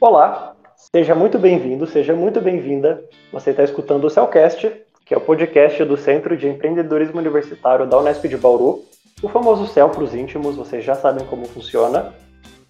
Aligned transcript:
Olá, 0.00 0.54
seja 0.94 1.12
muito 1.12 1.40
bem-vindo, 1.40 1.84
seja 1.84 2.14
muito 2.14 2.40
bem-vinda. 2.40 3.02
Você 3.32 3.50
está 3.50 3.64
escutando 3.64 4.04
o 4.04 4.10
Celcast, 4.10 4.70
que 5.04 5.12
é 5.12 5.16
o 5.16 5.20
podcast 5.20 5.84
do 5.84 5.96
Centro 5.96 6.36
de 6.36 6.46
Empreendedorismo 6.46 7.18
Universitário 7.18 7.84
da 7.84 7.98
Unesp 7.98 8.28
de 8.28 8.36
Bauru, 8.36 8.84
o 9.20 9.28
famoso 9.28 9.66
CEL 9.66 9.88
para 9.88 10.04
os 10.04 10.14
íntimos, 10.14 10.54
vocês 10.54 10.84
já 10.84 10.94
sabem 10.94 11.26
como 11.26 11.48
funciona. 11.48 12.14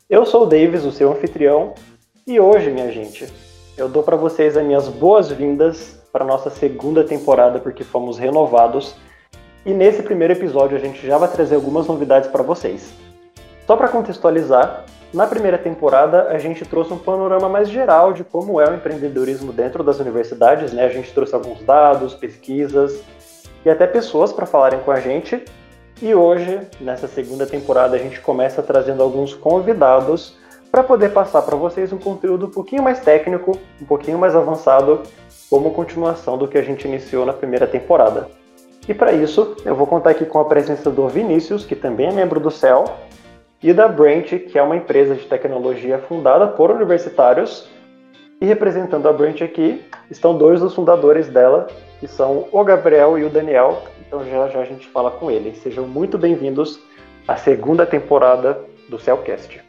Eu 0.09 0.25
sou 0.25 0.45
o 0.45 0.47
Davis, 0.47 0.87
o 0.87 0.91
seu 0.91 1.13
anfitrião, 1.13 1.75
e 2.27 2.41
hoje, 2.41 2.71
minha 2.71 2.91
gente, 2.91 3.31
eu 3.77 3.91
dou 3.91 4.03
para 4.03 4.17
vocês 4.17 4.57
as 4.57 4.65
minhas 4.65 4.89
boas-vindas 4.89 6.03
para 6.11 6.25
nossa 6.25 6.49
segunda 6.49 7.05
temporada, 7.05 7.59
porque 7.59 7.85
fomos 7.85 8.17
renovados. 8.17 8.97
E 9.67 9.75
nesse 9.75 10.03
primeiro 10.03 10.33
episódio 10.33 10.79
a 10.79 10.81
gente 10.81 11.07
já 11.07 11.19
vai 11.19 11.31
trazer 11.31 11.57
algumas 11.57 11.87
novidades 11.87 12.31
para 12.31 12.43
vocês. 12.43 12.91
Só 13.67 13.77
para 13.77 13.89
contextualizar, 13.89 14.87
na 15.13 15.27
primeira 15.27 15.57
temporada, 15.57 16.29
a 16.29 16.39
gente 16.39 16.65
trouxe 16.67 16.93
um 16.93 16.99
panorama 16.99 17.49
mais 17.49 17.71
geral 17.71 18.13
de 18.13 18.23
como 18.23 18.61
é 18.61 18.69
o 18.69 18.75
empreendedorismo 18.75 19.53
dentro 19.53 19.83
das 19.83 19.99
universidades, 19.99 20.73
né? 20.73 20.85
A 20.85 20.91
gente 20.91 21.13
trouxe 21.15 21.35
alguns 21.35 21.63
dados, 21.63 22.15
pesquisas 22.15 23.01
e 23.65 23.71
até 23.71 23.87
pessoas 23.87 24.33
para 24.33 24.45
falarem 24.45 24.81
com 24.81 24.91
a 24.91 25.01
gente. 25.01 25.43
E 26.03 26.15
hoje, 26.15 26.61
nessa 26.81 27.09
segunda 27.09 27.47
temporada, 27.47 27.97
a 27.97 27.99
gente 27.99 28.21
começa 28.21 28.63
trazendo 28.63 29.03
alguns 29.03 29.35
convidados 29.35 30.37
para 30.71 30.83
poder 30.83 31.09
passar 31.11 31.41
para 31.41 31.57
vocês 31.57 31.91
um 31.91 31.99
conteúdo 31.99 32.47
um 32.47 32.51
pouquinho 32.51 32.83
mais 32.83 33.01
técnico, 33.01 33.59
um 33.81 33.87
pouquinho 33.87 34.19
mais 34.19 34.37
avançado, 34.37 35.03
como 35.49 35.73
continuação 35.73 36.37
do 36.37 36.47
que 36.47 36.59
a 36.59 36.63
gente 36.63 36.87
iniciou 36.87 37.25
na 37.25 37.33
primeira 37.33 37.67
temporada. 37.67 38.29
E 38.87 38.93
para 38.93 39.13
isso, 39.13 39.57
eu 39.65 39.75
vou 39.75 39.87
contar 39.87 40.11
aqui 40.11 40.27
com 40.27 40.39
a 40.39 40.45
presença 40.45 40.91
do 40.91 41.09
Vinícius, 41.09 41.65
que 41.65 41.75
também 41.75 42.09
é 42.09 42.13
membro 42.13 42.39
do 42.39 42.51
CEL, 42.51 42.85
e 43.63 43.73
da 43.73 43.89
Brent, 43.89 44.29
que 44.47 44.59
é 44.59 44.63
uma 44.63 44.77
empresa 44.77 45.15
de 45.15 45.27
tecnologia 45.27 45.99
fundada 45.99 46.47
por 46.47 46.71
universitários. 46.71 47.69
E 48.41 48.47
representando 48.47 49.09
a 49.09 49.13
Brent 49.13 49.43
aqui 49.43 49.85
estão 50.09 50.37
dois 50.37 50.61
dos 50.61 50.75
fundadores 50.75 51.27
dela, 51.29 51.67
que 51.99 52.07
são 52.07 52.47
o 52.53 52.63
Gabriel 52.63 53.19
e 53.19 53.25
o 53.25 53.31
Daniel. 53.31 53.83
Então 54.07 54.25
já 54.25 54.49
já 54.49 54.61
a 54.61 54.65
gente 54.65 54.87
fala 54.87 55.11
com 55.11 55.29
eles. 55.29 55.59
Sejam 55.59 55.89
muito 55.89 56.17
bem-vindos 56.17 56.79
à 57.27 57.37
segunda 57.37 57.85
temporada 57.85 58.61
do 58.89 58.99
Cellcast. 58.99 59.61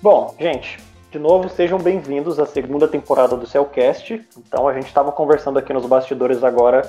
Bom, 0.00 0.34
gente, 0.38 0.78
de 1.10 1.18
novo, 1.18 1.48
sejam 1.48 1.80
bem-vindos 1.80 2.38
à 2.38 2.46
segunda 2.46 2.86
temporada 2.86 3.36
do 3.36 3.44
Cellcast. 3.44 4.24
Então 4.38 4.68
a 4.68 4.72
gente 4.72 4.86
estava 4.86 5.10
conversando 5.10 5.58
aqui 5.58 5.72
nos 5.72 5.84
bastidores 5.84 6.44
agora 6.44 6.88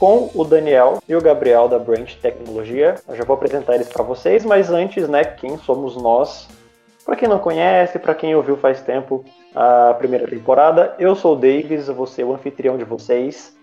com 0.00 0.30
o 0.34 0.44
Daniel 0.46 0.98
e 1.06 1.14
o 1.14 1.20
Gabriel 1.20 1.68
da 1.68 1.78
Branch 1.78 2.16
Tecnologia. 2.22 2.94
Eu 3.06 3.16
já 3.16 3.22
vou 3.22 3.34
apresentar 3.34 3.74
eles 3.74 3.86
para 3.86 4.02
vocês, 4.02 4.46
mas 4.46 4.70
antes, 4.70 5.06
né, 5.06 5.22
quem 5.22 5.58
somos 5.58 5.94
nós? 5.94 6.48
Para 7.04 7.16
quem 7.16 7.28
não 7.28 7.38
conhece, 7.38 7.98
para 7.98 8.14
quem 8.14 8.34
ouviu 8.34 8.56
faz 8.56 8.80
tempo 8.80 9.22
a 9.54 9.92
primeira 9.98 10.26
temporada, 10.26 10.94
eu 10.98 11.14
sou 11.14 11.34
o 11.34 11.36
Davis, 11.36 11.86
eu 11.86 11.94
vou 11.94 12.06
ser 12.06 12.24
o 12.24 12.32
anfitrião 12.32 12.78
de 12.78 12.84
vocês 12.84 13.54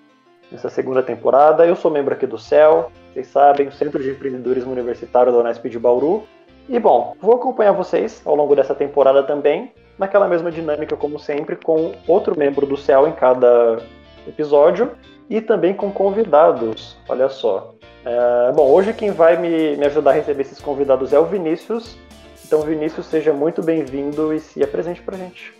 nessa 0.52 0.70
segunda 0.70 1.02
temporada. 1.02 1.66
Eu 1.66 1.76
sou 1.76 1.90
membro 1.90 2.14
aqui 2.14 2.28
do 2.28 2.38
CEL, 2.38 2.92
vocês 3.12 3.28
sabem, 3.28 3.68
o 3.68 3.72
Centro 3.72 4.02
de 4.02 4.12
Empreendedorismo 4.12 4.72
Universitário 4.72 5.32
da 5.32 5.40
Unesp 5.40 5.68
de 5.68 5.80
Bauru. 5.80 6.24
E 6.70 6.78
bom, 6.78 7.16
vou 7.20 7.34
acompanhar 7.34 7.72
vocês 7.72 8.22
ao 8.24 8.36
longo 8.36 8.56
dessa 8.56 8.76
temporada 8.76 9.24
também, 9.24 9.72
naquela 9.98 10.28
mesma 10.28 10.52
dinâmica 10.52 10.96
como 10.96 11.18
sempre, 11.18 11.56
com 11.56 11.94
outro 12.08 12.38
membro 12.38 12.68
do 12.68 12.78
CEL 12.78 13.08
em 13.08 13.14
cada 13.14 13.80
episódio 14.28 14.92
e 15.30 15.42
também 15.42 15.74
com 15.74 15.92
convidados. 15.92 16.98
Olha 17.08 17.30
só. 17.30 17.76
É, 18.06 18.52
bom, 18.54 18.70
hoje 18.70 18.94
quem 18.94 19.12
vai 19.12 19.38
me, 19.38 19.76
me 19.76 19.86
ajudar 19.86 20.12
a 20.12 20.14
receber 20.14 20.42
esses 20.42 20.60
convidados 20.60 21.14
é 21.14 21.20
o 21.20 21.26
Vinícius. 21.26 21.98
Então, 22.46 22.62
Vinícius, 22.62 23.08
seja 23.08 23.34
muito 23.34 23.62
bem-vindo 23.62 24.34
e 24.34 24.40
se 24.40 24.64
apresente 24.64 25.02
pra 25.02 25.18
gente. 25.18 25.54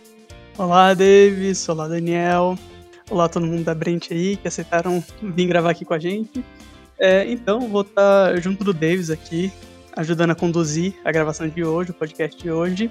Olá, 0.56 0.94
Davis. 0.94 1.68
Olá, 1.68 1.86
Daniel. 1.86 2.56
Olá, 3.10 3.28
todo 3.28 3.46
mundo 3.46 3.64
da 3.64 3.74
Brent 3.74 4.10
aí 4.10 4.36
que 4.36 4.48
aceitaram 4.48 5.04
vir 5.22 5.46
gravar 5.46 5.70
aqui 5.70 5.84
com 5.84 5.94
a 5.94 5.98
gente. 5.98 6.42
É, 6.98 7.30
então, 7.30 7.68
vou 7.68 7.82
estar 7.82 8.36
junto 8.40 8.64
do 8.64 8.72
Davis 8.72 9.10
aqui, 9.10 9.52
ajudando 9.94 10.30
a 10.30 10.34
conduzir 10.34 10.94
a 11.04 11.12
gravação 11.12 11.46
de 11.46 11.62
hoje, 11.62 11.90
o 11.90 11.94
podcast 11.94 12.42
de 12.42 12.50
hoje. 12.50 12.90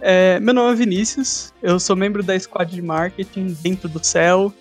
É, 0.00 0.40
meu 0.40 0.54
nome 0.54 0.72
é 0.72 0.76
Vinícius, 0.76 1.52
eu 1.62 1.78
sou 1.78 1.94
membro 1.94 2.22
da 2.22 2.38
Squad 2.38 2.72
de 2.72 2.82
Marketing 2.82 3.56
dentro 3.62 3.88
do 3.88 4.04
CEL 4.04 4.52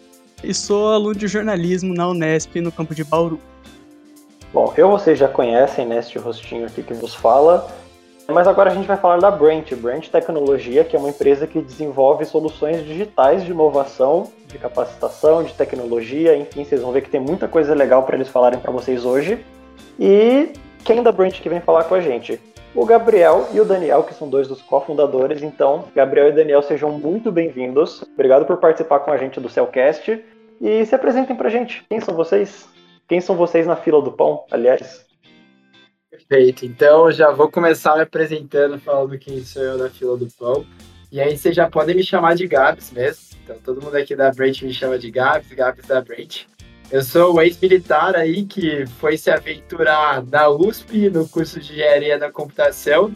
e 0.43 0.53
sou 0.53 0.93
aluno 0.93 1.15
de 1.15 1.27
jornalismo 1.27 1.93
na 1.93 2.07
Unesp, 2.07 2.55
no 2.61 2.71
campo 2.71 2.95
de 2.95 3.03
Bauru. 3.03 3.39
Bom, 4.53 4.73
eu 4.75 4.89
vocês 4.89 5.17
já 5.17 5.27
conhecem 5.27 5.85
né, 5.85 5.99
este 5.99 6.17
rostinho 6.17 6.65
aqui 6.65 6.83
que 6.83 6.93
vos 6.93 7.15
fala, 7.15 7.67
mas 8.27 8.47
agora 8.47 8.71
a 8.71 8.73
gente 8.73 8.87
vai 8.87 8.97
falar 8.97 9.19
da 9.19 9.31
Brent, 9.31 9.73
Brent 9.75 10.09
Tecnologia, 10.09 10.83
que 10.83 10.95
é 10.95 10.99
uma 10.99 11.09
empresa 11.09 11.47
que 11.47 11.61
desenvolve 11.61 12.25
soluções 12.25 12.85
digitais 12.85 13.43
de 13.43 13.51
inovação, 13.51 14.29
de 14.47 14.57
capacitação, 14.57 15.43
de 15.43 15.53
tecnologia, 15.53 16.35
enfim, 16.35 16.65
vocês 16.65 16.81
vão 16.81 16.91
ver 16.91 17.01
que 17.01 17.09
tem 17.09 17.21
muita 17.21 17.47
coisa 17.47 17.73
legal 17.73 18.03
para 18.03 18.15
eles 18.15 18.27
falarem 18.27 18.59
para 18.59 18.71
vocês 18.71 19.05
hoje. 19.05 19.43
E 19.99 20.49
quem 20.83 21.01
da 21.01 21.11
Brent 21.11 21.41
que 21.41 21.49
vem 21.49 21.61
falar 21.61 21.85
com 21.85 21.95
a 21.95 22.01
gente? 22.01 22.39
O 22.73 22.85
Gabriel 22.85 23.49
e 23.53 23.59
o 23.59 23.65
Daniel, 23.65 24.03
que 24.03 24.13
são 24.13 24.29
dois 24.29 24.47
dos 24.47 24.61
cofundadores. 24.61 25.43
Então, 25.43 25.85
Gabriel 25.93 26.29
e 26.29 26.31
Daniel, 26.31 26.61
sejam 26.61 26.89
muito 26.91 27.29
bem-vindos. 27.29 28.01
Obrigado 28.13 28.45
por 28.45 28.57
participar 28.57 28.99
com 28.99 29.11
a 29.11 29.17
gente 29.17 29.41
do 29.41 29.49
Cellcast. 29.49 30.23
E 30.61 30.85
se 30.85 30.93
apresentem 30.93 31.35
pra 31.35 31.49
gente. 31.49 31.83
Quem 31.89 31.99
são 31.99 32.13
vocês? 32.15 32.69
Quem 33.07 33.19
são 33.19 33.35
vocês 33.35 33.65
na 33.65 33.75
fila 33.75 33.99
do 33.99 34.11
pão, 34.11 34.45
aliás? 34.51 35.03
Perfeito. 36.11 36.67
Então, 36.67 37.11
já 37.11 37.31
vou 37.31 37.49
começar 37.49 37.95
me 37.95 38.03
apresentando, 38.03 38.79
falando 38.79 39.17
quem 39.17 39.43
sou 39.43 39.63
eu 39.63 39.77
na 39.79 39.89
fila 39.89 40.15
do 40.15 40.27
pão. 40.37 40.63
E 41.11 41.19
aí, 41.19 41.35
vocês 41.35 41.55
já 41.55 41.67
podem 41.67 41.95
me 41.95 42.03
chamar 42.03 42.35
de 42.35 42.47
Gabs 42.47 42.91
mesmo. 42.91 43.37
Então, 43.43 43.57
todo 43.65 43.81
mundo 43.81 43.95
aqui 43.95 44.15
da 44.15 44.31
Brent 44.31 44.61
me 44.61 44.71
chama 44.71 44.99
de 44.99 45.09
Gabs, 45.09 45.51
Gabs 45.51 45.87
da 45.87 45.99
Brent. 45.99 46.45
Eu 46.91 47.01
sou 47.01 47.35
o 47.35 47.41
ex-militar 47.41 48.15
aí 48.15 48.45
que 48.45 48.85
foi 48.99 49.17
se 49.17 49.31
aventurar 49.31 50.23
na 50.23 50.47
USP, 50.47 51.09
no 51.09 51.27
curso 51.27 51.59
de 51.59 51.73
Engenharia 51.73 52.19
da 52.19 52.31
Computação, 52.31 53.11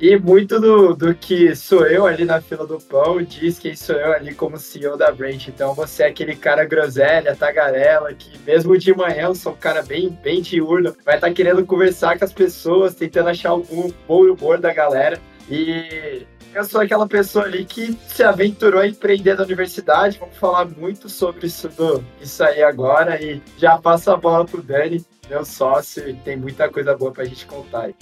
e 0.00 0.16
muito 0.16 0.60
do, 0.60 0.94
do 0.94 1.12
que 1.12 1.56
sou 1.56 1.84
eu 1.84 2.06
ali 2.06 2.24
na 2.24 2.40
fila 2.40 2.64
do 2.64 2.78
pão 2.78 3.20
diz 3.20 3.58
quem 3.58 3.74
sou 3.74 3.96
eu 3.96 4.12
ali 4.12 4.32
como 4.32 4.56
CEO 4.56 4.96
da 4.96 5.10
Branch. 5.10 5.48
Então 5.48 5.74
você 5.74 6.04
é 6.04 6.06
aquele 6.06 6.36
cara 6.36 6.64
groselha, 6.64 7.34
tagarela, 7.34 8.14
que 8.14 8.38
mesmo 8.46 8.78
de 8.78 8.94
manhã 8.94 9.24
eu 9.24 9.34
sou 9.34 9.52
um 9.52 9.56
cara 9.56 9.82
bem, 9.82 10.08
bem 10.22 10.40
diurno, 10.40 10.94
vai 11.04 11.16
estar 11.16 11.26
tá 11.26 11.32
querendo 11.32 11.66
conversar 11.66 12.16
com 12.16 12.24
as 12.24 12.32
pessoas, 12.32 12.94
tentando 12.94 13.28
achar 13.28 13.50
algum 13.50 13.90
bom 14.06 14.22
humor 14.22 14.58
da 14.58 14.72
galera. 14.72 15.20
E 15.50 16.24
eu 16.54 16.64
sou 16.64 16.80
aquela 16.80 17.08
pessoa 17.08 17.46
ali 17.46 17.64
que 17.64 17.92
se 18.06 18.22
aventurou 18.22 18.80
a 18.80 18.86
empreender 18.86 19.34
na 19.34 19.42
universidade. 19.42 20.18
Vamos 20.18 20.36
falar 20.36 20.66
muito 20.66 21.08
sobre 21.08 21.48
isso, 21.48 21.68
do, 21.70 22.04
isso 22.20 22.44
aí 22.44 22.62
agora. 22.62 23.20
E 23.20 23.42
já 23.56 23.76
passo 23.78 24.12
a 24.12 24.16
bola 24.16 24.44
pro 24.44 24.62
Dani, 24.62 25.04
meu 25.28 25.44
sócio, 25.44 26.08
e 26.08 26.14
tem 26.14 26.36
muita 26.36 26.68
coisa 26.68 26.96
boa 26.96 27.10
pra 27.10 27.24
gente 27.24 27.46
contar 27.46 27.86
aí. 27.86 27.94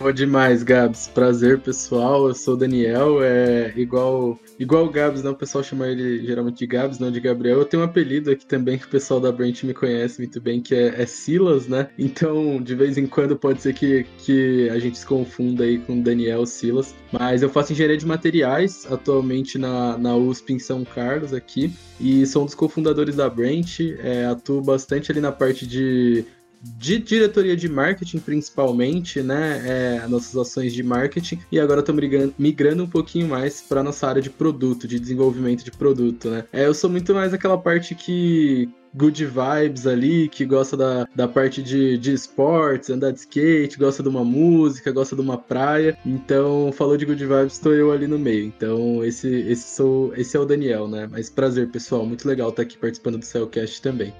Boa 0.00 0.14
demais, 0.14 0.62
Gabs. 0.62 1.08
Prazer, 1.08 1.60
pessoal. 1.60 2.26
Eu 2.26 2.34
sou 2.34 2.54
o 2.54 2.56
Daniel. 2.56 3.22
É 3.22 3.70
igual, 3.76 4.40
igual 4.58 4.86
o 4.86 4.90
Gabs, 4.90 5.22
não? 5.22 5.32
O 5.32 5.36
pessoal 5.36 5.62
chama 5.62 5.86
ele 5.88 6.24
geralmente 6.24 6.56
de 6.56 6.66
Gabs, 6.66 6.98
não 6.98 7.10
de 7.10 7.20
Gabriel. 7.20 7.58
Eu 7.58 7.66
tenho 7.66 7.82
um 7.82 7.84
apelido 7.84 8.30
aqui 8.30 8.46
também 8.46 8.78
que 8.78 8.86
o 8.86 8.88
pessoal 8.88 9.20
da 9.20 9.30
Brent 9.30 9.62
me 9.62 9.74
conhece 9.74 10.18
muito 10.18 10.40
bem, 10.40 10.62
que 10.62 10.74
é, 10.74 11.02
é 11.02 11.04
Silas, 11.04 11.68
né? 11.68 11.90
Então, 11.98 12.62
de 12.62 12.74
vez 12.74 12.96
em 12.96 13.06
quando 13.06 13.36
pode 13.36 13.60
ser 13.60 13.74
que, 13.74 14.06
que 14.16 14.70
a 14.70 14.78
gente 14.78 14.96
se 14.96 15.04
confunda 15.04 15.64
aí 15.64 15.78
com 15.78 16.00
Daniel 16.00 16.46
Silas. 16.46 16.94
Mas 17.12 17.42
eu 17.42 17.50
faço 17.50 17.74
engenharia 17.74 17.98
de 17.98 18.06
materiais 18.06 18.90
atualmente 18.90 19.58
na, 19.58 19.98
na 19.98 20.16
USP 20.16 20.54
em 20.54 20.58
São 20.58 20.82
Carlos 20.82 21.34
aqui. 21.34 21.74
E 22.00 22.24
sou 22.24 22.44
um 22.44 22.46
dos 22.46 22.54
cofundadores 22.54 23.16
da 23.16 23.28
Brent. 23.28 23.80
É, 23.98 24.24
atuo 24.24 24.62
bastante 24.62 25.12
ali 25.12 25.20
na 25.20 25.30
parte 25.30 25.66
de 25.66 26.24
de 26.62 26.98
diretoria 26.98 27.56
de 27.56 27.68
marketing, 27.68 28.18
principalmente, 28.18 29.22
né? 29.22 29.62
É, 30.02 30.08
nossas 30.08 30.36
ações 30.36 30.72
de 30.72 30.82
marketing. 30.82 31.40
E 31.50 31.58
agora 31.58 31.80
estou 31.80 31.94
migrando, 31.94 32.34
migrando 32.38 32.84
um 32.84 32.88
pouquinho 32.88 33.28
mais 33.28 33.60
para 33.60 33.82
nossa 33.82 34.06
área 34.06 34.22
de 34.22 34.30
produto, 34.30 34.86
de 34.86 34.98
desenvolvimento 34.98 35.64
de 35.64 35.70
produto, 35.70 36.28
né? 36.28 36.44
É, 36.52 36.66
eu 36.66 36.74
sou 36.74 36.90
muito 36.90 37.14
mais 37.14 37.32
aquela 37.32 37.56
parte 37.56 37.94
que 37.94 38.68
good 38.94 39.24
vibes 39.24 39.86
ali, 39.86 40.28
que 40.28 40.44
gosta 40.44 40.76
da, 40.76 41.06
da 41.14 41.28
parte 41.28 41.62
de, 41.62 41.96
de 41.96 42.12
esportes, 42.12 42.90
andar 42.90 43.12
de 43.12 43.20
skate, 43.20 43.78
gosta 43.78 44.02
de 44.02 44.08
uma 44.08 44.24
música, 44.24 44.90
gosta 44.92 45.14
de 45.14 45.22
uma 45.22 45.38
praia. 45.38 45.96
Então, 46.04 46.72
falou 46.72 46.96
de 46.96 47.06
good 47.06 47.24
vibes, 47.24 47.54
estou 47.54 47.72
eu 47.72 47.92
ali 47.92 48.06
no 48.06 48.18
meio. 48.18 48.44
Então, 48.44 49.04
esse, 49.04 49.28
esse, 49.28 49.76
sou, 49.76 50.12
esse 50.16 50.36
é 50.36 50.40
o 50.40 50.44
Daniel, 50.44 50.88
né? 50.88 51.08
Mas 51.10 51.30
prazer, 51.30 51.68
pessoal. 51.68 52.04
Muito 52.04 52.26
legal 52.26 52.50
estar 52.50 52.62
aqui 52.62 52.76
participando 52.76 53.18
do 53.18 53.24
Cellcast 53.24 53.80
também. 53.80 54.12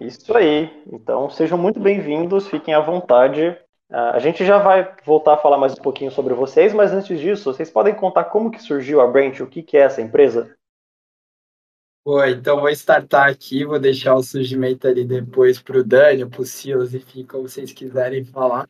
Isso 0.00 0.36
aí. 0.36 0.70
Então 0.92 1.30
sejam 1.30 1.56
muito 1.56 1.78
bem-vindos, 1.78 2.48
fiquem 2.48 2.74
à 2.74 2.80
vontade. 2.80 3.56
a 3.88 4.18
gente 4.18 4.44
já 4.44 4.58
vai 4.58 4.94
voltar 5.04 5.34
a 5.34 5.38
falar 5.38 5.56
mais 5.56 5.72
um 5.72 5.82
pouquinho 5.82 6.10
sobre 6.10 6.34
vocês, 6.34 6.72
mas 6.72 6.92
antes 6.92 7.18
disso, 7.20 7.52
vocês 7.52 7.70
podem 7.70 7.94
contar 7.94 8.24
como 8.24 8.50
que 8.50 8.60
surgiu 8.60 9.00
a 9.00 9.06
Branch, 9.06 9.40
o 9.42 9.46
que, 9.46 9.62
que 9.62 9.76
é 9.76 9.80
essa 9.80 10.02
empresa? 10.02 10.54
Bom, 12.04 12.22
então 12.24 12.60
vou 12.60 12.68
startar 12.70 13.30
aqui, 13.30 13.64
vou 13.64 13.78
deixar 13.78 14.14
o 14.14 14.22
surgimento 14.22 14.86
ali 14.86 15.04
depois 15.04 15.60
para 15.60 15.78
o 15.78 15.84
Dani, 15.84 16.28
para 16.28 16.42
o 16.42 16.44
Silas, 16.44 16.92
enfim, 16.92 17.24
como 17.24 17.48
vocês 17.48 17.72
quiserem 17.72 18.24
falar. 18.24 18.68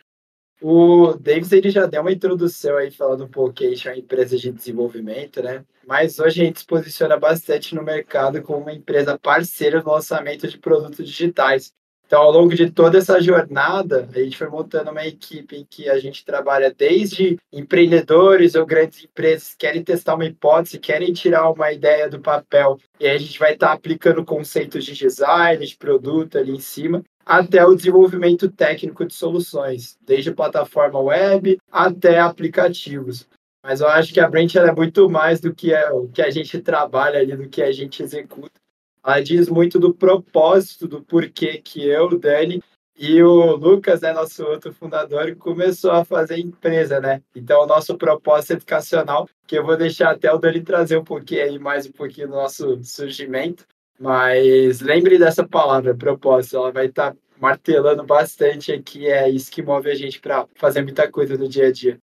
O 0.62 1.15
Davis 1.15 1.50
ele 1.50 1.69
já 1.69 1.87
deu 1.87 2.00
uma 2.00 2.12
introdução 2.12 2.76
aí 2.76 2.91
falando 2.91 3.25
um 3.25 3.29
pouquinho, 3.29 3.75
é 3.87 3.88
uma 3.88 3.99
empresa 3.99 4.37
de 4.37 4.53
desenvolvimento, 4.53 5.43
né? 5.43 5.65
Mas 5.86 6.19
hoje 6.19 6.42
a 6.42 6.44
gente 6.44 6.60
se 6.60 6.66
posiciona 6.66 7.19
bastante 7.19 7.75
no 7.75 7.82
mercado 7.82 8.42
como 8.42 8.60
uma 8.60 8.72
empresa 8.72 9.19
parceira 9.19 9.82
no 9.82 9.92
lançamento 9.92 10.48
de 10.48 10.58
produtos 10.58 11.08
digitais. 11.08 11.72
Então, 12.06 12.20
ao 12.20 12.31
longo 12.31 12.54
de 12.54 12.70
toda 12.70 12.98
essa 12.98 13.20
jornada, 13.20 14.08
a 14.14 14.19
gente 14.19 14.36
foi 14.36 14.48
montando 14.48 14.90
uma 14.90 15.06
equipe 15.06 15.56
em 15.56 15.64
que 15.64 15.88
a 15.88 15.98
gente 15.98 16.25
trabalha 16.25 16.72
desde 16.72 17.38
empreendedores 17.50 18.54
ou 18.54 18.66
grandes 18.66 19.02
empresas 19.02 19.50
que 19.50 19.58
querem 19.58 19.82
testar 19.82 20.14
uma 20.14 20.26
hipótese, 20.26 20.78
querem 20.78 21.12
tirar 21.12 21.50
uma 21.50 21.72
ideia 21.72 22.08
do 22.08 22.20
papel, 22.20 22.78
e 23.00 23.06
aí 23.06 23.16
a 23.16 23.19
gente 23.19 23.38
vai 23.38 23.54
estar 23.54 23.72
aplicando 23.72 24.25
conceitos 24.25 24.84
de 24.84 24.94
design, 24.94 25.64
de 25.64 25.76
produto 25.76 26.37
ali 26.37 26.52
em 26.52 26.60
cima, 26.60 27.02
até 27.25 27.64
o 27.64 27.75
desenvolvimento 27.75 28.50
técnico 28.50 29.06
de 29.06 29.14
soluções, 29.14 29.96
desde 30.02 30.30
plataforma 30.30 31.00
web 31.00 31.58
até 31.72 32.20
aplicativos. 32.20 33.26
Mas 33.64 33.81
eu 33.81 33.88
acho 33.88 34.12
que 34.12 34.20
a 34.20 34.28
Brent 34.28 34.56
é 34.56 34.72
muito 34.72 35.08
mais 35.08 35.40
do 35.40 35.55
que 35.55 35.72
é, 35.72 35.90
o 35.90 36.06
que 36.06 36.20
a 36.20 36.28
gente 36.28 36.61
trabalha 36.61 37.19
ali, 37.19 37.34
do 37.34 37.49
que 37.49 37.62
a 37.62 37.72
gente 37.72 38.02
executa. 38.02 38.61
Ela 39.02 39.22
diz 39.22 39.49
muito 39.49 39.78
do 39.78 39.94
propósito, 39.94 40.87
do 40.87 41.02
porquê 41.02 41.62
que 41.64 41.82
eu, 41.88 42.08
o 42.08 42.19
Dani 42.19 42.62
e 42.94 43.22
o 43.22 43.56
Lucas, 43.56 44.02
né, 44.02 44.12
nosso 44.12 44.44
outro 44.44 44.70
fundador, 44.70 45.34
começou 45.37 45.93
a 45.93 46.05
fazer 46.05 46.38
empresa, 46.38 47.00
né? 47.00 47.22
Então, 47.34 47.62
o 47.62 47.66
nosso 47.66 47.96
propósito 47.96 48.52
educacional, 48.52 49.26
que 49.46 49.56
eu 49.56 49.64
vou 49.64 49.78
deixar 49.78 50.11
até 50.11 50.31
o 50.31 50.38
Dani 50.38 50.61
trazer 50.61 50.99
um 50.99 51.05
pouquinho 51.05 51.44
aí, 51.44 51.58
mais 51.58 51.87
um 51.87 51.93
pouquinho 51.93 52.28
do 52.28 52.34
nosso 52.34 52.84
surgimento. 52.84 53.66
Mas 53.99 54.82
lembre 54.82 55.19
dessa 55.19 55.43
palavra, 55.43 55.94
propósito, 55.94 56.56
ela 56.56 56.70
vai 56.70 56.87
estar 56.87 57.16
martelando 57.40 58.05
bastante 58.05 58.72
aqui, 58.72 59.06
é 59.06 59.26
isso 59.31 59.50
que 59.50 59.62
move 59.62 59.90
a 59.90 59.94
gente 59.94 60.20
para 60.20 60.46
fazer 60.55 60.82
muita 60.82 61.11
coisa 61.11 61.38
no 61.38 61.49
dia 61.49 61.69
a 61.69 61.72
dia. 61.72 61.99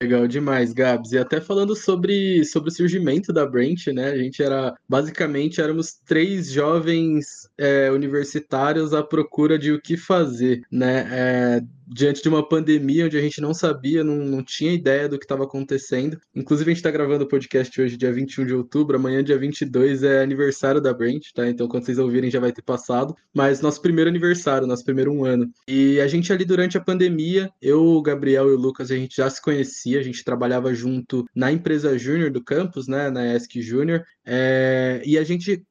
Legal 0.00 0.28
demais, 0.28 0.72
Gabs. 0.72 1.10
E 1.10 1.18
até 1.18 1.40
falando 1.40 1.74
sobre, 1.74 2.44
sobre 2.44 2.70
o 2.70 2.72
surgimento 2.72 3.32
da 3.32 3.44
Brent, 3.44 3.88
né? 3.88 4.10
A 4.10 4.16
gente 4.16 4.40
era, 4.40 4.72
basicamente, 4.88 5.60
éramos 5.60 5.94
três 6.06 6.52
jovens 6.52 7.48
é, 7.58 7.90
universitários 7.90 8.94
à 8.94 9.02
procura 9.02 9.58
de 9.58 9.72
o 9.72 9.82
que 9.82 9.96
fazer, 9.96 10.62
né? 10.70 11.08
É, 11.10 11.60
diante 11.88 12.22
de 12.22 12.28
uma 12.28 12.46
pandemia 12.46 13.06
onde 13.06 13.16
a 13.16 13.20
gente 13.20 13.40
não 13.40 13.54
sabia, 13.54 14.04
não, 14.04 14.16
não 14.16 14.42
tinha 14.42 14.72
ideia 14.72 15.08
do 15.08 15.18
que 15.18 15.24
estava 15.24 15.44
acontecendo. 15.44 16.20
Inclusive, 16.34 16.70
a 16.70 16.72
gente 16.72 16.78
está 16.78 16.90
gravando 16.90 17.24
o 17.24 17.28
podcast 17.28 17.80
hoje, 17.80 17.96
dia 17.96 18.12
21 18.12 18.46
de 18.46 18.54
outubro. 18.54 18.96
Amanhã, 18.96 19.22
dia 19.24 19.38
22, 19.38 20.02
é 20.02 20.22
aniversário 20.22 20.80
da 20.80 20.92
Brent, 20.92 21.28
tá? 21.34 21.48
Então, 21.48 21.66
quando 21.66 21.84
vocês 21.84 21.98
ouvirem, 21.98 22.30
já 22.30 22.40
vai 22.40 22.52
ter 22.52 22.62
passado. 22.62 23.16
Mas 23.34 23.60
nosso 23.60 23.80
primeiro 23.80 24.10
aniversário, 24.10 24.66
nosso 24.66 24.84
primeiro 24.84 25.12
um 25.12 25.24
ano. 25.24 25.50
E 25.66 26.00
a 26.00 26.06
gente 26.06 26.32
ali 26.32 26.44
durante 26.44 26.76
a 26.76 26.80
pandemia, 26.80 27.50
eu, 27.60 27.82
o 27.82 28.02
Gabriel 28.02 28.48
e 28.48 28.52
o 28.52 28.58
Lucas, 28.58 28.90
a 28.90 28.96
gente 28.96 29.16
já 29.16 29.30
se 29.30 29.40
conhecia, 29.40 29.98
a 29.98 30.02
gente 30.02 30.24
trabalhava 30.24 30.74
junto 30.74 31.24
na 31.34 31.50
empresa 31.50 31.98
Júnior 31.98 32.30
do 32.30 32.42
campus, 32.44 32.86
né? 32.86 33.10
Na 33.10 33.34
ESC 33.34 33.62
Júnior. 33.62 34.04
É... 34.24 35.00
E 35.04 35.16
a 35.16 35.24
gente 35.24 35.64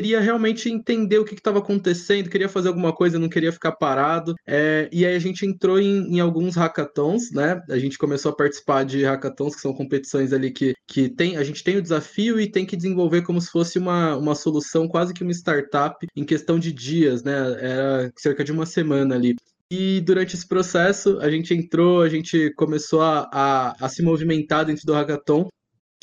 queria 0.00 0.18
realmente 0.18 0.70
entender 0.70 1.18
o 1.18 1.26
que 1.26 1.34
estava 1.34 1.58
acontecendo, 1.58 2.30
queria 2.30 2.48
fazer 2.48 2.68
alguma 2.68 2.90
coisa, 2.90 3.18
não 3.18 3.28
queria 3.28 3.52
ficar 3.52 3.72
parado. 3.72 4.34
É, 4.46 4.88
e 4.90 5.04
aí 5.04 5.14
a 5.14 5.18
gente 5.18 5.44
entrou 5.44 5.78
em, 5.78 6.16
em, 6.16 6.20
alguns 6.20 6.56
hackathons, 6.56 7.30
né? 7.32 7.60
A 7.68 7.78
gente 7.78 7.98
começou 7.98 8.32
a 8.32 8.34
participar 8.34 8.82
de 8.82 9.04
hackathons, 9.04 9.54
que 9.54 9.60
são 9.60 9.74
competições 9.74 10.32
ali 10.32 10.50
que, 10.52 10.72
que 10.86 11.10
tem, 11.10 11.36
a 11.36 11.44
gente 11.44 11.62
tem 11.62 11.76
o 11.76 11.82
desafio 11.82 12.40
e 12.40 12.50
tem 12.50 12.64
que 12.64 12.78
desenvolver 12.78 13.20
como 13.20 13.38
se 13.42 13.50
fosse 13.50 13.78
uma, 13.78 14.16
uma 14.16 14.34
solução, 14.34 14.88
quase 14.88 15.12
que 15.12 15.22
uma 15.22 15.32
startup, 15.32 16.06
em 16.16 16.24
questão 16.24 16.58
de 16.58 16.72
dias, 16.72 17.22
né? 17.22 17.34
Era 17.60 18.10
cerca 18.16 18.42
de 18.42 18.52
uma 18.52 18.64
semana 18.64 19.14
ali. 19.16 19.36
E 19.70 20.00
durante 20.00 20.34
esse 20.34 20.48
processo, 20.48 21.18
a 21.20 21.30
gente 21.30 21.52
entrou, 21.52 22.00
a 22.00 22.08
gente 22.08 22.50
começou 22.54 23.02
a, 23.02 23.28
a, 23.30 23.84
a 23.84 23.88
se 23.90 24.02
movimentar 24.02 24.64
dentro 24.64 24.86
do 24.86 24.94
hackathon. 24.94 25.46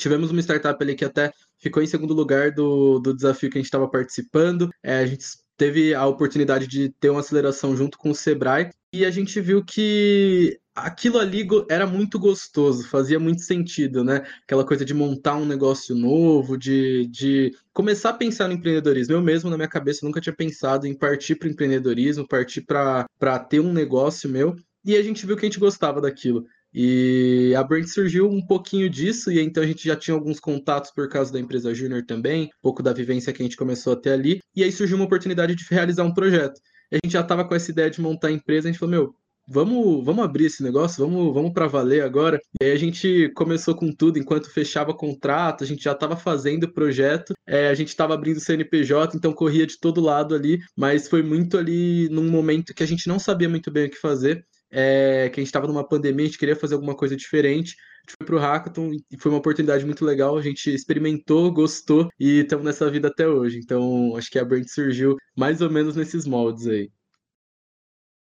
Tivemos 0.00 0.30
uma 0.30 0.40
startup 0.40 0.80
ali 0.80 0.94
que 0.94 1.04
até 1.04 1.32
ficou 1.58 1.82
em 1.82 1.86
segundo 1.86 2.14
lugar 2.14 2.52
do, 2.52 2.98
do 2.98 3.14
desafio 3.14 3.50
que 3.50 3.58
a 3.58 3.60
gente 3.60 3.66
estava 3.66 3.88
participando. 3.88 4.68
É, 4.82 4.98
a 4.98 5.06
gente 5.06 5.24
teve 5.56 5.94
a 5.94 6.06
oportunidade 6.06 6.66
de 6.66 6.88
ter 7.00 7.10
uma 7.10 7.20
aceleração 7.20 7.76
junto 7.76 7.98
com 7.98 8.10
o 8.10 8.14
Sebrae 8.14 8.70
e 8.92 9.04
a 9.04 9.10
gente 9.10 9.40
viu 9.40 9.62
que 9.62 10.58
aquilo 10.74 11.18
ali 11.18 11.46
era 11.68 11.86
muito 11.86 12.18
gostoso, 12.18 12.88
fazia 12.88 13.18
muito 13.18 13.42
sentido, 13.42 14.04
né? 14.04 14.24
Aquela 14.44 14.64
coisa 14.64 14.84
de 14.84 14.94
montar 14.94 15.34
um 15.34 15.44
negócio 15.44 15.94
novo, 15.94 16.56
de, 16.56 17.06
de 17.08 17.52
começar 17.72 18.10
a 18.10 18.14
pensar 18.14 18.48
no 18.48 18.54
empreendedorismo. 18.54 19.14
Eu 19.14 19.20
mesmo, 19.20 19.50
na 19.50 19.56
minha 19.56 19.68
cabeça, 19.68 20.06
nunca 20.06 20.20
tinha 20.20 20.34
pensado 20.34 20.86
em 20.86 20.94
partir 20.94 21.34
para 21.34 21.48
o 21.48 21.50
empreendedorismo, 21.50 22.26
partir 22.26 22.62
para 22.62 23.38
ter 23.50 23.60
um 23.60 23.72
negócio 23.72 24.30
meu. 24.30 24.56
E 24.84 24.96
a 24.96 25.02
gente 25.02 25.26
viu 25.26 25.36
que 25.36 25.44
a 25.44 25.48
gente 25.48 25.60
gostava 25.60 26.00
daquilo. 26.00 26.46
E 26.72 27.54
a 27.56 27.62
Brand 27.62 27.86
surgiu 27.86 28.28
um 28.28 28.44
pouquinho 28.44 28.88
disso, 28.90 29.30
e 29.30 29.40
então 29.40 29.62
a 29.62 29.66
gente 29.66 29.84
já 29.84 29.96
tinha 29.96 30.14
alguns 30.14 30.38
contatos 30.38 30.90
por 30.90 31.08
causa 31.08 31.32
da 31.32 31.40
empresa 31.40 31.74
Júnior 31.74 32.04
também, 32.04 32.44
um 32.44 32.62
pouco 32.62 32.82
da 32.82 32.92
vivência 32.92 33.32
que 33.32 33.42
a 33.42 33.44
gente 33.44 33.56
começou 33.56 33.94
a 33.94 33.96
ter 33.96 34.10
ali, 34.10 34.40
e 34.54 34.62
aí 34.62 34.70
surgiu 34.70 34.96
uma 34.96 35.06
oportunidade 35.06 35.54
de 35.54 35.64
realizar 35.70 36.04
um 36.04 36.12
projeto. 36.12 36.60
E 36.90 36.96
a 36.96 37.00
gente 37.02 37.12
já 37.12 37.20
estava 37.20 37.44
com 37.44 37.54
essa 37.54 37.70
ideia 37.70 37.90
de 37.90 38.00
montar 38.00 38.28
a 38.28 38.32
empresa, 38.32 38.68
a 38.68 38.72
gente 38.72 38.78
falou, 38.78 38.94
meu, 38.94 39.14
vamos, 39.48 40.04
vamos 40.04 40.24
abrir 40.24 40.46
esse 40.46 40.62
negócio, 40.62 41.04
vamos, 41.04 41.32
vamos 41.32 41.52
para 41.52 41.66
valer 41.66 42.02
agora. 42.02 42.38
E 42.60 42.64
aí 42.64 42.72
a 42.72 42.76
gente 42.76 43.30
começou 43.34 43.74
com 43.74 43.90
tudo, 43.90 44.18
enquanto 44.18 44.52
fechava 44.52 44.94
contrato, 44.94 45.64
a 45.64 45.66
gente 45.66 45.82
já 45.82 45.92
estava 45.92 46.16
fazendo 46.16 46.64
o 46.64 46.72
projeto, 46.72 47.32
é, 47.46 47.68
a 47.68 47.74
gente 47.74 47.88
estava 47.88 48.14
abrindo 48.14 48.36
o 48.36 48.40
CNPJ, 48.40 49.16
então 49.16 49.32
corria 49.32 49.66
de 49.66 49.78
todo 49.80 50.00
lado 50.00 50.34
ali, 50.34 50.60
mas 50.76 51.08
foi 51.08 51.22
muito 51.22 51.56
ali 51.56 52.08
num 52.10 52.28
momento 52.30 52.74
que 52.74 52.82
a 52.82 52.86
gente 52.86 53.08
não 53.08 53.18
sabia 53.18 53.48
muito 53.48 53.70
bem 53.70 53.86
o 53.86 53.90
que 53.90 53.96
fazer 53.96 54.44
é, 54.70 55.28
que 55.28 55.40
a 55.40 55.42
gente 55.42 55.48
estava 55.48 55.66
numa 55.66 55.86
pandemia, 55.86 56.24
a 56.24 56.26
gente 56.26 56.38
queria 56.38 56.56
fazer 56.56 56.74
alguma 56.74 56.94
coisa 56.94 57.16
diferente. 57.16 57.76
A 57.78 58.10
gente 58.10 58.16
foi 58.18 58.26
para 58.26 58.36
o 58.36 58.38
Hackathon 58.38 58.90
e 59.10 59.18
foi 59.18 59.30
uma 59.30 59.38
oportunidade 59.38 59.84
muito 59.84 60.04
legal. 60.04 60.36
A 60.36 60.42
gente 60.42 60.72
experimentou, 60.72 61.52
gostou 61.52 62.08
e 62.18 62.40
estamos 62.40 62.64
nessa 62.64 62.90
vida 62.90 63.08
até 63.08 63.26
hoje. 63.26 63.58
Então, 63.58 64.16
acho 64.16 64.30
que 64.30 64.38
a 64.38 64.44
Brand 64.44 64.66
surgiu 64.66 65.16
mais 65.36 65.60
ou 65.60 65.70
menos 65.70 65.96
nesses 65.96 66.26
moldes 66.26 66.66
aí. 66.66 66.90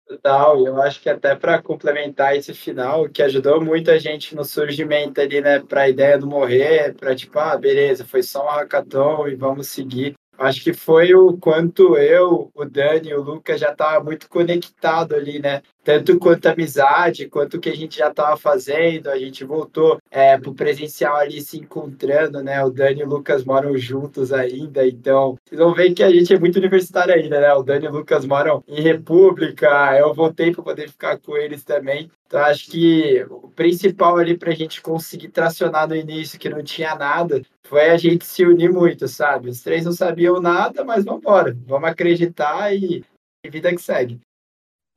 Total, 0.07 0.65
eu 0.65 0.81
acho 0.81 1.03
que 1.03 1.09
até 1.09 1.35
para 1.35 1.61
complementar 1.61 2.37
esse 2.37 2.55
final, 2.55 3.09
que 3.09 3.21
ajudou 3.23 3.61
muito 3.61 3.91
a 3.91 3.99
gente 3.99 4.37
no 4.37 4.45
surgimento 4.45 5.21
ali, 5.21 5.41
né, 5.41 5.59
para 5.59 5.83
a 5.83 5.89
ideia 5.89 6.17
do 6.17 6.29
morrer, 6.29 6.95
para 6.95 7.15
tipo, 7.17 7.37
ah, 7.41 7.57
beleza, 7.59 8.05
foi 8.05 8.23
só 8.23 8.45
um 8.45 8.49
hackathon 8.49 9.27
e 9.27 9.35
vamos 9.35 9.67
seguir. 9.67 10.15
Acho 10.39 10.63
que 10.63 10.73
foi 10.73 11.13
o 11.13 11.37
quanto 11.39 11.97
eu, 11.97 12.53
o 12.55 12.65
Dani 12.65 13.09
e 13.09 13.15
o 13.15 13.23
Lucas 13.23 13.59
já 13.59 13.75
tava 13.75 14.05
muito 14.05 14.29
conectado 14.29 15.15
ali, 15.15 15.41
né? 15.41 15.63
Tanto 15.87 16.19
quanto 16.19 16.47
a 16.47 16.51
amizade, 16.51 17.29
quanto 17.29 17.59
o 17.59 17.61
que 17.61 17.71
a 17.71 17.77
gente 17.77 17.99
já 17.99 18.09
estava 18.09 18.37
fazendo. 18.37 19.09
A 19.09 19.17
gente 19.17 19.45
voltou 19.45 20.01
é, 20.11 20.37
pro 20.37 20.53
presencial 20.53 21.15
ali 21.15 21.41
se 21.41 21.59
encontrando, 21.59 22.43
né? 22.43 22.61
O 22.65 22.71
Dani 22.71 23.03
e 23.03 23.05
o 23.05 23.09
Lucas 23.09 23.45
moram 23.45 23.79
juntos 23.79 24.33
ainda, 24.33 24.85
então 24.85 25.37
vocês 25.45 25.61
vão 25.61 25.73
ver 25.73 25.95
que 25.95 26.03
a 26.03 26.11
gente 26.11 26.35
é 26.35 26.39
muito 26.41 26.57
universitário 26.57 27.15
ainda, 27.15 27.39
né? 27.39 27.55
O 27.55 27.63
Dani 27.63 27.85
e 27.85 27.89
o 27.89 27.93
Lucas 27.93 28.27
moram 28.27 28.65
em 28.67 28.81
República, 28.81 29.97
eu 29.97 30.13
voltei 30.13 30.51
para 30.51 30.65
poder 30.65 30.89
ficar 30.89 31.19
com 31.19 31.37
eles 31.37 31.63
também. 31.63 32.11
Então, 32.27 32.41
acho 32.41 32.69
que 32.69 33.25
o 33.31 33.49
principal 33.51 34.17
ali 34.17 34.37
para 34.37 34.51
a 34.51 34.57
gente 34.57 34.83
conseguir 34.83 35.29
tracionar 35.29 35.87
no 35.89 35.95
início, 35.95 36.37
que 36.37 36.49
não 36.49 36.65
tinha 36.65 36.97
nada, 36.97 37.43
foi 37.63 37.91
a 37.91 37.97
gente 37.97 38.27
se 38.27 38.45
unir 38.45 38.73
muito, 38.73 39.07
sabe? 39.07 39.51
Os 39.51 39.63
três 39.63 39.85
não 39.85 39.93
sabiam 39.93 40.41
nada, 40.41 40.85
mas 40.85 41.05
vamos 41.05 41.21
embora, 41.21 41.57
vamos 41.65 41.89
acreditar 41.89 42.75
e, 42.75 43.05
e 43.45 43.49
vida 43.49 43.71
que 43.71 43.81
segue. 43.81 44.19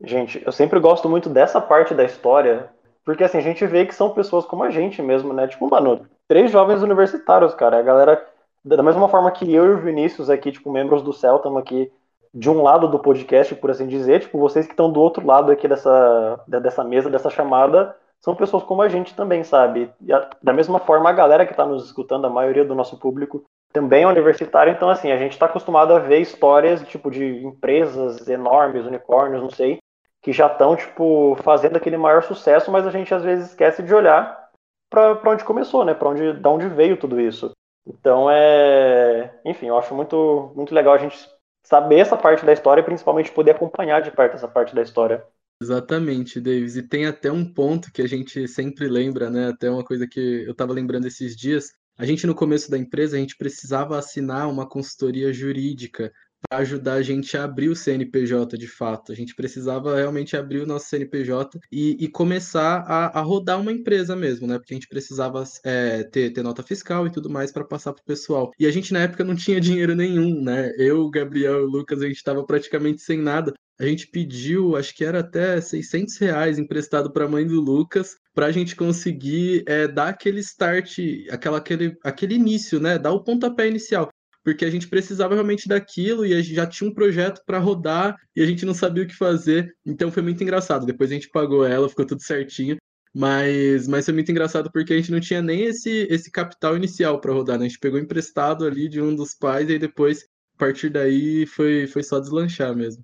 Gente, 0.02 0.42
eu 0.46 0.52
sempre 0.52 0.80
gosto 0.80 1.10
muito 1.10 1.30
dessa 1.30 1.60
parte 1.60 1.94
da 1.94 2.06
história, 2.06 2.70
porque 3.04 3.24
assim, 3.24 3.38
a 3.38 3.42
gente 3.42 3.66
vê 3.66 3.86
que 3.86 3.94
são 3.94 4.12
pessoas 4.12 4.46
como 4.46 4.64
a 4.64 4.70
gente 4.70 5.02
mesmo, 5.02 5.34
né? 5.34 5.48
Tipo, 5.48 5.70
mano, 5.70 6.08
três 6.28 6.52
jovens 6.52 6.82
universitários, 6.82 7.54
cara. 7.54 7.80
A 7.80 7.82
galera, 7.82 8.26
da 8.64 8.82
mesma 8.82 9.10
forma 9.10 9.32
que 9.32 9.54
eu 9.54 9.66
e 9.66 9.70
o 9.70 9.78
Vinícius 9.80 10.30
aqui, 10.30 10.52
tipo, 10.52 10.72
membros 10.72 11.02
do 11.02 11.12
CEL, 11.12 11.38
estamos 11.38 11.60
aqui 11.60 11.92
de 12.34 12.50
um 12.50 12.62
lado 12.62 12.88
do 12.88 13.00
podcast, 13.00 13.56
por 13.56 13.72
assim 13.72 13.88
dizer, 13.88 14.22
tipo, 14.22 14.40
vocês 14.40 14.66
que 14.66 14.74
estão 14.74 14.92
do 14.92 15.02
outro 15.02 15.26
lado 15.26 15.52
aqui 15.52 15.68
dessa, 15.68 16.40
dessa 16.48 16.84
mesa, 16.84 17.10
dessa 17.10 17.30
chamada, 17.30 17.96
são 18.22 18.36
pessoas 18.36 18.64
como 18.64 18.82
a 18.82 18.88
gente 18.88 19.16
também, 19.16 19.44
sabe? 19.44 19.90
A, 20.12 20.30
da 20.42 20.54
mesma 20.54 20.80
forma, 20.80 21.10
a 21.10 21.14
galera 21.14 21.46
que 21.46 21.54
está 21.54 21.66
nos 21.66 21.86
escutando, 21.86 22.26
a 22.26 22.30
maioria 22.30 22.64
do 22.64 22.76
nosso 22.76 22.98
público, 22.98 23.44
também 23.74 24.04
é 24.04 24.08
universitário, 24.08 24.72
então, 24.72 24.90
assim, 24.90 25.12
a 25.12 25.18
gente 25.18 25.34
está 25.34 25.46
acostumado 25.46 25.94
a 25.94 26.00
ver 26.00 26.20
histórias, 26.20 26.82
tipo, 26.88 27.10
de 27.10 27.44
empresas 27.44 28.28
enormes, 28.28 28.86
unicórnios, 28.86 29.42
não 29.42 29.50
sei, 29.50 29.80
que 30.22 30.34
já 30.34 30.48
estão, 30.48 30.76
tipo, 30.76 31.36
fazendo 31.44 31.78
aquele 31.78 31.98
maior 31.98 32.24
sucesso, 32.24 32.72
mas 32.72 32.86
a 32.86 32.92
gente 32.92 33.14
às 33.14 33.24
vezes 33.24 33.50
esquece 33.50 33.82
de 33.82 33.94
olhar 33.94 34.50
para 34.90 35.32
onde 35.32 35.44
começou, 35.44 35.86
né? 35.86 35.94
Para 35.94 36.10
onde, 36.10 36.34
da 36.34 36.50
onde 36.50 36.68
veio 36.68 36.98
tudo 36.98 37.20
isso. 37.20 37.52
Então, 37.88 38.30
é... 38.30 39.40
Enfim, 39.46 39.68
eu 39.68 39.78
acho 39.78 39.94
muito, 39.96 40.52
muito 40.56 40.74
legal 40.74 40.94
a 40.94 40.98
gente 40.98 41.18
saber 41.64 42.00
essa 42.00 42.18
parte 42.18 42.46
da 42.46 42.54
história 42.54 42.82
e 42.82 42.86
principalmente 42.86 43.32
poder 43.32 43.52
acompanhar 43.52 44.02
de 44.02 44.12
perto 44.12 44.36
essa 44.36 44.48
parte 44.48 44.74
da 44.74 44.82
história. 44.82 45.24
Exatamente, 45.62 46.40
Davis. 46.40 46.76
E 46.76 46.84
tem 46.84 47.06
até 47.06 47.32
um 47.32 47.46
ponto 47.46 47.92
que 47.92 48.02
a 48.02 48.08
gente 48.08 48.48
sempre 48.48 48.88
lembra, 48.88 49.30
né? 49.30 49.50
Até 49.50 49.70
uma 49.70 49.84
coisa 49.84 50.08
que 50.08 50.46
eu 50.46 50.52
estava 50.52 50.74
lembrando 50.74 51.06
esses 51.06 51.36
dias. 51.36 51.72
A 51.98 52.06
gente, 52.06 52.26
no 52.26 52.34
começo 52.34 52.72
da 52.72 52.78
empresa, 52.78 53.18
a 53.18 53.20
gente 53.20 53.38
precisava 53.38 53.98
assinar 53.98 54.50
uma 54.50 54.68
consultoria 54.68 55.34
jurídica 55.34 56.12
para 56.48 56.60
ajudar 56.60 56.94
a 56.94 57.02
gente 57.02 57.36
a 57.38 57.44
abrir 57.44 57.70
o 57.70 57.76
CNPJ 57.76 58.58
de 58.58 58.68
fato. 58.68 59.12
A 59.12 59.16
gente 59.16 59.36
precisava 59.36 59.96
realmente 59.96 60.38
abrir 60.38 60.62
o 60.62 60.66
nosso 60.66 60.88
CNPJ 60.88 61.60
e, 61.72 61.98
e 62.00 62.08
começar 62.08 62.84
a, 62.88 63.20
a, 63.20 63.22
rodar 63.22 63.60
uma 63.60 63.72
empresa 63.72 64.16
mesmo, 64.16 64.48
né? 64.48 64.58
Porque 64.58 64.74
a 64.74 64.78
gente 64.78 64.88
precisava 64.88 65.44
é, 65.64 66.04
ter, 66.04 66.32
ter 66.32 66.44
nota 66.44 66.64
fiscal 66.64 67.06
e 67.06 67.12
tudo 67.12 67.30
mais 67.30 67.52
para 67.52 67.64
passar 67.64 67.94
para 67.94 68.02
o 68.02 68.06
pessoal. 68.06 68.52
E 68.60 68.66
a 68.66 68.72
gente 68.72 68.94
na 68.94 69.02
época 69.02 69.24
não 69.24 69.36
tinha 69.36 69.60
dinheiro 69.62 69.96
nenhum, 69.96 70.42
né? 70.42 70.72
Eu, 70.78 71.10
Gabriel 71.10 71.62
e 71.62 71.64
o 71.64 71.70
Lucas, 71.70 72.02
a 72.02 72.08
gente 72.08 72.18
estava 72.18 72.44
praticamente 72.46 73.02
sem 73.02 73.18
nada. 73.18 73.54
A 73.80 73.86
gente 73.86 74.08
pediu, 74.08 74.76
acho 74.76 74.94
que 74.94 75.06
era 75.06 75.20
até 75.22 75.62
600 75.62 76.18
reais 76.18 76.60
emprestado 76.60 77.14
para 77.14 77.24
a 77.24 77.30
mãe 77.30 77.48
do 77.48 77.62
Lucas, 77.62 78.18
para 78.34 78.48
a 78.48 78.52
gente 78.52 78.76
conseguir 78.76 79.64
é, 79.66 79.88
dar 79.88 80.10
aquele 80.10 80.42
start, 80.42 80.98
aquela, 81.32 81.60
aquele, 81.60 81.96
aquele 82.04 82.36
início, 82.36 82.78
né? 82.80 83.00
Dar 83.00 83.14
o 83.14 83.24
pontapé 83.24 83.68
inicial 83.68 84.10
porque 84.50 84.66
a 84.66 84.70
gente 84.72 84.88
precisava 84.88 85.36
realmente 85.36 85.68
daquilo 85.68 86.26
e 86.26 86.34
a 86.34 86.42
gente 86.42 86.56
já 86.56 86.66
tinha 86.66 86.90
um 86.90 86.94
projeto 86.94 87.44
para 87.46 87.60
rodar 87.60 88.18
e 88.36 88.42
a 88.42 88.46
gente 88.48 88.66
não 88.66 88.74
sabia 88.74 89.04
o 89.04 89.08
que 89.08 89.16
fazer. 89.16 89.72
Então 89.86 90.12
foi 90.12 90.24
muito 90.24 90.42
engraçado. 90.42 90.88
Depois 90.88 91.12
a 91.12 91.14
gente 91.14 91.30
pagou 91.30 91.64
ela, 91.64 91.88
ficou 91.88 92.04
tudo 92.04 92.24
certinho. 92.24 92.76
Mas, 93.14 93.88
mas 93.88 94.06
foi 94.06 94.14
muito 94.16 94.32
engraçado 94.32 94.72
porque 94.72 94.92
a 94.92 94.96
gente 94.96 95.12
não 95.12 95.20
tinha 95.20 95.40
nem 95.40 95.66
esse, 95.66 96.08
esse 96.10 96.32
capital 96.32 96.76
inicial 96.76 97.22
para 97.22 97.32
rodar, 97.32 97.60
né? 97.60 97.66
A 97.66 97.68
gente 97.68 97.80
pegou 97.80 98.00
emprestado 98.00 98.66
ali 98.66 98.90
de 98.90 99.00
um 99.00 99.16
dos 99.16 99.36
pais 99.36 99.70
e 99.70 99.78
depois, 99.78 100.24
a 100.56 100.58
partir 100.58 100.90
daí, 100.90 101.46
foi, 101.46 101.86
foi 101.86 102.02
só 102.02 102.20
deslanchar 102.20 102.76
mesmo. 102.76 103.04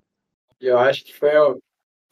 Eu 0.60 0.78
acho 0.78 1.04
que 1.04 1.16
foi, 1.16 1.30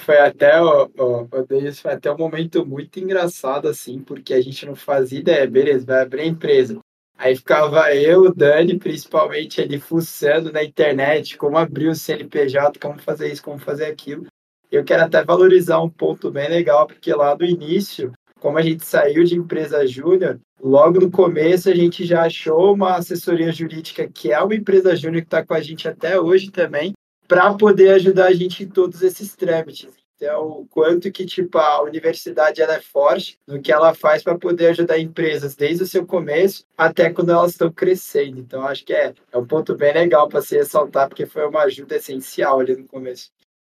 foi 0.01 0.19
até 0.19 0.63
o, 0.63 0.85
o, 0.97 1.29
foi 1.75 1.93
até 1.93 2.13
um 2.13 2.19
momento 2.19 2.65
muito 2.65 3.01
engraçado, 3.01 3.67
assim, 3.67 4.01
porque 4.01 4.33
a 4.33 4.41
gente 4.41 4.65
não 4.65 4.77
fazia 4.77 5.19
ideia, 5.19 5.47
beleza, 5.47 5.87
vai 5.87 6.03
abrir 6.03 6.21
a 6.21 6.27
empresa. 6.27 6.79
Aí 7.17 7.37
ficava 7.37 7.95
eu, 7.95 8.23
o 8.23 8.35
Dani, 8.35 8.79
principalmente 8.79 9.61
ali 9.61 9.79
fuçando 9.79 10.53
na 10.53 10.65
internet, 10.65 11.37
como 11.37 11.57
abrir 11.57 11.89
o 11.89 11.95
CNPJ, 11.95 12.79
como 12.81 13.01
fazer 13.01 13.33
isso, 13.33 13.43
como 13.43 13.59
fazer 13.59 13.87
aquilo. 13.87 14.27
Eu 14.71 14.85
quero 14.85 15.05
até 15.05 15.25
valorizar 15.25 15.81
um 15.81 15.89
ponto 15.89 16.31
bem 16.31 16.49
legal, 16.49 16.87
porque 16.87 17.15
lá 17.15 17.35
do 17.35 17.45
início, 17.45 18.13
como 18.41 18.59
a 18.59 18.63
gente 18.63 18.85
saiu 18.85 19.23
de 19.25 19.37
empresa 19.37 19.87
júnior, 19.87 20.41
logo 20.61 21.01
no 21.01 21.11
começo 21.11 21.71
a 21.71 21.75
gente 21.75 22.05
já 22.05 22.23
achou 22.23 22.75
uma 22.75 22.97
assessoria 22.97 23.53
jurídica 23.53 24.09
que 24.09 24.33
é 24.33 24.41
uma 24.41 24.55
empresa 24.55 24.97
júnior 24.97 25.23
que 25.23 25.29
está 25.29 25.47
com 25.47 25.55
a 25.55 25.61
gente 25.61 25.87
até 25.87 26.21
hoje 26.21 26.51
também, 26.51 26.93
para 27.29 27.55
poder 27.55 27.91
ajudar 27.95 28.27
a 28.27 28.33
gente 28.33 28.65
em 28.65 28.69
todos 28.69 29.03
esses 29.03 29.35
trâmites. 29.35 30.04
Então, 30.17 30.61
o 30.61 30.67
quanto 30.69 31.11
que 31.11 31.27
tipo 31.27 31.59
a 31.59 31.83
universidade 31.83 32.63
ela 32.63 32.75
é 32.75 32.81
forte 32.81 33.39
no 33.47 33.61
que 33.61 33.73
ela 33.73 33.95
faz 33.95 34.23
para 34.23 34.39
poder 34.39 34.69
ajudar 34.69 34.99
empresas 34.99 35.57
desde 35.57 35.83
o 35.83 35.87
seu 35.87 36.07
começo 36.07 36.65
até 36.77 37.11
quando 37.11 37.31
elas 37.31 37.53
estão 37.53 37.71
crescendo. 37.73 38.39
Então, 38.39 38.63
acho 38.63 38.85
que 38.85 38.93
é, 38.93 39.13
é 39.33 39.39
um 39.39 39.47
ponto 39.47 39.77
bem 39.77 39.93
legal 39.93 40.29
para 40.29 40.41
se 40.41 40.57
ressaltar 40.57 41.09
porque 41.09 41.27
foi 41.27 41.47
uma 41.47 41.63
ajuda 41.63 41.97
essencial 41.97 42.61
ali 42.61 42.77
no 42.77 42.87
começo. 42.87 43.33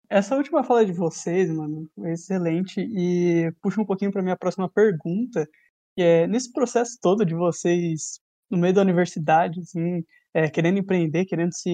Essa 0.10 0.36
última 0.36 0.63
fala 0.63 0.86
de 0.86 0.93
vocês, 0.93 1.51
mano, 1.51 1.88
foi 1.93 2.13
excelente 2.13 2.79
e 2.79 3.51
puxa 3.62 3.79
um 3.79 3.86
pouquinho 3.86 4.12
para 4.12 4.24
minha 4.24 4.38
próxima 4.38 4.67
pergunta, 4.67 5.48
que 5.96 6.01
é 6.01 6.25
nesse 6.25 6.51
processo 6.51 6.98
todo 7.01 7.25
de 7.25 7.36
vocês 7.36 8.19
no 8.50 8.58
meio 8.58 8.74
da 8.74 8.81
universidade, 8.81 9.60
assim, 9.60 10.03
é, 10.34 10.50
querendo 10.50 10.79
empreender, 10.79 11.25
querendo 11.25 11.53
se 11.53 11.69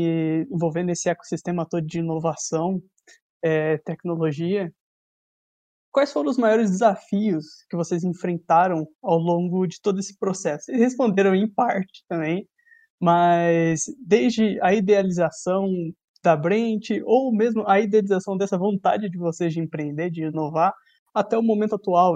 envolver 0.51 0.83
nesse 0.83 1.07
ecossistema 1.07 1.65
todo 1.65 1.85
de 1.85 1.99
inovação, 1.99 2.81
é, 3.45 3.77
tecnologia, 3.77 4.73
quais 5.91 6.11
foram 6.11 6.31
os 6.31 6.37
maiores 6.37 6.71
desafios 6.71 7.45
que 7.69 7.77
vocês 7.77 8.03
enfrentaram 8.03 8.87
ao 9.03 9.19
longo 9.19 9.67
de 9.67 9.79
todo 9.79 9.99
esse 9.99 10.17
processo? 10.17 10.71
Eles 10.71 10.81
responderam 10.81 11.35
em 11.35 11.47
parte 11.47 12.03
também, 12.09 12.47
mas 12.99 13.83
desde 14.03 14.59
a 14.63 14.73
idealização 14.73 15.67
da 16.23 16.35
Brent, 16.35 16.89
ou 17.05 17.31
mesmo 17.31 17.63
a 17.67 17.79
idealização 17.79 18.35
dessa 18.35 18.57
vontade 18.57 19.09
de 19.11 19.17
vocês 19.19 19.53
de 19.53 19.59
empreender, 19.61 20.09
de 20.09 20.23
inovar, 20.23 20.73
até 21.13 21.37
o 21.37 21.43
momento 21.43 21.75
atual. 21.75 22.15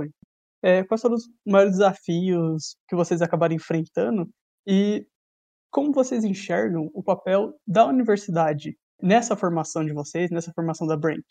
É, 0.63 0.83
quais 0.83 1.01
foram 1.01 1.15
os 1.15 1.29
maiores 1.45 1.73
desafios 1.73 2.75
que 2.87 2.95
vocês 2.95 3.21
acabaram 3.21 3.55
enfrentando 3.55 4.27
e 4.67 5.05
como 5.71 5.93
vocês 5.93 6.23
enxergam 6.23 6.89
o 6.93 7.03
papel 7.03 7.53
da 7.67 7.85
universidade 7.85 8.75
nessa 9.01 9.35
formação 9.35 9.85
de 9.85 9.93
vocês, 9.93 10.29
nessa 10.29 10.51
formação 10.53 10.87
da 10.87 10.97
Brent? 10.97 11.25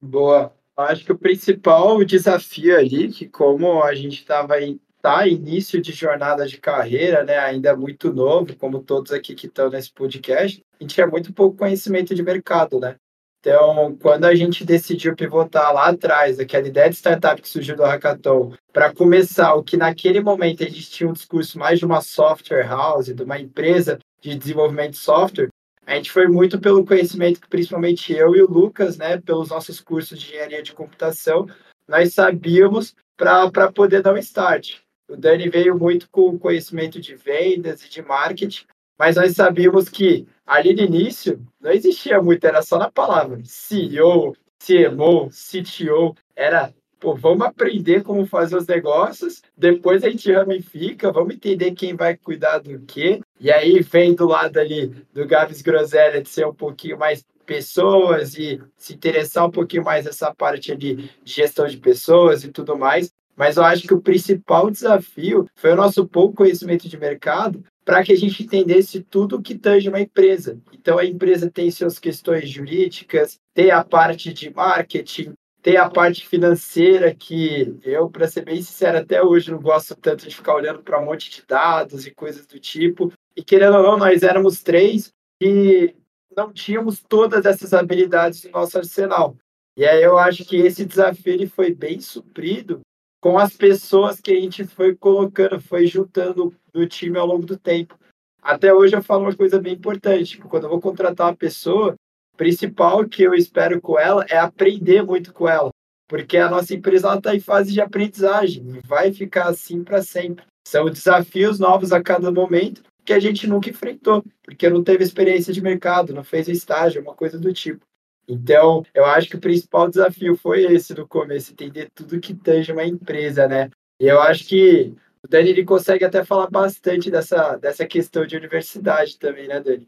Boa. 0.00 0.54
Acho 0.76 1.04
que 1.04 1.12
o 1.12 1.18
principal 1.18 2.04
desafio 2.04 2.76
ali, 2.76 3.08
que 3.12 3.28
como 3.28 3.82
a 3.82 3.94
gente 3.94 4.18
estava 4.18 4.60
em 4.60 4.80
tá 5.00 5.26
início 5.28 5.82
de 5.82 5.92
jornada 5.92 6.46
de 6.46 6.56
carreira, 6.56 7.22
né, 7.22 7.36
ainda 7.36 7.76
muito 7.76 8.10
novo, 8.10 8.56
como 8.56 8.82
todos 8.82 9.12
aqui 9.12 9.34
que 9.34 9.46
estão 9.46 9.68
nesse 9.68 9.92
podcast, 9.92 10.64
a 10.80 10.82
gente 10.82 10.94
tinha 10.94 11.06
muito 11.06 11.30
pouco 11.30 11.58
conhecimento 11.58 12.14
de 12.14 12.22
mercado, 12.22 12.80
né? 12.80 12.96
Então, 13.38 13.94
quando 14.00 14.24
a 14.24 14.34
gente 14.34 14.64
decidiu 14.64 15.14
pivotar 15.14 15.74
lá 15.74 15.88
atrás, 15.88 16.40
aquela 16.40 16.66
ideia 16.66 16.88
de 16.88 16.96
startup 16.96 17.42
que 17.42 17.46
surgiu 17.46 17.76
do 17.76 17.82
Hackathon, 17.82 18.54
para 18.72 18.94
começar 18.94 19.52
o 19.52 19.62
que 19.62 19.76
naquele 19.76 20.20
momento 20.20 20.64
a 20.64 20.66
gente 20.66 20.90
tinha 20.90 21.10
um 21.10 21.12
discurso 21.12 21.58
mais 21.58 21.78
de 21.78 21.84
uma 21.84 22.00
software 22.00 22.66
house, 22.66 23.14
de 23.14 23.22
uma 23.22 23.38
empresa 23.38 23.98
de 24.22 24.34
desenvolvimento 24.34 24.92
de 24.92 24.96
software, 24.96 25.50
a 25.86 25.94
gente 25.94 26.10
foi 26.10 26.26
muito 26.26 26.58
pelo 26.58 26.84
conhecimento 26.84 27.40
que 27.40 27.48
principalmente 27.48 28.12
eu 28.12 28.34
e 28.34 28.42
o 28.42 28.50
Lucas, 28.50 28.96
né, 28.96 29.18
pelos 29.20 29.50
nossos 29.50 29.80
cursos 29.80 30.18
de 30.18 30.28
engenharia 30.28 30.62
de 30.62 30.72
computação, 30.72 31.46
nós 31.86 32.14
sabíamos 32.14 32.94
para 33.16 33.70
poder 33.70 34.02
dar 34.02 34.14
um 34.14 34.18
start. 34.18 34.78
O 35.08 35.16
Dani 35.16 35.48
veio 35.48 35.78
muito 35.78 36.08
com 36.10 36.38
conhecimento 36.38 37.00
de 37.00 37.14
vendas 37.14 37.84
e 37.84 37.90
de 37.90 38.02
marketing, 38.02 38.64
mas 38.98 39.16
nós 39.16 39.34
sabíamos 39.34 39.88
que 39.88 40.26
ali 40.46 40.74
no 40.74 40.82
início 40.82 41.44
não 41.60 41.70
existia 41.70 42.22
muito, 42.22 42.44
era 42.46 42.62
só 42.62 42.78
na 42.78 42.90
palavra 42.90 43.40
CEO, 43.44 44.34
CMO, 44.58 45.28
CTO, 45.28 46.16
era 46.34 46.72
pô, 47.04 47.14
vamos 47.14 47.46
aprender 47.46 48.02
como 48.02 48.24
fazer 48.24 48.56
os 48.56 48.66
negócios, 48.66 49.42
depois 49.54 50.02
a 50.02 50.08
gente 50.08 50.32
ramifica, 50.32 51.12
vamos 51.12 51.34
entender 51.34 51.72
quem 51.72 51.94
vai 51.94 52.16
cuidar 52.16 52.60
do 52.60 52.80
quê. 52.80 53.20
E 53.38 53.52
aí 53.52 53.82
vem 53.82 54.14
do 54.14 54.26
lado 54.26 54.56
ali 54.56 54.86
do 55.12 55.26
Gabs 55.26 55.60
Groselha 55.60 56.22
de 56.22 56.30
ser 56.30 56.46
um 56.46 56.54
pouquinho 56.54 56.98
mais 56.98 57.22
pessoas 57.44 58.38
e 58.38 58.58
se 58.74 58.94
interessar 58.94 59.46
um 59.46 59.50
pouquinho 59.50 59.84
mais 59.84 60.06
essa 60.06 60.34
parte 60.34 60.72
ali 60.72 60.96
de 61.22 61.34
gestão 61.34 61.66
de 61.66 61.76
pessoas 61.76 62.42
e 62.42 62.48
tudo 62.50 62.74
mais. 62.74 63.12
Mas 63.36 63.58
eu 63.58 63.64
acho 63.64 63.86
que 63.86 63.92
o 63.92 64.00
principal 64.00 64.70
desafio 64.70 65.46
foi 65.56 65.72
o 65.72 65.76
nosso 65.76 66.06
pouco 66.08 66.36
conhecimento 66.36 66.88
de 66.88 66.96
mercado 66.96 67.62
para 67.84 68.02
que 68.02 68.12
a 68.12 68.16
gente 68.16 68.42
entendesse 68.42 69.02
tudo 69.02 69.36
o 69.36 69.42
que 69.42 69.54
tange 69.54 69.90
uma 69.90 70.00
empresa. 70.00 70.58
Então, 70.72 70.96
a 70.96 71.04
empresa 71.04 71.50
tem 71.50 71.70
suas 71.70 71.98
questões 71.98 72.48
jurídicas, 72.48 73.38
tem 73.52 73.70
a 73.70 73.84
parte 73.84 74.32
de 74.32 74.48
marketing, 74.54 75.34
tem 75.64 75.78
a 75.78 75.88
parte 75.88 76.28
financeira 76.28 77.14
que 77.14 77.74
eu, 77.82 78.10
para 78.10 78.28
ser 78.28 78.44
bem 78.44 78.60
sincero, 78.60 78.98
até 78.98 79.22
hoje 79.22 79.50
não 79.50 79.58
gosto 79.58 79.96
tanto 79.96 80.28
de 80.28 80.36
ficar 80.36 80.54
olhando 80.54 80.82
para 80.82 81.00
um 81.00 81.06
monte 81.06 81.30
de 81.30 81.42
dados 81.46 82.06
e 82.06 82.14
coisas 82.14 82.46
do 82.46 82.60
tipo. 82.60 83.10
E 83.34 83.42
querendo 83.42 83.78
ou 83.78 83.82
não, 83.82 83.96
nós 83.96 84.22
éramos 84.22 84.62
três 84.62 85.10
e 85.40 85.96
não 86.36 86.52
tínhamos 86.52 87.02
todas 87.02 87.46
essas 87.46 87.72
habilidades 87.72 88.44
no 88.44 88.50
nosso 88.50 88.76
arsenal. 88.76 89.38
E 89.74 89.86
aí 89.86 90.02
eu 90.02 90.18
acho 90.18 90.44
que 90.44 90.58
esse 90.58 90.84
desafio 90.84 91.32
ele 91.32 91.46
foi 91.46 91.74
bem 91.74 91.98
suprido 91.98 92.82
com 93.18 93.38
as 93.38 93.56
pessoas 93.56 94.20
que 94.20 94.32
a 94.32 94.38
gente 94.38 94.64
foi 94.64 94.94
colocando, 94.94 95.58
foi 95.58 95.86
juntando 95.86 96.54
no 96.74 96.86
time 96.86 97.16
ao 97.16 97.26
longo 97.26 97.46
do 97.46 97.56
tempo. 97.56 97.98
Até 98.42 98.74
hoje 98.74 98.94
eu 98.94 99.02
falo 99.02 99.22
uma 99.22 99.34
coisa 99.34 99.58
bem 99.58 99.72
importante, 99.72 100.32
tipo, 100.32 100.46
quando 100.46 100.64
eu 100.64 100.70
vou 100.70 100.80
contratar 100.80 101.28
uma 101.28 101.36
pessoa, 101.36 101.94
principal 102.36 103.06
que 103.08 103.22
eu 103.22 103.34
espero 103.34 103.80
com 103.80 103.98
ela 103.98 104.24
é 104.28 104.36
aprender 104.36 105.02
muito 105.02 105.32
com 105.32 105.48
ela, 105.48 105.70
porque 106.08 106.36
a 106.36 106.50
nossa 106.50 106.74
empresa 106.74 107.14
está 107.14 107.34
em 107.34 107.40
fase 107.40 107.72
de 107.72 107.80
aprendizagem 107.80 108.64
e 108.76 108.86
vai 108.86 109.12
ficar 109.12 109.48
assim 109.48 109.82
para 109.82 110.02
sempre. 110.02 110.44
São 110.66 110.86
desafios 110.86 111.58
novos 111.58 111.92
a 111.92 112.02
cada 112.02 112.30
momento 112.30 112.82
que 113.04 113.12
a 113.12 113.20
gente 113.20 113.46
nunca 113.46 113.68
enfrentou, 113.68 114.24
porque 114.42 114.68
não 114.68 114.82
teve 114.82 115.04
experiência 115.04 115.52
de 115.52 115.60
mercado, 115.60 116.14
não 116.14 116.24
fez 116.24 116.48
estágio, 116.48 117.02
uma 117.02 117.14
coisa 117.14 117.38
do 117.38 117.52
tipo. 117.52 117.84
Então, 118.26 118.84
eu 118.94 119.04
acho 119.04 119.28
que 119.28 119.36
o 119.36 119.40
principal 119.40 119.88
desafio 119.88 120.34
foi 120.36 120.64
esse 120.64 120.94
no 120.94 121.06
começo, 121.06 121.52
entender 121.52 121.88
tudo 121.94 122.20
que 122.20 122.34
tange 122.34 122.72
uma 122.72 122.84
empresa, 122.84 123.46
né? 123.46 123.70
E 124.00 124.06
eu 124.06 124.20
acho 124.20 124.46
que 124.46 124.94
o 125.22 125.28
Dani 125.28 125.50
ele 125.50 125.64
consegue 125.64 126.04
até 126.04 126.24
falar 126.24 126.48
bastante 126.50 127.10
dessa, 127.10 127.56
dessa 127.56 127.86
questão 127.86 128.26
de 128.26 128.36
universidade 128.36 129.18
também, 129.18 129.46
né, 129.46 129.60
Dani? 129.60 129.86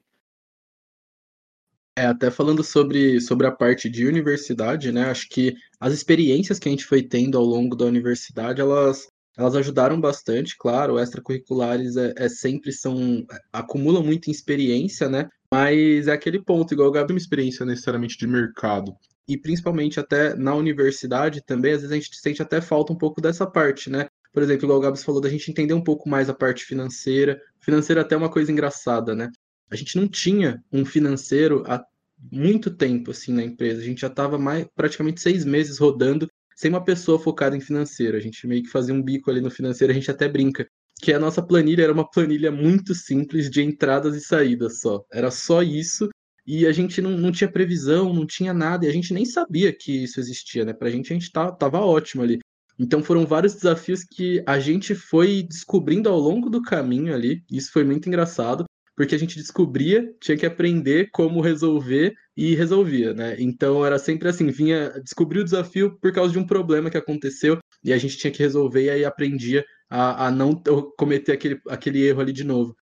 É, 1.99 2.05
até 2.05 2.31
falando 2.31 2.63
sobre, 2.63 3.19
sobre 3.23 3.47
a 3.47 3.51
parte 3.51 3.89
de 3.89 4.07
universidade, 4.07 4.93
né? 4.93 5.05
Acho 5.05 5.27
que 5.31 5.55
as 5.81 5.95
experiências 5.95 6.59
que 6.59 6.69
a 6.69 6.71
gente 6.71 6.85
foi 6.85 7.03
tendo 7.03 7.39
ao 7.39 7.45
longo 7.45 7.75
da 7.75 7.87
universidade, 7.87 8.61
elas, 8.61 9.09
elas 9.35 9.57
ajudaram 9.57 9.99
bastante, 9.99 10.57
claro, 10.59 10.99
extracurriculares 10.99 11.97
é, 11.97 12.13
é 12.19 12.29
sempre 12.29 12.71
são. 12.71 13.25
acumulam 13.51 14.03
muita 14.03 14.31
experiência, 14.31 15.09
né? 15.09 15.27
Mas 15.51 16.07
é 16.07 16.13
aquele 16.13 16.43
ponto, 16.43 16.75
igual 16.75 16.89
o 16.89 16.93
Gabi, 16.93 17.15
uma 17.15 17.19
experiência 17.19 17.65
necessariamente 17.65 18.19
de 18.19 18.27
mercado. 18.27 18.95
E 19.27 19.39
principalmente 19.39 19.99
até 19.99 20.35
na 20.37 20.55
universidade 20.55 21.43
também, 21.45 21.73
às 21.73 21.81
vezes 21.81 21.93
a 21.93 21.95
gente 21.95 22.15
sente 22.15 22.43
até 22.43 22.61
falta 22.61 22.93
um 22.93 22.99
pouco 22.99 23.23
dessa 23.23 23.47
parte, 23.47 23.89
né? 23.89 24.07
Por 24.35 24.43
exemplo, 24.43 24.67
igual 24.67 24.79
o 24.79 24.83
Gabs 24.83 25.03
falou, 25.03 25.19
da 25.19 25.31
gente 25.31 25.51
entender 25.51 25.73
um 25.73 25.83
pouco 25.83 26.11
mais 26.11 26.29
a 26.29 26.35
parte 26.35 26.63
financeira. 26.63 27.41
Financeira 27.59 28.03
é 28.03 28.05
até 28.05 28.15
uma 28.15 28.31
coisa 28.31 28.53
engraçada, 28.53 29.15
né? 29.15 29.31
A 29.71 29.77
gente 29.77 29.97
não 29.97 30.09
tinha 30.09 30.63
um 30.73 30.85
financeiro 30.85 31.65
há 31.67 31.85
muito 32.31 32.71
tempo 32.71 33.11
assim 33.11 33.33
na 33.33 33.43
empresa. 33.43 33.81
A 33.81 33.85
gente 33.85 34.01
já 34.01 34.07
estava 34.07 34.39
mais 34.39 34.67
praticamente 34.75 35.21
seis 35.21 35.45
meses 35.45 35.79
rodando 35.79 36.29
sem 36.55 36.71
uma 36.71 36.83
pessoa 36.83 37.19
focada 37.19 37.57
em 37.57 37.61
financeiro. 37.61 38.17
A 38.17 38.21
gente 38.21 38.47
meio 38.47 38.63
que 38.63 38.71
fazia 38.71 38.95
um 38.95 39.03
bico 39.03 39.31
ali 39.31 39.41
no 39.41 39.51
financeiro, 39.51 39.93
a 39.93 39.95
gente 39.95 40.11
até 40.11 40.29
brinca 40.29 40.67
que 41.01 41.13
a 41.13 41.19
nossa 41.19 41.43
planilha 41.43 41.83
era 41.85 41.93
uma 41.93 42.09
planilha 42.09 42.51
muito 42.51 42.95
simples 42.95 43.51
de 43.51 43.63
entradas 43.63 44.17
e 44.17 44.21
saídas 44.21 44.81
só. 44.81 45.05
Era 45.13 45.31
só 45.31 45.63
isso 45.63 46.09
e 46.47 46.67
a 46.67 46.73
gente 46.73 47.03
não, 47.03 47.11
não 47.11 47.33
tinha 47.33 47.51
previsão, 47.51 48.15
não 48.15 48.25
tinha 48.25 48.55
nada, 48.55 48.87
e 48.87 48.89
a 48.89 48.93
gente 48.93 49.13
nem 49.13 49.25
sabia 49.25 49.73
que 49.73 50.05
isso 50.05 50.21
existia, 50.21 50.65
né? 50.65 50.73
Pra 50.73 50.89
gente, 50.89 51.13
a 51.13 51.17
gente 51.17 51.31
tá, 51.33 51.51
tava 51.51 51.81
ótimo 51.81 52.23
ali. 52.23 52.39
Então 52.79 53.03
foram 53.03 53.27
vários 53.27 53.55
desafios 53.55 54.05
que 54.05 54.43
a 54.47 54.61
gente 54.61 54.95
foi 54.95 55.43
descobrindo 55.43 56.09
ao 56.09 56.19
longo 56.19 56.49
do 56.49 56.63
caminho 56.63 57.13
ali, 57.13 57.43
isso 57.51 57.73
foi 57.73 57.85
muito 57.85 58.07
engraçado, 58.07 58.65
porque 58.97 59.15
a 59.15 59.19
gente 59.19 59.37
descobria, 59.37 60.11
tinha 60.21 60.37
que 60.37 60.47
aprender 60.47 61.11
como 61.13 61.43
resolver 61.43 62.15
e 62.37 62.55
resolvia, 62.55 63.13
né? 63.13 63.37
Então 63.39 63.85
era 63.85 63.99
sempre 63.99 64.29
assim, 64.29 64.51
vinha 64.51 64.91
descobrir 65.03 65.41
o 65.41 65.45
desafio 65.45 65.99
por 66.01 66.13
causa 66.13 66.33
de 66.33 66.39
um 66.39 66.47
problema 66.47 66.91
que 66.91 66.97
aconteceu 66.97 67.59
e 67.85 67.93
a 67.93 67.99
gente 67.99 68.17
tinha 68.17 68.31
que 68.31 68.43
resolver 68.43 68.85
e 68.85 68.91
aí 68.91 69.05
aprendia 69.05 69.65
a, 69.89 70.27
a 70.27 70.31
não 70.31 70.61
cometer 70.97 71.33
aquele, 71.33 71.61
aquele 71.69 72.07
erro 72.07 72.23
ali 72.23 72.33
de 72.33 72.43
novo. 72.43 72.75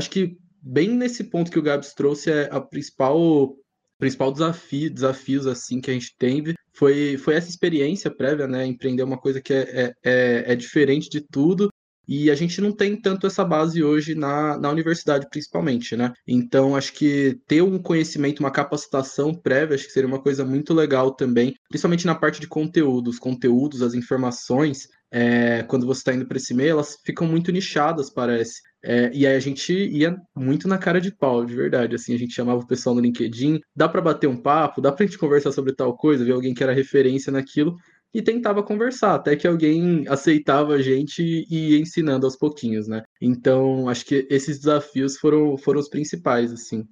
Acho 0.00 0.10
que 0.10 0.38
bem 0.62 0.88
nesse 0.88 1.24
ponto 1.24 1.50
que 1.50 1.58
o 1.58 1.62
Gabs 1.62 1.92
trouxe 1.92 2.30
é 2.30 2.48
a 2.50 2.60
principal 2.60 3.54
principal 3.98 4.32
desafio, 4.32 4.90
desafios 4.94 5.46
assim 5.46 5.80
que 5.80 5.90
a 5.90 5.94
gente 5.94 6.14
teve 6.16 6.54
foi, 6.72 7.16
foi 7.16 7.34
essa 7.34 7.50
experiência 7.50 8.08
prévia, 8.08 8.46
né? 8.46 8.64
Empreender 8.64 9.02
uma 9.02 9.18
coisa 9.18 9.40
que 9.40 9.52
é, 9.52 9.62
é, 9.62 9.94
é, 10.04 10.52
é 10.52 10.56
diferente 10.56 11.10
de 11.10 11.20
tudo 11.20 11.68
e 12.08 12.30
a 12.30 12.34
gente 12.34 12.60
não 12.60 12.72
tem 12.72 12.96
tanto 12.96 13.26
essa 13.26 13.44
base 13.44 13.84
hoje 13.84 14.14
na, 14.14 14.56
na 14.58 14.70
universidade, 14.70 15.28
principalmente, 15.28 15.94
né? 15.94 16.12
Então, 16.26 16.74
acho 16.74 16.94
que 16.94 17.38
ter 17.46 17.60
um 17.62 17.78
conhecimento, 17.78 18.40
uma 18.40 18.50
capacitação 18.50 19.34
prévia, 19.34 19.74
acho 19.74 19.84
que 19.84 19.92
seria 19.92 20.08
uma 20.08 20.22
coisa 20.22 20.42
muito 20.44 20.72
legal 20.72 21.10
também, 21.14 21.54
principalmente 21.68 22.06
na 22.06 22.14
parte 22.14 22.40
de 22.40 22.48
conteúdo. 22.48 23.08
Os 23.10 23.18
conteúdos, 23.18 23.82
as 23.82 23.92
informações, 23.92 24.88
é, 25.10 25.62
quando 25.64 25.86
você 25.86 26.00
está 26.00 26.14
indo 26.14 26.26
para 26.26 26.38
esse 26.38 26.54
meio, 26.54 26.70
elas 26.70 26.96
ficam 27.04 27.26
muito 27.26 27.52
nichadas, 27.52 28.08
parece. 28.08 28.62
É, 28.82 29.10
e 29.12 29.26
aí 29.26 29.36
a 29.36 29.40
gente 29.40 29.72
ia 29.72 30.16
muito 30.34 30.66
na 30.66 30.78
cara 30.78 31.00
de 31.00 31.14
pau, 31.14 31.44
de 31.44 31.54
verdade. 31.54 31.94
Assim, 31.94 32.14
a 32.14 32.18
gente 32.18 32.32
chamava 32.32 32.60
o 32.60 32.66
pessoal 32.66 32.94
no 32.94 33.02
LinkedIn, 33.02 33.60
dá 33.76 33.86
para 33.86 34.00
bater 34.00 34.28
um 34.28 34.36
papo, 34.40 34.80
dá 34.80 34.90
para 34.90 35.04
a 35.04 35.06
gente 35.06 35.18
conversar 35.18 35.52
sobre 35.52 35.74
tal 35.74 35.96
coisa, 35.96 36.24
ver 36.24 36.32
alguém 36.32 36.54
que 36.54 36.62
era 36.62 36.72
referência 36.72 37.30
naquilo 37.30 37.76
e 38.12 38.22
tentava 38.22 38.62
conversar, 38.62 39.14
até 39.14 39.36
que 39.36 39.46
alguém 39.46 40.04
aceitava 40.08 40.74
a 40.74 40.82
gente 40.82 41.22
e 41.22 41.72
ia 41.72 41.78
ensinando 41.78 42.26
aos 42.26 42.36
pouquinhos, 42.36 42.88
né? 42.88 43.02
Então, 43.20 43.88
acho 43.88 44.04
que 44.04 44.26
esses 44.30 44.58
desafios 44.58 45.18
foram, 45.18 45.56
foram 45.58 45.80
os 45.80 45.88
principais, 45.88 46.52
assim. 46.52 46.86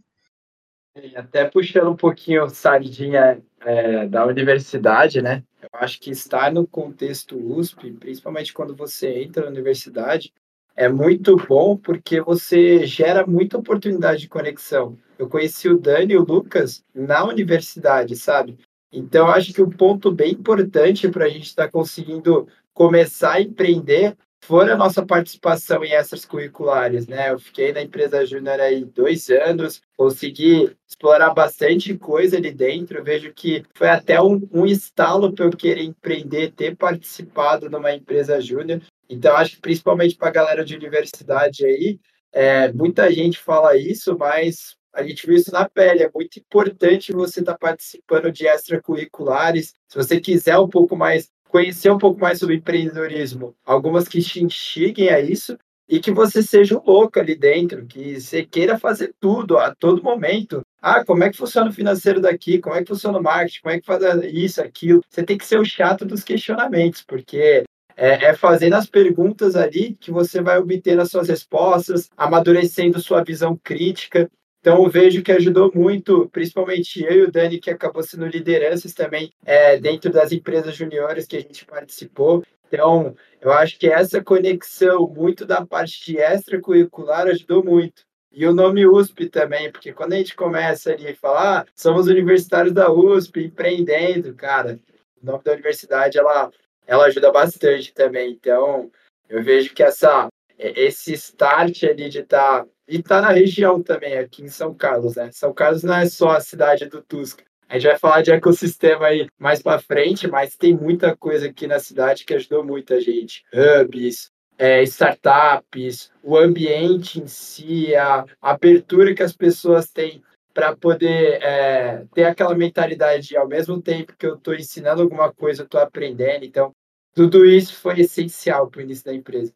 Até 1.14 1.44
puxando 1.44 1.90
um 1.90 1.96
pouquinho 1.96 2.48
sardinha 2.48 3.42
é, 3.60 4.06
da 4.06 4.26
universidade, 4.26 5.20
né? 5.20 5.42
Eu 5.62 5.68
acho 5.80 6.00
que 6.00 6.10
estar 6.10 6.52
no 6.52 6.66
contexto 6.66 7.36
USP, 7.36 7.92
principalmente 7.92 8.52
quando 8.52 8.74
você 8.74 9.22
entra 9.22 9.44
na 9.44 9.50
universidade, 9.50 10.32
é 10.74 10.88
muito 10.88 11.36
bom 11.36 11.76
porque 11.76 12.20
você 12.20 12.86
gera 12.86 13.26
muita 13.26 13.58
oportunidade 13.58 14.20
de 14.20 14.28
conexão. 14.28 14.96
Eu 15.18 15.28
conheci 15.28 15.68
o 15.68 15.78
Dani 15.78 16.12
e 16.12 16.18
o 16.18 16.24
Lucas 16.24 16.84
na 16.94 17.24
universidade, 17.24 18.14
sabe? 18.14 18.58
Então, 18.96 19.28
acho 19.28 19.52
que 19.52 19.60
um 19.62 19.68
ponto 19.68 20.10
bem 20.10 20.32
importante 20.32 21.06
para 21.10 21.26
a 21.26 21.28
gente 21.28 21.44
estar 21.44 21.66
tá 21.66 21.70
conseguindo 21.70 22.48
começar 22.72 23.34
a 23.34 23.42
empreender 23.42 24.16
foi 24.42 24.70
a 24.70 24.76
nossa 24.76 25.04
participação 25.04 25.84
em 25.84 25.92
extras 25.92 26.24
curriculares, 26.24 27.06
né? 27.06 27.30
Eu 27.30 27.38
fiquei 27.38 27.74
na 27.74 27.82
empresa 27.82 28.24
Júnior 28.24 28.58
aí 28.58 28.86
dois 28.86 29.28
anos, 29.28 29.82
consegui 29.98 30.74
explorar 30.88 31.34
bastante 31.34 31.92
coisa 31.98 32.38
ali 32.38 32.50
dentro. 32.52 33.04
Vejo 33.04 33.34
que 33.34 33.64
foi 33.74 33.88
até 33.88 34.22
um, 34.22 34.48
um 34.50 34.64
estalo 34.64 35.30
para 35.30 35.44
eu 35.44 35.50
querer 35.50 35.82
empreender, 35.82 36.52
ter 36.52 36.74
participado 36.74 37.68
numa 37.68 37.92
empresa 37.92 38.40
Júnior. 38.40 38.80
Então, 39.10 39.36
acho 39.36 39.56
que 39.56 39.60
principalmente 39.60 40.16
para 40.16 40.28
a 40.28 40.32
galera 40.32 40.64
de 40.64 40.74
universidade 40.74 41.66
aí, 41.66 41.98
é, 42.32 42.72
muita 42.72 43.12
gente 43.12 43.38
fala 43.38 43.76
isso, 43.76 44.16
mas 44.16 44.74
a 44.96 45.02
gente 45.02 45.26
viu 45.26 45.36
isso 45.36 45.52
na 45.52 45.68
pele. 45.68 46.02
É 46.02 46.10
muito 46.12 46.38
importante 46.38 47.12
você 47.12 47.40
estar 47.40 47.52
tá 47.52 47.58
participando 47.58 48.32
de 48.32 48.46
extracurriculares. 48.46 49.74
Se 49.88 49.96
você 49.96 50.20
quiser 50.20 50.58
um 50.58 50.68
pouco 50.68 50.96
mais 50.96 51.30
conhecer 51.48 51.90
um 51.90 51.98
pouco 51.98 52.20
mais 52.20 52.38
sobre 52.38 52.56
empreendedorismo, 52.56 53.54
algumas 53.64 54.08
que 54.08 54.20
te 54.20 54.42
instiguem 54.42 55.08
a 55.08 55.20
isso 55.20 55.56
e 55.88 56.00
que 56.00 56.10
você 56.10 56.42
seja 56.42 56.76
um 56.76 56.82
louco 56.84 57.20
ali 57.20 57.36
dentro, 57.36 57.86
que 57.86 58.20
você 58.20 58.44
queira 58.44 58.78
fazer 58.78 59.14
tudo 59.20 59.56
a 59.56 59.74
todo 59.74 60.02
momento. 60.02 60.62
Ah, 60.82 61.04
como 61.04 61.22
é 61.22 61.30
que 61.30 61.36
funciona 61.36 61.70
o 61.70 61.72
financeiro 61.72 62.20
daqui? 62.20 62.58
Como 62.58 62.74
é 62.74 62.82
que 62.82 62.88
funciona 62.88 63.18
o 63.18 63.22
marketing? 63.22 63.60
Como 63.62 63.74
é 63.74 63.80
que 63.80 63.86
faz 63.86 64.02
isso, 64.24 64.60
aquilo? 64.60 65.00
Você 65.08 65.22
tem 65.22 65.38
que 65.38 65.46
ser 65.46 65.58
o 65.60 65.64
chato 65.64 66.04
dos 66.04 66.24
questionamentos, 66.24 67.02
porque 67.02 67.64
é, 67.96 68.26
é 68.26 68.34
fazendo 68.34 68.74
as 68.74 68.86
perguntas 68.86 69.56
ali 69.56 69.96
que 69.98 70.10
você 70.10 70.42
vai 70.42 70.58
obter 70.58 70.98
as 71.00 71.10
suas 71.10 71.28
respostas, 71.28 72.10
amadurecendo 72.16 73.00
sua 73.00 73.24
visão 73.24 73.58
crítica. 73.62 74.30
Então, 74.66 74.90
vejo 74.90 75.22
que 75.22 75.30
ajudou 75.30 75.70
muito, 75.72 76.28
principalmente 76.30 77.00
eu 77.00 77.12
e 77.12 77.22
o 77.22 77.30
Dani, 77.30 77.60
que 77.60 77.70
acabou 77.70 78.02
sendo 78.02 78.26
lideranças 78.26 78.92
também 78.92 79.32
é, 79.44 79.78
dentro 79.78 80.10
das 80.10 80.32
empresas 80.32 80.74
juniores 80.74 81.24
que 81.24 81.36
a 81.36 81.40
gente 81.40 81.64
participou. 81.64 82.42
Então, 82.66 83.14
eu 83.40 83.52
acho 83.52 83.78
que 83.78 83.86
essa 83.88 84.20
conexão 84.20 85.06
muito 85.06 85.46
da 85.46 85.64
parte 85.64 86.04
de 86.04 86.18
extracurricular 86.18 87.28
ajudou 87.28 87.62
muito. 87.62 88.02
E 88.32 88.44
o 88.44 88.52
nome 88.52 88.84
USP 88.84 89.28
também, 89.28 89.70
porque 89.70 89.92
quando 89.92 90.14
a 90.14 90.16
gente 90.16 90.34
começa 90.34 90.90
ali 90.90 91.10
a 91.10 91.14
falar, 91.14 91.60
ah, 91.60 91.66
somos 91.72 92.08
universitários 92.08 92.74
da 92.74 92.90
USP, 92.90 93.44
empreendendo, 93.44 94.34
cara, 94.34 94.80
o 95.22 95.26
nome 95.26 95.44
da 95.44 95.52
universidade, 95.52 96.18
ela, 96.18 96.50
ela 96.88 97.04
ajuda 97.04 97.30
bastante 97.30 97.94
também. 97.94 98.32
Então, 98.32 98.90
eu 99.28 99.44
vejo 99.44 99.72
que 99.72 99.84
essa, 99.84 100.26
esse 100.58 101.12
start 101.12 101.84
ali 101.84 102.08
de 102.08 102.18
estar 102.18 102.64
tá 102.64 102.70
e 102.88 103.02
tá 103.02 103.20
na 103.20 103.30
região 103.30 103.82
também, 103.82 104.16
aqui 104.16 104.42
em 104.42 104.48
São 104.48 104.74
Carlos, 104.74 105.16
né? 105.16 105.30
São 105.32 105.52
Carlos 105.52 105.82
não 105.82 105.94
é 105.94 106.06
só 106.06 106.30
a 106.30 106.40
cidade 106.40 106.86
do 106.86 107.02
Tusca. 107.02 107.44
A 107.68 107.78
gente 107.78 107.90
vai 107.90 107.98
falar 107.98 108.22
de 108.22 108.30
ecossistema 108.30 109.06
aí 109.06 109.26
mais 109.38 109.60
para 109.60 109.80
frente, 109.80 110.28
mas 110.28 110.56
tem 110.56 110.74
muita 110.74 111.16
coisa 111.16 111.48
aqui 111.48 111.66
na 111.66 111.80
cidade 111.80 112.24
que 112.24 112.34
ajudou 112.34 112.64
muita 112.64 113.00
gente. 113.00 113.44
Hubs, 113.52 114.30
é, 114.56 114.82
startups, 114.84 116.12
o 116.22 116.36
ambiente 116.36 117.20
em 117.20 117.26
si, 117.26 117.94
a 117.96 118.24
abertura 118.40 119.14
que 119.14 119.22
as 119.22 119.32
pessoas 119.32 119.90
têm 119.90 120.22
para 120.54 120.74
poder 120.74 121.42
é, 121.42 122.06
ter 122.14 122.24
aquela 122.24 122.54
mentalidade 122.54 123.28
de, 123.28 123.36
ao 123.36 123.48
mesmo 123.48 123.82
tempo 123.82 124.14
que 124.16 124.26
eu 124.26 124.36
estou 124.36 124.54
ensinando 124.54 125.02
alguma 125.02 125.32
coisa, 125.32 125.62
eu 125.62 125.66
estou 125.66 125.80
aprendendo. 125.80 126.44
Então, 126.44 126.72
tudo 127.14 127.44
isso 127.44 127.74
foi 127.74 128.00
essencial 128.00 128.70
para 128.70 128.78
o 128.78 128.82
início 128.82 129.04
da 129.04 129.12
empresa. 129.12 129.52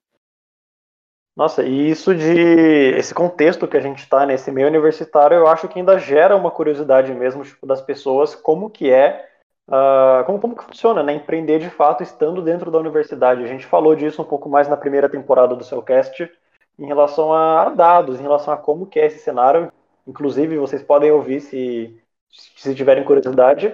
Nossa, 1.40 1.62
e 1.62 1.90
isso 1.90 2.14
de 2.14 2.92
esse 2.98 3.14
contexto 3.14 3.66
que 3.66 3.74
a 3.74 3.80
gente 3.80 4.00
está 4.00 4.26
nesse 4.26 4.50
meio 4.50 4.68
universitário, 4.68 5.38
eu 5.38 5.46
acho 5.46 5.68
que 5.68 5.78
ainda 5.78 5.98
gera 5.98 6.36
uma 6.36 6.50
curiosidade 6.50 7.14
mesmo 7.14 7.42
tipo, 7.42 7.66
das 7.66 7.80
pessoas 7.80 8.34
como 8.34 8.68
que 8.68 8.90
é, 8.90 9.26
uh, 9.66 10.22
como, 10.26 10.38
como 10.38 10.54
que 10.54 10.64
funciona, 10.64 11.02
né? 11.02 11.14
Empreender 11.14 11.58
de 11.58 11.70
fato 11.70 12.02
estando 12.02 12.42
dentro 12.42 12.70
da 12.70 12.78
universidade. 12.78 13.42
A 13.42 13.46
gente 13.46 13.64
falou 13.64 13.96
disso 13.96 14.20
um 14.20 14.24
pouco 14.26 14.50
mais 14.50 14.68
na 14.68 14.76
primeira 14.76 15.08
temporada 15.08 15.56
do 15.56 15.64
seu 15.64 15.80
cast 15.80 16.30
em 16.78 16.86
relação 16.86 17.32
a 17.32 17.70
dados, 17.70 18.20
em 18.20 18.22
relação 18.22 18.52
a 18.52 18.58
como 18.58 18.84
que 18.84 19.00
é 19.00 19.06
esse 19.06 19.20
cenário. 19.20 19.72
Inclusive, 20.06 20.58
vocês 20.58 20.82
podem 20.82 21.10
ouvir 21.10 21.40
se, 21.40 21.98
se 22.28 22.74
tiverem 22.74 23.02
curiosidade. 23.02 23.72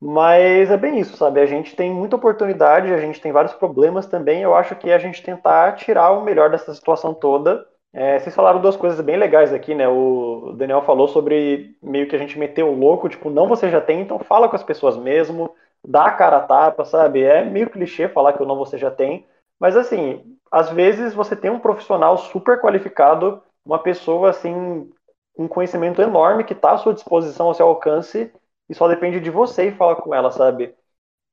Mas 0.00 0.70
é 0.70 0.76
bem 0.78 0.98
isso, 0.98 1.16
sabe? 1.16 1.40
A 1.40 1.46
gente 1.46 1.76
tem 1.76 1.92
muita 1.92 2.16
oportunidade, 2.16 2.92
a 2.92 2.98
gente 2.98 3.20
tem 3.20 3.32
vários 3.32 3.52
problemas 3.52 4.06
também. 4.06 4.42
Eu 4.42 4.54
acho 4.54 4.74
que 4.76 4.90
a 4.90 4.98
gente 4.98 5.22
tentar 5.22 5.72
tirar 5.76 6.12
o 6.12 6.24
melhor 6.24 6.50
dessa 6.50 6.72
situação 6.72 7.12
toda. 7.12 7.66
É, 7.92 8.18
vocês 8.18 8.34
falaram 8.34 8.60
duas 8.60 8.76
coisas 8.76 9.00
bem 9.00 9.16
legais 9.16 9.52
aqui, 9.52 9.74
né? 9.74 9.86
O 9.88 10.54
Daniel 10.56 10.82
falou 10.82 11.08
sobre 11.08 11.76
meio 11.82 12.08
que 12.08 12.16
a 12.16 12.18
gente 12.18 12.38
meter 12.38 12.62
o 12.62 12.72
louco, 12.72 13.08
tipo, 13.08 13.28
não 13.28 13.48
você 13.48 13.68
já 13.68 13.80
tem, 13.80 14.00
então 14.00 14.18
fala 14.20 14.48
com 14.48 14.56
as 14.56 14.62
pessoas 14.62 14.96
mesmo, 14.96 15.52
dá 15.86 16.04
a 16.06 16.12
cara 16.12 16.38
a 16.38 16.42
tapa, 16.42 16.84
sabe? 16.84 17.22
É 17.22 17.44
meio 17.44 17.68
clichê 17.68 18.08
falar 18.08 18.32
que 18.32 18.42
o 18.42 18.46
não 18.46 18.56
você 18.56 18.78
já 18.78 18.90
tem, 18.90 19.26
mas 19.58 19.76
assim, 19.76 20.22
às 20.50 20.70
vezes 20.70 21.14
você 21.14 21.34
tem 21.34 21.50
um 21.50 21.58
profissional 21.58 22.16
super 22.16 22.60
qualificado, 22.60 23.42
uma 23.66 23.78
pessoa 23.78 24.30
assim, 24.30 24.88
com 25.34 25.48
conhecimento 25.48 26.00
enorme 26.00 26.44
que 26.44 26.52
está 26.52 26.72
à 26.72 26.78
sua 26.78 26.94
disposição, 26.94 27.46
ao 27.48 27.54
seu 27.54 27.66
alcance, 27.66 28.32
e 28.70 28.74
só 28.76 28.88
depende 28.88 29.20
de 29.20 29.30
você 29.30 29.68
e 29.68 29.72
falar 29.72 29.96
com 29.96 30.14
ela, 30.14 30.30
sabe? 30.30 30.74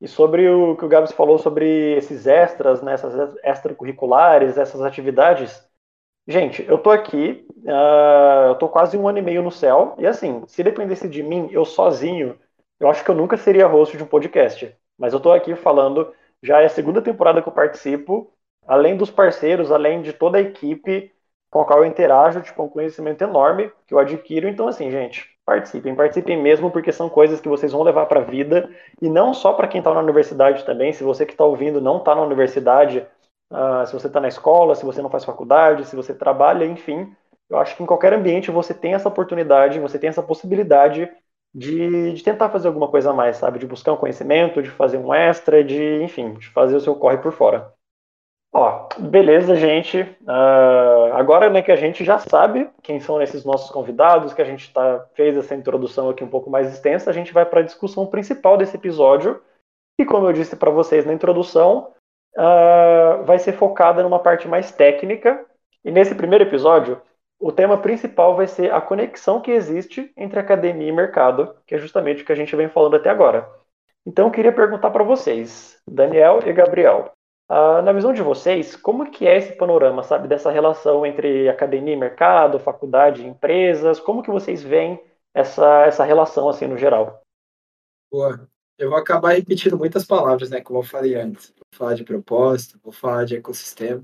E 0.01 0.07
sobre 0.07 0.49
o 0.49 0.75
que 0.77 0.85
o 0.85 0.89
Gabs 0.89 1.11
falou 1.13 1.37
sobre 1.39 1.97
esses 1.97 2.27
extras, 2.27 2.81
né, 2.81 2.93
essas 2.93 3.35
extracurriculares, 3.43 4.57
essas 4.57 4.81
atividades. 4.81 5.63
Gente, 6.27 6.63
eu 6.67 6.77
tô 6.79 6.91
aqui, 6.91 7.47
uh, 7.65 8.49
eu 8.49 8.55
tô 8.55 8.69
quase 8.69 8.97
um 8.97 9.07
ano 9.07 9.19
e 9.19 9.21
meio 9.21 9.43
no 9.43 9.51
céu, 9.51 9.95
e 9.99 10.07
assim, 10.07 10.43
se 10.47 10.63
dependesse 10.63 11.07
de 11.07 11.23
mim, 11.23 11.49
eu 11.51 11.63
sozinho, 11.65 12.37
eu 12.79 12.89
acho 12.89 13.03
que 13.03 13.11
eu 13.11 13.15
nunca 13.15 13.37
seria 13.37 13.67
host 13.67 13.95
de 13.97 14.03
um 14.03 14.07
podcast. 14.07 14.75
Mas 14.97 15.13
eu 15.13 15.19
tô 15.19 15.31
aqui 15.31 15.55
falando, 15.55 16.13
já 16.43 16.61
é 16.61 16.65
a 16.65 16.69
segunda 16.69 17.01
temporada 17.01 17.41
que 17.41 17.47
eu 17.47 17.53
participo, 17.53 18.33
além 18.67 18.97
dos 18.97 19.11
parceiros, 19.11 19.71
além 19.71 20.01
de 20.01 20.13
toda 20.13 20.37
a 20.39 20.41
equipe, 20.41 21.13
com 21.51 21.61
a 21.61 21.65
qual 21.65 21.79
eu 21.79 21.85
interajo, 21.85 22.41
tipo, 22.41 22.61
é 22.61 22.65
um 22.65 22.69
conhecimento 22.69 23.23
enorme 23.23 23.71
que 23.87 23.93
eu 23.93 23.99
adquiro. 23.99 24.47
Então, 24.49 24.67
assim, 24.67 24.91
gente, 24.91 25.36
participem, 25.47 25.95
participem 25.95 26.35
mesmo, 26.43 26.69
porque 26.69 26.91
são 26.91 27.07
coisas 27.07 27.39
que 27.39 27.47
vocês 27.47 27.71
vão 27.71 27.81
levar 27.81 28.05
para 28.07 28.19
a 28.19 28.23
vida, 28.23 28.69
e 29.01 29.09
não 29.09 29.33
só 29.33 29.53
para 29.53 29.65
quem 29.69 29.79
está 29.79 29.93
na 29.93 30.01
universidade 30.01 30.65
também. 30.65 30.91
Se 30.91 31.05
você 31.05 31.25
que 31.25 31.31
está 31.31 31.45
ouvindo 31.45 31.79
não 31.79 31.99
está 31.99 32.13
na 32.13 32.21
universidade, 32.21 33.07
uh, 33.49 33.87
se 33.87 33.93
você 33.93 34.07
está 34.07 34.19
na 34.19 34.27
escola, 34.27 34.75
se 34.75 34.83
você 34.85 35.01
não 35.01 35.09
faz 35.09 35.23
faculdade, 35.23 35.85
se 35.85 35.95
você 35.95 36.13
trabalha, 36.13 36.65
enfim, 36.65 37.15
eu 37.49 37.57
acho 37.57 37.77
que 37.77 37.83
em 37.83 37.85
qualquer 37.85 38.13
ambiente 38.13 38.51
você 38.51 38.73
tem 38.73 38.93
essa 38.93 39.07
oportunidade, 39.07 39.79
você 39.79 39.97
tem 39.97 40.09
essa 40.09 40.21
possibilidade 40.21 41.09
de, 41.55 42.11
de, 42.13 42.23
tentar 42.23 42.49
fazer 42.49 42.67
alguma 42.67 42.89
coisa 42.89 43.11
a 43.11 43.13
mais, 43.13 43.37
sabe? 43.37 43.57
De 43.57 43.65
buscar 43.65 43.93
um 43.93 43.97
conhecimento, 43.97 44.61
de 44.61 44.69
fazer 44.69 44.97
um 44.97 45.13
extra, 45.13 45.63
de, 45.63 46.03
enfim, 46.03 46.33
de 46.33 46.49
fazer 46.49 46.75
o 46.75 46.81
seu 46.81 46.93
corre 46.95 47.19
por 47.19 47.31
fora. 47.31 47.73
Ó, 48.53 48.87
beleza, 48.99 49.55
gente. 49.55 50.01
Uh, 50.21 51.13
agora 51.13 51.49
né, 51.49 51.61
que 51.61 51.71
a 51.71 51.75
gente 51.75 52.03
já 52.03 52.17
sabe 52.17 52.69
quem 52.81 52.99
são 52.99 53.21
esses 53.21 53.43
nossos 53.43 53.69
convidados, 53.69 54.33
que 54.33 54.41
a 54.41 54.45
gente 54.45 54.73
tá, 54.73 55.05
fez 55.13 55.35
essa 55.37 55.55
introdução 55.55 56.09
aqui 56.09 56.23
um 56.23 56.29
pouco 56.29 56.49
mais 56.49 56.71
extensa, 56.73 57.09
a 57.09 57.13
gente 57.13 57.33
vai 57.33 57.45
para 57.45 57.59
a 57.59 57.63
discussão 57.63 58.07
principal 58.07 58.57
desse 58.57 58.75
episódio, 58.75 59.41
que, 59.99 60.05
como 60.05 60.27
eu 60.27 60.33
disse 60.33 60.55
para 60.55 60.71
vocês 60.71 61.05
na 61.05 61.13
introdução, 61.13 61.91
uh, 62.35 63.23
vai 63.25 63.37
ser 63.39 63.53
focada 63.53 64.01
numa 64.01 64.19
parte 64.19 64.47
mais 64.47 64.71
técnica. 64.71 65.45
E 65.83 65.91
nesse 65.91 66.15
primeiro 66.15 66.43
episódio, 66.43 67.01
o 67.39 67.51
tema 67.51 67.77
principal 67.77 68.35
vai 68.35 68.47
ser 68.47 68.73
a 68.73 68.81
conexão 68.81 69.41
que 69.41 69.51
existe 69.51 70.11
entre 70.17 70.39
academia 70.39 70.89
e 70.89 70.91
mercado, 70.91 71.55
que 71.65 71.75
é 71.75 71.77
justamente 71.77 72.23
o 72.23 72.25
que 72.25 72.31
a 72.31 72.35
gente 72.35 72.55
vem 72.55 72.69
falando 72.69 72.95
até 72.95 73.09
agora. 73.09 73.47
Então, 74.05 74.27
eu 74.27 74.31
queria 74.31 74.53
perguntar 74.53 74.89
para 74.89 75.03
vocês, 75.03 75.79
Daniel 75.87 76.39
e 76.45 76.53
Gabriel, 76.53 77.11
uh, 77.49 77.81
na 77.81 77.91
visão 77.91 78.13
de 78.13 78.21
vocês, 78.21 78.75
como 78.75 79.09
que 79.09 79.27
é 79.27 79.37
esse 79.37 79.53
panorama, 79.53 80.03
sabe, 80.03 80.27
dessa 80.27 80.51
relação 80.51 81.05
entre 81.05 81.49
academia 81.49 81.93
e 81.93 81.97
mercado, 81.97 82.59
faculdade 82.59 83.21
e 83.21 83.27
empresas? 83.27 83.99
Como 83.99 84.23
que 84.23 84.31
vocês 84.31 84.61
veem 84.61 84.99
essa, 85.33 85.85
essa 85.85 86.03
relação, 86.03 86.49
assim, 86.49 86.67
no 86.67 86.77
geral? 86.77 87.21
Boa. 88.11 88.47
Eu 88.77 88.89
vou 88.89 88.99
acabar 88.99 89.33
repetindo 89.33 89.77
muitas 89.77 90.05
palavras, 90.05 90.51
né, 90.51 90.61
como 90.61 90.79
eu 90.79 90.83
falei 90.83 91.15
antes. 91.15 91.51
Vou 91.55 91.65
falar 91.73 91.95
de 91.95 92.03
propósito, 92.03 92.79
vou 92.83 92.93
falar 92.93 93.25
de 93.25 93.35
ecossistema. 93.35 94.03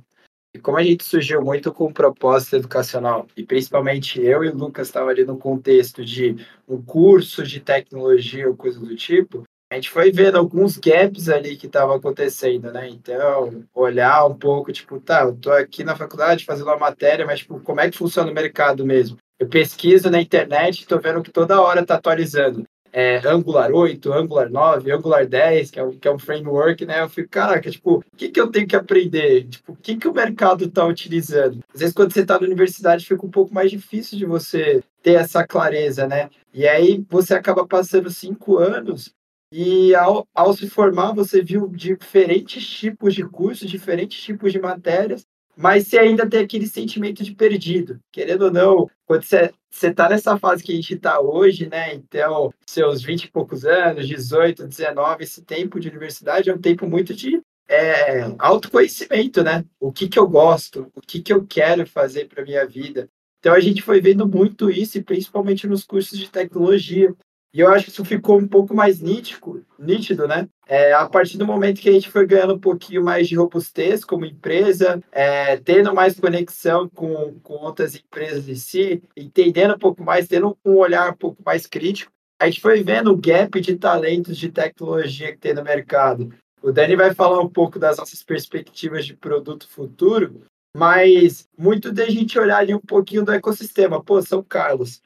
E 0.56 0.60
como 0.60 0.78
a 0.78 0.84
gente 0.84 1.04
surgiu 1.04 1.42
muito 1.42 1.74
com 1.74 1.92
propósito 1.92 2.56
educacional, 2.56 3.28
e 3.36 3.44
principalmente 3.44 4.22
eu 4.22 4.44
e 4.44 4.50
o 4.50 4.56
Lucas 4.56 4.88
estava 4.88 5.10
ali 5.10 5.26
no 5.26 5.38
contexto 5.38 6.06
de 6.06 6.36
um 6.68 6.80
curso 6.80 7.44
de 7.44 7.60
tecnologia 7.60 8.48
ou 8.48 8.56
coisa 8.56 8.80
do 8.80 8.96
tipo, 8.96 9.44
a 9.74 9.76
gente 9.76 9.90
foi 9.90 10.12
vendo 10.12 10.38
alguns 10.38 10.78
gaps 10.78 11.30
ali 11.30 11.58
que 11.58 11.66
estavam 11.66 11.96
acontecendo, 11.96 12.72
né? 12.72 12.88
Então, 12.90 13.64
olhar 13.74 14.26
um 14.26 14.36
pouco, 14.36 14.72
tipo, 14.72 15.00
tá, 15.00 15.24
eu 15.24 15.36
tô 15.36 15.52
aqui 15.52 15.84
na 15.84 15.96
faculdade 15.96 16.46
fazendo 16.46 16.68
uma 16.68 16.78
matéria, 16.78 17.26
mas, 17.26 17.40
tipo, 17.40 17.60
como 17.60 17.82
é 17.82 17.90
que 17.90 17.98
funciona 17.98 18.30
o 18.30 18.34
mercado 18.34 18.86
mesmo? 18.86 19.18
Eu 19.40 19.48
pesquiso 19.50 20.12
na 20.12 20.22
internet, 20.22 20.86
tô 20.86 21.00
vendo 21.00 21.24
que 21.24 21.32
toda 21.32 21.60
hora 21.60 21.86
tá 21.86 21.96
atualizando 21.96 22.64
é, 22.94 23.20
Angular 23.28 23.72
8, 23.72 24.14
Angular 24.14 24.52
9, 24.52 24.92
Angular 24.92 25.26
10, 25.26 25.72
que 25.72 25.80
é, 25.80 25.84
um, 25.84 25.98
que 25.98 26.08
é 26.08 26.12
um 26.12 26.20
framework, 26.20 26.86
né? 26.86 27.02
Eu 27.02 27.10
fico, 27.10 27.28
caraca, 27.28 27.70
tipo, 27.72 27.96
o 27.96 28.04
que, 28.16 28.30
que 28.30 28.40
eu 28.40 28.52
tenho 28.52 28.68
que 28.68 28.76
aprender? 28.76 29.46
Tipo, 29.46 29.72
o 29.72 29.76
que, 29.76 29.98
que 29.98 30.08
o 30.08 30.14
mercado 30.14 30.66
está 30.66 30.86
utilizando? 30.86 31.60
Às 31.74 31.80
vezes, 31.80 31.96
quando 31.96 32.14
você 32.14 32.22
está 32.22 32.40
na 32.40 32.46
universidade, 32.46 33.08
fica 33.08 33.26
um 33.26 33.32
pouco 33.32 33.52
mais 33.52 33.72
difícil 33.72 34.20
de 34.20 34.26
você 34.26 34.84
ter 35.02 35.14
essa 35.14 35.46
clareza, 35.46 36.08
né? 36.08 36.30
E 36.54 36.68
aí 36.68 37.04
você 37.10 37.34
acaba 37.34 37.66
passando 37.66 38.12
cinco 38.12 38.60
anos 38.60 39.12
e 39.56 39.94
ao, 39.94 40.28
ao 40.34 40.52
se 40.52 40.68
formar, 40.68 41.12
você 41.14 41.40
viu 41.40 41.68
diferentes 41.68 42.66
tipos 42.68 43.14
de 43.14 43.24
cursos, 43.24 43.70
diferentes 43.70 44.20
tipos 44.20 44.52
de 44.52 44.60
matérias, 44.60 45.28
mas 45.56 45.88
você 45.88 46.00
ainda 46.00 46.28
tem 46.28 46.40
aquele 46.40 46.66
sentimento 46.66 47.24
de 47.24 47.36
perdido. 47.36 48.00
Querendo 48.12 48.46
ou 48.46 48.52
não, 48.52 48.90
quando 49.06 49.24
você 49.24 49.52
está 49.72 50.10
nessa 50.10 50.40
fase 50.40 50.64
que 50.64 50.72
a 50.72 50.76
gente 50.76 50.96
está 50.96 51.22
hoje, 51.22 51.70
né? 51.70 51.94
Então, 51.94 52.52
seus 52.66 53.04
20 53.04 53.26
e 53.26 53.32
poucos 53.32 53.64
anos, 53.64 54.08
18, 54.08 54.66
19, 54.66 55.24
esse 55.24 55.44
tempo 55.44 55.80
de 55.80 55.88
universidade 55.88 56.50
é 56.50 56.56
um 56.56 56.60
tempo 56.60 56.88
muito 56.88 57.14
de 57.14 57.40
é, 57.70 58.24
autoconhecimento, 58.40 59.44
né? 59.44 59.64
O 59.80 59.92
que, 59.92 60.10
que 60.10 60.18
eu 60.18 60.28
gosto, 60.28 60.92
o 60.96 61.02
que, 61.02 61.22
que 61.22 61.32
eu 61.32 61.46
quero 61.46 61.86
fazer 61.86 62.28
para 62.28 62.44
minha 62.44 62.66
vida. 62.66 63.08
Então, 63.38 63.54
a 63.54 63.60
gente 63.60 63.84
foi 63.84 64.02
vendo 64.02 64.28
muito 64.28 64.72
isso, 64.72 65.04
principalmente 65.04 65.68
nos 65.68 65.84
cursos 65.84 66.18
de 66.18 66.28
tecnologia. 66.28 67.14
E 67.54 67.60
eu 67.60 67.72
acho 67.72 67.86
que 67.86 67.92
isso 67.92 68.04
ficou 68.04 68.40
um 68.40 68.48
pouco 68.48 68.74
mais 68.74 69.00
nítido, 69.00 69.64
nítido 69.78 70.28
né? 70.28 70.50
É, 70.66 70.92
a 70.94 71.08
partir 71.08 71.38
do 71.38 71.46
momento 71.46 71.80
que 71.80 71.90
a 71.90 71.92
gente 71.92 72.10
foi 72.10 72.26
ganhando 72.26 72.56
um 72.56 72.60
pouquinho 72.60 73.04
mais 73.04 73.28
de 73.28 73.36
robustez 73.36 74.04
como 74.04 74.26
empresa, 74.26 75.00
é, 75.12 75.58
tendo 75.58 75.94
mais 75.94 76.20
conexão 76.20 76.90
com, 76.90 77.40
com 77.44 77.54
outras 77.54 77.96
empresas 77.96 78.50
em 78.50 78.56
si, 78.56 79.04
entendendo 79.16 79.76
um 79.76 79.80
pouco 79.80 80.04
mais, 80.04 80.28
tendo 80.28 80.58
um 80.66 80.78
olhar 80.78 81.12
um 81.12 81.16
pouco 81.16 81.44
mais 81.46 81.68
crítico, 81.68 82.12
a 82.42 82.48
gente 82.48 82.60
foi 82.60 82.82
vendo 82.82 83.12
o 83.12 83.18
gap 83.18 83.62
de 83.62 83.76
talentos 83.76 84.36
de 84.36 84.50
tecnologia 84.50 85.32
que 85.32 85.38
tem 85.38 85.54
no 85.54 85.64
mercado. 85.64 86.34
O 86.62 86.72
Dani 86.72 86.96
vai 86.96 87.14
falar 87.14 87.40
um 87.40 87.50
pouco 87.50 87.78
das 87.78 87.98
nossas 87.98 88.24
perspectivas 88.24 89.06
de 89.06 89.16
produto 89.16 89.68
futuro, 89.68 90.42
mas 90.76 91.48
muito 91.56 91.92
da 91.92 92.10
gente 92.10 92.40
olhar 92.40 92.58
ali 92.58 92.74
um 92.74 92.80
pouquinho 92.80 93.24
do 93.24 93.32
ecossistema. 93.32 94.04
Pô, 94.04 94.22
São 94.22 94.42
Carlos, 94.42 95.02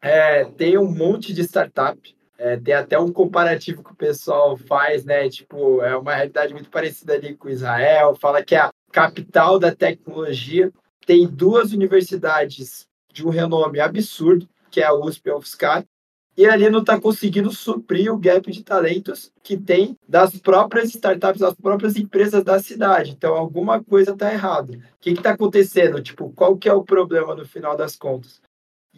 é, 0.00 0.44
tem 0.44 0.78
um 0.78 0.90
monte 0.90 1.32
de 1.32 1.42
startup. 1.42 1.98
É, 2.36 2.56
tem 2.56 2.74
até 2.74 2.98
um 2.98 3.12
comparativo 3.12 3.82
que 3.82 3.92
o 3.92 3.96
pessoal 3.96 4.56
faz, 4.56 5.04
né? 5.04 5.28
Tipo, 5.28 5.82
é 5.82 5.96
uma 5.96 6.14
realidade 6.14 6.54
muito 6.54 6.70
parecida 6.70 7.14
ali 7.14 7.34
com 7.36 7.48
Israel. 7.48 8.14
Fala 8.14 8.44
que 8.44 8.54
é 8.54 8.60
a 8.60 8.70
capital 8.92 9.58
da 9.58 9.74
tecnologia. 9.74 10.72
Tem 11.04 11.26
duas 11.26 11.72
universidades 11.72 12.86
de 13.12 13.26
um 13.26 13.30
renome 13.30 13.80
absurdo, 13.80 14.48
que 14.70 14.80
é 14.80 14.84
a 14.84 14.94
USP 14.94 15.26
e 15.26 15.30
a 15.30 15.36
UFSCar, 15.36 15.84
e 16.36 16.46
ali 16.46 16.70
não 16.70 16.78
está 16.78 17.00
conseguindo 17.00 17.50
suprir 17.50 18.12
o 18.12 18.16
gap 18.16 18.48
de 18.48 18.62
talentos 18.62 19.32
que 19.42 19.56
tem 19.56 19.98
das 20.08 20.36
próprias 20.38 20.94
startups, 20.94 21.40
das 21.40 21.54
próprias 21.54 21.96
empresas 21.96 22.44
da 22.44 22.60
cidade. 22.60 23.10
Então, 23.10 23.34
alguma 23.34 23.82
coisa 23.82 24.12
está 24.12 24.32
errada. 24.32 24.72
O 24.74 24.80
que 25.00 25.10
está 25.10 25.30
acontecendo? 25.30 26.00
Tipo, 26.00 26.30
qual 26.30 26.56
que 26.56 26.68
é 26.68 26.72
o 26.72 26.84
problema 26.84 27.34
no 27.34 27.44
final 27.44 27.76
das 27.76 27.96
contas? 27.96 28.40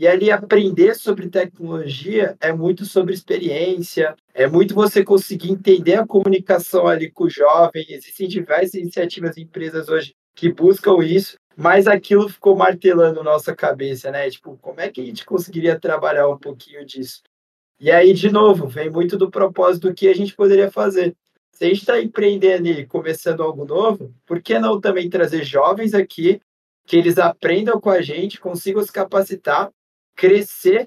E 0.01 0.09
ali 0.09 0.31
aprender 0.31 0.95
sobre 0.95 1.29
tecnologia 1.29 2.35
é 2.41 2.55
muito 2.55 2.87
sobre 2.87 3.13
experiência, 3.13 4.17
é 4.33 4.47
muito 4.47 4.75
você 4.75 5.05
conseguir 5.05 5.51
entender 5.51 5.97
a 5.97 6.07
comunicação 6.07 6.87
ali 6.87 7.11
com 7.11 7.25
o 7.25 7.29
jovem. 7.29 7.85
Existem 7.87 8.27
diversas 8.27 8.73
iniciativas 8.73 9.37
e 9.37 9.43
empresas 9.43 9.91
hoje 9.91 10.15
que 10.35 10.51
buscam 10.51 11.05
isso, 11.05 11.37
mas 11.55 11.87
aquilo 11.87 12.31
ficou 12.31 12.57
martelando 12.57 13.23
nossa 13.23 13.55
cabeça, 13.55 14.11
né? 14.11 14.31
Tipo, 14.31 14.57
como 14.63 14.81
é 14.81 14.89
que 14.89 15.03
a 15.03 15.05
gente 15.05 15.27
conseguiria 15.27 15.79
trabalhar 15.79 16.31
um 16.31 16.39
pouquinho 16.39 16.83
disso? 16.87 17.21
E 17.79 17.91
aí, 17.91 18.15
de 18.15 18.31
novo, 18.31 18.67
vem 18.69 18.89
muito 18.89 19.19
do 19.19 19.31
propósito 19.31 19.89
do 19.89 19.95
que 19.95 20.09
a 20.09 20.15
gente 20.15 20.35
poderia 20.35 20.71
fazer. 20.71 21.15
Se 21.53 21.67
a 21.67 21.69
gente 21.69 21.81
está 21.81 22.01
empreendendo 22.01 22.69
e 22.69 22.87
começando 22.87 23.43
algo 23.43 23.67
novo, 23.67 24.15
por 24.25 24.41
que 24.41 24.59
não 24.59 24.81
também 24.81 25.11
trazer 25.11 25.45
jovens 25.45 25.93
aqui, 25.93 26.41
que 26.87 26.97
eles 26.97 27.19
aprendam 27.19 27.79
com 27.79 27.91
a 27.91 28.01
gente, 28.01 28.41
consigam 28.41 28.83
se 28.83 28.91
capacitar 28.91 29.71
crescer 30.21 30.87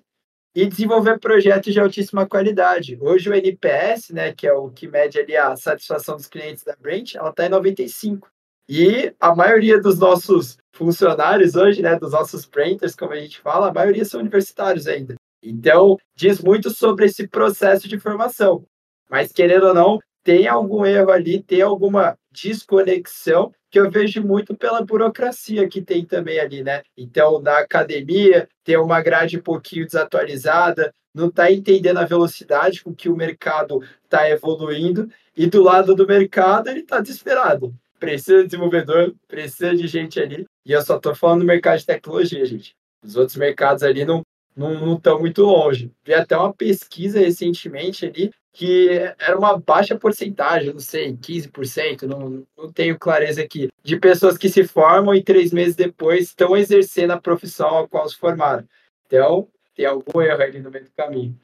e 0.56 0.68
desenvolver 0.68 1.20
projetos 1.20 1.74
de 1.74 1.80
altíssima 1.80 2.28
qualidade. 2.28 2.96
Hoje 3.02 3.32
o 3.32 3.34
NPS, 3.34 4.12
né, 4.12 4.32
que 4.32 4.46
é 4.46 4.54
o 4.54 4.70
que 4.70 4.88
mede 4.88 5.18
ali 5.18 5.36
a 5.36 5.56
satisfação 5.56 6.16
dos 6.16 6.28
clientes 6.28 6.64
da 6.64 6.76
Brent, 6.76 7.16
ela 7.16 7.32
está 7.32 7.48
em 7.48 7.50
95. 7.50 8.30
E 8.70 9.12
a 9.20 9.36
maioria 9.36 9.82
dos 9.82 9.98
nossos 9.98 10.56
funcionários 10.72 11.56
hoje, 11.56 11.82
né, 11.82 11.98
dos 11.98 12.12
nossos 12.12 12.46
printers, 12.46 12.96
como 12.96 13.14
a 13.14 13.20
gente 13.20 13.42
fala, 13.42 13.70
a 13.70 13.74
maioria 13.74 14.06
são 14.06 14.20
universitários 14.20 14.86
ainda. 14.86 15.16
Então, 15.42 15.98
diz 16.16 16.40
muito 16.40 16.70
sobre 16.70 17.08
esse 17.08 17.28
processo 17.28 17.88
de 17.88 18.00
formação. 18.00 18.64
Mas, 19.10 19.32
querendo 19.32 19.66
ou 19.66 19.74
não, 19.74 20.00
tem 20.24 20.48
algum 20.48 20.86
erro 20.86 21.12
ali, 21.12 21.42
tem 21.42 21.62
alguma 21.62 22.18
desconexão 22.32 23.52
que 23.70 23.80
eu 23.80 23.90
vejo 23.90 24.24
muito 24.24 24.56
pela 24.56 24.84
burocracia 24.84 25.68
que 25.68 25.82
tem 25.82 26.06
também 26.06 26.40
ali, 26.40 26.64
né? 26.64 26.82
Então, 26.98 27.42
na 27.42 27.58
academia, 27.58 28.48
tem 28.64 28.78
uma 28.78 29.02
grade 29.02 29.38
um 29.38 29.42
pouquinho 29.42 29.86
desatualizada, 29.86 30.94
não 31.14 31.28
está 31.28 31.52
entendendo 31.52 31.98
a 31.98 32.06
velocidade 32.06 32.84
com 32.84 32.94
que 32.94 33.10
o 33.10 33.16
mercado 33.16 33.82
está 34.04 34.30
evoluindo, 34.30 35.10
e 35.36 35.48
do 35.48 35.62
lado 35.62 35.96
do 35.96 36.08
mercado 36.08 36.70
ele 36.70 36.80
está 36.80 37.02
desesperado. 37.02 37.74
Precisa 38.00 38.42
de 38.42 38.50
desenvolvedor, 38.50 39.16
precisa 39.28 39.76
de 39.76 39.88
gente 39.88 40.20
ali, 40.20 40.46
e 40.66 40.72
eu 40.72 40.82
só 40.82 40.98
estou 40.98 41.16
falando 41.16 41.42
do 41.42 41.48
mercado 41.48 41.80
de 41.80 41.86
tecnologia, 41.86 42.46
gente. 42.46 42.76
Os 43.04 43.16
outros 43.16 43.38
mercados 43.38 43.84
ali 43.84 44.06
não 44.06 44.22
não 44.56 44.96
estão 44.96 45.20
muito 45.20 45.42
longe. 45.42 45.92
Vi 46.06 46.14
até 46.14 46.38
uma 46.38 46.54
pesquisa 46.54 47.20
recentemente 47.20 48.06
ali 48.06 48.32
que 48.54 48.90
era 49.20 49.38
uma 49.38 49.58
baixa 49.58 49.98
porcentagem, 49.98 50.72
não 50.72 50.80
sei, 50.80 51.18
15%, 51.18 52.04
não, 52.04 52.46
não 52.56 52.72
tenho 52.72 52.98
clareza 53.00 53.42
aqui, 53.42 53.70
de 53.84 53.98
pessoas 53.98 54.38
que 54.38 54.48
se 54.48 54.64
formam 54.64 55.16
e 55.16 55.24
três 55.24 55.52
meses 55.52 55.76
depois 55.76 56.26
estão 56.26 56.56
exercendo 56.56 57.12
a 57.12 57.20
profissão 57.20 57.80
a 57.80 57.88
qual 57.88 58.08
se 58.08 58.16
formaram. 58.16 58.64
Então, 59.08 59.48
tem 59.76 59.88
algum 59.88 60.22
erro 60.22 60.44
ali 60.44 60.60
no 60.60 60.70
meio 60.70 60.86
do 60.86 60.92
caminho. 60.92 61.36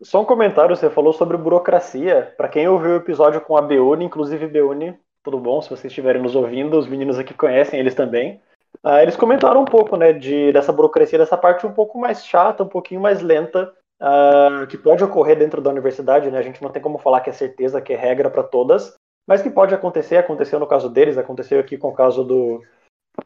Só 0.00 0.22
um 0.22 0.24
comentário, 0.24 0.74
você 0.74 0.88
falou 0.88 1.12
sobre 1.12 1.36
burocracia. 1.36 2.32
Para 2.36 2.48
quem 2.48 2.68
ouviu 2.68 2.92
o 2.92 2.96
episódio 2.96 3.40
com 3.40 3.56
a 3.56 3.62
Beune, 3.62 4.04
inclusive 4.04 4.46
Beune, 4.46 4.98
tudo 5.22 5.38
bom? 5.38 5.60
Se 5.60 5.68
vocês 5.68 5.86
estiverem 5.86 6.22
nos 6.22 6.34
ouvindo, 6.34 6.78
os 6.78 6.86
meninos 6.86 7.18
aqui 7.18 7.34
conhecem 7.34 7.78
eles 7.78 7.94
também. 7.94 8.40
Uh, 8.84 8.98
eles 9.02 9.16
comentaram 9.16 9.62
um 9.62 9.64
pouco, 9.64 9.96
né, 9.96 10.12
de, 10.12 10.52
dessa 10.52 10.72
burocracia, 10.72 11.18
dessa 11.18 11.36
parte 11.36 11.66
um 11.66 11.72
pouco 11.72 11.98
mais 11.98 12.24
chata, 12.24 12.62
um 12.62 12.68
pouquinho 12.68 13.00
mais 13.00 13.20
lenta, 13.20 13.74
uh, 14.00 14.66
que 14.66 14.78
pode 14.78 15.02
ocorrer 15.02 15.38
dentro 15.38 15.60
da 15.60 15.70
universidade, 15.70 16.30
né? 16.30 16.38
A 16.38 16.42
gente 16.42 16.62
não 16.62 16.70
tem 16.70 16.82
como 16.82 16.98
falar 16.98 17.20
que 17.20 17.30
é 17.30 17.32
certeza, 17.32 17.80
que 17.80 17.92
é 17.92 17.96
regra 17.96 18.30
para 18.30 18.42
todas, 18.42 18.94
mas 19.26 19.42
que 19.42 19.50
pode 19.50 19.74
acontecer, 19.74 20.16
aconteceu 20.16 20.58
no 20.58 20.66
caso 20.66 20.88
deles, 20.88 21.18
aconteceu 21.18 21.60
aqui 21.60 21.76
com 21.76 21.88
o 21.88 21.94
caso 21.94 22.24
do, 22.24 22.62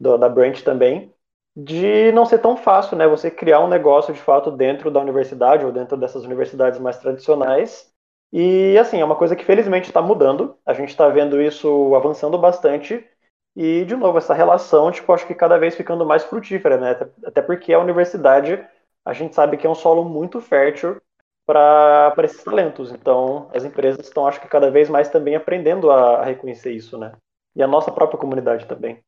do, 0.00 0.18
da 0.18 0.28
Branch 0.28 0.62
também, 0.62 1.12
de 1.56 2.10
não 2.12 2.24
ser 2.24 2.38
tão 2.38 2.56
fácil, 2.56 2.96
né? 2.96 3.06
Você 3.06 3.30
criar 3.30 3.60
um 3.60 3.68
negócio 3.68 4.12
de 4.12 4.20
fato 4.20 4.50
dentro 4.50 4.90
da 4.90 5.00
universidade 5.00 5.64
ou 5.64 5.72
dentro 5.72 5.96
dessas 5.96 6.24
universidades 6.24 6.78
mais 6.78 6.98
tradicionais. 6.98 7.92
E 8.32 8.78
assim, 8.78 9.00
é 9.00 9.04
uma 9.04 9.16
coisa 9.16 9.36
que 9.36 9.44
felizmente 9.44 9.88
está 9.88 10.00
mudando. 10.00 10.56
A 10.64 10.72
gente 10.72 10.88
está 10.88 11.08
vendo 11.08 11.40
isso 11.40 11.94
avançando 11.94 12.38
bastante. 12.38 13.06
E, 13.54 13.84
de 13.84 13.94
novo, 13.94 14.16
essa 14.16 14.32
relação, 14.32 14.90
tipo, 14.90 15.12
acho 15.12 15.26
que 15.26 15.34
cada 15.34 15.58
vez 15.58 15.74
ficando 15.74 16.06
mais 16.06 16.24
frutífera, 16.24 16.78
né? 16.78 16.98
Até 17.24 17.42
porque 17.42 17.72
a 17.72 17.78
universidade, 17.78 18.66
a 19.04 19.12
gente 19.12 19.34
sabe 19.34 19.56
que 19.56 19.66
é 19.66 19.70
um 19.70 19.74
solo 19.74 20.04
muito 20.04 20.40
fértil 20.40 21.00
para 21.46 22.14
esses 22.24 22.42
talentos. 22.42 22.92
Então, 22.92 23.50
as 23.52 23.64
empresas 23.64 24.06
estão, 24.06 24.26
acho 24.26 24.40
que, 24.40 24.48
cada 24.48 24.70
vez 24.70 24.88
mais 24.88 25.08
também 25.08 25.34
aprendendo 25.34 25.90
a, 25.90 26.20
a 26.20 26.24
reconhecer 26.24 26.72
isso, 26.72 26.96
né? 26.96 27.12
E 27.54 27.62
a 27.62 27.66
nossa 27.66 27.90
própria 27.90 28.18
comunidade 28.18 28.66
também. 28.66 28.98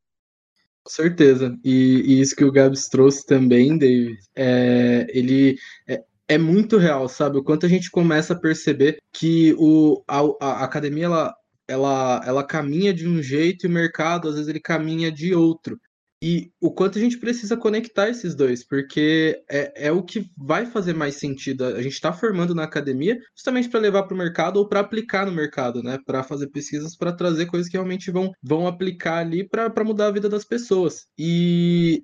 Com 0.82 0.90
certeza. 0.90 1.56
E, 1.64 2.02
e, 2.04 2.20
isso 2.20 2.36
que 2.36 2.44
o 2.44 2.52
Gabs 2.52 2.88
trouxe 2.88 3.24
também, 3.24 3.78
David, 3.78 4.18
é, 4.36 5.06
ele 5.08 5.56
é, 5.88 6.02
é, 6.28 6.36
muito 6.36 6.76
real, 6.76 7.08
sabe? 7.08 7.38
O 7.38 7.44
quanto 7.44 7.64
a 7.64 7.68
gente 7.68 7.90
começa 7.90 8.34
a 8.34 8.38
perceber 8.38 8.98
que 9.12 9.54
o, 9.58 10.02
a, 10.06 10.20
a 10.40 10.64
academia 10.64 11.06
ela, 11.06 11.34
ela, 11.66 12.22
ela 12.26 12.46
caminha 12.46 12.92
de 12.92 13.08
um 13.08 13.22
jeito 13.22 13.64
e 13.64 13.68
o 13.68 13.72
mercado, 13.72 14.28
às 14.28 14.34
vezes, 14.34 14.48
ele 14.48 14.60
caminha 14.60 15.10
de 15.10 15.34
outro. 15.34 15.80
E 16.26 16.50
o 16.58 16.72
quanto 16.72 16.96
a 16.96 17.02
gente 17.02 17.18
precisa 17.18 17.54
conectar 17.54 18.08
esses 18.08 18.34
dois, 18.34 18.66
porque 18.66 19.44
é, 19.46 19.88
é 19.88 19.92
o 19.92 20.02
que 20.02 20.30
vai 20.38 20.64
fazer 20.64 20.94
mais 20.94 21.16
sentido. 21.16 21.66
A 21.66 21.82
gente 21.82 21.92
está 21.92 22.14
formando 22.14 22.54
na 22.54 22.64
academia 22.64 23.18
justamente 23.36 23.68
para 23.68 23.80
levar 23.80 24.04
para 24.04 24.14
o 24.14 24.16
mercado 24.16 24.56
ou 24.56 24.66
para 24.66 24.80
aplicar 24.80 25.26
no 25.26 25.32
mercado, 25.32 25.82
né? 25.82 25.98
Para 26.06 26.22
fazer 26.22 26.46
pesquisas, 26.46 26.96
para 26.96 27.12
trazer 27.12 27.44
coisas 27.44 27.68
que 27.68 27.76
realmente 27.76 28.10
vão, 28.10 28.32
vão 28.42 28.66
aplicar 28.66 29.18
ali 29.18 29.46
para 29.46 29.84
mudar 29.84 30.06
a 30.06 30.12
vida 30.12 30.26
das 30.26 30.46
pessoas. 30.46 31.04
E 31.18 32.02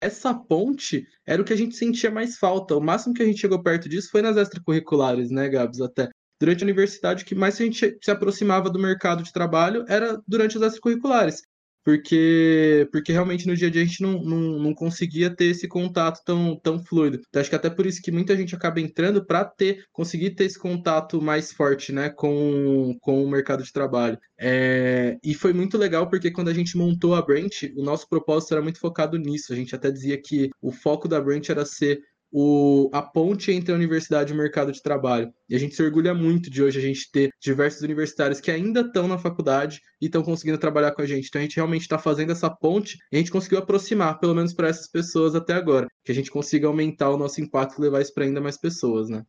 essa 0.00 0.32
ponte 0.32 1.06
era 1.26 1.42
o 1.42 1.44
que 1.44 1.52
a 1.52 1.56
gente 1.56 1.76
sentia 1.76 2.10
mais 2.10 2.38
falta. 2.38 2.74
O 2.74 2.80
máximo 2.80 3.12
que 3.12 3.22
a 3.22 3.26
gente 3.26 3.42
chegou 3.42 3.62
perto 3.62 3.90
disso 3.90 4.08
foi 4.10 4.22
nas 4.22 4.38
extracurriculares, 4.38 5.30
né, 5.30 5.50
Gabs? 5.50 5.82
Até 5.82 6.08
durante 6.40 6.64
a 6.64 6.66
universidade, 6.66 7.26
que 7.26 7.34
mais 7.34 7.60
a 7.60 7.64
gente 7.64 7.98
se 8.02 8.10
aproximava 8.10 8.70
do 8.70 8.78
mercado 8.78 9.22
de 9.22 9.34
trabalho 9.34 9.84
era 9.86 10.18
durante 10.26 10.56
as 10.56 10.62
extracurriculares 10.62 11.42
porque, 11.90 12.88
porque 12.92 13.10
realmente 13.10 13.48
no 13.48 13.56
dia 13.56 13.66
a 13.66 13.70
dia 13.70 13.82
a 13.82 13.84
gente 13.84 14.00
não, 14.00 14.22
não, 14.22 14.58
não 14.60 14.74
conseguia 14.74 15.28
ter 15.28 15.46
esse 15.46 15.66
contato 15.66 16.22
tão, 16.24 16.56
tão 16.56 16.78
fluido. 16.78 17.20
Então, 17.28 17.40
acho 17.40 17.50
que 17.50 17.56
até 17.56 17.68
por 17.68 17.84
isso 17.84 18.00
que 18.00 18.12
muita 18.12 18.36
gente 18.36 18.54
acaba 18.54 18.80
entrando 18.80 19.24
para 19.26 19.44
ter, 19.44 19.84
conseguir 19.92 20.30
ter 20.30 20.44
esse 20.44 20.58
contato 20.58 21.20
mais 21.20 21.52
forte 21.52 21.92
né, 21.92 22.08
com, 22.08 22.96
com 23.00 23.24
o 23.24 23.28
mercado 23.28 23.64
de 23.64 23.72
trabalho. 23.72 24.16
É, 24.38 25.18
e 25.22 25.34
foi 25.34 25.52
muito 25.52 25.76
legal 25.76 26.08
porque 26.08 26.30
quando 26.30 26.48
a 26.48 26.54
gente 26.54 26.76
montou 26.76 27.16
a 27.16 27.22
Branch, 27.22 27.74
o 27.76 27.82
nosso 27.82 28.08
propósito 28.08 28.52
era 28.52 28.62
muito 28.62 28.78
focado 28.78 29.18
nisso. 29.18 29.52
A 29.52 29.56
gente 29.56 29.74
até 29.74 29.90
dizia 29.90 30.16
que 30.16 30.48
o 30.62 30.70
foco 30.70 31.08
da 31.08 31.20
Branch 31.20 31.50
era 31.50 31.66
ser 31.66 32.00
o, 32.32 32.90
a 32.92 33.02
ponte 33.02 33.50
entre 33.50 33.72
a 33.72 33.74
universidade 33.74 34.32
e 34.32 34.34
o 34.34 34.38
mercado 34.38 34.70
de 34.72 34.82
trabalho. 34.82 35.32
E 35.48 35.56
a 35.56 35.58
gente 35.58 35.74
se 35.74 35.82
orgulha 35.82 36.14
muito 36.14 36.50
de 36.50 36.62
hoje 36.62 36.78
a 36.78 36.82
gente 36.82 37.10
ter 37.10 37.30
diversos 37.40 37.82
universitários 37.82 38.40
que 38.40 38.50
ainda 38.50 38.80
estão 38.80 39.08
na 39.08 39.18
faculdade 39.18 39.80
e 40.00 40.06
estão 40.06 40.22
conseguindo 40.22 40.58
trabalhar 40.58 40.92
com 40.92 41.02
a 41.02 41.06
gente. 41.06 41.28
Então 41.28 41.40
a 41.40 41.42
gente 41.42 41.56
realmente 41.56 41.82
está 41.82 41.98
fazendo 41.98 42.32
essa 42.32 42.48
ponte 42.48 42.96
e 43.10 43.16
a 43.16 43.18
gente 43.18 43.30
conseguiu 43.30 43.58
aproximar, 43.58 44.18
pelo 44.20 44.34
menos 44.34 44.52
para 44.52 44.68
essas 44.68 44.88
pessoas 44.88 45.34
até 45.34 45.54
agora, 45.54 45.88
que 46.04 46.12
a 46.12 46.14
gente 46.14 46.30
consiga 46.30 46.66
aumentar 46.66 47.10
o 47.10 47.16
nosso 47.16 47.40
impacto 47.40 47.78
e 47.78 47.82
levar 47.82 48.00
isso 48.00 48.14
para 48.14 48.24
ainda 48.24 48.40
mais 48.40 48.56
pessoas, 48.56 49.08
né? 49.08 49.24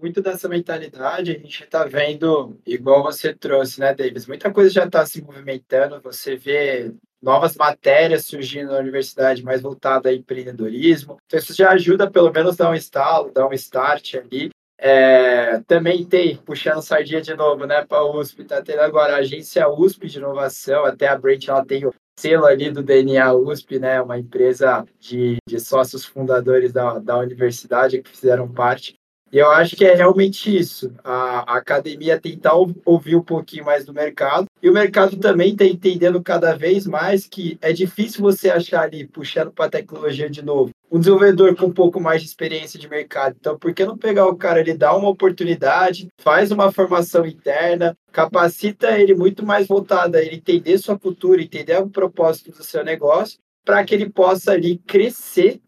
muito 0.00 0.22
dessa 0.22 0.48
mentalidade 0.48 1.32
a 1.32 1.38
gente 1.38 1.64
está 1.64 1.84
vendo, 1.84 2.58
igual 2.66 3.02
você 3.02 3.34
trouxe, 3.34 3.78
né, 3.78 3.94
Davis? 3.94 4.26
Muita 4.26 4.50
coisa 4.50 4.70
já 4.70 4.86
está 4.86 5.04
se 5.04 5.20
movimentando. 5.20 6.00
Você 6.00 6.34
vê 6.34 6.94
novas 7.22 7.56
matérias 7.56 8.26
surgindo 8.26 8.72
na 8.72 8.78
universidade 8.78 9.44
mais 9.44 9.60
voltada 9.60 10.08
a 10.08 10.14
empreendedorismo. 10.14 11.18
Então, 11.26 11.38
isso 11.38 11.54
já 11.54 11.70
ajuda, 11.70 12.10
pelo 12.10 12.32
menos, 12.32 12.56
dar 12.56 12.70
um 12.70 12.74
estalo, 12.74 13.30
dar 13.30 13.46
um 13.46 13.52
start 13.52 14.14
ali. 14.14 14.50
É, 14.84 15.60
também 15.60 16.04
tem, 16.04 16.36
puxando 16.38 16.82
sardinha 16.82 17.20
de 17.20 17.34
novo, 17.36 17.64
né, 17.66 17.84
para 17.84 17.98
a 17.98 18.18
USP, 18.18 18.42
tá 18.42 18.60
tendo 18.60 18.80
agora 18.80 19.14
a 19.14 19.18
agência 19.18 19.68
USP 19.68 20.08
de 20.08 20.18
inovação, 20.18 20.84
até 20.84 21.06
a 21.06 21.16
Brent, 21.16 21.46
ela 21.46 21.64
tem 21.64 21.86
o 21.86 21.94
selo 22.18 22.46
ali 22.46 22.68
do 22.68 22.82
DNA 22.82 23.32
USP, 23.32 23.78
né, 23.78 24.02
uma 24.02 24.18
empresa 24.18 24.84
de, 24.98 25.36
de 25.48 25.60
sócios 25.60 26.04
fundadores 26.04 26.72
da, 26.72 26.98
da 26.98 27.16
universidade 27.16 28.02
que 28.02 28.10
fizeram 28.10 28.48
parte. 28.50 28.94
E 29.32 29.38
eu 29.38 29.50
acho 29.50 29.74
que 29.74 29.84
é 29.86 29.94
realmente 29.94 30.54
isso. 30.54 30.92
A, 31.02 31.56
academia 31.56 32.20
tentar 32.20 32.52
ouvir 32.84 33.16
um 33.16 33.22
pouquinho 33.22 33.64
mais 33.64 33.86
do 33.86 33.94
mercado. 33.94 34.46
E 34.62 34.68
o 34.68 34.74
mercado 34.74 35.16
também 35.16 35.52
está 35.52 35.64
entendendo 35.64 36.22
cada 36.22 36.54
vez 36.54 36.86
mais 36.86 37.26
que 37.26 37.56
é 37.62 37.72
difícil 37.72 38.20
você 38.20 38.50
achar 38.50 38.82
ali, 38.82 39.06
puxando 39.06 39.50
para 39.50 39.64
a 39.64 39.70
tecnologia 39.70 40.28
de 40.28 40.42
novo, 40.42 40.70
um 40.90 40.98
desenvolvedor 40.98 41.56
com 41.56 41.66
um 41.66 41.72
pouco 41.72 41.98
mais 41.98 42.20
de 42.20 42.28
experiência 42.28 42.78
de 42.78 42.90
mercado. 42.90 43.34
Então, 43.40 43.58
por 43.58 43.72
que 43.72 43.86
não 43.86 43.96
pegar 43.96 44.26
o 44.26 44.36
cara, 44.36 44.60
ele 44.60 44.74
dá 44.74 44.94
uma 44.94 45.08
oportunidade, 45.08 46.08
faz 46.18 46.50
uma 46.50 46.70
formação 46.70 47.24
interna, 47.24 47.96
capacita 48.12 48.98
ele 48.98 49.14
muito 49.14 49.46
mais 49.46 49.66
voltado 49.66 50.18
a 50.18 50.22
ele 50.22 50.36
entender 50.36 50.76
sua 50.76 50.98
cultura, 50.98 51.40
entender 51.40 51.78
o 51.78 51.88
propósito 51.88 52.50
do 52.50 52.62
seu 52.62 52.84
negócio, 52.84 53.38
para 53.64 53.82
que 53.82 53.94
ele 53.94 54.10
possa 54.10 54.52
ali 54.52 54.76
crescer 54.86 55.58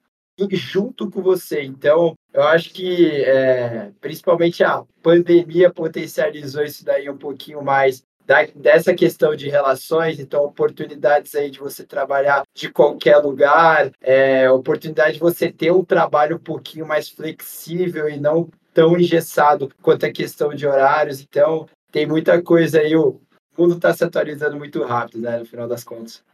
junto 0.52 1.10
com 1.10 1.22
você. 1.22 1.62
Então, 1.62 2.14
eu 2.32 2.42
acho 2.42 2.72
que 2.72 3.22
é, 3.24 3.90
principalmente 4.00 4.64
a 4.64 4.84
pandemia 5.02 5.72
potencializou 5.72 6.64
isso 6.64 6.84
daí 6.84 7.08
um 7.08 7.16
pouquinho 7.16 7.62
mais 7.62 8.02
da, 8.26 8.44
dessa 8.54 8.94
questão 8.94 9.36
de 9.36 9.48
relações, 9.48 10.18
então 10.18 10.44
oportunidades 10.44 11.34
aí 11.34 11.50
de 11.50 11.58
você 11.58 11.84
trabalhar 11.84 12.42
de 12.54 12.70
qualquer 12.70 13.18
lugar, 13.18 13.90
é, 14.00 14.50
oportunidade 14.50 15.14
de 15.14 15.20
você 15.20 15.52
ter 15.52 15.70
um 15.70 15.84
trabalho 15.84 16.36
um 16.36 16.40
pouquinho 16.40 16.86
mais 16.86 17.08
flexível 17.08 18.08
e 18.08 18.18
não 18.18 18.48
tão 18.72 18.98
engessado 18.98 19.70
quanto 19.82 20.06
a 20.06 20.12
questão 20.12 20.54
de 20.54 20.66
horários. 20.66 21.20
Então, 21.20 21.68
tem 21.92 22.06
muita 22.06 22.42
coisa 22.42 22.80
aí, 22.80 22.96
o 22.96 23.20
mundo 23.56 23.76
está 23.76 23.94
se 23.94 24.02
atualizando 24.02 24.56
muito 24.56 24.82
rápido, 24.82 25.20
né, 25.20 25.38
no 25.38 25.44
final 25.44 25.68
das 25.68 25.84
contas. 25.84 26.24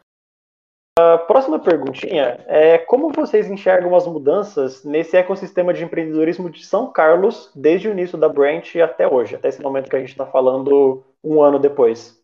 A 0.98 1.16
próxima 1.18 1.58
perguntinha 1.58 2.38
é 2.46 2.76
como 2.76 3.12
vocês 3.12 3.50
enxergam 3.50 3.94
as 3.94 4.06
mudanças 4.06 4.84
nesse 4.84 5.16
ecossistema 5.16 5.72
de 5.72 5.84
empreendedorismo 5.84 6.50
de 6.50 6.64
São 6.64 6.92
Carlos 6.92 7.50
desde 7.54 7.88
o 7.88 7.92
início 7.92 8.18
da 8.18 8.28
Branch 8.28 8.78
até 8.80 9.08
hoje, 9.08 9.36
até 9.36 9.48
esse 9.48 9.62
momento 9.62 9.88
que 9.88 9.96
a 9.96 10.00
gente 10.00 10.10
está 10.10 10.26
falando 10.26 11.02
um 11.22 11.40
ano 11.40 11.58
depois? 11.58 12.20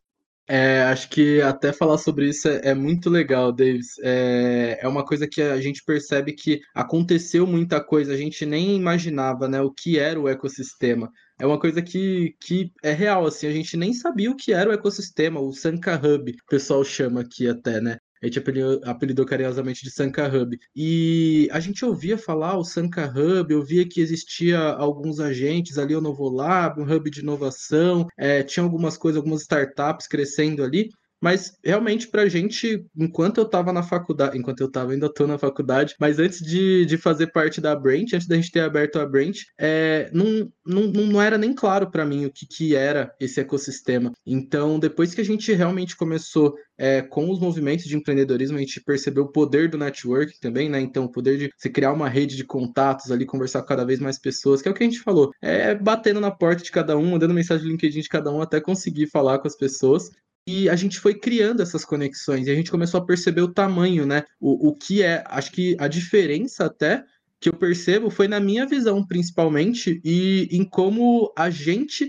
É, 0.48 0.83
acho 0.85 1.09
que 1.09 1.42
até 1.42 1.72
falar 1.72 1.98
sobre 1.98 2.29
isso 2.29 2.46
é, 2.48 2.70
é 2.70 2.74
muito 2.74 3.11
legal, 3.11 3.50
Davis. 3.50 3.98
É, 4.00 4.79
é, 4.81 4.88
uma 4.88 5.05
coisa 5.05 5.26
que 5.26 5.42
a 5.42 5.61
gente 5.61 5.83
percebe 5.85 6.33
que 6.33 6.61
aconteceu 6.72 7.46
muita 7.46 7.83
coisa, 7.83 8.12
a 8.12 8.16
gente 8.16 8.46
nem 8.46 8.76
imaginava 8.76 9.48
né, 9.48 9.61
o 9.61 9.72
que 9.72 9.98
era 9.98 10.20
o 10.20 10.29
ecossistema. 10.29 11.11
É 11.38 11.44
uma 11.44 11.59
coisa 11.59 11.83
que, 11.83 12.37
que 12.40 12.72
é 12.83 12.92
real, 12.92 13.26
assim, 13.26 13.48
a 13.48 13.52
gente 13.52 13.76
nem 13.76 13.92
sabia 13.92 14.31
o 14.31 14.37
que 14.37 14.52
era 14.52 14.70
o 14.70 14.72
ecossistema, 14.72 15.40
o 15.40 15.52
Sanka 15.52 15.96
Hub, 15.96 16.31
o 16.31 16.46
pessoal 16.48 16.85
chama 16.85 17.22
aqui 17.22 17.48
até, 17.48 17.81
né? 17.81 17.98
A 18.22 18.26
gente 18.26 18.38
apelidou, 18.38 18.81
apelidou 18.85 19.26
carinhosamente 19.26 19.85
de 19.85 19.90
Sanka 19.90 20.26
Hub. 20.26 20.59
E 20.74 21.48
a 21.52 21.61
gente 21.61 21.85
ouvia 21.85 22.16
falar 22.16 22.57
o 22.57 22.64
Sanka 22.64 23.07
Hub, 23.07 23.52
eu 23.52 23.62
via 23.62 23.87
que 23.87 24.00
existia 24.00 24.59
alguns 24.59 25.20
agentes 25.20 25.79
ali, 25.79 25.94
o 25.94 26.00
Novolab, 26.00 26.81
um 26.81 26.90
hub 26.90 27.11
de 27.11 27.20
inovação, 27.20 28.07
é, 28.16 28.42
tinha 28.42 28.64
algumas 28.64 28.96
coisas, 28.96 29.18
algumas 29.18 29.42
startups 29.42 30.07
crescendo 30.07 30.62
ali. 30.64 30.90
Mas 31.20 31.52
realmente, 31.64 32.09
pra 32.09 32.29
gente, 32.29 32.85
enquanto 32.96 33.38
eu 33.38 33.44
tava 33.44 33.72
na 33.72 33.83
faculdade, 33.83 34.37
enquanto 34.37 34.61
eu 34.61 34.70
tava, 34.70 34.92
ainda 34.92 35.12
tô 35.12 35.26
na 35.26 35.38
faculdade, 35.38 35.94
mas 35.98 36.18
antes 36.18 36.40
de, 36.40 36.85
de 36.85 36.98
fazer 36.98 37.29
parte 37.29 37.61
da 37.61 37.74
Branch, 37.74 38.12
antes 38.14 38.26
da 38.26 38.37
gente 38.37 38.52
ter 38.52 38.61
aberto 38.61 38.98
a 38.98 39.07
Branch, 39.07 39.38
é, 39.59 40.11
não, 40.12 40.50
não, 40.66 40.83
não 40.88 41.22
era 41.22 41.38
nem 41.38 41.55
claro 41.55 41.90
para 41.90 42.05
mim 42.05 42.26
o 42.26 42.33
que, 42.33 42.46
que 42.46 42.76
era 42.76 43.14
esse 43.18 43.40
ecossistema. 43.40 44.12
Então, 44.26 44.79
depois 44.79 45.14
que 45.14 45.20
a 45.20 45.24
gente 45.24 45.52
realmente 45.52 45.96
começou 45.96 46.55
é, 46.79 47.00
com 47.00 47.31
os 47.31 47.40
movimentos 47.40 47.87
de 47.87 47.96
empreendedorismo, 47.96 48.59
a 48.59 48.61
gente 48.61 48.83
percebeu 48.83 49.24
o 49.24 49.33
poder 49.33 49.70
do 49.70 49.79
networking 49.79 50.38
também, 50.40 50.68
né? 50.68 50.81
Então, 50.81 51.05
o 51.05 51.11
poder 51.11 51.38
de 51.38 51.50
você 51.57 51.70
criar 51.70 51.92
uma 51.92 52.09
rede 52.09 52.37
de 52.37 52.44
contatos 52.44 53.11
ali, 53.11 53.24
conversar 53.24 53.62
com 53.62 53.68
cada 53.68 53.85
vez 53.85 53.98
mais 53.98 54.18
pessoas, 54.18 54.61
que 54.61 54.68
é 54.68 54.70
o 54.70 54.74
que 54.74 54.85
a 54.85 54.87
gente 54.87 55.00
falou. 55.00 55.31
É 55.40 55.74
batendo 55.74 56.20
na 56.20 56.31
porta 56.31 56.62
de 56.62 56.70
cada 56.70 56.96
um, 56.96 57.11
mandando 57.12 57.33
mensagem 57.33 57.64
no 57.64 57.72
LinkedIn 57.72 58.00
de 58.00 58.09
cada 58.09 58.31
um 58.31 58.42
até 58.42 58.61
conseguir 58.61 59.07
falar 59.07 59.38
com 59.38 59.48
as 59.48 59.57
pessoas. 59.57 60.11
E 60.46 60.68
a 60.68 60.76
gente 60.76 61.00
foi 61.00 61.14
criando 61.14 61.61
essas 61.61 61.85
conexões 61.85 62.46
e 62.46 62.50
a 62.50 62.54
gente 62.54 62.70
começou 62.70 63.00
a 63.00 63.04
perceber 63.04 63.40
o 63.40 63.52
tamanho, 63.52 64.06
né? 64.06 64.24
O, 64.40 64.68
o 64.68 64.76
que 64.76 65.02
é, 65.02 65.24
acho 65.26 65.50
que 65.50 65.76
a 65.78 65.88
diferença 65.88 66.66
até 66.66 67.04
que 67.40 67.48
eu 67.48 67.54
percebo 67.54 68.11
foi 68.11 68.28
na 68.28 68.40
minha 68.40 68.66
visão, 68.66 69.04
principalmente, 69.06 70.00
e 70.04 70.48
em 70.50 70.64
como 70.64 71.32
a 71.37 71.50
gente 71.50 72.09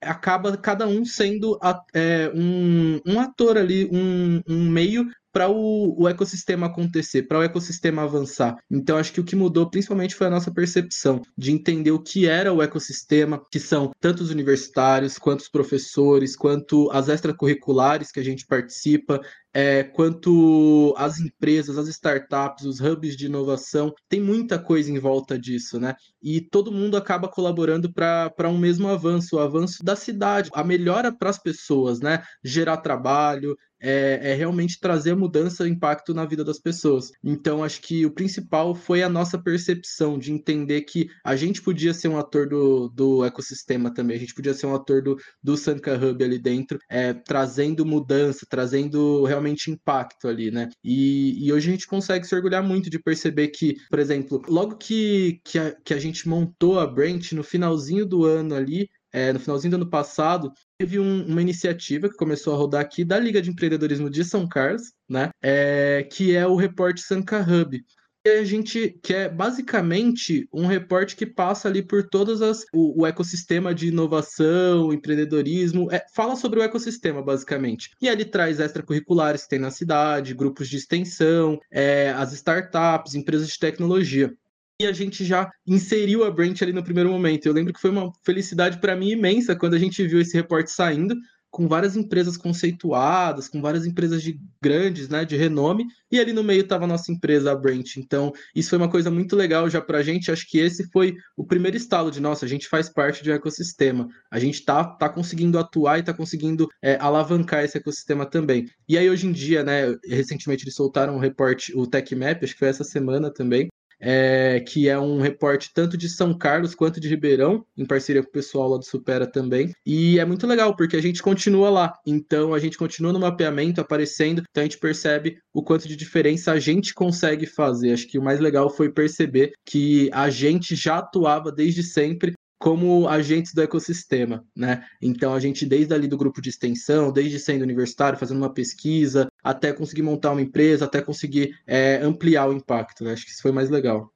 acaba 0.00 0.56
cada 0.56 0.86
um 0.86 1.04
sendo 1.04 1.58
é, 1.94 2.30
um, 2.34 3.00
um 3.06 3.20
ator 3.20 3.56
ali, 3.56 3.88
um, 3.92 4.40
um 4.46 4.68
meio 4.68 5.06
para 5.38 5.48
o, 5.48 5.94
o, 5.96 6.08
ecossistema 6.08 6.66
acontecer, 6.66 7.22
para 7.22 7.38
o 7.38 7.42
ecossistema 7.44 8.02
avançar. 8.02 8.56
Então, 8.68 8.96
acho 8.96 9.12
que 9.12 9.20
o 9.20 9.24
que 9.24 9.36
mudou 9.36 9.70
principalmente 9.70 10.16
foi 10.16 10.26
a 10.26 10.30
nossa 10.30 10.50
percepção 10.50 11.22
de 11.36 11.52
entender 11.52 11.92
o 11.92 12.02
que 12.02 12.26
era 12.26 12.52
o 12.52 12.60
ecossistema, 12.60 13.40
que 13.48 13.60
são 13.60 13.92
tanto 14.00 14.20
os 14.20 14.32
universitários, 14.32 15.16
quanto 15.16 15.42
os 15.42 15.48
professores, 15.48 16.34
quanto 16.34 16.90
as 16.90 17.08
extracurriculares 17.08 18.10
que 18.10 18.18
a 18.18 18.24
gente 18.24 18.44
participa, 18.46 19.20
é, 19.60 19.82
quanto 19.82 20.94
as 20.96 21.18
empresas, 21.18 21.76
as 21.76 21.88
startups, 21.88 22.64
os 22.64 22.80
hubs 22.80 23.16
de 23.16 23.26
inovação, 23.26 23.92
tem 24.08 24.20
muita 24.20 24.56
coisa 24.56 24.88
em 24.88 25.00
volta 25.00 25.36
disso, 25.36 25.80
né? 25.80 25.96
E 26.22 26.40
todo 26.40 26.70
mundo 26.70 26.96
acaba 26.96 27.26
colaborando 27.26 27.92
para 27.92 28.48
um 28.48 28.56
mesmo 28.56 28.86
avanço, 28.86 29.34
o 29.34 29.40
avanço 29.40 29.82
da 29.82 29.96
cidade, 29.96 30.48
a 30.54 30.62
melhora 30.62 31.10
para 31.10 31.30
as 31.30 31.42
pessoas, 31.42 31.98
né? 31.98 32.22
Gerar 32.44 32.76
trabalho, 32.76 33.56
é, 33.80 34.32
é, 34.32 34.34
realmente 34.34 34.80
trazer 34.80 35.14
mudança, 35.14 35.68
impacto 35.68 36.12
na 36.12 36.24
vida 36.24 36.44
das 36.44 36.58
pessoas. 36.58 37.10
Então, 37.22 37.62
acho 37.62 37.80
que 37.80 38.04
o 38.04 38.10
principal 38.10 38.74
foi 38.74 39.02
a 39.02 39.08
nossa 39.08 39.38
percepção 39.38 40.18
de 40.18 40.32
entender 40.32 40.82
que 40.82 41.08
a 41.24 41.36
gente 41.36 41.62
podia 41.62 41.94
ser 41.94 42.08
um 42.08 42.18
ator 42.18 42.48
do, 42.48 42.88
do 42.88 43.24
ecossistema 43.24 43.92
também, 43.92 44.16
a 44.16 44.20
gente 44.20 44.34
podia 44.34 44.54
ser 44.54 44.66
um 44.66 44.74
ator 44.74 45.02
do, 45.02 45.16
do 45.42 45.56
Sanka 45.56 45.94
Hub 45.94 46.22
ali 46.22 46.38
dentro, 46.38 46.78
é, 46.88 47.12
trazendo 47.12 47.86
mudança, 47.86 48.46
trazendo 48.48 49.24
realmente 49.24 49.47
impacto 49.70 50.28
ali, 50.28 50.50
né? 50.50 50.68
E, 50.82 51.46
e, 51.46 51.52
hoje 51.52 51.68
a 51.68 51.72
gente 51.72 51.86
consegue 51.86 52.26
se 52.26 52.34
orgulhar 52.34 52.62
muito 52.62 52.90
de 52.90 52.98
perceber 52.98 53.48
que, 53.48 53.76
por 53.88 53.98
exemplo, 53.98 54.42
logo 54.48 54.76
que, 54.76 55.40
que, 55.44 55.58
a, 55.58 55.74
que 55.84 55.94
a 55.94 55.98
gente 55.98 56.28
montou 56.28 56.78
a 56.78 56.86
Brent, 56.86 57.32
no 57.32 57.42
finalzinho 57.42 58.04
do 58.04 58.24
ano 58.24 58.54
ali, 58.54 58.88
é, 59.12 59.32
no 59.32 59.40
finalzinho 59.40 59.70
do 59.72 59.76
ano 59.76 59.90
passado, 59.90 60.52
teve 60.78 60.98
um, 60.98 61.26
uma 61.26 61.40
iniciativa 61.40 62.08
que 62.08 62.16
começou 62.16 62.54
a 62.54 62.56
rodar 62.56 62.80
aqui 62.80 63.04
da 63.04 63.18
Liga 63.18 63.40
de 63.40 63.50
Empreendedorismo 63.50 64.10
de 64.10 64.24
São 64.24 64.46
Carlos, 64.48 64.92
né? 65.08 65.30
É, 65.42 66.06
que 66.12 66.36
é 66.36 66.46
o 66.46 66.56
Report 66.56 66.98
Sanka 66.98 67.40
Hub. 67.40 67.82
A 68.28 68.44
gente 68.44 68.98
que 69.02 69.14
é 69.14 69.28
basicamente 69.28 70.48
um 70.52 70.66
reporte 70.66 71.16
que 71.16 71.26
passa 71.26 71.68
ali 71.68 71.82
por 71.82 72.08
todas 72.08 72.42
as 72.42 72.64
o, 72.72 73.02
o 73.02 73.06
ecossistema 73.06 73.74
de 73.74 73.88
inovação, 73.88 74.92
empreendedorismo, 74.92 75.88
é, 75.90 76.04
fala 76.14 76.36
sobre 76.36 76.60
o 76.60 76.62
ecossistema 76.62 77.22
basicamente. 77.22 77.90
E 78.00 78.08
ali 78.08 78.24
traz 78.24 78.60
extracurriculares 78.60 79.42
que 79.42 79.50
tem 79.50 79.58
na 79.58 79.70
cidade, 79.70 80.34
grupos 80.34 80.68
de 80.68 80.76
extensão, 80.76 81.58
é, 81.70 82.10
as 82.10 82.32
startups, 82.32 83.14
empresas 83.14 83.48
de 83.48 83.58
tecnologia 83.58 84.32
e 84.80 84.86
a 84.86 84.92
gente 84.92 85.24
já 85.24 85.50
inseriu 85.66 86.22
a 86.24 86.30
Brent 86.30 86.62
ali 86.62 86.72
no 86.72 86.84
primeiro 86.84 87.10
momento. 87.10 87.46
Eu 87.46 87.52
lembro 87.52 87.72
que 87.72 87.80
foi 87.80 87.90
uma 87.90 88.12
felicidade 88.24 88.78
para 88.78 88.94
mim 88.94 89.10
imensa 89.10 89.56
quando 89.56 89.74
a 89.74 89.78
gente 89.78 90.06
viu 90.06 90.20
esse 90.20 90.36
reporte 90.36 90.70
saindo, 90.70 91.16
com 91.50 91.66
várias 91.66 91.96
empresas 91.96 92.36
conceituadas, 92.36 93.48
com 93.48 93.60
várias 93.60 93.86
empresas 93.86 94.22
de 94.22 94.38
grandes, 94.60 95.08
né, 95.08 95.24
de 95.24 95.36
renome, 95.36 95.86
e 96.10 96.18
ali 96.18 96.32
no 96.32 96.44
meio 96.44 96.62
estava 96.62 96.84
a 96.84 96.88
nossa 96.88 97.10
empresa, 97.10 97.52
a 97.52 97.54
Brent. 97.54 97.96
Então, 97.96 98.32
isso 98.54 98.70
foi 98.70 98.78
uma 98.78 98.90
coisa 98.90 99.10
muito 99.10 99.34
legal 99.34 99.68
já 99.68 99.80
para 99.80 99.98
a 99.98 100.02
gente. 100.02 100.30
Acho 100.30 100.48
que 100.48 100.58
esse 100.58 100.88
foi 100.90 101.14
o 101.36 101.44
primeiro 101.44 101.76
estalo 101.76 102.10
de 102.10 102.20
nossa, 102.20 102.44
a 102.44 102.48
gente 102.48 102.68
faz 102.68 102.88
parte 102.88 103.22
de 103.22 103.30
um 103.30 103.34
ecossistema. 103.34 104.08
A 104.30 104.38
gente 104.38 104.64
tá, 104.64 104.84
tá 104.84 105.08
conseguindo 105.08 105.58
atuar 105.58 105.98
e 105.98 106.00
está 106.00 106.14
conseguindo 106.14 106.68
é, 106.82 106.96
alavancar 107.00 107.64
esse 107.64 107.78
ecossistema 107.78 108.26
também. 108.26 108.66
E 108.88 108.96
aí, 108.96 109.08
hoje 109.08 109.26
em 109.26 109.32
dia, 109.32 109.62
né, 109.62 109.94
recentemente 110.04 110.64
eles 110.64 110.74
soltaram 110.74 111.16
um 111.16 111.20
reporte, 111.20 111.72
o 111.76 111.86
TechMap, 111.86 112.42
acho 112.42 112.52
que 112.52 112.58
foi 112.58 112.68
essa 112.68 112.84
semana 112.84 113.32
também, 113.32 113.68
é, 114.00 114.60
que 114.60 114.88
é 114.88 114.98
um 114.98 115.20
reporte 115.20 115.70
tanto 115.74 115.96
de 115.96 116.08
São 116.08 116.36
Carlos 116.36 116.74
quanto 116.74 117.00
de 117.00 117.08
Ribeirão, 117.08 117.64
em 117.76 117.84
parceria 117.84 118.22
com 118.22 118.28
o 118.28 118.32
pessoal 118.32 118.68
lá 118.68 118.78
do 118.78 118.84
Supera 118.84 119.26
também. 119.26 119.72
E 119.84 120.18
é 120.18 120.24
muito 120.24 120.46
legal, 120.46 120.76
porque 120.76 120.96
a 120.96 121.02
gente 121.02 121.22
continua 121.22 121.70
lá. 121.70 121.98
Então 122.06 122.54
a 122.54 122.58
gente 122.58 122.78
continua 122.78 123.12
no 123.12 123.20
mapeamento 123.20 123.80
aparecendo, 123.80 124.42
então 124.50 124.62
a 124.62 124.64
gente 124.64 124.78
percebe 124.78 125.38
o 125.52 125.62
quanto 125.62 125.88
de 125.88 125.96
diferença 125.96 126.52
a 126.52 126.58
gente 126.58 126.94
consegue 126.94 127.46
fazer. 127.46 127.92
Acho 127.92 128.06
que 128.06 128.18
o 128.18 128.22
mais 128.22 128.40
legal 128.40 128.70
foi 128.70 128.90
perceber 128.90 129.52
que 129.64 130.10
a 130.12 130.30
gente 130.30 130.74
já 130.74 130.98
atuava 130.98 131.50
desde 131.50 131.82
sempre 131.82 132.32
como 132.58 133.08
agentes 133.08 133.54
do 133.54 133.62
ecossistema, 133.62 134.44
né? 134.54 134.84
Então 135.00 135.32
a 135.32 135.40
gente 135.40 135.64
desde 135.64 135.94
ali 135.94 136.08
do 136.08 136.18
grupo 136.18 136.42
de 136.42 136.50
extensão, 136.50 137.12
desde 137.12 137.38
sendo 137.38 137.62
universitário, 137.62 138.18
fazendo 138.18 138.38
uma 138.38 138.52
pesquisa, 138.52 139.28
até 139.42 139.72
conseguir 139.72 140.02
montar 140.02 140.32
uma 140.32 140.42
empresa, 140.42 140.84
até 140.84 141.00
conseguir 141.00 141.56
é, 141.66 141.96
ampliar 141.96 142.48
o 142.48 142.52
impacto, 142.52 143.04
né? 143.04 143.12
Acho 143.12 143.24
que 143.24 143.30
isso 143.30 143.42
foi 143.42 143.52
mais 143.52 143.70
legal. 143.70 144.12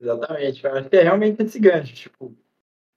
Exatamente, 0.00 0.64
eu 0.64 0.74
acho 0.74 0.88
que 0.88 0.96
é 0.96 1.02
realmente 1.02 1.42
esse 1.42 1.58
gancho, 1.58 1.92
tipo, 1.92 2.36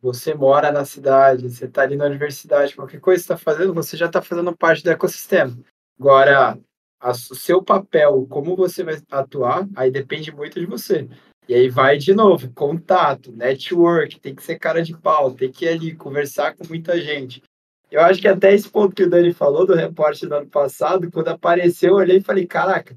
você 0.02 0.34
mora 0.34 0.72
na 0.72 0.86
cidade, 0.86 1.50
você 1.50 1.66
está 1.66 1.84
ali 1.84 1.96
na 1.96 2.06
universidade, 2.06 2.76
qualquer 2.76 3.00
coisa 3.00 3.20
que 3.20 3.24
está 3.24 3.38
fazendo, 3.38 3.74
você 3.74 3.96
já 3.96 4.08
está 4.08 4.22
fazendo 4.22 4.56
parte 4.56 4.84
do 4.84 4.92
ecossistema. 4.92 5.58
Agora, 6.00 6.60
o 7.04 7.36
seu 7.36 7.64
papel, 7.64 8.26
como 8.28 8.56
você 8.56 8.84
vai 8.84 9.00
atuar, 9.12 9.68
aí 9.76 9.92
depende 9.92 10.32
muito 10.32 10.60
de 10.60 10.66
você. 10.66 11.08
E 11.52 11.54
aí 11.54 11.68
vai 11.68 11.98
de 11.98 12.14
novo, 12.14 12.50
contato, 12.54 13.30
network, 13.34 14.22
tem 14.22 14.34
que 14.34 14.42
ser 14.42 14.58
cara 14.58 14.82
de 14.82 14.98
pau, 14.98 15.34
tem 15.34 15.52
que 15.52 15.66
ir 15.66 15.68
ali 15.68 15.94
conversar 15.94 16.56
com 16.56 16.66
muita 16.66 16.98
gente. 16.98 17.44
Eu 17.92 18.00
acho 18.00 18.22
que 18.22 18.28
até 18.30 18.54
esse 18.54 18.70
ponto 18.70 18.96
que 18.96 19.04
o 19.04 19.10
Dani 19.10 19.34
falou 19.34 19.66
do 19.66 19.76
repórter 19.76 20.30
do 20.30 20.36
ano 20.36 20.48
passado, 20.48 21.12
quando 21.12 21.28
apareceu, 21.28 21.90
eu 21.90 21.96
olhei 21.98 22.20
e 22.20 22.24
falei, 22.24 22.48
caraca, 22.48 22.96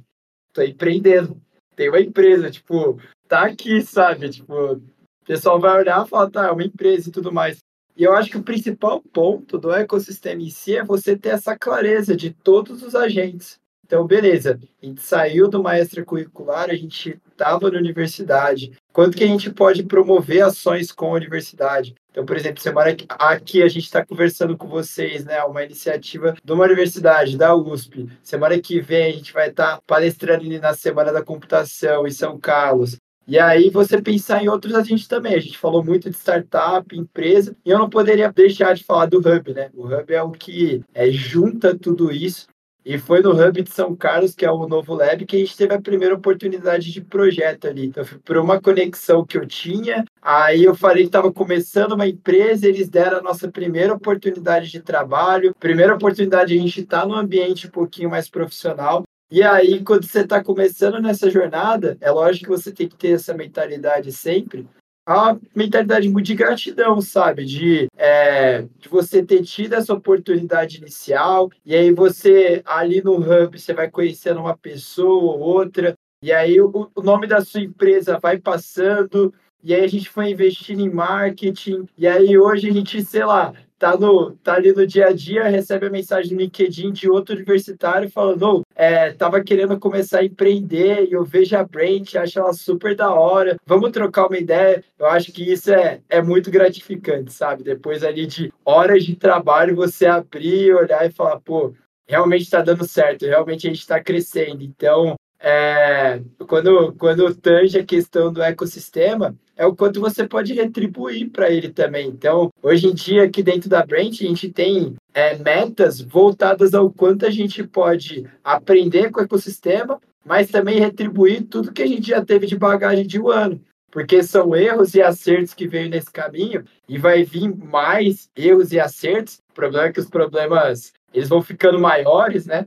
tô 0.53 0.63
empreendendo, 0.63 1.37
tem 1.75 1.89
uma 1.89 1.99
empresa, 1.99 2.49
tipo, 2.49 2.97
tá 3.27 3.45
aqui, 3.45 3.83
sabe? 3.83 4.31
Tipo, 4.31 4.75
o 4.75 4.83
pessoal 5.27 5.59
vai 5.59 5.77
olhar 5.77 6.07
e 6.07 6.09
falar, 6.09 6.31
tá, 6.31 6.47
é 6.47 6.53
uma 6.53 6.63
empresa 6.63 7.09
e 7.09 7.13
tudo 7.13 7.33
mais. 7.33 7.59
E 7.97 8.05
eu 8.05 8.15
acho 8.15 8.31
que 8.31 8.39
o 8.39 8.45
principal 8.45 9.03
ponto 9.03 9.59
do 9.59 9.73
ecossistema 9.73 10.43
em 10.43 10.51
si 10.51 10.77
é 10.77 10.85
você 10.85 11.19
ter 11.19 11.31
essa 11.31 11.59
clareza 11.59 12.15
de 12.15 12.31
todos 12.31 12.85
os 12.85 12.95
agentes. 12.95 13.59
Então, 13.87 14.07
beleza, 14.07 14.59
a 14.83 14.87
gente 14.87 15.03
saiu 15.03 15.47
do 15.47 15.63
maestra 15.63 16.03
curricular, 16.03 16.71
a 16.71 16.75
gente 16.75 17.21
estava 17.31 17.71
na 17.71 17.79
universidade. 17.79 18.73
Quanto 18.93 19.17
que 19.17 19.25
a 19.25 19.27
gente 19.27 19.53
pode 19.53 19.83
promover 19.83 20.43
ações 20.43 20.91
com 20.91 21.13
a 21.13 21.17
universidade? 21.17 21.95
Então, 22.11 22.25
por 22.25 22.35
exemplo, 22.35 22.63
semana 22.63 22.97
aqui 23.11 23.63
a 23.63 23.69
gente 23.69 23.85
está 23.85 24.05
conversando 24.05 24.57
com 24.57 24.67
vocês, 24.67 25.25
né? 25.25 25.43
Uma 25.45 25.65
iniciativa 25.65 26.35
de 26.43 26.53
uma 26.53 26.65
universidade, 26.65 27.37
da 27.37 27.55
USP. 27.55 28.09
Semana 28.23 28.59
que 28.59 28.81
vem 28.81 29.07
a 29.07 29.13
gente 29.13 29.33
vai 29.33 29.51
estar 29.51 29.77
tá 29.77 29.83
palestrando 29.87 30.49
na 30.59 30.73
Semana 30.73 31.13
da 31.13 31.23
Computação 31.23 32.07
em 32.07 32.13
São 32.13 32.39
Carlos. 32.39 32.97
E 33.27 33.39
aí 33.39 33.69
você 33.69 34.01
pensar 34.01 34.43
em 34.43 34.49
outros 34.49 34.75
agentes 34.75 35.07
também. 35.07 35.35
A 35.35 35.41
gente 35.41 35.59
falou 35.59 35.85
muito 35.85 36.09
de 36.09 36.17
startup, 36.17 36.97
empresa, 36.97 37.55
e 37.65 37.71
eu 37.71 37.79
não 37.79 37.91
poderia 37.91 38.33
deixar 38.33 38.75
de 38.75 38.85
falar 38.85 39.07
do 39.07 39.19
Hub, 39.19 39.53
né? 39.53 39.71
O 39.75 39.87
Hub 39.87 40.15
é 40.15 40.23
o 40.23 40.31
que 40.31 40.83
é, 40.95 41.11
junta 41.11 41.77
tudo 41.77 42.11
isso 42.11 42.47
e 42.85 42.99
foi 42.99 43.23
no 43.23 43.31
Hub 43.33 43.63
de 43.63 43.71
São 43.71 43.97
Carlos, 43.97 44.35
que 44.35 44.45
é 44.45 44.51
o 44.51 44.69
novo 44.69 44.95
lab, 44.95 45.25
que 45.25 45.37
a 45.37 45.39
gente 45.39 45.57
teve 45.57 45.75
a 45.75 45.81
primeira 45.81 46.15
oportunidade 46.15 46.93
de 46.93 47.01
projeto 47.01 47.67
ali. 47.67 47.87
Então, 47.87 48.05
por 48.23 48.37
uma 48.37 48.61
conexão 48.61 49.25
que 49.25 49.39
eu 49.39 49.47
tinha. 49.47 50.05
Aí 50.21 50.65
eu 50.65 50.75
falei 50.75 51.05
que 51.05 51.09
estava 51.09 51.33
começando 51.33 51.93
uma 51.93 52.07
empresa, 52.07 52.69
eles 52.69 52.89
deram 52.89 53.19
a 53.19 53.23
nossa 53.23 53.51
primeira 53.51 53.95
oportunidade 53.95 54.71
de 54.71 54.81
trabalho. 54.81 55.55
Primeira 55.59 55.95
oportunidade 55.95 56.53
de 56.53 56.59
a 56.59 56.63
gente 56.63 56.81
estar 56.83 57.01
tá 57.01 57.07
num 57.07 57.15
ambiente 57.15 57.67
um 57.67 57.71
pouquinho 57.71 58.11
mais 58.11 58.29
profissional. 58.29 59.03
E 59.31 59.43
aí, 59.43 59.83
quando 59.83 60.05
você 60.05 60.21
está 60.21 60.45
começando 60.45 61.01
nessa 61.01 61.31
jornada, 61.31 61.97
é 62.01 62.11
lógico 62.11 62.45
que 62.45 62.51
você 62.51 62.71
tem 62.71 62.87
que 62.87 62.97
ter 62.97 63.13
essa 63.13 63.33
mentalidade 63.33 64.13
sempre, 64.13 64.69
a 65.07 65.37
mentalidade 65.55 66.09
muito 66.09 66.27
de 66.27 66.35
gratidão, 66.35 67.01
sabe? 67.01 67.45
De, 67.45 67.89
é, 67.97 68.63
de 68.79 68.89
você 68.89 69.23
ter 69.23 69.43
tido 69.43 69.75
essa 69.75 69.93
oportunidade 69.93 70.79
inicial, 70.79 71.51
e 71.65 71.75
aí 71.75 71.93
você, 71.93 72.63
ali 72.65 73.03
no 73.03 73.17
Hub, 73.17 73.59
você 73.59 73.75
vai 73.75 73.91
conhecendo 73.91 74.41
uma 74.41 74.57
pessoa 74.57 75.35
ou 75.35 75.41
outra, 75.41 75.95
e 76.23 76.33
aí 76.33 76.61
o, 76.61 76.91
o 76.95 77.03
nome 77.03 77.27
da 77.27 77.45
sua 77.45 77.61
empresa 77.61 78.19
vai 78.19 78.39
passando, 78.39 79.33
e 79.63 79.75
aí 79.75 79.85
a 79.85 79.89
gente 79.89 80.09
foi 80.09 80.31
investindo 80.31 80.81
em 80.81 80.91
marketing, 80.91 81.87
e 81.99 82.07
aí 82.07 82.39
hoje 82.39 82.69
a 82.69 82.73
gente, 82.73 83.03
sei 83.05 83.25
lá, 83.25 83.53
tá, 83.85 83.99
no, 83.99 84.31
tá 84.37 84.55
ali 84.55 84.73
no 84.73 84.87
dia 84.87 85.09
a 85.09 85.13
dia, 85.13 85.45
recebe 85.45 85.87
a 85.87 85.91
mensagem 85.91 86.33
no 86.33 86.41
LinkedIn 86.41 86.91
de 86.91 87.11
outro 87.11 87.35
universitário 87.37 88.09
falando, 88.09 88.43
oh, 88.43 88.63
é, 88.75 89.13
tava 89.13 89.45
querendo 89.45 89.79
começar 89.79 90.21
a 90.21 90.25
empreender 90.25 91.07
e 91.07 91.13
eu 91.13 91.23
vejo 91.23 91.55
a 91.55 91.63
Brent, 91.63 92.15
acho 92.15 92.39
ela 92.39 92.55
super 92.55 92.97
da 92.97 93.13
hora, 93.13 93.59
vamos 93.67 93.93
trocar 93.93 94.27
uma 94.27 94.39
ideia. 94.39 94.83
Eu 94.99 95.07
acho 95.07 95.31
que 95.31 95.53
isso 95.53 95.71
é, 95.71 96.01
é 96.09 96.23
muito 96.23 96.51
gratificante, 96.51 97.31
sabe? 97.31 97.63
Depois 97.63 98.03
ali 98.03 98.25
de 98.25 98.51
horas 98.65 99.05
de 99.05 99.17
trabalho, 99.17 99.77
você 99.77 100.07
abrir, 100.07 100.75
olhar 100.75 101.05
e 101.05 101.13
falar, 101.13 101.39
pô, 101.41 101.75
realmente 102.09 102.45
está 102.45 102.63
dando 102.63 102.89
certo, 102.89 103.27
realmente 103.27 103.67
a 103.67 103.71
gente 103.71 103.81
está 103.81 104.03
crescendo. 104.03 104.63
Então, 104.65 105.15
é, 105.47 106.23
quando, 106.49 106.95
quando 106.95 107.35
tange 107.35 107.79
a 107.79 107.85
questão 107.85 108.33
do 108.33 108.43
ecossistema, 108.43 109.37
é 109.55 109.67
o 109.67 109.77
quanto 109.77 110.01
você 110.01 110.27
pode 110.27 110.55
retribuir 110.55 111.29
para 111.29 111.51
ele 111.51 111.69
também. 111.69 112.09
Então, 112.09 112.51
hoje 112.63 112.87
em 112.87 112.95
dia, 112.95 113.25
aqui 113.25 113.43
dentro 113.43 113.69
da 113.69 113.85
Brand, 113.85 114.09
a 114.09 114.25
gente 114.25 114.51
tem 114.51 114.97
é, 115.13 115.37
metas 115.37 116.01
voltadas 116.01 116.73
ao 116.73 116.91
quanto 116.91 117.27
a 117.27 117.31
gente 117.31 117.63
pode 117.63 118.27
aprender 118.43 119.11
com 119.11 119.21
o 119.21 119.25
ecossistema, 119.25 120.01
mas 120.25 120.51
também 120.51 120.81
retribuir 120.81 121.43
tudo 121.43 121.73
que 121.73 121.83
a 121.83 121.87
gente 121.87 122.09
já 122.09 122.25
teve 122.25 122.47
de 122.47 122.57
bagagem 122.57 123.07
de 123.07 123.21
um 123.21 123.29
ano. 123.29 123.61
Porque 123.91 124.23
são 124.23 124.57
erros 124.57 124.95
e 124.95 125.03
acertos 125.03 125.53
que 125.53 125.69
veio 125.69 125.91
nesse 125.91 126.11
caminho, 126.11 126.65
e 126.89 126.97
vai 126.97 127.23
vir 127.23 127.55
mais 127.55 128.31
erros 128.35 128.73
e 128.73 128.81
acertos. 128.81 129.43
O 129.51 129.55
problema 129.55 129.89
é 129.89 129.93
que 129.93 130.01
os 130.01 130.09
problemas 130.09 130.95
eles 131.13 131.29
vão 131.29 131.43
ficando 131.43 131.79
maiores, 131.79 132.47
né? 132.47 132.67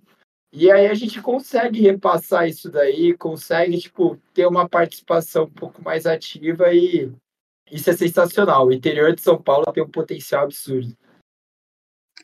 E 0.60 0.72
aí 0.72 0.88
a 0.88 0.94
gente 0.96 1.22
consegue 1.22 1.82
repassar 1.82 2.48
isso 2.48 2.72
daí, 2.72 3.16
consegue, 3.16 3.78
tipo, 3.78 4.18
ter 4.34 4.48
uma 4.48 4.68
participação 4.68 5.44
um 5.44 5.52
pouco 5.52 5.84
mais 5.84 6.08
ativa 6.08 6.74
e 6.74 7.14
isso 7.72 7.88
é 7.92 7.94
sensacional. 7.94 8.66
O 8.66 8.74
interior 8.74 9.14
de 9.14 9.22
São 9.22 9.40
Paulo 9.40 9.72
tem 9.72 9.84
um 9.84 9.92
potencial 9.92 10.46
absurdo. 10.46 10.98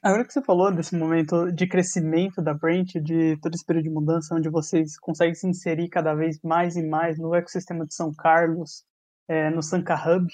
Agora 0.01 0.25
que 0.25 0.33
você 0.33 0.41
falou 0.41 0.73
desse 0.73 0.97
momento 0.97 1.51
de 1.51 1.67
crescimento 1.67 2.41
da 2.41 2.55
Brent, 2.55 2.95
de 2.95 3.37
todo 3.39 3.53
esse 3.53 3.63
período 3.63 3.83
de 3.83 3.89
mudança, 3.91 4.33
onde 4.33 4.49
vocês 4.49 4.97
conseguem 4.97 5.35
se 5.35 5.45
inserir 5.45 5.87
cada 5.87 6.15
vez 6.15 6.41
mais 6.41 6.75
e 6.75 6.81
mais 6.81 7.19
no 7.19 7.35
ecossistema 7.35 7.85
de 7.85 7.93
São 7.93 8.11
Carlos, 8.11 8.83
é, 9.27 9.51
no 9.51 9.61
Sanka 9.61 9.93
Hub, 9.93 10.27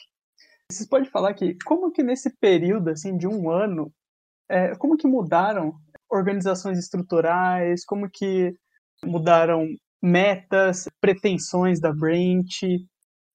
vocês 0.71 0.87
podem 0.87 1.09
falar 1.09 1.33
que 1.33 1.57
como 1.65 1.91
que 1.91 2.01
nesse 2.01 2.29
período 2.37 2.91
assim 2.91 3.17
de 3.17 3.27
um 3.27 3.51
ano, 3.51 3.91
é, 4.47 4.73
como 4.77 4.95
que 4.95 5.05
mudaram 5.05 5.77
organizações 6.09 6.77
estruturais, 6.77 7.85
como 7.85 8.09
que 8.09 8.53
mudaram 9.03 9.67
metas, 10.01 10.87
pretensões 10.99 11.79
da 11.79 11.91
Brent, 11.93 12.63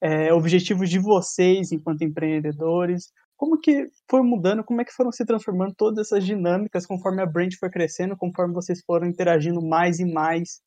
é, 0.00 0.32
objetivos 0.32 0.90
de 0.90 0.98
vocês 0.98 1.72
enquanto 1.72 2.02
empreendedores, 2.02 3.10
como 3.36 3.58
que 3.58 3.88
foi 4.08 4.22
mudando, 4.22 4.64
como 4.64 4.80
é 4.80 4.84
que 4.84 4.92
foram 4.92 5.10
se 5.10 5.24
transformando 5.24 5.74
todas 5.76 6.06
essas 6.06 6.24
dinâmicas 6.24 6.86
conforme 6.86 7.22
a 7.22 7.26
Brand 7.26 7.52
foi 7.58 7.70
crescendo, 7.70 8.16
conforme 8.16 8.54
vocês 8.54 8.82
foram 8.86 9.06
interagindo 9.06 9.60
mais 9.60 9.98
e 9.98 10.04
mais 10.04 10.60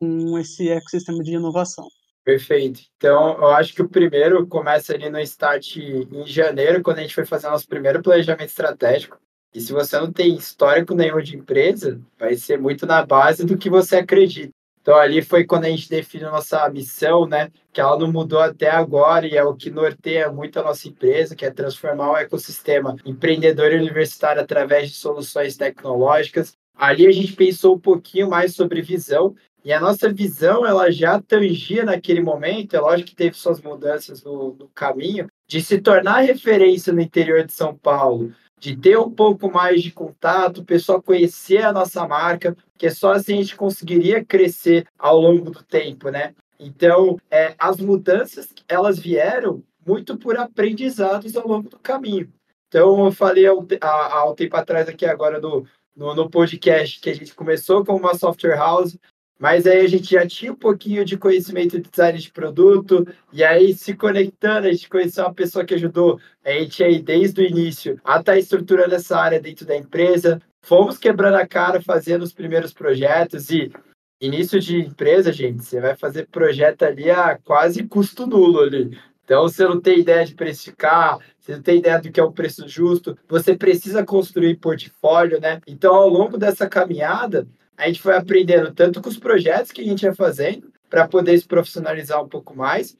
com 0.00 0.38
esse 0.38 0.68
ecossistema 0.68 1.22
de 1.22 1.32
inovação. 1.34 1.86
Perfeito. 2.24 2.80
Então, 2.96 3.36
eu 3.38 3.48
acho 3.48 3.74
que 3.74 3.82
o 3.82 3.88
primeiro 3.88 4.46
começa 4.46 4.94
ali 4.94 5.10
no 5.10 5.18
start 5.20 5.76
em 5.76 6.26
janeiro, 6.26 6.82
quando 6.82 6.98
a 6.98 7.02
gente 7.02 7.14
foi 7.14 7.26
fazer 7.26 7.48
nosso 7.48 7.66
primeiro 7.66 8.00
planejamento 8.00 8.48
estratégico. 8.48 9.18
E 9.54 9.60
se 9.60 9.72
você 9.72 9.98
não 9.98 10.10
tem 10.10 10.34
histórico 10.34 10.94
nenhum 10.94 11.20
de 11.20 11.36
empresa, 11.36 12.00
vai 12.18 12.34
ser 12.36 12.58
muito 12.58 12.86
na 12.86 13.04
base 13.04 13.44
do 13.44 13.56
que 13.56 13.68
você 13.68 13.96
acredita. 13.96 14.52
Então, 14.80 14.96
ali 14.96 15.22
foi 15.22 15.44
quando 15.44 15.64
a 15.64 15.68
gente 15.68 15.88
definiu 15.88 16.30
nossa 16.30 16.68
missão, 16.68 17.24
né? 17.24 17.52
Que 17.72 17.80
ela 17.80 17.96
não 17.96 18.10
mudou 18.10 18.40
até 18.40 18.68
agora 18.68 19.26
e 19.26 19.36
é 19.36 19.44
o 19.44 19.54
que 19.54 19.70
norteia 19.70 20.30
muito 20.32 20.58
a 20.58 20.62
nossa 20.62 20.88
empresa, 20.88 21.36
que 21.36 21.44
é 21.44 21.50
transformar 21.50 22.10
o 22.10 22.16
ecossistema 22.16 22.96
empreendedor 23.04 23.72
e 23.72 23.76
universitário 23.76 24.42
através 24.42 24.90
de 24.90 24.96
soluções 24.96 25.56
tecnológicas. 25.56 26.54
Ali 26.74 27.06
a 27.06 27.12
gente 27.12 27.34
pensou 27.34 27.76
um 27.76 27.78
pouquinho 27.78 28.28
mais 28.28 28.56
sobre 28.56 28.82
visão 28.82 29.36
e 29.64 29.72
a 29.72 29.80
nossa 29.80 30.12
visão 30.12 30.66
ela 30.66 30.90
já 30.90 31.20
tangia 31.20 31.84
naquele 31.84 32.20
momento, 32.20 32.74
é 32.74 32.80
lógico 32.80 33.10
que 33.10 33.14
teve 33.14 33.36
suas 33.36 33.60
mudanças 33.60 34.24
no, 34.24 34.56
no 34.58 34.68
caminho, 34.68 35.28
de 35.46 35.60
se 35.60 35.80
tornar 35.80 36.22
referência 36.22 36.92
no 36.92 37.00
interior 37.00 37.44
de 37.44 37.52
São 37.52 37.76
Paulo, 37.76 38.32
de 38.62 38.76
ter 38.76 38.96
um 38.96 39.10
pouco 39.10 39.50
mais 39.50 39.82
de 39.82 39.90
contato, 39.90 40.58
o 40.58 40.64
pessoal 40.64 41.02
conhecer 41.02 41.64
a 41.64 41.72
nossa 41.72 42.06
marca, 42.06 42.56
que 42.78 42.88
só 42.90 43.10
assim 43.10 43.34
a 43.34 43.36
gente 43.38 43.56
conseguiria 43.56 44.24
crescer 44.24 44.86
ao 44.96 45.20
longo 45.20 45.50
do 45.50 45.64
tempo, 45.64 46.10
né? 46.10 46.32
Então, 46.60 47.18
é, 47.28 47.56
as 47.58 47.78
mudanças, 47.78 48.54
elas 48.68 49.00
vieram 49.00 49.64
muito 49.84 50.16
por 50.16 50.38
aprendizados 50.38 51.36
ao 51.36 51.48
longo 51.48 51.68
do 51.68 51.78
caminho. 51.80 52.32
Então, 52.68 53.04
eu 53.04 53.10
falei 53.10 53.46
há, 53.46 53.52
um 53.52 54.34
tempo 54.36 54.56
atrás 54.56 54.88
aqui 54.88 55.04
agora 55.06 55.40
do, 55.40 55.66
no, 55.96 56.14
no 56.14 56.30
podcast 56.30 57.00
que 57.00 57.10
a 57.10 57.14
gente 57.16 57.34
começou 57.34 57.84
com 57.84 57.96
uma 57.96 58.14
software 58.14 58.54
house, 58.54 58.96
mas 59.38 59.66
aí 59.66 59.80
a 59.80 59.88
gente 59.88 60.10
já 60.12 60.26
tinha 60.26 60.52
um 60.52 60.56
pouquinho 60.56 61.04
de 61.04 61.16
conhecimento 61.16 61.80
de 61.80 61.88
design 61.90 62.18
de 62.18 62.30
produto, 62.30 63.06
e 63.32 63.42
aí 63.42 63.74
se 63.74 63.94
conectando, 63.94 64.66
a 64.66 64.72
gente 64.72 64.88
conheceu 64.88 65.24
uma 65.24 65.34
pessoa 65.34 65.64
que 65.64 65.74
ajudou 65.74 66.20
a 66.44 66.50
gente 66.52 66.82
aí 66.84 67.02
desde 67.02 67.40
o 67.40 67.44
início 67.44 68.00
a 68.04 68.18
estar 68.18 68.32
tá 68.32 68.38
estruturando 68.38 68.94
essa 68.94 69.18
área 69.18 69.40
dentro 69.40 69.66
da 69.66 69.76
empresa. 69.76 70.40
Fomos 70.62 70.96
quebrando 70.96 71.34
a 71.34 71.46
cara, 71.46 71.80
fazendo 71.80 72.22
os 72.22 72.32
primeiros 72.32 72.72
projetos 72.72 73.50
e 73.50 73.72
início 74.20 74.60
de 74.60 74.78
empresa, 74.78 75.32
gente, 75.32 75.64
você 75.64 75.80
vai 75.80 75.96
fazer 75.96 76.28
projeto 76.28 76.84
ali 76.84 77.10
a 77.10 77.36
quase 77.38 77.82
custo 77.82 78.26
nulo 78.26 78.60
ali. 78.60 78.96
Então, 79.24 79.42
você 79.42 79.64
não 79.64 79.80
tem 79.80 80.00
ideia 80.00 80.24
de 80.24 80.34
precificar, 80.34 81.18
você 81.38 81.56
não 81.56 81.62
tem 81.62 81.78
ideia 81.78 82.00
do 82.00 82.10
que 82.10 82.20
é 82.20 82.22
o 82.22 82.32
preço 82.32 82.68
justo, 82.68 83.16
você 83.28 83.56
precisa 83.56 84.04
construir 84.04 84.56
portfólio, 84.56 85.40
né? 85.40 85.60
Então, 85.66 85.94
ao 85.94 86.08
longo 86.08 86.36
dessa 86.36 86.68
caminhada, 86.68 87.46
a 87.82 87.86
gente 87.86 88.00
foi 88.00 88.16
aprendendo 88.16 88.72
tanto 88.72 89.02
com 89.02 89.08
os 89.08 89.18
projetos 89.18 89.72
que 89.72 89.80
a 89.80 89.84
gente 89.84 90.02
ia 90.02 90.14
fazendo 90.14 90.72
para 90.88 91.08
poder 91.08 91.36
se 91.38 91.46
profissionalizar 91.46 92.22
um 92.22 92.28
pouco 92.28 92.56
mais, 92.56 92.96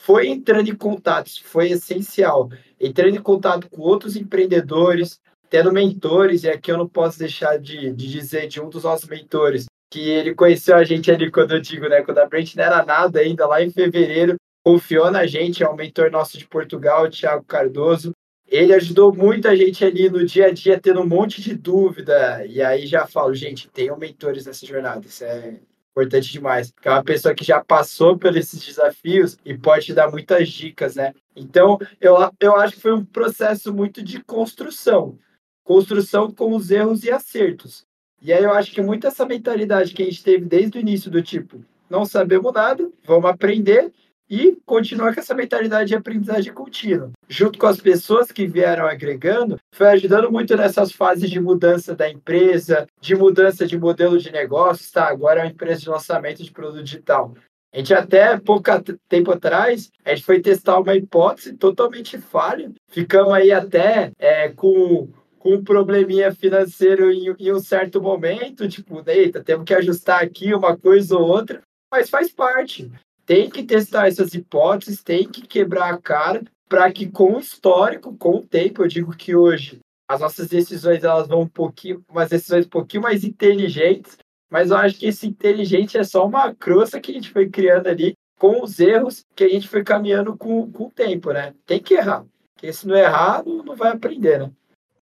foi 0.00 0.28
entrando 0.28 0.68
em 0.68 0.74
contato, 0.74 1.30
foi 1.44 1.70
essencial, 1.70 2.50
entrando 2.80 3.16
em 3.16 3.22
contato 3.22 3.68
com 3.70 3.82
outros 3.82 4.16
empreendedores, 4.16 5.20
tendo 5.48 5.72
mentores, 5.72 6.42
e 6.42 6.50
aqui 6.50 6.72
eu 6.72 6.78
não 6.78 6.88
posso 6.88 7.18
deixar 7.18 7.58
de, 7.58 7.92
de 7.92 8.10
dizer 8.10 8.48
de 8.48 8.60
um 8.60 8.68
dos 8.68 8.82
nossos 8.82 9.08
mentores, 9.08 9.66
que 9.90 10.10
ele 10.10 10.34
conheceu 10.34 10.76
a 10.76 10.82
gente 10.82 11.10
ali 11.10 11.30
quando 11.30 11.52
eu 11.52 11.60
digo, 11.60 11.88
né, 11.88 12.02
quando 12.02 12.18
a 12.18 12.26
Brent 12.26 12.56
não 12.56 12.64
era 12.64 12.84
nada 12.84 13.20
ainda, 13.20 13.46
lá 13.46 13.62
em 13.62 13.70
fevereiro, 13.70 14.34
confiou 14.64 15.10
na 15.10 15.26
gente, 15.26 15.62
é 15.62 15.68
um 15.68 15.76
mentor 15.76 16.10
nosso 16.10 16.36
de 16.36 16.48
Portugal, 16.48 17.04
o 17.04 17.10
Thiago 17.10 17.44
Cardoso, 17.44 18.12
ele 18.56 18.72
ajudou 18.74 19.14
muita 19.14 19.56
gente 19.56 19.84
ali 19.84 20.08
no 20.08 20.24
dia 20.24 20.46
a 20.46 20.50
dia, 20.50 20.78
tendo 20.80 21.00
um 21.00 21.06
monte 21.06 21.40
de 21.40 21.54
dúvida. 21.54 22.44
E 22.46 22.62
aí 22.62 22.86
já 22.86 23.06
falo, 23.06 23.34
gente, 23.34 23.68
tenham 23.68 23.98
mentores 23.98 24.46
nessa 24.46 24.64
jornada. 24.66 25.06
Isso 25.06 25.24
é 25.24 25.58
importante 25.90 26.30
demais. 26.30 26.70
Porque 26.70 26.88
é 26.88 26.92
uma 26.92 27.02
pessoa 27.02 27.34
que 27.34 27.44
já 27.44 27.64
passou 27.64 28.18
por 28.18 28.36
esses 28.36 28.64
desafios 28.64 29.38
e 29.44 29.56
pode 29.56 29.86
te 29.86 29.94
dar 29.94 30.10
muitas 30.10 30.48
dicas, 30.48 30.94
né? 30.94 31.14
Então, 31.34 31.78
eu, 32.00 32.16
eu 32.38 32.56
acho 32.56 32.74
que 32.76 32.82
foi 32.82 32.92
um 32.92 33.04
processo 33.04 33.72
muito 33.72 34.02
de 34.02 34.22
construção. 34.22 35.18
Construção 35.64 36.30
com 36.30 36.54
os 36.54 36.70
erros 36.70 37.04
e 37.04 37.10
acertos. 37.10 37.86
E 38.20 38.32
aí 38.32 38.42
eu 38.42 38.52
acho 38.52 38.72
que 38.72 38.80
muito 38.80 39.06
essa 39.06 39.26
mentalidade 39.26 39.92
que 39.92 40.02
a 40.02 40.06
gente 40.06 40.22
teve 40.22 40.44
desde 40.44 40.78
o 40.78 40.80
início 40.80 41.10
do 41.10 41.22
tipo, 41.22 41.64
não 41.90 42.04
sabemos 42.04 42.52
nada, 42.52 42.90
vamos 43.04 43.28
aprender 43.28 43.92
e 44.28 44.56
continuar 44.64 45.14
com 45.14 45.20
essa 45.20 45.34
mentalidade 45.34 45.88
de 45.88 45.94
aprendizagem 45.94 46.52
contínua. 46.52 47.12
Junto 47.28 47.58
com 47.58 47.66
as 47.66 47.80
pessoas 47.80 48.32
que 48.32 48.46
vieram 48.46 48.86
agregando, 48.86 49.58
foi 49.72 49.88
ajudando 49.88 50.30
muito 50.30 50.56
nessas 50.56 50.92
fases 50.92 51.30
de 51.30 51.40
mudança 51.40 51.94
da 51.94 52.08
empresa, 52.08 52.86
de 53.00 53.14
mudança 53.14 53.66
de 53.66 53.78
modelo 53.78 54.18
de 54.18 54.32
negócios, 54.32 54.90
tá? 54.90 55.08
Agora 55.08 55.40
é 55.40 55.44
uma 55.44 55.50
empresa 55.50 55.82
de 55.82 55.88
lançamento 55.88 56.42
de 56.42 56.50
produto 56.50 56.82
digital. 56.82 57.34
A 57.72 57.78
gente 57.78 57.92
até 57.92 58.38
pouco 58.38 58.70
tempo 59.08 59.32
atrás, 59.32 59.90
a 60.04 60.14
gente 60.14 60.24
foi 60.24 60.40
testar 60.40 60.78
uma 60.78 60.94
hipótese 60.94 61.54
totalmente 61.54 62.16
falha. 62.18 62.70
Ficamos 62.88 63.32
aí 63.32 63.50
até 63.50 64.12
é, 64.16 64.48
com, 64.48 65.08
com 65.40 65.54
um 65.54 65.64
probleminha 65.64 66.32
financeiro 66.32 67.10
em, 67.10 67.34
em 67.36 67.52
um 67.52 67.58
certo 67.58 68.00
momento, 68.00 68.68
tipo, 68.68 69.02
eita, 69.10 69.42
temos 69.42 69.64
que 69.64 69.74
ajustar 69.74 70.22
aqui 70.22 70.54
uma 70.54 70.76
coisa 70.76 71.18
ou 71.18 71.26
outra, 71.26 71.62
mas 71.90 72.08
faz 72.08 72.32
parte 72.32 72.90
tem 73.26 73.50
que 73.50 73.62
testar 73.62 74.08
essas 74.08 74.34
hipóteses, 74.34 75.02
tem 75.02 75.28
que 75.28 75.42
quebrar 75.46 75.92
a 75.92 75.98
cara 75.98 76.42
para 76.68 76.90
que 76.92 77.08
com 77.08 77.36
o 77.36 77.40
histórico, 77.40 78.16
com 78.16 78.36
o 78.36 78.46
tempo, 78.46 78.82
eu 78.82 78.88
digo 78.88 79.16
que 79.16 79.34
hoje 79.34 79.80
as 80.08 80.20
nossas 80.20 80.48
decisões 80.48 81.02
elas 81.02 81.28
vão 81.28 81.42
um 81.42 81.48
pouquinho, 81.48 82.04
umas 82.08 82.28
decisões 82.28 82.66
um 82.66 82.70
pouquinho 82.70 83.02
mais 83.02 83.24
inteligentes, 83.24 84.18
mas 84.50 84.70
eu 84.70 84.76
acho 84.76 84.98
que 84.98 85.06
esse 85.06 85.26
inteligente 85.26 85.96
é 85.96 86.04
só 86.04 86.26
uma 86.26 86.54
crosta 86.54 87.00
que 87.00 87.10
a 87.10 87.14
gente 87.14 87.30
foi 87.30 87.48
criando 87.48 87.86
ali 87.86 88.14
com 88.38 88.62
os 88.62 88.78
erros 88.78 89.24
que 89.34 89.44
a 89.44 89.48
gente 89.48 89.68
foi 89.68 89.82
caminhando 89.82 90.36
com, 90.36 90.70
com 90.70 90.86
o 90.86 90.90
tempo, 90.90 91.32
né? 91.32 91.54
Tem 91.64 91.80
que 91.80 91.94
errar, 91.94 92.24
porque 92.54 92.72
se 92.72 92.86
não 92.86 92.94
errar, 92.94 93.42
não, 93.44 93.64
não 93.64 93.76
vai 93.76 93.92
aprender, 93.92 94.38
né? 94.38 94.52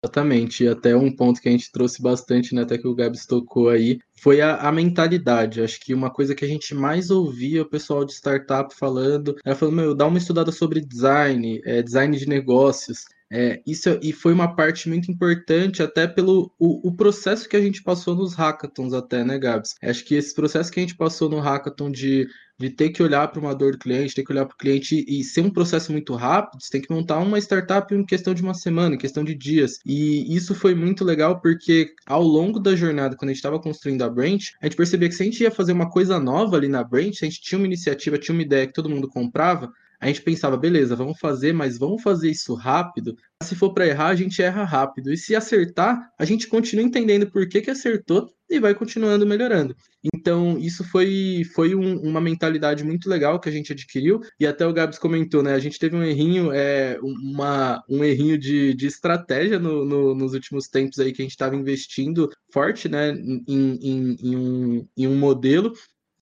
Exatamente, 0.05 0.63
e 0.63 0.69
até 0.69 0.97
um 0.97 1.15
ponto 1.15 1.41
que 1.41 1.49
a 1.49 1.53
gente 1.53 1.73
trouxe 1.73 2.01
bastante, 2.01 2.55
né, 2.55 2.63
até 2.63 2.79
que 2.79 2.87
o 2.87 2.95
Gabs 2.95 3.27
tocou 3.27 3.69
aí, 3.69 3.99
foi 4.23 4.41
a, 4.41 4.57
a, 4.57 4.71
mentalidade. 4.71 5.61
Acho 5.61 5.81
que 5.81 5.93
uma 5.93 6.09
coisa 6.09 6.37
que 6.37 6.45
a 6.45 6.49
gente 6.49 6.73
mais 6.73 7.11
ouvia 7.11 7.63
o 7.63 7.69
pessoal 7.69 8.05
de 8.05 8.13
startup 8.13 8.73
falando, 8.73 9.35
era 9.45 9.57
falando, 9.57 9.75
meu, 9.75 9.95
dá 9.97 10.07
uma 10.07 10.19
estudada 10.19 10.53
sobre 10.53 10.81
design, 10.81 11.61
é, 11.65 11.83
design 11.83 12.17
de 12.17 12.29
negócios. 12.29 13.07
É, 13.31 13.61
isso 13.67 13.99
e 14.03 14.13
foi 14.13 14.33
uma 14.33 14.55
parte 14.55 14.89
muito 14.89 15.11
importante 15.11 15.83
até 15.83 16.07
pelo 16.07 16.51
o, 16.59 16.89
o, 16.89 16.97
processo 16.97 17.47
que 17.47 17.57
a 17.57 17.61
gente 17.61 17.83
passou 17.83 18.15
nos 18.15 18.35
hackathons 18.35 18.95
até, 18.95 19.23
né, 19.23 19.39
Gabs? 19.39 19.75
Acho 19.83 20.05
que 20.05 20.15
esse 20.15 20.35
processo 20.35 20.73
que 20.73 20.81
a 20.81 20.83
gente 20.83 20.97
passou 20.97 21.29
no 21.29 21.39
hackathon 21.39 21.91
de, 21.91 22.27
de 22.59 22.71
ter 22.71 22.89
que 22.89 23.03
olhar 23.03 23.29
para 23.29 23.39
uma 23.39 23.55
dor 23.55 23.73
do 23.73 23.79
cliente, 23.79 24.15
ter 24.15 24.25
que 24.25 24.33
olhar 24.33 24.47
para 24.47 24.55
o 24.55 24.59
cliente 24.59 25.05
e 25.07 25.23
ser 25.23 25.43
um 25.43 25.51
processo 25.51 25.93
muito 25.93 26.15
rápido, 26.15 26.63
você 26.63 26.71
tem 26.71 26.81
que 26.81 26.91
montar 26.91 27.19
uma 27.19 27.39
startup 27.39 27.95
em 27.95 28.05
questão 28.05 28.33
de 28.33 28.43
uma 28.43 28.55
semana, 28.55 28.95
em 28.95 28.99
questão 28.99 29.23
de 29.23 29.35
dias. 29.35 29.79
E 29.85 30.35
isso 30.35 30.55
foi 30.55 30.75
muito 30.75 31.05
legal 31.05 31.39
porque 31.41 31.93
ao 32.07 32.23
longo 32.23 32.59
da 32.59 32.75
jornada, 32.75 33.15
quando 33.15 33.29
a 33.29 33.33
gente 33.33 33.41
estava 33.41 33.61
construindo 33.61 34.03
a 34.03 34.09
Branch, 34.09 34.55
a 34.61 34.67
gente 34.67 34.77
percebia 34.77 35.09
que 35.09 35.15
se 35.15 35.23
a 35.23 35.27
gente 35.27 35.43
ia 35.43 35.51
fazer 35.51 35.73
uma 35.73 35.91
coisa 35.91 36.19
nova 36.19 36.57
ali 36.57 36.69
na 36.69 36.83
Branch, 36.83 37.15
se 37.15 37.27
a 37.27 37.29
gente 37.29 37.43
tinha 37.43 37.59
uma 37.59 37.67
iniciativa, 37.67 38.17
tinha 38.17 38.35
uma 38.35 38.43
ideia 38.43 38.67
que 38.67 38.73
todo 38.73 38.89
mundo 38.89 39.07
comprava, 39.07 39.71
a 40.01 40.07
gente 40.07 40.23
pensava, 40.23 40.57
beleza, 40.57 40.95
vamos 40.95 41.19
fazer, 41.19 41.53
mas 41.53 41.77
vamos 41.77 42.03
fazer 42.03 42.31
isso 42.31 42.55
rápido. 42.55 43.17
Se 43.43 43.57
for 43.57 43.73
para 43.75 43.87
errar, 43.87 44.09
a 44.09 44.15
gente 44.15 44.41
erra 44.41 44.63
rápido. 44.65 45.13
E 45.13 45.17
se 45.17 45.35
acertar, 45.35 46.11
a 46.19 46.25
gente 46.25 46.47
continua 46.47 46.85
entendendo 46.85 47.31
por 47.31 47.49
que, 47.49 47.61
que 47.61 47.71
acertou 47.71 48.31
e 48.49 48.61
vai 48.61 48.75
continuando 48.75 49.27
melhorando. 49.27 49.77
Então, 50.15 50.57
isso 50.57 50.85
foi, 50.85 51.43
foi 51.53 51.75
um, 51.75 52.01
uma 52.01 52.21
mentalidade 52.21 52.85
muito 52.85 53.09
legal 53.09 53.41
que 53.41 53.49
a 53.49 53.53
gente 53.53 53.73
adquiriu. 53.73 54.21
E 54.39 54.47
até 54.47 54.67
o 54.67 54.73
Gabs 54.73 54.99
comentou, 54.99 55.43
né? 55.43 55.55
A 55.55 55.59
gente 55.59 55.79
teve 55.79 55.97
um 55.97 56.03
errinho, 56.03 56.53
é, 56.53 56.99
uma, 57.03 57.83
um 57.89 58.05
errinho 58.05 58.39
de, 58.39 58.75
de 58.75 58.87
estratégia 58.87 59.59
no, 59.59 59.85
no, 59.85 60.15
nos 60.15 60.33
últimos 60.33 60.69
tempos 60.69 61.01
aí 61.01 61.13
que 61.13 61.21
a 61.21 61.25
gente 61.25 61.33
estava 61.33 61.57
investindo 61.57 62.31
forte, 62.53 62.89
né? 62.89 63.11
Em, 63.11 63.45
em, 63.49 64.17
em, 64.23 64.37
um, 64.37 64.89
em 64.97 65.07
um 65.09 65.17
modelo. 65.17 65.73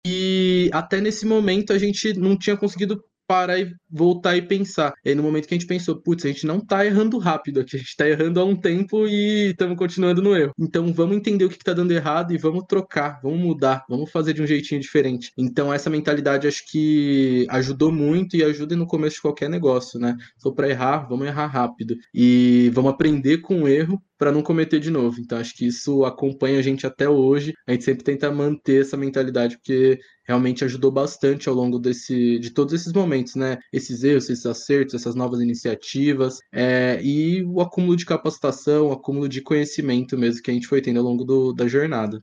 E 0.07 0.70
até 0.72 1.01
nesse 1.01 1.27
momento 1.27 1.72
a 1.72 1.79
gente 1.79 2.14
não 2.14 2.39
tinha 2.39 2.57
conseguido 2.57 3.03
parar 3.27 3.59
e 3.59 3.72
voltar 3.91 4.37
e 4.37 4.43
pensar. 4.43 4.95
E 5.05 5.11
aí, 5.11 5.14
no 5.14 5.22
momento 5.22 5.47
que 5.47 5.55
a 5.55 5.59
gente 5.59 5.66
pensou, 5.66 5.97
putz, 5.97 6.24
a 6.24 6.29
gente 6.29 6.47
não 6.47 6.61
tá 6.61 6.85
errando 6.85 7.18
rápido 7.18 7.61
aqui, 7.61 7.77
a 7.77 7.79
gente 7.79 7.97
tá 7.97 8.09
errando 8.09 8.41
há 8.41 8.45
um 8.45 8.57
tempo 8.57 9.07
e 9.07 9.51
estamos 9.51 9.77
continuando 9.77 10.22
no 10.22 10.37
erro. 10.37 10.53
Então 10.59 10.93
vamos 10.93 11.16
entender 11.16 11.45
o 11.45 11.49
que, 11.49 11.59
que 11.59 11.64
tá 11.64 11.72
dando 11.72 11.93
errado 11.93 12.33
e 12.33 12.39
vamos 12.39 12.64
trocar, 12.68 13.20
vamos 13.22 13.39
mudar, 13.39 13.85
vamos 13.89 14.11
fazer 14.11 14.33
de 14.33 14.43
um 14.43 14.47
jeitinho 14.47 14.81
diferente. 14.81 15.33
Então 15.37 15.72
essa 15.72 15.91
mentalidade 15.91 16.47
acho 16.47 16.64
que 16.70 17.47
ajudou 17.51 17.93
muito 17.93 18.37
e 18.37 18.45
ajuda 18.45 18.77
no 18.77 18.87
começo 18.87 19.16
de 19.16 19.22
qualquer 19.22 19.49
negócio, 19.49 19.99
né? 19.99 20.16
Se 20.37 20.47
para 20.55 20.70
errar, 20.70 21.07
vamos 21.09 21.27
errar 21.27 21.47
rápido 21.47 21.97
e 22.14 22.70
vamos 22.72 22.93
aprender 22.93 23.39
com 23.39 23.62
o 23.62 23.68
erro 23.68 24.01
para 24.18 24.32
não 24.32 24.42
cometer 24.42 24.80
de 24.80 24.90
novo. 24.90 25.20
Então 25.20 25.38
acho 25.38 25.54
que 25.54 25.66
isso 25.66 26.04
acompanha 26.04 26.58
a 26.58 26.62
gente 26.62 26.86
até 26.86 27.08
hoje. 27.08 27.52
A 27.66 27.72
gente 27.72 27.84
sempre 27.84 28.04
tenta 28.04 28.30
manter 28.30 28.82
essa 28.82 28.96
mentalidade 28.96 29.56
porque 29.56 29.98
realmente 30.26 30.64
ajudou 30.64 30.90
bastante 30.90 31.48
ao 31.48 31.54
longo 31.54 31.78
desse, 31.78 32.38
de 32.38 32.50
todos 32.50 32.74
esses 32.74 32.92
momentos, 32.92 33.34
né? 33.34 33.58
Esses 33.72 34.02
erros, 34.02 34.28
esses 34.28 34.46
acertos, 34.46 34.94
essas 34.94 35.14
novas 35.14 35.40
iniciativas 35.40 36.38
é, 36.52 37.00
e 37.02 37.44
o 37.44 37.60
acúmulo 37.60 37.96
de 37.96 38.06
capacitação, 38.06 38.88
o 38.88 38.92
acúmulo 38.92 39.28
de 39.28 39.42
conhecimento 39.42 40.16
mesmo 40.18 40.42
que 40.42 40.50
a 40.50 40.54
gente 40.54 40.66
foi 40.66 40.80
tendo 40.80 40.98
ao 40.98 41.04
longo 41.04 41.24
do, 41.24 41.52
da 41.52 41.68
jornada. 41.68 42.20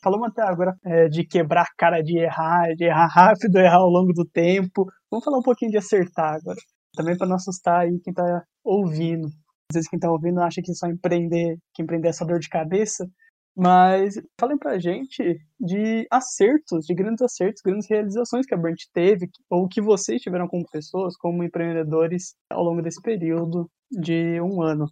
Falamos 0.00 0.28
até 0.28 0.42
agora 0.42 0.76
é, 0.84 1.08
de 1.08 1.24
quebrar 1.26 1.62
a 1.62 1.74
cara 1.76 2.00
de 2.02 2.18
errar, 2.18 2.72
de 2.76 2.84
errar 2.84 3.08
rápido, 3.08 3.56
errar 3.58 3.78
ao 3.78 3.90
longo 3.90 4.12
do 4.12 4.24
tempo. 4.24 4.86
Vamos 5.10 5.24
falar 5.24 5.38
um 5.38 5.42
pouquinho 5.42 5.72
de 5.72 5.78
acertar 5.78 6.34
agora. 6.34 6.58
Também 6.94 7.16
para 7.16 7.26
não 7.26 7.36
assustar 7.36 7.80
aí 7.80 7.98
quem 8.00 8.12
está 8.12 8.44
ouvindo 8.64 9.28
às 9.70 9.76
vezes 9.76 9.88
quem 9.88 9.98
está 9.98 10.10
ouvindo 10.10 10.40
acha 10.40 10.62
que 10.62 10.74
só 10.74 10.86
empreender, 10.86 11.58
que 11.74 11.82
empreender 11.82 12.08
é 12.08 12.12
só 12.12 12.24
dor 12.24 12.38
de 12.38 12.48
cabeça, 12.48 13.06
mas 13.54 14.14
falem 14.40 14.56
pra 14.56 14.78
gente 14.78 15.38
de 15.60 16.06
acertos, 16.10 16.86
de 16.86 16.94
grandes 16.94 17.22
acertos, 17.22 17.60
grandes 17.60 17.88
realizações 17.88 18.46
que 18.46 18.54
a 18.54 18.56
Brand 18.56 18.78
teve, 18.94 19.28
ou 19.50 19.68
que 19.68 19.80
vocês 19.80 20.22
tiveram 20.22 20.48
como 20.48 20.64
pessoas, 20.70 21.16
como 21.16 21.44
empreendedores, 21.44 22.34
ao 22.50 22.64
longo 22.64 22.80
desse 22.80 23.02
período 23.02 23.70
de 23.90 24.40
um 24.40 24.62
ano. 24.62 24.86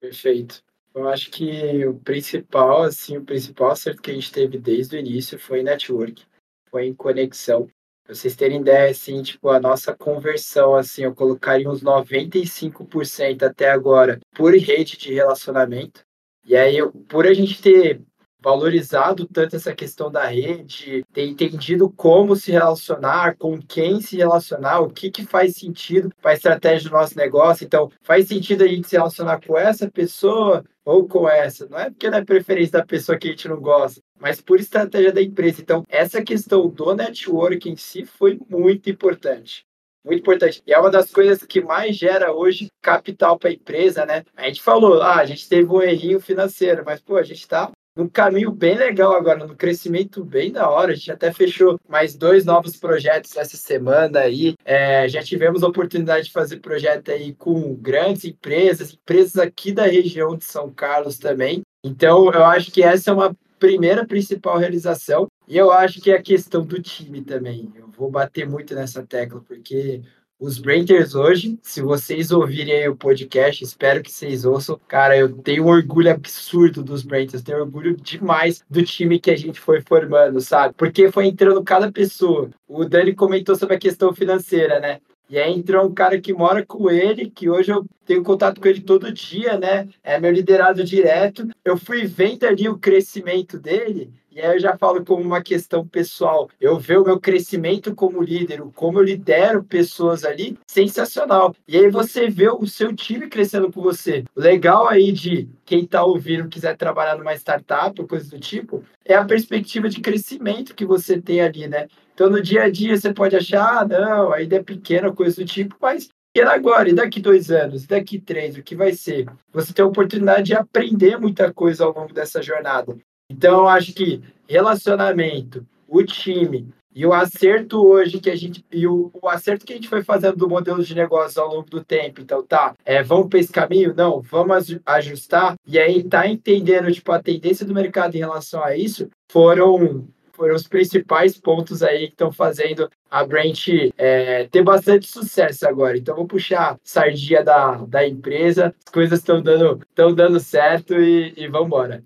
Perfeito. 0.00 0.62
Eu 0.94 1.08
acho 1.08 1.30
que 1.30 1.86
o 1.86 1.98
principal, 2.00 2.82
assim, 2.82 3.16
o 3.16 3.24
principal 3.24 3.70
acerto 3.70 4.02
que 4.02 4.10
a 4.10 4.14
gente 4.14 4.30
teve 4.30 4.58
desde 4.58 4.96
o 4.96 4.98
início 4.98 5.38
foi 5.38 5.62
network, 5.62 6.22
foi 6.70 6.86
em 6.86 6.94
conexão. 6.94 7.66
Pra 8.04 8.14
vocês 8.14 8.34
terem 8.34 8.60
ideia, 8.60 8.90
assim, 8.90 9.22
tipo, 9.22 9.48
a 9.48 9.60
nossa 9.60 9.94
conversão, 9.94 10.74
assim, 10.74 11.04
eu 11.04 11.14
colocaria 11.14 11.70
uns 11.70 11.82
95% 11.82 13.44
até 13.44 13.70
agora 13.70 14.18
por 14.34 14.52
rede 14.54 14.96
de 14.96 15.14
relacionamento. 15.14 16.04
E 16.44 16.56
aí, 16.56 16.78
por 17.08 17.26
a 17.26 17.32
gente 17.32 17.62
ter 17.62 18.02
valorizado 18.42 19.26
tanto 19.26 19.54
essa 19.54 19.72
questão 19.72 20.10
da 20.10 20.26
rede, 20.26 21.04
ter 21.12 21.26
entendido 21.26 21.88
como 21.88 22.34
se 22.34 22.50
relacionar, 22.50 23.36
com 23.36 23.60
quem 23.62 24.00
se 24.00 24.16
relacionar, 24.16 24.80
o 24.80 24.90
que, 24.90 25.10
que 25.10 25.24
faz 25.24 25.54
sentido 25.54 26.10
para 26.20 26.32
a 26.32 26.34
estratégia 26.34 26.90
do 26.90 26.96
nosso 26.96 27.16
negócio. 27.16 27.64
Então, 27.64 27.90
faz 28.02 28.26
sentido 28.26 28.64
a 28.64 28.66
gente 28.66 28.88
se 28.88 28.96
relacionar 28.96 29.40
com 29.46 29.56
essa 29.56 29.88
pessoa 29.88 30.64
ou 30.84 31.06
com 31.06 31.28
essa. 31.28 31.68
Não 31.68 31.78
é 31.78 31.90
porque 31.90 32.10
não 32.10 32.18
é 32.18 32.24
preferência 32.24 32.72
da 32.72 32.84
pessoa 32.84 33.16
que 33.16 33.28
a 33.28 33.30
gente 33.30 33.48
não 33.48 33.60
gosta, 33.60 34.02
mas 34.22 34.40
por 34.40 34.60
estratégia 34.60 35.12
da 35.12 35.20
empresa. 35.20 35.60
Então, 35.60 35.84
essa 35.88 36.22
questão 36.22 36.68
do 36.68 36.94
network 36.94 37.68
em 37.68 37.76
si 37.76 38.06
foi 38.06 38.38
muito 38.48 38.88
importante. 38.88 39.66
Muito 40.04 40.20
importante. 40.20 40.62
E 40.64 40.72
é 40.72 40.78
uma 40.78 40.90
das 40.90 41.10
coisas 41.10 41.42
que 41.42 41.60
mais 41.60 41.96
gera 41.96 42.32
hoje 42.32 42.68
capital 42.80 43.36
para 43.36 43.50
a 43.50 43.52
empresa, 43.52 44.06
né? 44.06 44.24
A 44.36 44.46
gente 44.46 44.62
falou, 44.62 45.02
ah, 45.02 45.16
a 45.16 45.24
gente 45.24 45.48
teve 45.48 45.68
um 45.68 45.82
errinho 45.82 46.20
financeiro, 46.20 46.84
mas, 46.86 47.00
pô, 47.00 47.16
a 47.16 47.22
gente 47.24 47.40
está 47.40 47.70
num 47.96 48.08
caminho 48.08 48.50
bem 48.50 48.76
legal 48.76 49.12
agora, 49.12 49.44
no 49.46 49.56
crescimento 49.56 50.24
bem 50.24 50.52
da 50.52 50.70
hora. 50.70 50.92
A 50.92 50.94
gente 50.94 51.10
até 51.10 51.32
fechou 51.32 51.78
mais 51.88 52.14
dois 52.14 52.44
novos 52.44 52.76
projetos 52.76 53.36
essa 53.36 53.56
semana 53.56 54.20
aí. 54.20 54.54
É, 54.64 55.08
já 55.08 55.22
tivemos 55.22 55.64
a 55.64 55.68
oportunidade 55.68 56.26
de 56.26 56.32
fazer 56.32 56.58
projeto 56.58 57.10
aí 57.10 57.34
com 57.34 57.74
grandes 57.74 58.24
empresas, 58.24 58.92
empresas 58.92 59.36
aqui 59.36 59.72
da 59.72 59.84
região 59.84 60.36
de 60.36 60.44
São 60.44 60.72
Carlos 60.72 61.18
também. 61.18 61.62
Então, 61.84 62.30
eu 62.32 62.44
acho 62.44 62.70
que 62.70 62.82
essa 62.82 63.10
é 63.10 63.12
uma 63.12 63.36
primeira 63.62 64.04
principal 64.04 64.58
realização. 64.58 65.28
E 65.46 65.56
eu 65.56 65.70
acho 65.70 66.00
que 66.00 66.10
é 66.10 66.16
a 66.16 66.22
questão 66.22 66.64
do 66.64 66.82
time 66.82 67.22
também. 67.22 67.72
Eu 67.76 67.86
vou 67.96 68.10
bater 68.10 68.44
muito 68.44 68.74
nessa 68.74 69.06
tecla, 69.06 69.40
porque 69.46 70.02
os 70.36 70.58
Brenters 70.58 71.14
hoje, 71.14 71.56
se 71.62 71.80
vocês 71.80 72.32
ouvirem 72.32 72.88
o 72.88 72.96
podcast, 72.96 73.62
espero 73.62 74.02
que 74.02 74.10
vocês 74.10 74.44
ouçam. 74.44 74.80
Cara, 74.88 75.16
eu 75.16 75.32
tenho 75.32 75.64
um 75.64 75.68
orgulho 75.68 76.10
absurdo 76.10 76.82
dos 76.82 77.04
Brenters, 77.04 77.44
tenho 77.44 77.60
orgulho 77.60 77.96
demais 77.96 78.64
do 78.68 78.82
time 78.82 79.20
que 79.20 79.30
a 79.30 79.36
gente 79.36 79.60
foi 79.60 79.80
formando, 79.80 80.40
sabe? 80.40 80.74
Porque 80.76 81.12
foi 81.12 81.26
entrando 81.26 81.62
cada 81.62 81.92
pessoa. 81.92 82.50
O 82.66 82.84
Dani 82.84 83.14
comentou 83.14 83.54
sobre 83.54 83.76
a 83.76 83.78
questão 83.78 84.12
financeira, 84.12 84.80
né? 84.80 84.98
E 85.32 85.38
aí 85.38 85.50
entrou 85.50 85.86
um 85.86 85.94
cara 85.94 86.20
que 86.20 86.30
mora 86.34 86.62
com 86.62 86.90
ele, 86.90 87.30
que 87.30 87.48
hoje 87.48 87.72
eu 87.72 87.86
tenho 88.04 88.22
contato 88.22 88.60
com 88.60 88.68
ele 88.68 88.82
todo 88.82 89.10
dia, 89.10 89.58
né? 89.58 89.88
É 90.02 90.20
meu 90.20 90.30
liderado 90.30 90.84
direto. 90.84 91.48
Eu 91.64 91.78
fui 91.78 92.04
vendo 92.04 92.44
ali 92.44 92.68
o 92.68 92.78
crescimento 92.78 93.58
dele 93.58 94.12
e 94.34 94.40
aí 94.40 94.56
eu 94.56 94.58
já 94.58 94.76
falo 94.78 95.04
como 95.04 95.22
uma 95.22 95.42
questão 95.42 95.86
pessoal. 95.86 96.48
Eu 96.58 96.78
vejo 96.78 97.02
o 97.02 97.04
meu 97.04 97.20
crescimento 97.20 97.94
como 97.94 98.22
líder, 98.22 98.62
como 98.74 98.98
eu 98.98 99.02
lidero 99.02 99.62
pessoas 99.62 100.24
ali, 100.24 100.58
sensacional. 100.66 101.54
E 101.68 101.76
aí 101.76 101.90
você 101.90 102.28
vê 102.30 102.48
o 102.48 102.66
seu 102.66 102.94
time 102.94 103.28
crescendo 103.28 103.70
com 103.70 103.82
você. 103.82 104.24
O 104.34 104.40
legal 104.40 104.88
aí 104.88 105.12
de 105.12 105.48
quem 105.66 105.80
está 105.80 106.02
ouvindo 106.02 106.48
quiser 106.48 106.76
trabalhar 106.76 107.16
numa 107.16 107.34
startup 107.34 108.00
ou 108.00 108.08
coisa 108.08 108.30
do 108.30 108.40
tipo, 108.40 108.82
é 109.04 109.14
a 109.14 109.24
perspectiva 109.24 109.88
de 109.88 110.00
crescimento 110.00 110.74
que 110.74 110.86
você 110.86 111.20
tem 111.20 111.42
ali, 111.42 111.68
né? 111.68 111.88
Então 112.14 112.30
no 112.30 112.40
dia 112.40 112.62
a 112.64 112.70
dia 112.70 112.96
você 112.96 113.12
pode 113.12 113.36
achar, 113.36 113.82
ah, 113.82 113.84
não, 113.86 114.32
ainda 114.32 114.56
é 114.56 114.62
pequena, 114.62 115.12
coisa 115.12 115.36
do 115.36 115.44
tipo, 115.44 115.76
mas 115.80 116.08
pequena 116.32 116.54
agora, 116.54 116.88
e 116.88 116.94
daqui 116.94 117.20
dois 117.20 117.50
anos, 117.50 117.84
e 117.84 117.88
daqui 117.88 118.18
três, 118.18 118.56
o 118.56 118.62
que 118.62 118.74
vai 118.74 118.92
ser? 118.92 119.26
Você 119.52 119.74
tem 119.74 119.84
a 119.84 119.88
oportunidade 119.88 120.44
de 120.44 120.54
aprender 120.54 121.18
muita 121.18 121.52
coisa 121.52 121.84
ao 121.84 121.94
longo 121.94 122.14
dessa 122.14 122.40
jornada. 122.40 122.96
Então, 123.32 123.60
eu 123.60 123.68
acho 123.68 123.94
que 123.94 124.22
relacionamento, 124.46 125.66
o 125.88 126.02
time 126.04 126.68
e 126.94 127.06
o 127.06 127.12
acerto 127.12 127.82
hoje 127.82 128.20
que 128.20 128.28
a 128.28 128.36
gente 128.36 128.62
e 128.70 128.86
o, 128.86 129.10
o 129.14 129.28
acerto 129.28 129.64
que 129.64 129.72
a 129.72 129.76
gente 129.76 129.88
foi 129.88 130.02
fazendo 130.02 130.36
do 130.36 130.48
modelo 130.48 130.84
de 130.84 130.94
negócio 130.94 131.40
ao 131.40 131.48
longo 131.48 131.70
do 131.70 131.82
tempo. 131.82 132.20
Então, 132.20 132.42
tá, 132.42 132.74
é, 132.84 133.02
vamos 133.02 133.28
para 133.28 133.38
esse 133.38 133.50
caminho? 133.50 133.94
Não, 133.96 134.20
vamos 134.20 134.78
ajustar. 134.84 135.54
E 135.66 135.78
aí 135.78 136.04
tá 136.04 136.28
entendendo 136.28 136.92
tipo 136.92 137.10
a 137.10 137.22
tendência 137.22 137.64
do 137.64 137.74
mercado 137.74 138.14
em 138.14 138.18
relação 138.18 138.62
a 138.62 138.76
isso 138.76 139.08
foram 139.30 140.06
foram 140.32 140.54
os 140.54 140.66
principais 140.66 141.38
pontos 141.38 141.82
aí 141.82 142.06
que 142.06 142.14
estão 142.14 142.32
fazendo 142.32 142.90
a 143.10 143.24
Brent 143.24 143.68
é, 143.96 144.48
ter 144.50 144.62
bastante 144.62 145.06
sucesso 145.06 145.66
agora. 145.68 145.96
Então, 145.96 146.16
vou 146.16 146.26
puxar 146.26 146.78
sardinha 146.82 147.44
da, 147.44 147.76
da 147.86 148.06
empresa, 148.06 148.74
as 148.84 148.92
coisas 148.92 149.18
estão 149.18 149.40
dando, 149.42 149.80
dando 149.94 150.40
certo 150.40 150.94
e, 150.94 151.32
e 151.36 151.48
vamos 151.48 151.66
embora. 151.66 152.02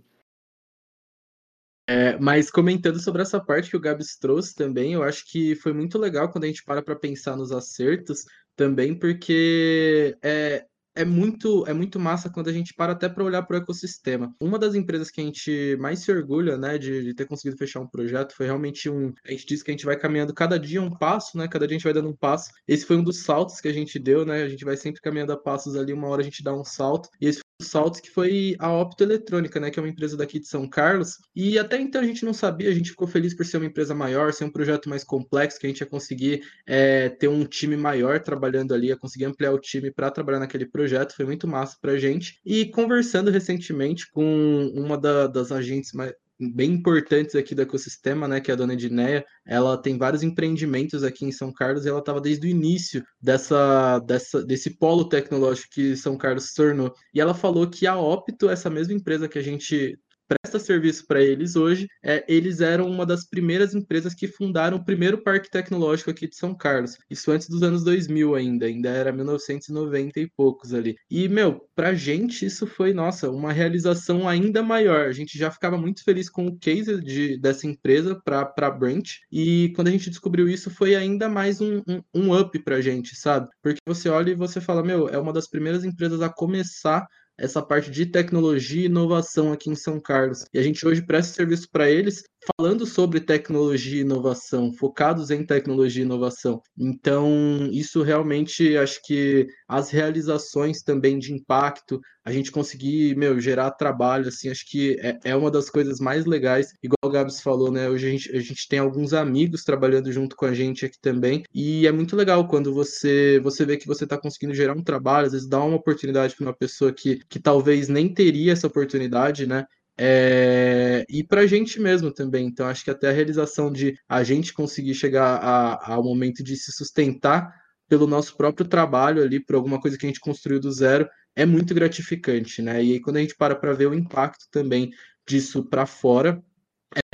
É, 1.89 2.19
mas 2.19 2.51
comentando 2.51 3.01
sobre 3.01 3.23
essa 3.23 3.41
parte 3.41 3.71
que 3.71 3.77
o 3.77 3.81
Gabs 3.81 4.17
trouxe 4.19 4.55
também, 4.55 4.95
eu 4.95 5.03
acho 5.05 5.25
que 5.31 5.55
foi 5.55 5.73
muito 5.73 5.99
legal 5.99 6.31
quando 6.31 6.45
a 6.45 6.47
gente 6.49 6.65
para 6.65 6.83
para 6.83 6.97
pensar 6.97 7.37
nos 7.37 7.53
acertos 7.53 8.25
também, 8.57 8.99
porque 8.99 10.17
é, 10.21 10.67
é 10.97 11.05
muito, 11.05 11.65
é 11.67 11.75
muito 11.75 12.01
massa 12.01 12.31
quando 12.31 12.49
a 12.49 12.53
gente 12.53 12.73
para 12.75 12.93
até 12.93 13.09
para 13.09 13.23
olhar 13.23 13.43
para 13.43 13.59
o 13.59 13.61
ecossistema. 13.61 14.35
Uma 14.41 14.59
das 14.59 14.75
empresas 14.75 15.11
que 15.11 15.21
a 15.21 15.25
gente 15.25 15.77
mais 15.79 16.01
se 16.01 16.11
orgulha, 16.11 16.57
né, 16.57 16.79
de, 16.79 17.05
de, 17.05 17.15
ter 17.15 17.27
conseguido 17.27 17.59
fechar 17.59 17.81
um 17.81 17.87
projeto 17.87 18.35
foi 18.35 18.47
realmente 18.47 18.89
um. 18.89 19.13
A 19.25 19.31
gente 19.31 19.47
diz 19.47 19.63
que 19.63 19.71
a 19.71 19.75
gente 19.75 19.85
vai 19.85 19.97
caminhando 19.97 20.33
cada 20.33 20.59
dia 20.59 20.81
um 20.81 20.91
passo, 20.91 21.37
né? 21.37 21.47
Cada 21.47 21.67
dia 21.67 21.77
a 21.77 21.79
gente 21.79 21.85
vai 21.85 21.93
dando 21.93 22.09
um 22.09 22.17
passo. 22.17 22.51
Esse 22.67 22.87
foi 22.87 22.97
um 22.97 23.05
dos 23.05 23.19
saltos 23.19 23.61
que 23.61 23.69
a 23.69 23.73
gente 23.73 23.99
deu, 23.99 24.25
né? 24.25 24.43
A 24.43 24.49
gente 24.49 24.65
vai 24.65 24.77
sempre 24.77 25.03
caminhando 25.03 25.33
a 25.33 25.37
passos 25.37 25.77
ali, 25.77 25.93
uma 25.93 26.09
hora 26.09 26.23
a 26.23 26.25
gente 26.25 26.43
dá 26.43 26.55
um 26.55 26.65
salto. 26.65 27.11
E 27.21 27.27
esse 27.29 27.41
Saltos, 27.61 28.01
que 28.01 28.11
foi 28.11 28.55
a 28.59 28.71
Optoeletrônica, 28.71 29.59
né, 29.59 29.71
que 29.71 29.79
é 29.79 29.83
uma 29.83 29.89
empresa 29.89 30.17
daqui 30.17 30.39
de 30.39 30.47
São 30.47 30.69
Carlos. 30.69 31.19
E 31.35 31.59
até 31.59 31.81
então 31.81 32.01
a 32.01 32.05
gente 32.05 32.25
não 32.25 32.35
sabia, 32.35 32.69
a 32.69 32.75
gente 32.75 32.91
ficou 32.91 33.09
feliz 33.09 33.35
por 33.35 33.47
ser 33.47 33.57
uma 33.57 33.67
empresa 33.67 33.95
maior, 33.95 34.33
ser 34.33 34.45
um 34.45 34.51
projeto 34.51 34.89
mais 34.89 35.03
complexo, 35.03 35.59
que 35.59 35.67
a 35.67 35.71
gente 35.71 35.81
ia 35.81 35.87
conseguir 35.87 36.43
é, 36.67 37.09
ter 37.09 37.29
um 37.29 37.45
time 37.45 37.77
maior 37.77 38.21
trabalhando 38.21 38.75
ali, 38.75 38.89
ia 38.89 38.97
conseguir 38.97 39.25
ampliar 39.25 39.53
o 39.53 39.59
time 39.59 39.91
para 39.91 40.11
trabalhar 40.11 40.41
naquele 40.41 40.67
projeto. 40.67 41.15
Foi 41.15 41.25
muito 41.25 41.49
massa 41.49 41.77
para 41.81 41.93
a 41.93 41.99
gente. 41.99 42.39
E 42.45 42.67
conversando 42.67 43.31
recentemente 43.31 44.11
com 44.11 44.71
uma 44.75 44.99
da, 44.99 45.27
das 45.27 45.51
agentes 45.51 45.93
mais 45.93 46.13
bem 46.39 46.73
importantes 46.73 47.35
aqui 47.35 47.55
do 47.55 47.63
ecossistema, 47.63 48.29
né, 48.29 48.41
que 48.41 48.51
é 48.51 48.55
a 48.55 48.57
dona 48.57 48.75
Edneia, 48.75 49.25
ela 49.47 49.81
tem 49.81 49.97
vários 49.97 50.23
empreendimentos 50.23 51.03
aqui 51.03 51.25
em 51.25 51.33
São 51.33 51.53
Carlos 51.53 51.85
e 51.85 51.89
ela 51.89 52.01
estava 52.01 52.21
desde 52.21 52.47
o 52.47 52.51
início 52.51 53.03
dessa, 53.21 53.99
dessa, 54.01 54.45
desse 54.45 54.77
polo 54.79 55.09
tecnológico 55.09 55.69
que 55.73 55.97
São 55.97 56.17
Carlos 56.17 56.49
se 56.49 56.55
tornou. 56.55 56.93
E 57.15 57.21
ela 57.21 57.35
falou 57.35 57.69
que 57.69 57.87
a 57.87 57.97
Opto, 57.97 58.49
essa 58.49 58.69
mesma 58.69 58.95
empresa 58.95 59.29
que 59.29 59.39
a 59.39 59.43
gente 59.43 59.99
presta 60.29 60.59
serviço 60.59 61.07
para 61.07 61.23
eles 61.23 61.57
hoje, 61.57 61.87
é, 62.03 62.25
eles 62.29 62.61
eram 62.61 62.89
uma 62.91 63.07
das 63.07 63.27
primeiras 63.27 63.75
empresas 63.75 64.15
que 64.15 64.29
fundaram 64.29 64.77
o 64.77 64.85
primeiro 64.85 65.23
parque 65.23 65.51
tecnológico 65.51 66.11
aqui 66.11 66.29
de 66.29 66.37
São 66.37 66.55
Carlos. 66.55 66.97
Isso 67.11 67.31
antes 67.31 67.49
dos 67.49 67.63
anos 67.63 67.85
2000 67.85 68.35
ainda, 68.35 68.67
ainda 68.67 68.89
era 68.89 69.13
1990 69.13 70.21
e 70.21 70.31
poucos 70.37 70.75
ali. 70.75 70.97
E, 71.11 71.29
meu, 71.29 71.69
pra 71.75 71.95
gente 71.95 72.47
isso 72.47 72.67
foi, 72.67 72.93
nossa, 72.93 73.31
uma 73.31 73.53
realização 73.53 74.29
ainda 74.29 74.63
maior. 74.63 75.07
A 75.07 75.13
gente 75.13 75.39
já 75.39 75.51
ficava 75.51 75.79
muito 75.79 76.03
feliz 76.03 76.29
com 76.29 76.47
o 76.47 76.59
case 76.59 77.01
de, 77.01 77.39
dessa 77.39 77.67
empresa 77.67 78.21
para 78.25 78.53
a 78.57 78.71
Branch, 78.71 79.21
e 79.31 79.73
quando 79.75 79.89
a 79.89 79.91
gente 79.91 80.11
descobriu 80.11 80.49
isso 80.49 80.71
foi 80.71 80.95
ainda 80.95 81.29
mais 81.29 81.61
um, 81.61 81.83
um, 81.89 82.03
um 82.15 82.39
up 82.39 82.59
pra 82.61 82.81
gente, 82.81 83.17
sabe? 83.17 83.49
Porque 83.63 83.81
você 83.87 84.09
olha 84.09 84.31
e 84.31 84.35
você 84.35 84.61
fala, 84.61 84.83
meu, 84.83 85.09
é 85.09 85.19
uma 85.19 85.33
das 85.33 85.49
primeiras 85.49 85.85
empresas 85.85 86.21
a 86.21 86.29
começar 86.29 87.07
essa 87.39 87.63
parte 87.63 87.91
de 87.91 88.07
tecnologia 88.07 88.83
e 88.83 88.87
inovação 88.87 89.53
aqui 89.53 89.71
em 89.71 89.75
São 89.75 90.01
Carlos. 90.01 90.45
E 90.53 90.59
a 90.59 90.63
gente 90.63 90.87
hoje 90.87 91.05
presta 91.05 91.35
serviço 91.35 91.69
para 91.71 91.91
eles 91.91 92.23
falando 92.57 92.87
sobre 92.87 93.21
tecnologia 93.21 93.99
e 93.99 94.01
inovação, 94.01 94.73
focados 94.73 95.31
em 95.31 95.45
tecnologia 95.45 96.03
e 96.03 96.07
inovação. 96.07 96.63
Então, 96.79 97.69
isso 97.73 98.03
realmente 98.03 98.77
acho 98.77 99.01
que 99.05 99.47
as 99.69 99.91
realizações 99.91 100.83
também 100.83 101.19
de 101.19 101.33
impacto, 101.33 102.01
a 102.25 102.33
gente 102.33 102.53
conseguir, 102.53 103.17
meu, 103.17 103.41
gerar 103.41 103.71
trabalho, 103.73 104.29
assim, 104.29 104.49
acho 104.49 104.65
que 104.69 104.97
é, 105.01 105.19
é 105.25 105.37
uma 105.37 105.51
das 105.51 105.69
coisas 105.69 105.99
mais 105.99 106.25
legais. 106.25 106.73
Igual 106.83 106.99
o 107.05 107.11
Gabs 107.11 107.41
falou, 107.41 107.71
né? 107.71 107.89
Hoje 107.89 108.07
a 108.07 108.11
gente, 108.11 108.37
a 108.37 108.41
gente 108.41 108.69
tem 108.69 108.79
alguns 108.79 109.13
amigos 109.13 109.65
trabalhando 109.65 110.13
junto 110.13 110.37
com 110.37 110.47
a 110.47 110.55
gente 110.55 110.87
aqui 110.87 110.99
também. 111.01 111.43
E 111.55 111.87
é 111.87 111.93
muito 111.93 112.17
legal 112.17 112.47
quando 112.47 112.73
você, 112.73 113.41
você 113.43 113.65
vê 113.65 113.77
que 113.77 113.87
você 113.87 114.05
está 114.05 114.19
conseguindo 114.19 114.55
gerar 114.55 114.77
um 114.77 114.83
trabalho, 114.83 115.27
às 115.27 115.33
vezes 115.33 115.49
dá 115.49 115.63
uma 115.63 115.77
oportunidade 115.77 116.35
para 116.37 116.47
uma 116.47 116.57
pessoa 116.57 116.93
que, 116.93 117.21
que 117.29 117.41
talvez 117.41 117.89
nem 117.89 118.13
teria 118.13 118.53
essa 118.53 118.67
oportunidade, 118.67 119.47
né? 119.47 119.65
É, 119.99 121.07
e 121.09 121.25
para 121.25 121.43
a 121.43 121.47
gente 121.47 121.81
mesmo 121.81 122.13
também. 122.13 122.47
Então, 122.47 122.67
acho 122.67 122.85
que 122.85 122.91
até 122.91 123.09
a 123.09 123.13
realização 123.13 123.73
de 123.73 123.99
a 124.09 124.23
gente 124.23 124.53
conseguir 124.53 124.95
chegar 124.95 125.81
ao 125.83 126.05
momento 126.05 126.45
de 126.45 126.57
se 126.57 126.71
sustentar 126.73 127.53
pelo 127.89 128.07
nosso 128.07 128.37
próprio 128.37 128.67
trabalho 128.67 129.23
ali, 129.23 129.41
por 129.41 129.57
alguma 129.57 129.81
coisa 129.81 129.97
que 129.97 130.07
a 130.07 130.09
gente 130.09 130.21
construiu 130.21 130.61
do 130.61 130.71
zero, 130.73 131.09
é 131.35 131.45
muito 131.45 131.75
gratificante, 131.75 132.63
né? 132.63 132.83
E 132.83 132.93
aí, 132.93 133.01
quando 133.01 133.17
a 133.17 133.21
gente 133.21 133.37
para 133.37 133.55
para 133.55 133.73
ver 133.73 133.87
o 133.87 133.95
impacto 133.95 134.47
também 134.51 134.91
disso 135.27 135.65
para 135.65 135.87
fora, 135.87 136.43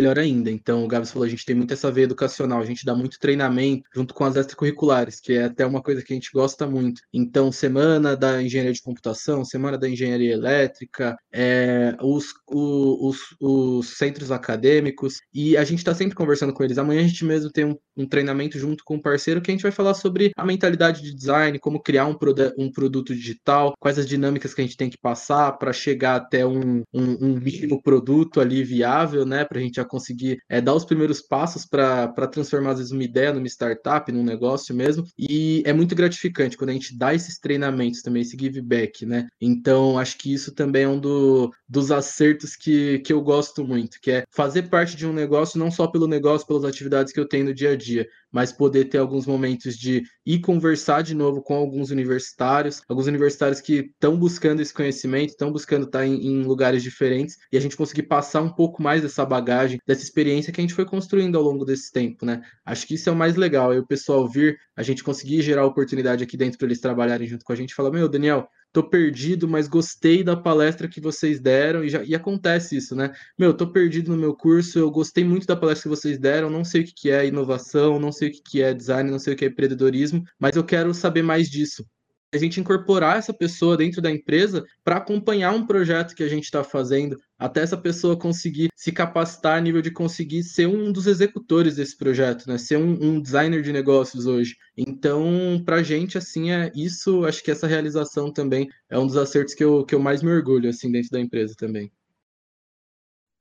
melhor 0.02 0.18
ainda. 0.18 0.50
Então, 0.50 0.84
o 0.84 0.88
Gabs 0.88 1.12
falou, 1.12 1.26
a 1.26 1.30
gente 1.30 1.44
tem 1.44 1.54
muito 1.54 1.72
essa 1.72 1.90
veia 1.90 2.04
educacional, 2.04 2.60
a 2.60 2.64
gente 2.64 2.84
dá 2.84 2.94
muito 2.94 3.18
treinamento 3.18 3.84
junto 3.94 4.12
com 4.12 4.24
as 4.24 4.34
extracurriculares, 4.34 5.20
que 5.20 5.34
é 5.34 5.44
até 5.44 5.64
uma 5.64 5.80
coisa 5.80 6.02
que 6.02 6.12
a 6.12 6.16
gente 6.16 6.30
gosta 6.32 6.66
muito. 6.66 7.00
Então, 7.12 7.52
semana 7.52 8.16
da 8.16 8.42
engenharia 8.42 8.72
de 8.72 8.82
computação, 8.82 9.44
semana 9.44 9.78
da 9.78 9.88
engenharia 9.88 10.32
elétrica, 10.32 11.16
é, 11.32 11.96
os, 12.02 12.32
os, 12.48 13.18
os, 13.40 13.96
centros 13.96 14.32
acadêmicos, 14.32 15.20
e 15.32 15.56
a 15.56 15.64
gente 15.64 15.78
está 15.78 15.94
sempre 15.94 16.16
conversando 16.16 16.52
com 16.52 16.64
eles. 16.64 16.78
Amanhã 16.78 17.00
a 17.00 17.06
gente 17.06 17.24
mesmo 17.24 17.50
tem 17.50 17.64
um, 17.64 17.76
um, 17.96 18.06
treinamento 18.06 18.58
junto 18.58 18.82
com 18.84 18.96
um 18.96 19.00
parceiro 19.00 19.40
que 19.40 19.50
a 19.50 19.54
gente 19.54 19.62
vai 19.62 19.72
falar 19.72 19.94
sobre 19.94 20.32
a 20.36 20.44
mentalidade 20.44 21.02
de 21.02 21.14
design, 21.14 21.58
como 21.58 21.80
criar 21.80 22.06
um, 22.06 22.16
um 22.58 22.70
produto 22.72 23.14
digital, 23.14 23.74
quais 23.78 23.98
as 23.98 24.06
dinâmicas 24.06 24.52
que 24.52 24.60
a 24.60 24.64
gente 24.64 24.76
tem 24.76 24.90
que 24.90 24.98
passar 24.98 25.52
para 25.52 25.72
chegar 25.72 26.16
até 26.16 26.44
um, 26.44 26.82
um, 26.92 27.26
um 27.26 27.40
mínimo 27.40 27.80
produto 27.80 28.40
ali 28.40 28.64
viável, 28.64 29.24
né? 29.24 29.44
Pra 29.44 29.60
gente 29.60 29.76
já 29.76 29.84
conseguir 29.92 30.38
é, 30.48 30.58
dar 30.58 30.74
os 30.74 30.86
primeiros 30.86 31.20
passos 31.20 31.66
para 31.66 32.26
transformar, 32.26 32.70
às 32.70 32.78
vezes, 32.78 32.92
uma 32.92 33.04
ideia 33.04 33.32
numa 33.32 33.46
startup, 33.46 34.10
num 34.10 34.24
negócio 34.24 34.74
mesmo. 34.74 35.04
E 35.18 35.62
é 35.66 35.72
muito 35.72 35.94
gratificante 35.94 36.56
quando 36.56 36.70
a 36.70 36.72
gente 36.72 36.96
dá 36.96 37.14
esses 37.14 37.38
treinamentos 37.38 38.00
também, 38.00 38.22
esse 38.22 38.36
give 38.38 38.62
back, 38.62 39.04
né? 39.04 39.28
Então, 39.38 39.98
acho 39.98 40.16
que 40.16 40.32
isso 40.32 40.54
também 40.54 40.84
é 40.84 40.88
um 40.88 40.98
do, 40.98 41.52
dos 41.68 41.92
acertos 41.92 42.56
que, 42.56 43.00
que 43.00 43.12
eu 43.12 43.20
gosto 43.20 43.62
muito, 43.66 43.98
que 44.00 44.10
é 44.10 44.24
fazer 44.30 44.62
parte 44.70 44.96
de 44.96 45.06
um 45.06 45.12
negócio 45.12 45.58
não 45.58 45.70
só 45.70 45.86
pelo 45.86 46.06
negócio, 46.06 46.46
pelas 46.46 46.64
atividades 46.64 47.12
que 47.12 47.20
eu 47.20 47.28
tenho 47.28 47.44
no 47.44 47.54
dia 47.54 47.72
a 47.72 47.76
dia, 47.76 48.08
mas 48.30 48.50
poder 48.50 48.86
ter 48.86 48.98
alguns 48.98 49.26
momentos 49.26 49.76
de 49.76 50.02
ir 50.24 50.40
conversar 50.40 51.02
de 51.02 51.14
novo 51.14 51.42
com 51.42 51.54
alguns 51.54 51.90
universitários, 51.90 52.82
alguns 52.88 53.06
universitários 53.06 53.60
que 53.60 53.90
estão 53.92 54.16
buscando 54.16 54.60
esse 54.60 54.72
conhecimento, 54.72 55.30
estão 55.30 55.50
buscando 55.50 55.86
estar 55.86 56.06
em, 56.06 56.14
em, 56.14 56.42
lugares 56.42 56.82
diferentes, 56.82 57.38
e 57.50 57.56
a 57.56 57.60
gente 57.60 57.76
conseguir 57.76 58.04
passar 58.04 58.40
um 58.42 58.50
pouco 58.50 58.82
mais 58.82 59.02
dessa 59.02 59.24
bagagem, 59.24 59.78
dessa 59.86 60.02
experiência 60.02 60.52
que 60.52 60.60
a 60.60 60.62
gente 60.62 60.74
foi 60.74 60.84
construindo 60.84 61.36
ao 61.36 61.42
longo 61.42 61.64
desse 61.64 61.90
tempo, 61.92 62.24
né? 62.24 62.42
Acho 62.64 62.86
que 62.86 62.94
isso 62.94 63.08
é 63.08 63.12
o 63.12 63.16
mais 63.16 63.36
legal, 63.36 63.70
aí 63.70 63.78
o 63.78 63.86
pessoal 63.86 64.28
vir, 64.28 64.56
a 64.76 64.82
gente 64.82 65.04
conseguir 65.04 65.42
gerar 65.42 65.66
oportunidade 65.66 66.22
aqui 66.22 66.36
dentro 66.36 66.58
para 66.58 66.66
eles 66.66 66.80
trabalharem 66.80 67.26
junto 67.26 67.44
com 67.44 67.52
a 67.52 67.56
gente 67.56 67.70
e 67.70 67.74
falar, 67.74 67.90
meu, 67.90 68.08
Daniel, 68.08 68.48
tô 68.72 68.82
perdido, 68.82 69.46
mas 69.46 69.68
gostei 69.68 70.24
da 70.24 70.36
palestra 70.36 70.88
que 70.88 71.00
vocês 71.00 71.38
deram, 71.40 71.84
e, 71.84 71.88
já, 71.88 72.02
e 72.02 72.14
acontece 72.14 72.76
isso, 72.76 72.96
né? 72.96 73.12
Meu, 73.38 73.54
tô 73.54 73.70
perdido 73.70 74.12
no 74.12 74.18
meu 74.18 74.34
curso, 74.34 74.78
eu 74.78 74.90
gostei 74.90 75.24
muito 75.24 75.46
da 75.46 75.56
palestra 75.56 75.84
que 75.90 75.96
vocês 75.96 76.18
deram, 76.18 76.48
não 76.50 76.64
sei 76.64 76.82
o 76.82 76.84
que, 76.84 76.92
que 76.94 77.10
é 77.10 77.26
inovação, 77.26 77.98
não 78.00 78.10
sei 78.12 78.28
o 78.28 78.32
que, 78.32 78.42
que 78.42 78.62
é 78.62 78.72
design, 78.72 79.10
não 79.10 79.18
sei 79.18 79.34
o 79.34 79.36
que 79.36 79.44
é 79.44 79.48
empreendedorismo, 79.48 80.24
mas 80.38 80.56
eu 80.56 80.64
quero 80.64 80.94
saber 80.94 81.22
mais 81.22 81.48
disso 81.48 81.84
a 82.32 82.38
gente 82.38 82.58
incorporar 82.58 83.18
essa 83.18 83.32
pessoa 83.32 83.76
dentro 83.76 84.00
da 84.00 84.10
empresa 84.10 84.64
para 84.82 84.96
acompanhar 84.96 85.52
um 85.52 85.66
projeto 85.66 86.14
que 86.14 86.22
a 86.22 86.28
gente 86.28 86.44
está 86.44 86.64
fazendo, 86.64 87.16
até 87.38 87.60
essa 87.60 87.76
pessoa 87.76 88.18
conseguir 88.18 88.68
se 88.74 88.90
capacitar 88.90 89.58
a 89.58 89.60
nível 89.60 89.82
de 89.82 89.90
conseguir 89.90 90.42
ser 90.42 90.66
um 90.66 90.90
dos 90.90 91.06
executores 91.06 91.76
desse 91.76 91.96
projeto, 91.96 92.46
né? 92.46 92.56
Ser 92.56 92.78
um, 92.78 92.98
um 93.02 93.20
designer 93.20 93.62
de 93.62 93.72
negócios 93.72 94.26
hoje. 94.26 94.56
Então, 94.76 95.62
para 95.64 95.76
a 95.76 95.82
gente, 95.82 96.16
assim, 96.16 96.50
é 96.50 96.72
isso. 96.74 97.24
Acho 97.24 97.42
que 97.42 97.50
essa 97.50 97.66
realização 97.66 98.32
também 98.32 98.68
é 98.88 98.98
um 98.98 99.06
dos 99.06 99.16
acertos 99.16 99.54
que 99.54 99.62
eu, 99.62 99.84
que 99.84 99.94
eu 99.94 100.00
mais 100.00 100.22
me 100.22 100.30
orgulho, 100.30 100.70
assim, 100.70 100.90
dentro 100.90 101.10
da 101.10 101.20
empresa 101.20 101.54
também. 101.56 101.92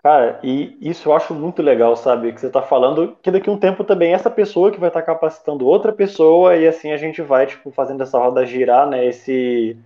Cara, 0.03 0.39
e 0.43 0.77
isso 0.81 1.09
eu 1.09 1.13
acho 1.13 1.33
muito 1.33 1.61
legal, 1.61 1.95
sabe? 1.95 2.33
Que 2.33 2.41
você 2.41 2.49
tá 2.49 2.61
falando 2.61 3.15
que 3.21 3.29
daqui 3.29 3.49
a 3.49 3.53
um 3.53 3.59
tempo 3.59 3.83
também 3.83 4.13
essa 4.13 4.31
pessoa 4.31 4.71
que 4.71 4.79
vai 4.79 4.89
estar 4.89 5.01
tá 5.01 5.05
capacitando 5.05 5.67
outra 5.67 5.93
pessoa 5.93 6.55
e 6.55 6.67
assim 6.67 6.91
a 6.91 6.97
gente 6.97 7.21
vai, 7.21 7.45
tipo, 7.45 7.69
fazendo 7.71 8.01
essa 8.01 8.17
roda 8.17 8.45
girar, 8.45 8.89
né? 8.89 9.05
Esse, 9.05 9.77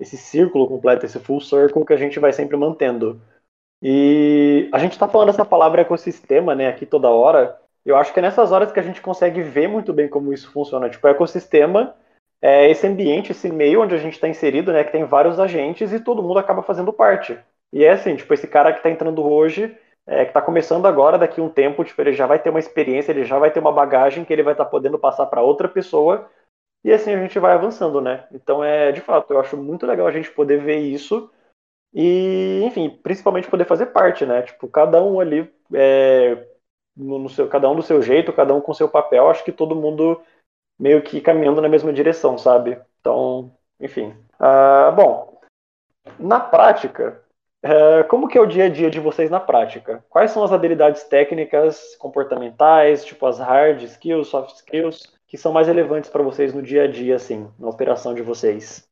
esse 0.00 0.16
círculo 0.16 0.68
completo, 0.68 1.06
esse 1.06 1.18
full 1.18 1.40
circle 1.40 1.84
que 1.84 1.92
a 1.92 1.96
gente 1.96 2.20
vai 2.20 2.32
sempre 2.32 2.56
mantendo. 2.56 3.20
E 3.82 4.68
a 4.72 4.78
gente 4.78 4.98
tá 4.98 5.08
falando 5.08 5.30
essa 5.30 5.44
palavra 5.44 5.82
ecossistema, 5.82 6.54
né, 6.54 6.68
aqui 6.68 6.86
toda 6.86 7.10
hora. 7.10 7.60
Eu 7.84 7.96
acho 7.96 8.12
que 8.12 8.18
é 8.18 8.22
nessas 8.22 8.52
horas 8.52 8.72
que 8.72 8.80
a 8.80 8.82
gente 8.82 9.00
consegue 9.00 9.42
ver 9.42 9.68
muito 9.68 9.92
bem 9.92 10.08
como 10.08 10.32
isso 10.32 10.50
funciona. 10.52 10.90
Tipo, 10.90 11.06
o 11.06 11.10
ecossistema 11.10 11.94
é 12.42 12.70
esse 12.70 12.86
ambiente, 12.86 13.32
esse 13.32 13.50
meio 13.50 13.82
onde 13.82 13.94
a 13.94 13.98
gente 13.98 14.14
está 14.14 14.28
inserido, 14.28 14.72
né, 14.72 14.84
que 14.84 14.92
tem 14.92 15.04
vários 15.04 15.40
agentes 15.40 15.92
e 15.92 16.00
todo 16.00 16.22
mundo 16.22 16.38
acaba 16.38 16.62
fazendo 16.62 16.92
parte. 16.92 17.38
E 17.72 17.84
é 17.84 17.92
assim, 17.92 18.16
tipo, 18.16 18.32
esse 18.32 18.46
cara 18.46 18.72
que 18.72 18.82
tá 18.82 18.90
entrando 18.90 19.22
hoje, 19.22 19.76
é, 20.06 20.24
que 20.24 20.32
tá 20.32 20.40
começando 20.40 20.86
agora, 20.86 21.18
daqui 21.18 21.40
um 21.40 21.48
tempo, 21.48 21.84
tipo, 21.84 22.00
ele 22.00 22.12
já 22.12 22.26
vai 22.26 22.38
ter 22.38 22.50
uma 22.50 22.58
experiência, 22.58 23.12
ele 23.12 23.24
já 23.24 23.38
vai 23.38 23.50
ter 23.50 23.60
uma 23.60 23.72
bagagem 23.72 24.24
que 24.24 24.32
ele 24.32 24.42
vai 24.42 24.54
estar 24.54 24.64
tá 24.64 24.70
podendo 24.70 24.98
passar 24.98 25.26
para 25.26 25.42
outra 25.42 25.68
pessoa, 25.68 26.28
e 26.84 26.92
assim 26.92 27.12
a 27.12 27.20
gente 27.20 27.38
vai 27.38 27.52
avançando, 27.52 28.00
né? 28.00 28.26
Então 28.32 28.62
é, 28.62 28.92
de 28.92 29.00
fato, 29.00 29.32
eu 29.32 29.40
acho 29.40 29.56
muito 29.56 29.86
legal 29.86 30.06
a 30.06 30.12
gente 30.12 30.30
poder 30.30 30.58
ver 30.60 30.78
isso 30.78 31.30
e, 31.92 32.62
enfim, 32.64 32.90
principalmente 33.02 33.48
poder 33.48 33.64
fazer 33.64 33.86
parte, 33.86 34.24
né? 34.26 34.42
Tipo, 34.42 34.68
cada 34.68 35.02
um 35.02 35.20
ali, 35.20 35.52
é, 35.74 36.46
no, 36.96 37.28
seu, 37.28 37.48
cada 37.48 37.68
um 37.70 37.76
do 37.76 37.82
seu 37.82 38.02
jeito, 38.02 38.32
cada 38.32 38.54
um 38.54 38.60
com 38.60 38.74
seu 38.74 38.88
papel, 38.88 39.28
acho 39.28 39.44
que 39.44 39.52
todo 39.52 39.76
mundo 39.76 40.20
meio 40.78 41.02
que 41.02 41.20
caminhando 41.20 41.60
na 41.60 41.68
mesma 41.68 41.92
direção, 41.92 42.38
sabe? 42.38 42.80
Então, 43.00 43.50
enfim. 43.80 44.14
Uh, 44.40 44.92
bom, 44.94 45.40
na 46.18 46.38
prática, 46.40 47.22
como 48.08 48.28
que 48.28 48.38
é 48.38 48.40
o 48.40 48.46
dia 48.46 48.64
a 48.64 48.68
dia 48.68 48.90
de 48.90 49.00
vocês 49.00 49.30
na 49.30 49.40
prática? 49.40 50.04
Quais 50.08 50.30
são 50.30 50.44
as 50.44 50.52
habilidades 50.52 51.04
técnicas, 51.04 51.96
comportamentais, 51.96 53.04
tipo 53.04 53.26
as 53.26 53.38
hard 53.38 53.82
skills, 53.82 54.28
soft 54.28 54.56
skills, 54.56 55.12
que 55.26 55.36
são 55.36 55.52
mais 55.52 55.66
relevantes 55.66 56.10
para 56.10 56.22
vocês 56.22 56.54
no 56.54 56.62
dia 56.62 56.84
a 56.84 56.86
dia, 56.86 57.16
assim, 57.16 57.48
na 57.58 57.68
operação 57.68 58.14
de 58.14 58.22
vocês? 58.22 58.88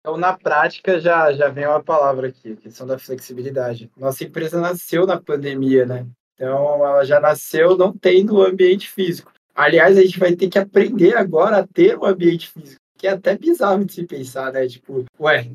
Então, 0.00 0.16
na 0.16 0.36
prática, 0.36 0.98
já, 0.98 1.30
já 1.32 1.48
vem 1.48 1.66
uma 1.66 1.82
palavra 1.82 2.28
aqui, 2.28 2.52
a 2.52 2.56
questão 2.56 2.86
da 2.86 2.98
flexibilidade. 2.98 3.90
Nossa 3.96 4.24
empresa 4.24 4.58
nasceu 4.58 5.06
na 5.06 5.20
pandemia, 5.20 5.84
né? 5.84 6.06
Então, 6.34 6.86
ela 6.86 7.04
já 7.04 7.20
nasceu 7.20 7.76
não 7.76 7.92
tendo 7.92 8.42
ambiente 8.42 8.88
físico. 8.88 9.30
Aliás, 9.54 9.98
a 9.98 10.00
gente 10.00 10.18
vai 10.18 10.34
ter 10.34 10.48
que 10.48 10.58
aprender 10.58 11.14
agora 11.14 11.58
a 11.58 11.66
ter 11.66 11.98
um 11.98 12.06
ambiente 12.06 12.48
físico, 12.48 12.80
que 12.96 13.06
é 13.06 13.10
até 13.10 13.36
bizarro 13.36 13.84
de 13.84 13.92
se 13.92 14.06
pensar, 14.06 14.50
né? 14.50 14.66
Tipo, 14.66 15.04
ué, 15.20 15.50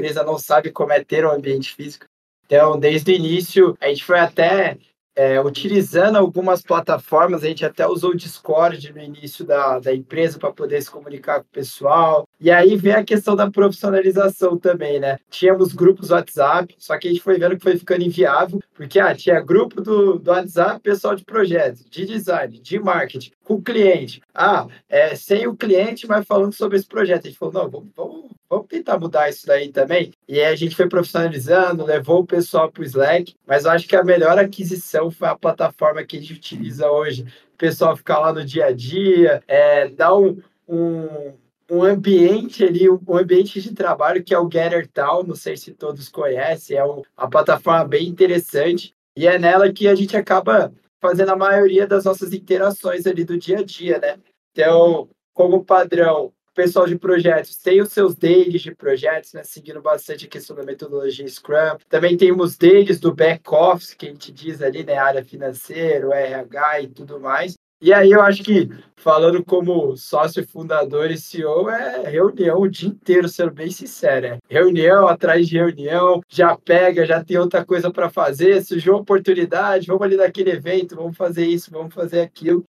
empresa 0.00 0.24
não 0.24 0.38
sabe 0.38 0.70
como 0.70 0.92
é 0.92 1.04
ter 1.04 1.24
um 1.26 1.30
ambiente 1.30 1.74
físico. 1.74 2.06
Então, 2.46 2.78
desde 2.78 3.12
o 3.12 3.14
início, 3.14 3.76
a 3.80 3.88
gente 3.88 4.04
foi 4.04 4.18
até 4.18 4.76
é, 5.14 5.40
utilizando 5.40 6.16
algumas 6.16 6.62
plataformas, 6.62 7.44
a 7.44 7.46
gente 7.46 7.64
até 7.64 7.86
usou 7.86 8.10
o 8.10 8.16
Discord 8.16 8.92
no 8.92 9.02
início 9.02 9.44
da, 9.44 9.78
da 9.78 9.94
empresa 9.94 10.38
para 10.38 10.52
poder 10.52 10.80
se 10.80 10.90
comunicar 10.90 11.40
com 11.40 11.46
o 11.46 11.52
pessoal. 11.52 12.26
E 12.40 12.50
aí 12.50 12.74
vem 12.76 12.94
a 12.94 13.04
questão 13.04 13.36
da 13.36 13.50
profissionalização 13.50 14.56
também, 14.56 14.98
né? 14.98 15.18
Tínhamos 15.28 15.74
grupos 15.74 16.10
WhatsApp, 16.10 16.74
só 16.78 16.98
que 16.98 17.08
a 17.08 17.10
gente 17.10 17.22
foi 17.22 17.38
vendo 17.38 17.56
que 17.56 17.62
foi 17.62 17.76
ficando 17.76 18.02
inviável, 18.02 18.60
porque 18.74 18.98
ah, 18.98 19.14
tinha 19.14 19.40
grupo 19.40 19.80
do, 19.80 20.18
do 20.18 20.30
WhatsApp, 20.30 20.80
pessoal 20.80 21.14
de 21.14 21.24
projetos, 21.24 21.84
de 21.90 22.06
design, 22.06 22.58
de 22.58 22.78
marketing, 22.78 23.32
com 23.50 23.54
o 23.54 23.62
cliente. 23.62 24.22
Ah, 24.32 24.68
é, 24.88 25.16
sem 25.16 25.48
o 25.48 25.56
cliente, 25.56 26.06
mas 26.06 26.24
falando 26.24 26.52
sobre 26.52 26.78
esse 26.78 26.86
projeto. 26.86 27.26
A 27.26 27.28
gente 27.28 27.38
falou, 27.38 27.54
não, 27.54 27.68
vamos, 27.68 27.88
vamos, 27.96 28.30
vamos 28.48 28.66
tentar 28.68 28.96
mudar 28.96 29.28
isso 29.28 29.44
daí 29.44 29.72
também. 29.72 30.12
E 30.28 30.38
aí 30.38 30.52
a 30.52 30.54
gente 30.54 30.76
foi 30.76 30.88
profissionalizando, 30.88 31.84
levou 31.84 32.20
o 32.20 32.26
pessoal 32.26 32.70
para 32.70 32.80
o 32.80 32.84
Slack, 32.84 33.34
mas 33.44 33.64
eu 33.64 33.72
acho 33.72 33.88
que 33.88 33.96
a 33.96 34.04
melhor 34.04 34.38
aquisição 34.38 35.10
foi 35.10 35.26
a 35.26 35.34
plataforma 35.34 36.04
que 36.04 36.16
a 36.16 36.20
gente 36.20 36.34
utiliza 36.34 36.88
hoje. 36.88 37.22
O 37.52 37.56
pessoal 37.58 37.96
ficar 37.96 38.20
lá 38.20 38.32
no 38.32 38.44
dia 38.44 38.66
a 38.66 38.72
dia, 38.72 39.42
é, 39.48 39.88
dar 39.88 40.16
um, 40.16 40.40
um, 40.68 41.32
um 41.68 41.82
ambiente 41.82 42.62
ali, 42.62 42.88
um 42.88 43.16
ambiente 43.16 43.60
de 43.60 43.74
trabalho 43.74 44.22
que 44.22 44.32
é 44.32 44.38
o 44.38 44.48
Getter 44.48 44.86
Town, 44.86 45.24
não 45.24 45.34
sei 45.34 45.56
se 45.56 45.72
todos 45.72 46.08
conhecem, 46.08 46.76
é 46.76 46.84
uma 46.84 47.28
plataforma 47.28 47.84
bem 47.84 48.06
interessante 48.06 48.94
e 49.16 49.26
é 49.26 49.40
nela 49.40 49.72
que 49.72 49.88
a 49.88 49.94
gente 49.96 50.16
acaba 50.16 50.72
fazendo 51.00 51.30
a 51.30 51.36
maioria 51.36 51.86
das 51.86 52.04
nossas 52.04 52.32
interações 52.32 53.06
ali 53.06 53.24
do 53.24 53.38
dia 53.38 53.58
a 53.58 53.64
dia, 53.64 53.98
né? 53.98 54.18
Então, 54.52 55.08
como 55.32 55.64
padrão, 55.64 56.26
o 56.26 56.52
pessoal 56.54 56.86
de 56.86 56.98
projetos 56.98 57.56
tem 57.56 57.80
os 57.80 57.92
seus 57.92 58.14
dailies 58.14 58.60
de 58.60 58.74
projetos, 58.74 59.32
né? 59.32 59.42
Seguindo 59.42 59.80
bastante 59.80 60.26
a 60.26 60.28
questão 60.28 60.54
da 60.56 60.64
metodologia 60.64 61.26
Scrum. 61.26 61.78
Também 61.88 62.16
temos 62.16 62.56
dailies 62.56 63.00
do 63.00 63.14
back-office, 63.14 63.94
que 63.94 64.06
a 64.06 64.08
gente 64.10 64.32
diz 64.32 64.60
ali, 64.60 64.84
né? 64.84 64.96
Área 64.96 65.24
financeira, 65.24 66.12
RH 66.14 66.80
e 66.82 66.88
tudo 66.88 67.20
mais. 67.20 67.54
E 67.82 67.94
aí 67.94 68.10
eu 68.10 68.20
acho 68.20 68.42
que, 68.42 68.68
falando 68.94 69.42
como 69.42 69.96
sócio 69.96 70.46
fundador 70.46 71.10
e 71.10 71.16
CEO, 71.16 71.70
é 71.70 72.06
reunião 72.10 72.60
o 72.60 72.68
dia 72.68 72.90
inteiro, 72.90 73.26
sendo 73.26 73.52
bem 73.52 73.70
sincero. 73.70 74.26
É 74.26 74.38
reunião 74.48 75.08
atrás 75.08 75.48
de 75.48 75.56
reunião, 75.56 76.20
já 76.28 76.54
pega, 76.58 77.06
já 77.06 77.24
tem 77.24 77.38
outra 77.38 77.64
coisa 77.64 77.90
para 77.90 78.10
fazer, 78.10 78.62
surgiu 78.62 78.92
uma 78.92 79.00
oportunidade, 79.00 79.86
vamos 79.86 80.02
ali 80.02 80.16
naquele 80.16 80.50
evento, 80.50 80.94
vamos 80.94 81.16
fazer 81.16 81.46
isso, 81.46 81.70
vamos 81.70 81.94
fazer 81.94 82.20
aquilo. 82.20 82.64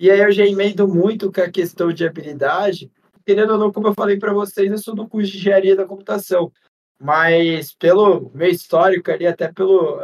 E 0.00 0.10
aí 0.10 0.18
eu 0.18 0.32
já 0.32 0.44
emendo 0.44 0.88
muito 0.88 1.30
com 1.30 1.40
a 1.40 1.48
questão 1.48 1.92
de 1.92 2.04
habilidade, 2.04 2.90
querendo 3.24 3.52
ou 3.52 3.58
não, 3.58 3.72
como 3.72 3.86
eu 3.86 3.94
falei 3.94 4.18
para 4.18 4.32
vocês, 4.32 4.68
eu 4.68 4.78
sou 4.78 4.96
do 4.96 5.06
curso 5.08 5.30
de 5.30 5.38
engenharia 5.38 5.76
da 5.76 5.86
computação. 5.86 6.50
Mas 7.00 7.72
pelo 7.74 8.32
meu 8.34 8.48
histórico 8.48 9.12
ali, 9.12 9.26
até 9.28 9.52
pelo 9.52 10.00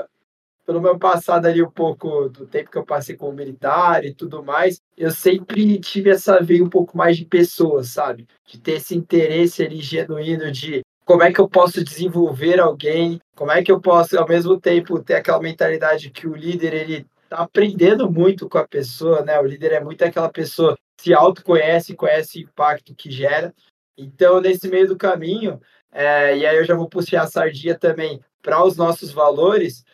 pelo 0.65 0.81
meu 0.81 0.99
passado 0.99 1.47
ali 1.47 1.63
um 1.63 1.71
pouco 1.71 2.29
do 2.29 2.47
tempo 2.47 2.71
que 2.71 2.79
eu 2.79 2.85
passei 2.85 3.17
como 3.17 3.33
militar 3.33 4.05
e 4.05 4.15
tudo 4.15 4.43
mais, 4.43 4.81
eu 4.97 5.11
sempre 5.11 5.79
tive 5.81 6.11
essa 6.11 6.41
veia 6.41 6.63
um 6.63 6.69
pouco 6.69 6.97
mais 6.97 7.17
de 7.17 7.25
pessoas, 7.25 7.89
sabe? 7.89 8.27
De 8.47 8.61
ter 8.61 8.73
esse 8.73 8.97
interesse 8.97 9.63
ali 9.63 9.81
genuíno 9.81 10.51
de 10.53 10.83
como 11.05 11.23
é 11.23 11.33
que 11.33 11.41
eu 11.41 11.49
posso 11.49 11.83
desenvolver 11.83 12.61
alguém, 12.61 13.21
como 13.35 13.51
é 13.51 13.63
que 13.63 13.73
eu 13.73 13.81
posso, 13.81 14.17
ao 14.19 14.29
mesmo 14.29 14.61
tempo, 14.61 15.03
ter 15.03 15.15
aquela 15.15 15.41
mentalidade 15.41 16.11
que 16.11 16.27
o 16.29 16.35
líder, 16.35 16.75
ele 16.75 17.07
tá 17.29 17.39
aprendendo 17.39 18.11
muito 18.11 18.49
com 18.49 18.59
a 18.59 18.69
pessoa, 18.69 19.23
né? 19.23 19.39
O 19.41 19.45
líder 19.45 19.73
é 19.73 19.81
muito 19.81 20.05
aquela 20.05 20.31
pessoa 20.31 20.77
que 20.97 21.05
se 21.05 21.15
autoconhece, 21.15 21.97
conhece 21.97 22.39
o 22.39 22.43
impacto 22.43 22.95
que 22.95 23.11
gera. 23.11 23.53
Então, 23.99 24.41
nesse 24.41 24.69
meio 24.69 24.89
do 24.89 24.97
caminho, 24.97 25.61
é, 25.91 26.37
e 26.37 26.47
aí 26.47 26.57
eu 26.57 26.65
já 26.65 26.75
vou 26.75 26.89
puxar 26.89 27.23
a 27.23 27.27
sardinha 27.27 27.77
também 27.77 28.21
para 28.41 28.65
os 28.65 28.77
nossos 28.77 29.11
valores, 29.11 29.85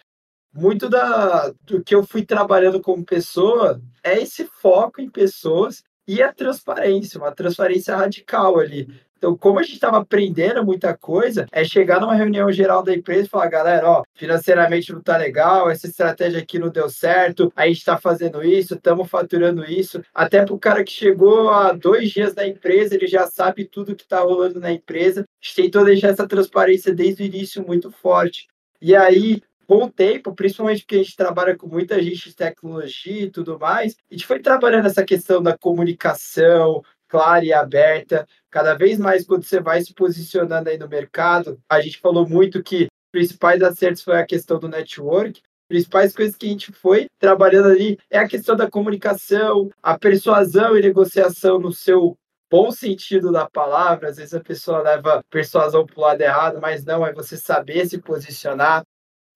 muito 0.58 0.88
da, 0.88 1.52
do 1.62 1.82
que 1.82 1.94
eu 1.94 2.02
fui 2.04 2.24
trabalhando 2.24 2.80
como 2.80 3.04
pessoa 3.04 3.80
é 4.02 4.20
esse 4.20 4.44
foco 4.44 5.00
em 5.00 5.08
pessoas 5.08 5.84
e 6.06 6.20
a 6.22 6.32
transparência, 6.32 7.20
uma 7.20 7.32
transparência 7.32 7.94
radical 7.94 8.58
ali. 8.58 8.88
Então, 9.18 9.36
como 9.36 9.58
a 9.58 9.62
gente 9.62 9.74
estava 9.74 9.98
aprendendo 9.98 10.64
muita 10.64 10.96
coisa, 10.96 11.46
é 11.50 11.64
chegar 11.64 12.00
numa 12.00 12.14
reunião 12.14 12.50
geral 12.52 12.84
da 12.84 12.94
empresa 12.94 13.26
e 13.26 13.28
falar, 13.28 13.48
galera, 13.48 13.90
ó, 13.90 14.02
financeiramente 14.14 14.92
não 14.92 15.02
tá 15.02 15.16
legal, 15.16 15.68
essa 15.68 15.88
estratégia 15.88 16.40
aqui 16.40 16.56
não 16.58 16.70
deu 16.70 16.88
certo, 16.88 17.52
a 17.54 17.66
gente 17.66 17.78
está 17.78 17.98
fazendo 17.98 18.44
isso, 18.44 18.74
estamos 18.74 19.10
faturando 19.10 19.64
isso. 19.64 20.00
Até 20.14 20.44
para 20.44 20.54
o 20.54 20.58
cara 20.58 20.84
que 20.84 20.92
chegou 20.92 21.50
há 21.50 21.72
dois 21.72 22.10
dias 22.10 22.32
na 22.34 22.46
empresa, 22.46 22.94
ele 22.94 23.08
já 23.08 23.26
sabe 23.26 23.64
tudo 23.64 23.96
que 23.96 24.04
está 24.04 24.20
rolando 24.20 24.60
na 24.60 24.72
empresa. 24.72 25.22
A 25.22 25.44
gente 25.44 25.56
tentou 25.56 25.84
deixar 25.84 26.08
essa 26.08 26.26
transparência 26.26 26.94
desde 26.94 27.24
o 27.24 27.26
início 27.26 27.66
muito 27.66 27.90
forte. 27.90 28.46
E 28.80 28.94
aí, 28.94 29.42
com 29.68 29.84
o 29.84 29.90
tempo, 29.90 30.34
principalmente 30.34 30.80
porque 30.80 30.96
a 30.96 31.02
gente 31.02 31.14
trabalha 31.14 31.54
com 31.54 31.66
muita 31.68 32.02
gente 32.02 32.30
de 32.30 32.34
tecnologia 32.34 33.24
e 33.24 33.30
tudo 33.30 33.58
mais, 33.58 33.94
a 34.10 34.14
gente 34.14 34.26
foi 34.26 34.40
trabalhando 34.40 34.86
essa 34.86 35.04
questão 35.04 35.42
da 35.42 35.56
comunicação 35.56 36.82
clara 37.06 37.44
e 37.44 37.52
aberta. 37.52 38.26
Cada 38.50 38.74
vez 38.74 38.98
mais, 38.98 39.26
quando 39.26 39.42
você 39.42 39.60
vai 39.60 39.82
se 39.82 39.92
posicionando 39.92 40.70
aí 40.70 40.78
no 40.78 40.88
mercado, 40.88 41.60
a 41.68 41.82
gente 41.82 41.98
falou 41.98 42.26
muito 42.26 42.62
que 42.62 42.88
principais 43.12 43.62
acertos 43.62 44.02
foi 44.02 44.18
a 44.18 44.26
questão 44.26 44.58
do 44.58 44.68
network, 44.68 45.42
principais 45.68 46.14
coisas 46.14 46.34
que 46.34 46.46
a 46.46 46.50
gente 46.50 46.72
foi 46.72 47.06
trabalhando 47.18 47.68
ali 47.68 47.98
é 48.10 48.18
a 48.18 48.28
questão 48.28 48.56
da 48.56 48.70
comunicação, 48.70 49.68
a 49.82 49.98
persuasão 49.98 50.78
e 50.78 50.82
negociação 50.82 51.58
no 51.58 51.72
seu 51.72 52.16
bom 52.50 52.70
sentido 52.70 53.30
da 53.30 53.48
palavra. 53.48 54.08
Às 54.08 54.16
vezes 54.16 54.32
a 54.32 54.40
pessoa 54.40 54.80
leva 54.80 55.22
persuasão 55.28 55.84
para 55.84 55.98
o 55.98 56.00
lado 56.00 56.20
errado, 56.22 56.58
mas 56.60 56.84
não, 56.84 57.06
é 57.06 57.12
você 57.12 57.36
saber 57.36 57.86
se 57.86 57.98
posicionar, 57.98 58.82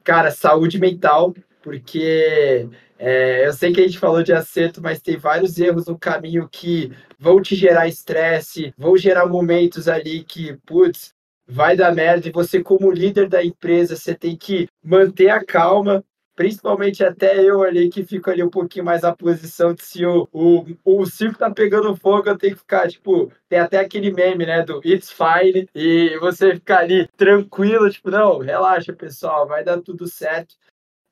Cara, 0.05 0.31
saúde 0.31 0.79
mental, 0.79 1.35
porque 1.63 2.69
é, 2.99 3.47
eu 3.47 3.53
sei 3.53 3.73
que 3.73 3.81
a 3.81 3.85
gente 3.85 3.99
falou 3.99 4.23
de 4.23 4.33
acerto, 4.33 4.81
mas 4.83 5.01
tem 5.01 5.17
vários 5.17 5.59
erros 5.59 5.87
no 5.87 5.99
caminho 5.99 6.49
que 6.51 6.93
vão 7.19 7.41
te 7.41 7.55
gerar 7.55 7.87
estresse, 7.89 8.75
vão 8.77 8.97
gerar 8.97 9.27
momentos 9.27 9.89
ali 9.89 10.25
que, 10.25 10.57
putz, 10.67 11.15
vai 11.47 11.77
dar 11.77 11.95
merda. 11.95 12.29
E 12.29 12.33
você, 12.33 12.63
como 12.63 12.91
líder 12.91 13.29
da 13.29 13.45
empresa, 13.45 13.97
você 13.97 14.15
tem 14.15 14.37
que 14.37 14.69
manter 14.85 15.31
a 15.31 15.45
calma, 15.45 16.05
principalmente 16.35 17.05
até 17.05 17.43
eu 17.43 17.63
ali 17.63 17.89
que 17.89 18.05
fico 18.05 18.31
ali 18.31 18.43
um 18.43 18.51
pouquinho 18.51 18.85
mais 18.85 19.03
na 19.03 19.15
posição 19.15 19.75
de 19.75 19.83
se 19.83 20.05
o, 20.05 20.29
o, 20.33 20.65
o 20.85 21.07
circo 21.07 21.39
tá 21.39 21.51
pegando 21.51 21.97
fogo, 21.97 22.29
eu 22.29 22.39
tenho 22.39 22.55
que 22.55 22.61
ficar, 22.61 22.89
tipo, 22.89 23.31
tem 23.49 23.59
até 23.59 23.79
aquele 23.79 24.13
meme, 24.13 24.47
né, 24.47 24.63
do 24.63 24.81
It's 24.85 25.11
Fine, 25.11 25.69
e 25.75 26.19
você 26.19 26.55
ficar 26.55 26.81
ali 26.81 27.07
tranquilo, 27.17 27.91
tipo, 27.91 28.11
não, 28.11 28.39
relaxa, 28.39 28.93
pessoal, 28.93 29.47
vai 29.47 29.63
dar 29.63 29.81
tudo 29.81 30.07
certo. 30.07 30.55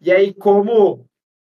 E 0.00 0.10
aí, 0.10 0.32
como 0.32 1.04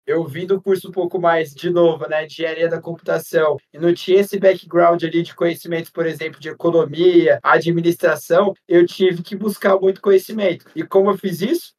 eu 0.07 0.27
vim 0.27 0.47
do 0.47 0.61
curso 0.61 0.89
um 0.89 0.93
pouco 0.93 1.21
mais, 1.21 1.55
de 1.55 1.71
novo, 1.71 2.09
né, 2.09 2.27
de 2.27 2.33
engenharia 2.35 2.69
da 2.69 2.81
computação, 2.81 3.57
e 3.73 3.79
não 3.79 3.95
tinha 3.95 4.21
esse 4.21 4.39
background 4.39 5.03
ali 5.05 5.23
de 5.23 5.35
conhecimento, 5.35 5.93
por 5.93 6.07
exemplo, 6.07 6.41
de 6.41 6.49
economia, 6.49 7.39
administração, 7.43 8.53
eu 8.67 8.85
tive 8.85 9.23
que 9.23 9.37
buscar 9.37 9.79
muito 9.79 10.01
conhecimento. 10.01 10.67
E 10.75 10.83
como 10.83 11.11
eu 11.11 11.19
fiz 11.19 11.41
isso? 11.41 11.73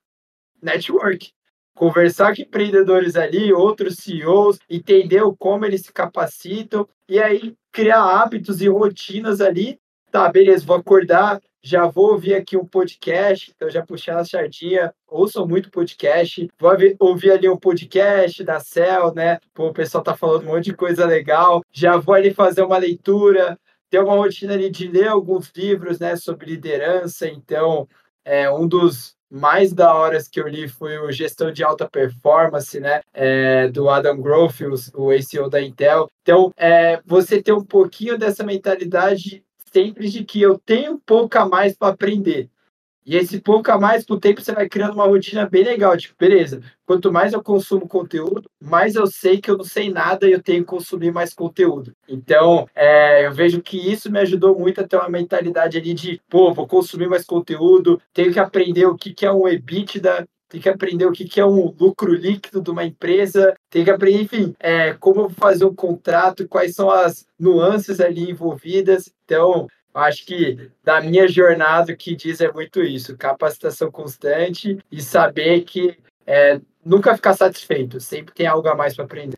Network 0.62 1.34
conversar 1.82 2.36
com 2.36 2.44
empreendedores 2.44 3.16
ali, 3.16 3.52
outros 3.52 3.96
CEOs, 3.96 4.60
entender 4.70 5.24
como 5.40 5.66
eles 5.66 5.82
se 5.82 5.92
capacitam 5.92 6.88
e 7.10 7.20
aí 7.20 7.56
criar 7.72 8.04
hábitos 8.04 8.62
e 8.62 8.68
rotinas 8.68 9.42
ali. 9.42 9.80
Tá, 10.12 10.30
beleza, 10.30 10.64
vou 10.64 10.76
acordar, 10.76 11.42
já 11.60 11.88
vou 11.88 12.12
ouvir 12.12 12.36
aqui 12.36 12.56
um 12.56 12.68
podcast, 12.68 13.52
então 13.56 13.68
já 13.68 13.84
puxei 13.84 14.14
a 14.14 14.24
sardinha, 14.24 14.94
ouçam 15.08 15.48
muito 15.48 15.72
podcast, 15.72 16.48
vou 16.60 16.72
ouvir 17.00 17.32
ali 17.32 17.50
um 17.50 17.58
podcast 17.58 18.44
da 18.44 18.60
Cell, 18.60 19.12
né? 19.16 19.40
Pô, 19.52 19.70
o 19.70 19.74
pessoal 19.74 20.04
tá 20.04 20.16
falando 20.16 20.44
um 20.44 20.54
monte 20.54 20.66
de 20.66 20.76
coisa 20.76 21.04
legal, 21.08 21.64
já 21.72 21.98
vou 21.98 22.14
ali 22.14 22.32
fazer 22.32 22.62
uma 22.62 22.78
leitura, 22.78 23.58
ter 23.90 23.98
uma 23.98 24.14
rotina 24.14 24.54
ali 24.54 24.70
de 24.70 24.88
ler 24.88 25.08
alguns 25.08 25.52
livros, 25.56 25.98
né, 25.98 26.16
sobre 26.16 26.46
liderança, 26.46 27.28
então 27.28 27.88
é 28.24 28.52
um 28.52 28.68
dos 28.68 29.16
mais 29.32 29.72
da 29.72 29.96
horas 29.96 30.28
que 30.28 30.42
eu 30.42 30.48
li 30.48 30.68
foi 30.68 31.00
o 31.00 31.12
Gestão 31.12 31.52
de 31.52 31.64
Alta 31.64 31.90
Performance, 31.90 32.78
né, 32.80 33.02
é, 33.14 33.70
do 33.70 33.90
Adam 33.90 34.22
Grove, 34.22 34.66
o, 34.94 35.10
ACO 35.10 35.50
da 35.50 35.62
Intel. 35.62 36.10
Então, 36.22 36.52
é, 36.58 37.00
você 37.06 37.42
ter 37.42 37.54
um 37.54 37.64
pouquinho 37.64 38.18
dessa 38.18 38.44
mentalidade 38.44 39.44
sempre 39.72 40.10
de 40.10 40.26
que 40.26 40.42
eu 40.42 40.60
tenho 40.60 41.00
pouco 41.06 41.38
a 41.38 41.48
mais 41.48 41.74
para 41.74 41.94
aprender. 41.94 42.50
E 43.06 43.16
esse 43.16 43.42
pouco 43.42 43.72
a 43.72 43.80
mais, 43.80 44.06
com 44.06 44.14
o 44.14 44.20
tempo, 44.20 44.42
você 44.42 44.52
vai 44.54 44.70
criando 44.70 44.94
uma 44.94 45.06
rotina 45.06 45.48
bem 45.50 45.64
legal. 45.64 45.98
Tipo, 45.98 46.16
beleza, 46.20 46.62
quanto 46.86 47.12
mais 47.12 47.34
eu 47.34 47.42
consumo 47.42 47.88
conteúdo, 47.88 48.50
mais 48.62 48.96
eu 48.96 49.08
sei 49.08 49.42
que 49.42 49.50
eu 49.50 49.58
não 49.58 49.66
sei 49.66 49.90
nada 49.92 50.28
e 50.28 50.32
eu 50.32 50.42
tenho 50.42 50.62
que 50.62 50.70
consumir 50.70 51.12
mais 51.12 51.34
conteúdo. 51.34 51.94
Então, 52.08 52.68
é, 52.76 53.26
eu 53.26 53.34
vejo 53.34 53.62
que 53.62 53.78
isso 53.92 54.12
me 54.12 54.20
ajudou 54.20 54.58
muito 54.58 54.82
a 54.82 54.88
ter 54.88 54.98
uma 54.98 55.10
mentalidade 55.10 55.78
ali 55.78 55.94
de, 55.94 56.22
pô, 56.30 56.54
vou 56.54 56.68
consumir 56.68 57.08
mais 57.08 57.26
conteúdo, 57.26 58.00
tenho 58.14 58.32
que 58.32 58.40
aprender 58.40 58.86
o 58.86 58.96
que, 58.96 59.14
que 59.14 59.26
é 59.26 59.32
um 59.32 59.48
EBITDA, 59.48 60.28
tem 60.52 60.60
que 60.60 60.68
aprender 60.68 61.06
o 61.06 61.14
que, 61.14 61.24
que 61.24 61.40
é 61.40 61.46
um 61.46 61.74
lucro 61.80 62.14
líquido 62.14 62.62
de 62.62 62.70
uma 62.70 62.84
empresa, 62.84 63.56
tem 63.70 63.86
que 63.86 63.90
aprender, 63.90 64.24
enfim, 64.24 64.54
é, 64.60 64.94
como 64.96 65.30
fazer 65.30 65.64
um 65.64 65.74
contrato, 65.74 66.46
quais 66.46 66.76
são 66.76 66.92
as 66.92 67.26
nuances 67.40 68.02
ali 68.02 68.30
envolvidas. 68.30 69.10
Então, 69.24 69.68
Acho 69.94 70.26
que 70.26 70.72
da 70.84 71.02
minha 71.02 71.28
jornada 71.28 71.92
o 71.92 71.98
que 71.98 72.16
diz 72.16 72.40
é 72.40 72.52
muito 72.52 72.82
isso: 72.82 73.18
capacitação 73.18 73.92
constante 73.92 74.78
e 74.92 75.02
saber 75.02 75.64
que 75.64 75.98
é, 76.26 76.62
nunca 76.86 77.16
ficar 77.16 77.34
satisfeito, 77.34 78.00
sempre 78.00 78.34
tem 78.34 78.48
algo 78.48 78.68
a 78.68 78.76
mais 78.76 78.96
para 78.96 79.06
aprender. 79.06 79.38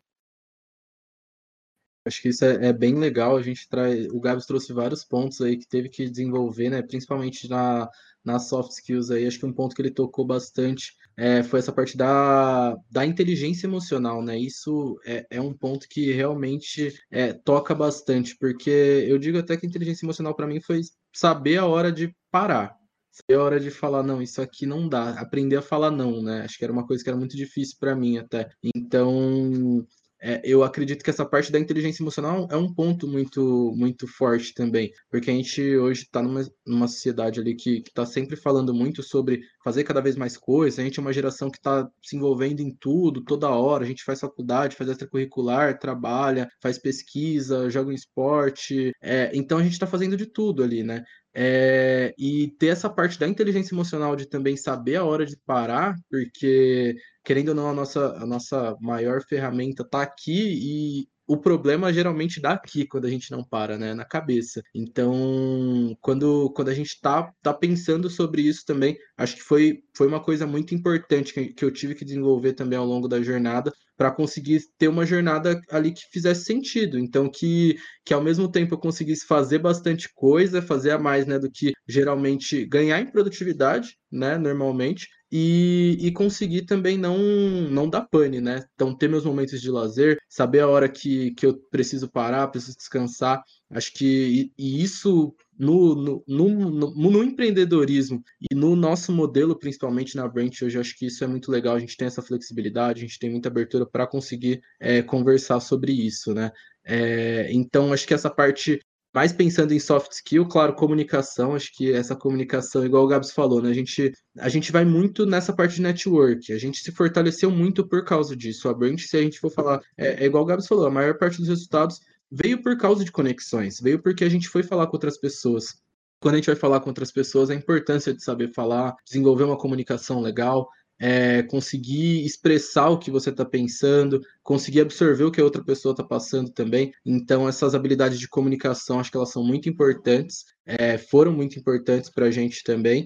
Acho 2.06 2.22
que 2.22 2.30
isso 2.30 2.44
é, 2.44 2.68
é, 2.68 2.74
bem 2.74 3.00
legal. 3.00 3.38
A 3.38 3.42
gente 3.42 3.68
traz. 3.68 4.08
O 4.08 4.20
Gabs 4.20 4.46
trouxe 4.46 4.74
vários 4.74 5.04
pontos 5.06 5.40
aí 5.42 5.58
que 5.58 5.68
teve 5.68 5.90
que 5.90 6.10
desenvolver, 6.10 6.70
né? 6.70 6.82
Principalmente 6.82 7.50
na, 7.50 7.90
nas 8.24 8.48
soft 8.48 8.72
skills 8.72 9.12
aí. 9.12 9.26
Acho 9.26 9.40
que 9.40 9.46
um 9.46 9.54
ponto 9.54 9.76
que 9.76 9.82
ele 9.82 9.92
tocou 9.92 10.26
bastante 10.26 10.94
é, 11.16 11.44
foi 11.44 11.60
essa 11.60 11.72
parte 11.72 11.96
da, 11.96 12.76
da 12.90 13.06
inteligência 13.06 13.68
emocional, 13.68 14.22
né? 14.22 14.38
Isso 14.38 15.00
é, 15.06 15.26
é 15.30 15.42
um 15.42 15.54
ponto 15.54 15.88
que 15.88 16.12
realmente 16.12 16.94
é, 17.12 17.34
toca 17.34 17.76
bastante, 17.76 18.36
porque 18.38 18.70
eu 19.08 19.18
digo 19.20 19.38
até 19.38 19.56
que 19.56 19.68
inteligência 19.68 20.06
emocional 20.06 20.36
para 20.36 20.48
mim 20.48 20.60
foi 20.60 20.82
saber 21.14 21.58
a 21.58 21.66
hora 21.66 21.92
de 21.92 22.16
parar. 22.32 22.76
Saber 23.12 23.40
a 23.40 23.44
hora 23.44 23.60
de 23.60 23.70
falar, 23.70 24.02
não, 24.02 24.24
isso 24.24 24.42
aqui 24.42 24.66
não 24.66 24.90
dá. 24.90 25.12
Aprender 25.20 25.58
a 25.58 25.62
falar 25.62 25.92
não, 25.92 26.24
né? 26.24 26.42
Acho 26.42 26.58
que 26.58 26.64
era 26.64 26.74
uma 26.74 26.88
coisa 26.88 27.04
que 27.04 27.10
era 27.10 27.18
muito 27.18 27.38
difícil 27.38 27.78
para 27.80 27.96
mim 27.96 28.18
até. 28.18 28.50
Então, 28.76 29.86
é, 30.24 30.42
eu 30.44 30.64
acredito 30.64 31.04
que 31.04 31.10
essa 31.10 31.26
parte 31.26 31.52
da 31.52 31.60
inteligência 31.60 32.02
emocional 32.02 32.48
é 32.50 32.56
um 32.56 32.74
ponto 32.74 33.08
muito 33.08 33.74
muito 33.76 34.08
forte 34.08 34.54
também, 34.54 34.92
porque 35.12 35.30
a 35.30 35.34
gente 35.34 35.62
hoje 35.76 36.04
está 36.04 36.22
numa, 36.22 36.48
numa 36.66 36.88
sociedade 36.88 37.42
ali 37.42 37.56
que 37.56 37.84
está 37.86 38.06
sempre 38.06 38.38
falando 38.38 38.74
muito 38.74 39.04
sobre 39.04 39.42
fazer 39.64 39.84
cada 39.84 40.02
vez 40.02 40.16
mais 40.16 40.38
coisas, 40.38 40.80
a 40.80 40.84
gente 40.84 40.98
é 40.98 41.02
uma 41.02 41.12
geração 41.12 41.50
que 41.50 41.58
está 41.58 41.90
se 42.02 42.16
envolvendo 42.16 42.62
em 42.62 42.74
tudo, 42.74 43.24
toda 43.24 43.50
hora, 43.50 43.84
a 43.84 43.88
gente 43.88 44.04
faz 44.04 44.22
faculdade, 44.22 44.78
faz 44.78 44.90
extracurricular, 44.90 45.78
trabalha, 45.78 46.50
faz 46.62 46.78
pesquisa, 46.78 47.70
joga 47.70 47.92
em 47.92 47.96
esporte, 47.96 48.94
é, 49.02 49.30
então 49.34 49.58
a 49.58 49.64
gente 49.64 49.74
está 49.74 49.86
fazendo 49.86 50.16
de 50.16 50.26
tudo 50.26 50.64
ali, 50.64 50.84
né? 50.84 51.04
É, 51.36 52.14
e 52.18 52.50
ter 52.60 52.68
essa 52.68 52.90
parte 52.90 53.18
da 53.20 53.28
inteligência 53.28 53.74
emocional 53.74 54.16
de 54.16 54.28
também 54.28 54.56
saber 54.56 54.98
a 54.98 55.04
hora 55.04 55.26
de 55.26 55.36
parar, 55.46 55.96
porque 56.10 56.96
querendo 57.24 57.50
ou 57.50 57.56
não, 57.56 57.70
a 57.70 57.74
nossa, 57.74 58.14
a 58.18 58.26
nossa 58.26 58.78
maior 58.82 59.24
ferramenta 59.24 59.84
está 59.84 60.02
aqui 60.02 61.02
e 61.02 61.08
o 61.26 61.38
problema 61.38 61.92
geralmente 61.94 62.42
dá 62.42 62.52
aqui 62.52 62.86
quando 62.86 63.06
a 63.06 63.10
gente 63.10 63.32
não 63.32 63.44
para, 63.44 63.78
né? 63.78 63.94
Na 63.94 64.06
cabeça. 64.06 64.62
Então, 64.76 65.96
quando, 66.02 66.52
quando 66.52 66.70
a 66.70 66.74
gente 66.74 67.00
tá, 67.00 67.32
tá 67.42 67.54
pensando 67.54 68.10
sobre 68.10 68.42
isso 68.42 68.66
também, 68.66 68.98
acho 69.18 69.36
que 69.36 69.42
foi, 69.42 69.82
foi 69.96 70.08
uma 70.08 70.22
coisa 70.22 70.46
muito 70.46 70.76
importante 70.76 71.34
que, 71.34 71.54
que 71.54 71.64
eu 71.64 71.72
tive 71.72 71.96
que 71.96 72.06
desenvolver 72.06 72.54
também 72.54 72.78
ao 72.78 72.86
longo 72.86 73.08
da 73.08 73.22
jornada 73.22 73.72
para 73.98 74.12
conseguir 74.12 74.62
ter 74.78 74.88
uma 74.88 75.06
jornada 75.06 75.60
ali 75.70 75.92
que 75.92 76.02
fizesse 76.12 76.46
sentido. 76.46 76.98
Então, 76.98 77.30
que, 77.30 77.78
que 78.06 78.14
ao 78.14 78.24
mesmo 78.24 78.50
tempo 78.50 78.74
eu 78.74 78.80
conseguisse 78.80 79.26
fazer 79.26 79.60
bastante 79.60 80.10
coisa, 80.14 80.62
fazer 80.62 80.92
a 80.92 81.00
mais, 81.00 81.26
né, 81.26 81.38
do 81.40 81.52
que 81.52 81.74
geralmente 81.88 82.66
ganhar 82.66 83.00
em 83.00 83.12
produtividade, 83.12 83.96
né, 84.12 84.38
normalmente, 84.38 85.08
e, 85.32 85.98
e 86.00 86.12
conseguir 86.12 86.64
também 86.64 86.96
não, 86.96 87.18
não 87.18 87.90
dar 87.90 88.08
pane, 88.08 88.40
né? 88.40 88.64
Então, 88.76 88.96
ter 88.96 89.10
meus 89.10 89.26
momentos 89.26 89.60
de 89.60 89.72
lazer, 89.72 90.20
saber 90.30 90.60
a 90.60 90.68
hora 90.68 90.88
que, 90.88 91.34
que 91.34 91.46
eu 91.48 91.60
preciso 91.72 92.08
parar, 92.08 92.48
preciso 92.50 92.78
descansar. 92.78 93.42
Acho 93.72 93.92
que 93.94 94.52
e, 94.58 94.80
e 94.80 94.84
isso 94.84 95.36
no, 95.58 95.96
no, 95.96 96.24
no, 96.28 97.12
no, 97.12 97.24
empreendedorismo 97.24 98.24
e 98.40 98.56
no 98.56 98.76
nosso 98.76 99.12
modelo, 99.12 99.58
principalmente 99.58 100.16
na 100.16 100.28
Brent, 100.28 100.62
hoje, 100.62 100.80
acho 100.80 100.98
que 100.98 101.06
isso 101.06 101.24
é 101.24 101.28
muito 101.28 101.52
legal. 101.52 101.76
A 101.76 101.80
gente 101.80 101.98
tem 101.98 102.08
essa 102.08 102.22
flexibilidade, 102.22 103.00
a 103.00 103.08
gente 103.08 103.20
tem 103.20 103.30
muita 103.30 103.50
abertura 103.50 103.86
para 103.86 104.08
conseguir 104.08 104.62
é, 104.80 105.02
conversar 105.02 105.60
sobre 105.60 105.92
isso, 105.92 106.34
né? 106.34 106.52
É, 106.86 107.50
então, 107.52 107.94
acho 107.94 108.08
que 108.08 108.14
essa 108.14 108.30
parte 108.30 108.80
mais 109.14 109.32
pensando 109.32 109.74
em 109.74 109.80
soft 109.80 110.12
skill, 110.12 110.48
claro, 110.48 110.74
comunicação, 110.74 111.54
acho 111.54 111.72
que 111.72 111.94
essa 111.94 112.16
comunicação, 112.16 112.84
igual 112.84 113.04
o 113.04 113.08
Gabs 113.08 113.32
falou, 113.32 113.62
né? 113.62 113.70
A 113.70 113.74
gente, 113.74 114.12
a 114.40 114.50
gente 114.50 114.72
vai 114.72 114.84
muito 114.84 115.24
nessa 115.24 115.54
parte 115.54 115.76
de 115.76 115.84
network, 115.84 116.52
a 116.52 116.58
gente 116.58 116.80
se 116.80 116.92
fortaleceu 116.92 117.52
muito 117.52 117.88
por 117.88 118.04
causa 118.04 118.36
disso. 118.36 118.68
A 118.68 118.74
Branch, 118.74 119.00
se 119.00 119.16
a 119.16 119.22
gente 119.22 119.40
for 119.40 119.52
falar, 119.52 119.82
é, 119.96 120.24
é 120.24 120.26
igual 120.26 120.44
o 120.44 120.46
Gabs 120.48 120.68
falou, 120.68 120.88
a 120.88 120.92
maior 120.92 121.16
parte 121.18 121.38
dos 121.38 121.48
resultados 121.48 122.00
veio 122.34 122.64
por 122.64 122.76
causa 122.78 123.06
de 123.06 123.12
conexões, 123.12 123.80
veio 123.80 124.02
porque 124.02 124.24
a 124.24 124.30
gente 124.30 124.50
foi 124.50 124.64
falar 124.64 124.88
com 124.88 124.96
outras 124.96 125.20
pessoas. 125.20 125.76
Quando 126.20 126.36
a 126.36 126.38
gente 126.38 126.48
vai 126.48 126.56
falar 126.56 126.80
com 126.80 126.90
outras 126.90 127.12
pessoas, 127.12 127.50
a 127.50 127.56
importância 127.56 128.14
de 128.14 128.24
saber 128.24 128.52
falar, 128.54 128.96
desenvolver 129.06 129.44
uma 129.44 129.58
comunicação 129.58 130.20
legal, 130.20 130.68
é, 131.00 131.44
conseguir 131.44 132.26
expressar 132.26 132.90
o 132.90 132.98
que 132.98 133.12
você 133.12 133.30
está 133.30 133.46
pensando, 133.46 134.20
conseguir 134.42 134.82
absorver 134.82 135.26
o 135.26 135.32
que 135.32 135.42
a 135.42 135.44
outra 135.44 135.64
pessoa 135.64 135.92
está 135.92 136.04
passando 136.04 136.50
também. 136.50 136.92
Então, 137.06 137.48
essas 137.48 137.76
habilidades 137.76 138.20
de 138.20 138.28
comunicação, 138.28 139.00
acho 139.00 139.12
que 139.12 139.18
elas 139.18 139.32
são 139.32 139.44
muito 139.44 139.70
importantes, 139.70 140.46
é, 140.66 140.98
foram 140.98 141.32
muito 141.32 141.60
importantes 141.60 142.10
para 142.10 142.28
a 142.28 142.32
gente 142.32 142.64
também. 142.64 143.06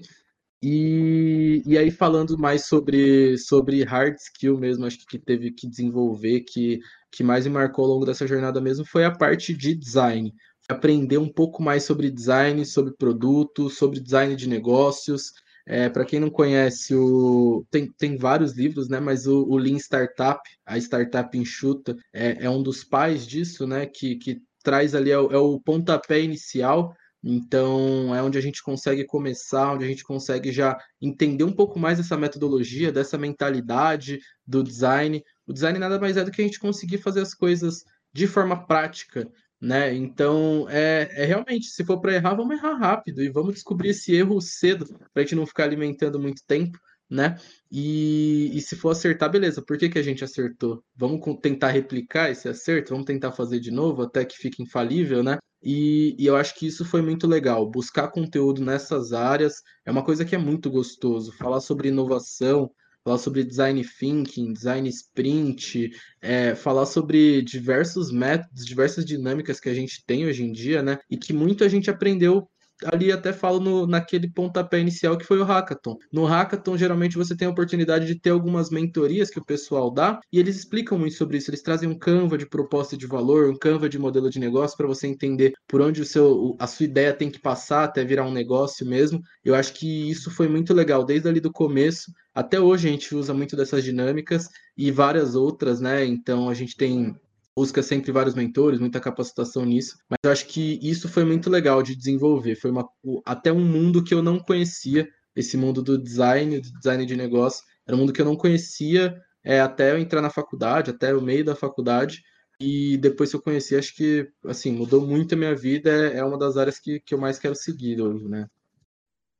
E, 0.62 1.62
e 1.66 1.76
aí, 1.78 1.90
falando 1.90 2.36
mais 2.38 2.66
sobre, 2.66 3.36
sobre 3.38 3.84
hard 3.84 4.16
skill 4.16 4.58
mesmo, 4.58 4.86
acho 4.86 5.06
que, 5.06 5.18
teve 5.18 5.52
que 5.52 5.68
desenvolver, 5.68 6.40
que, 6.40 6.80
que 7.10 7.22
mais 7.22 7.46
me 7.46 7.52
marcou 7.52 7.84
ao 7.84 7.92
longo 7.92 8.04
dessa 8.04 8.26
jornada 8.26 8.60
mesmo, 8.60 8.84
foi 8.84 9.04
a 9.04 9.10
parte 9.10 9.54
de 9.54 9.74
design. 9.74 10.32
Aprender 10.68 11.18
um 11.18 11.32
pouco 11.32 11.62
mais 11.62 11.84
sobre 11.84 12.10
design, 12.10 12.64
sobre 12.64 12.94
produto, 12.94 13.70
sobre 13.70 14.00
design 14.00 14.36
de 14.36 14.48
negócios, 14.48 15.32
é, 15.66 15.88
para 15.88 16.04
quem 16.04 16.18
não 16.18 16.30
conhece, 16.30 16.94
o... 16.94 17.64
tem, 17.70 17.90
tem 17.98 18.16
vários 18.16 18.56
livros, 18.56 18.88
né? 18.88 19.00
Mas 19.00 19.26
o, 19.26 19.44
o 19.44 19.56
Lean 19.56 19.76
Startup, 19.76 20.40
a 20.64 20.78
startup 20.78 21.36
enxuta, 21.36 21.94
é, 22.12 22.44
é 22.44 22.50
um 22.50 22.62
dos 22.62 22.84
pais 22.84 23.26
disso, 23.26 23.66
né? 23.66 23.84
Que, 23.86 24.16
que 24.16 24.40
traz 24.62 24.94
ali, 24.94 25.10
é 25.10 25.18
o, 25.18 25.30
é 25.30 25.38
o 25.38 25.60
pontapé 25.60 26.20
inicial 26.20 26.94
então, 27.22 28.14
é 28.14 28.22
onde 28.22 28.38
a 28.38 28.40
gente 28.40 28.62
consegue 28.62 29.04
começar, 29.04 29.72
onde 29.72 29.84
a 29.84 29.88
gente 29.88 30.04
consegue 30.04 30.52
já 30.52 30.78
entender 31.00 31.44
um 31.44 31.52
pouco 31.52 31.78
mais 31.78 31.98
dessa 31.98 32.16
metodologia, 32.16 32.92
dessa 32.92 33.18
mentalidade 33.18 34.20
do 34.46 34.62
design. 34.62 35.22
O 35.48 35.52
design 35.52 35.78
nada 35.78 35.98
mais 35.98 36.16
é 36.16 36.24
do 36.24 36.30
que 36.30 36.42
a 36.42 36.44
gente 36.44 36.60
conseguir 36.60 36.98
fazer 36.98 37.22
as 37.22 37.32
coisas 37.32 37.84
de 38.12 38.26
forma 38.26 38.66
prática, 38.66 39.26
né? 39.60 39.94
Então, 39.94 40.66
é, 40.68 41.08
é 41.12 41.24
realmente, 41.24 41.66
se 41.66 41.84
for 41.84 42.00
para 42.00 42.14
errar, 42.14 42.34
vamos 42.34 42.56
errar 42.56 42.74
rápido 42.74 43.22
e 43.22 43.30
vamos 43.30 43.54
descobrir 43.54 43.90
esse 43.90 44.14
erro 44.14 44.40
cedo, 44.40 44.86
para 44.86 45.08
a 45.16 45.20
gente 45.22 45.34
não 45.34 45.46
ficar 45.46 45.64
alimentando 45.64 46.20
muito 46.20 46.42
tempo, 46.46 46.78
né? 47.10 47.38
E, 47.72 48.50
e 48.54 48.60
se 48.60 48.76
for 48.76 48.90
acertar, 48.90 49.30
beleza, 49.30 49.62
por 49.62 49.78
que, 49.78 49.88
que 49.88 49.98
a 49.98 50.02
gente 50.02 50.22
acertou? 50.22 50.84
Vamos 50.94 51.20
tentar 51.40 51.68
replicar 51.68 52.30
esse 52.30 52.48
acerto, 52.48 52.90
vamos 52.90 53.06
tentar 53.06 53.32
fazer 53.32 53.58
de 53.58 53.70
novo 53.70 54.02
até 54.02 54.24
que 54.24 54.36
fique 54.36 54.62
infalível, 54.62 55.22
né? 55.22 55.38
E, 55.62 56.14
e, 56.18 56.26
eu 56.26 56.36
acho 56.36 56.54
que 56.54 56.66
isso 56.66 56.84
foi 56.84 57.02
muito 57.02 57.26
legal. 57.26 57.68
Buscar 57.68 58.08
conteúdo 58.08 58.64
nessas 58.64 59.12
áreas 59.12 59.54
é 59.84 59.90
uma 59.90 60.04
coisa 60.04 60.24
que 60.24 60.34
é 60.34 60.38
muito 60.38 60.70
gostoso. 60.70 61.32
Falar 61.32 61.60
sobre 61.60 61.88
inovação, 61.88 62.70
falar 63.08 63.18
sobre 63.18 63.42
design 63.42 63.82
thinking, 63.82 64.52
design 64.52 64.86
sprint, 64.90 65.90
é, 66.20 66.54
falar 66.54 66.84
sobre 66.84 67.40
diversos 67.40 68.12
métodos, 68.12 68.66
diversas 68.66 69.04
dinâmicas 69.04 69.58
que 69.58 69.70
a 69.70 69.74
gente 69.74 70.04
tem 70.04 70.26
hoje 70.26 70.44
em 70.44 70.52
dia, 70.52 70.82
né? 70.82 70.98
E 71.10 71.16
que 71.16 71.32
muito 71.32 71.64
a 71.64 71.68
gente 71.68 71.90
aprendeu 71.90 72.46
ali 72.84 73.10
até 73.10 73.32
falo 73.32 73.60
no, 73.60 73.86
naquele 73.86 74.28
pontapé 74.30 74.80
inicial 74.80 75.16
que 75.16 75.24
foi 75.24 75.38
o 75.38 75.44
hackathon. 75.44 75.96
No 76.12 76.24
hackathon, 76.24 76.76
geralmente 76.76 77.16
você 77.16 77.36
tem 77.36 77.48
a 77.48 77.50
oportunidade 77.50 78.06
de 78.06 78.14
ter 78.14 78.30
algumas 78.30 78.70
mentorias 78.70 79.30
que 79.30 79.38
o 79.38 79.44
pessoal 79.44 79.90
dá 79.90 80.20
e 80.32 80.38
eles 80.38 80.56
explicam 80.56 80.98
muito 80.98 81.14
sobre 81.14 81.38
isso. 81.38 81.50
Eles 81.50 81.62
trazem 81.62 81.88
um 81.88 81.98
Canva 81.98 82.38
de 82.38 82.46
proposta 82.46 82.96
de 82.96 83.06
valor, 83.06 83.50
um 83.50 83.56
Canva 83.56 83.88
de 83.88 83.98
modelo 83.98 84.30
de 84.30 84.38
negócio 84.38 84.76
para 84.76 84.86
você 84.86 85.06
entender 85.06 85.52
por 85.66 85.80
onde 85.80 86.00
o 86.00 86.04
seu, 86.04 86.56
a 86.58 86.66
sua 86.66 86.84
ideia 86.84 87.12
tem 87.12 87.30
que 87.30 87.40
passar 87.40 87.84
até 87.84 88.04
virar 88.04 88.24
um 88.24 88.32
negócio 88.32 88.86
mesmo. 88.86 89.20
Eu 89.44 89.54
acho 89.54 89.72
que 89.74 90.10
isso 90.10 90.30
foi 90.30 90.48
muito 90.48 90.72
legal, 90.72 91.04
desde 91.04 91.28
ali 91.28 91.40
do 91.40 91.52
começo. 91.52 92.12
Até 92.34 92.60
hoje 92.60 92.88
a 92.88 92.92
gente 92.92 93.14
usa 93.14 93.34
muito 93.34 93.56
dessas 93.56 93.82
dinâmicas 93.82 94.48
e 94.76 94.90
várias 94.90 95.34
outras, 95.34 95.80
né? 95.80 96.04
Então 96.04 96.48
a 96.48 96.54
gente 96.54 96.76
tem 96.76 97.16
busca 97.58 97.82
sempre 97.82 98.12
vários 98.12 98.36
mentores, 98.36 98.78
muita 98.78 99.00
capacitação 99.00 99.64
nisso, 99.64 99.98
mas 100.08 100.18
eu 100.24 100.30
acho 100.30 100.46
que 100.46 100.78
isso 100.80 101.08
foi 101.08 101.24
muito 101.24 101.50
legal 101.50 101.82
de 101.82 101.96
desenvolver, 101.96 102.54
foi 102.54 102.70
uma, 102.70 102.88
até 103.26 103.52
um 103.52 103.64
mundo 103.64 104.04
que 104.04 104.14
eu 104.14 104.22
não 104.22 104.38
conhecia, 104.38 105.08
esse 105.34 105.56
mundo 105.56 105.82
do 105.82 105.98
design, 106.00 106.60
do 106.60 106.72
design 106.72 107.04
de 107.04 107.16
negócio, 107.16 107.64
era 107.84 107.96
um 107.96 107.98
mundo 107.98 108.12
que 108.12 108.20
eu 108.20 108.24
não 108.24 108.36
conhecia 108.36 109.20
é, 109.44 109.60
até 109.60 109.90
eu 109.90 109.98
entrar 109.98 110.22
na 110.22 110.30
faculdade, 110.30 110.92
até 110.92 111.12
o 111.12 111.20
meio 111.20 111.44
da 111.44 111.56
faculdade, 111.56 112.22
e 112.60 112.96
depois 112.96 113.30
que 113.30 113.34
eu 113.34 113.42
conheci, 113.42 113.74
acho 113.74 113.92
que, 113.96 114.28
assim, 114.46 114.70
mudou 114.70 115.04
muito 115.04 115.34
a 115.34 115.38
minha 115.38 115.54
vida, 115.56 115.90
é, 115.90 116.18
é 116.18 116.24
uma 116.24 116.38
das 116.38 116.56
áreas 116.56 116.78
que, 116.78 117.00
que 117.00 117.12
eu 117.12 117.18
mais 117.18 117.40
quero 117.40 117.56
seguir 117.56 118.00
hoje, 118.00 118.28
né? 118.28 118.46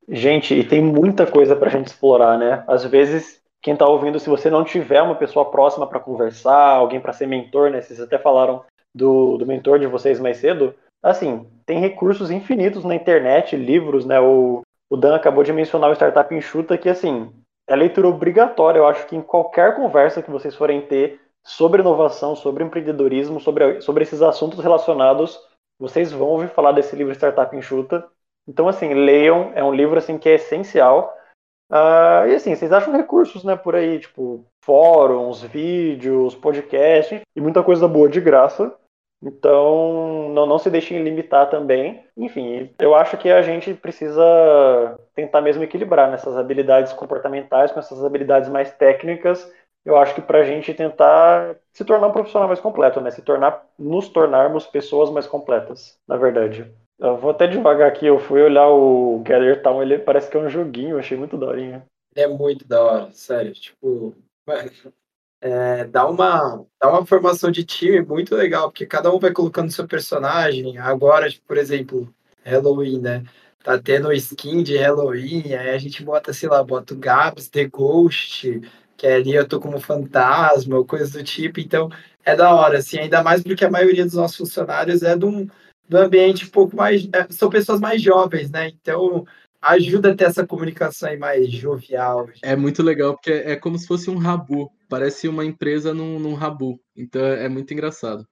Gente, 0.09 0.53
e 0.53 0.67
tem 0.67 0.83
muita 0.83 1.25
coisa 1.25 1.55
para 1.55 1.69
a 1.69 1.71
gente 1.71 1.87
explorar, 1.87 2.37
né? 2.37 2.65
Às 2.67 2.83
vezes 2.83 3.38
quem 3.61 3.73
está 3.73 3.87
ouvindo, 3.87 4.19
se 4.19 4.29
você 4.29 4.49
não 4.49 4.63
tiver 4.63 5.01
uma 5.01 5.15
pessoa 5.15 5.49
próxima 5.51 5.85
para 5.85 5.99
conversar, 5.99 6.75
alguém 6.75 6.99
para 6.99 7.13
ser 7.13 7.27
mentor, 7.27 7.69
né? 7.69 7.81
Vocês 7.81 7.99
até 7.99 8.17
falaram 8.17 8.63
do, 8.95 9.37
do 9.37 9.45
mentor 9.45 9.79
de 9.79 9.87
vocês 9.87 10.19
mais 10.19 10.37
cedo. 10.37 10.73
Assim, 11.03 11.45
tem 11.65 11.79
recursos 11.79 12.31
infinitos 12.31 12.83
na 12.83 12.95
internet, 12.95 13.55
livros, 13.55 14.05
né? 14.05 14.19
O, 14.19 14.61
o 14.89 14.97
Dan 14.97 15.15
acabou 15.15 15.43
de 15.43 15.51
mencionar 15.51 15.89
o 15.89 15.93
Startup 15.93 16.33
Enxuta, 16.33 16.77
que 16.77 16.89
assim, 16.89 17.31
é 17.67 17.75
leitura 17.75 18.07
obrigatória. 18.07 18.79
Eu 18.79 18.87
acho 18.87 19.05
que 19.07 19.15
em 19.15 19.21
qualquer 19.21 19.75
conversa 19.75 20.21
que 20.21 20.31
vocês 20.31 20.55
forem 20.55 20.81
ter 20.81 21.19
sobre 21.45 21.81
inovação, 21.81 22.35
sobre 22.35 22.63
empreendedorismo, 22.63 23.39
sobre, 23.39 23.81
sobre 23.81 24.03
esses 24.03 24.21
assuntos 24.21 24.59
relacionados, 24.59 25.39
vocês 25.79 26.11
vão 26.11 26.27
ouvir 26.27 26.49
falar 26.49 26.71
desse 26.71 26.95
livro 26.95 27.13
Startup 27.13 27.55
Enxuta. 27.55 28.05
Então, 28.47 28.67
assim, 28.67 28.93
leiam, 28.93 29.51
é 29.53 29.63
um 29.63 29.73
livro 29.73 29.97
assim 29.97 30.17
que 30.17 30.29
é 30.29 30.35
essencial 30.35 31.15
Uh, 31.71 32.27
e 32.29 32.35
assim, 32.35 32.55
vocês 32.55 32.71
acham 32.71 32.95
recursos, 32.95 33.43
né, 33.43 33.55
por 33.55 33.75
aí, 33.75 33.99
tipo, 33.99 34.43
fóruns, 34.63 35.43
vídeos, 35.43 36.35
podcasts 36.35 37.21
e 37.35 37.41
muita 37.41 37.63
coisa 37.63 37.87
boa 37.87 38.09
de 38.09 38.19
graça. 38.19 38.75
Então, 39.21 40.29
não, 40.29 40.45
não 40.45 40.57
se 40.57 40.69
deixem 40.69 41.03
limitar 41.03 41.49
também. 41.49 42.03
Enfim, 42.15 42.73
eu 42.79 42.95
acho 42.95 43.17
que 43.17 43.29
a 43.29 43.41
gente 43.41 43.73
precisa 43.73 44.97
tentar 45.13 45.41
mesmo 45.41 45.61
equilibrar 45.61 46.09
nessas 46.09 46.37
habilidades 46.37 46.93
comportamentais 46.93 47.71
com 47.71 47.79
essas 47.79 48.03
habilidades 48.03 48.49
mais 48.49 48.71
técnicas. 48.71 49.51
Eu 49.85 49.97
acho 49.97 50.15
que 50.15 50.21
para 50.21 50.39
a 50.39 50.43
gente 50.43 50.73
tentar 50.73 51.55
se 51.73 51.83
tornar 51.83 52.07
um 52.07 52.11
profissional 52.11 52.47
mais 52.47 52.59
completo, 52.59 53.01
né? 53.01 53.11
Se 53.11 53.21
tornar, 53.21 53.65
nos 53.77 54.07
tornarmos 54.07 54.65
pessoas 54.65 55.09
mais 55.09 55.27
completas, 55.27 55.97
na 56.07 56.15
verdade. 56.15 56.71
Eu 56.99 57.17
vou 57.17 57.31
até 57.31 57.47
devagar 57.47 57.87
aqui, 57.87 58.05
eu 58.05 58.19
fui 58.19 58.41
olhar 58.41 58.67
o 58.67 59.19
Gather 59.19 59.61
Town, 59.61 59.81
ele 59.81 59.99
parece 59.99 60.29
que 60.29 60.35
é 60.35 60.39
um 60.39 60.49
joguinho, 60.49 60.99
achei 60.99 61.17
muito 61.17 61.37
daorinha. 61.37 61.85
É 62.13 62.27
muito 62.27 62.67
da 62.67 62.83
hora, 62.83 63.11
sério. 63.13 63.53
Tipo, 63.53 64.13
é, 65.39 65.85
dá, 65.85 66.05
uma, 66.09 66.65
dá 66.81 66.89
uma 66.89 67.05
formação 67.05 67.49
de 67.49 67.63
time 67.63 68.01
muito 68.01 68.35
legal, 68.35 68.69
porque 68.69 68.85
cada 68.85 69.13
um 69.13 69.19
vai 69.19 69.31
colocando 69.31 69.71
seu 69.71 69.87
personagem. 69.87 70.77
Agora, 70.77 71.29
tipo, 71.29 71.47
por 71.47 71.57
exemplo, 71.57 72.13
Halloween, 72.43 72.99
né? 72.99 73.23
Tá 73.63 73.79
tendo 73.79 74.11
skin 74.11 74.61
de 74.61 74.75
Halloween, 74.77 75.53
aí 75.53 75.69
a 75.69 75.77
gente 75.77 76.03
bota, 76.03 76.33
sei 76.33 76.49
lá, 76.49 76.61
bota 76.61 76.93
o 76.93 76.97
Gabs, 76.97 77.47
The 77.47 77.65
Ghost, 77.65 78.61
que 78.97 79.07
ali 79.07 79.33
eu 79.35 79.47
tô 79.47 79.59
como 79.61 79.79
fantasma, 79.79 80.83
coisa 80.83 81.17
do 81.17 81.23
tipo. 81.23 81.61
Então, 81.61 81.89
é 82.25 82.35
da 82.35 82.53
hora, 82.53 82.79
assim, 82.79 82.99
ainda 82.99 83.23
mais 83.23 83.41
porque 83.41 83.63
a 83.63 83.71
maioria 83.71 84.03
dos 84.03 84.15
nossos 84.15 84.35
funcionários 84.35 85.01
é 85.01 85.15
de 85.15 85.25
um 85.25 85.47
do 85.89 85.97
ambiente 85.97 86.45
um 86.45 86.49
pouco 86.49 86.75
mais. 86.75 87.07
É, 87.13 87.27
são 87.31 87.49
pessoas 87.49 87.79
mais 87.79 88.01
jovens, 88.01 88.51
né? 88.51 88.69
Então 88.69 89.25
ajuda 89.61 90.11
a 90.11 90.15
ter 90.15 90.25
essa 90.25 90.47
comunicação 90.47 91.09
aí 91.09 91.17
mais 91.17 91.51
jovial. 91.51 92.27
É 92.41 92.55
muito 92.55 92.81
legal, 92.81 93.13
porque 93.13 93.31
é 93.31 93.55
como 93.55 93.77
se 93.77 93.87
fosse 93.87 94.09
um 94.09 94.17
rabu. 94.17 94.71
Parece 94.87 95.27
uma 95.27 95.43
empresa 95.43 95.93
num, 95.93 96.19
num 96.19 96.33
rabu. 96.33 96.79
Então 96.95 97.21
é 97.21 97.49
muito 97.49 97.73
engraçado. 97.73 98.25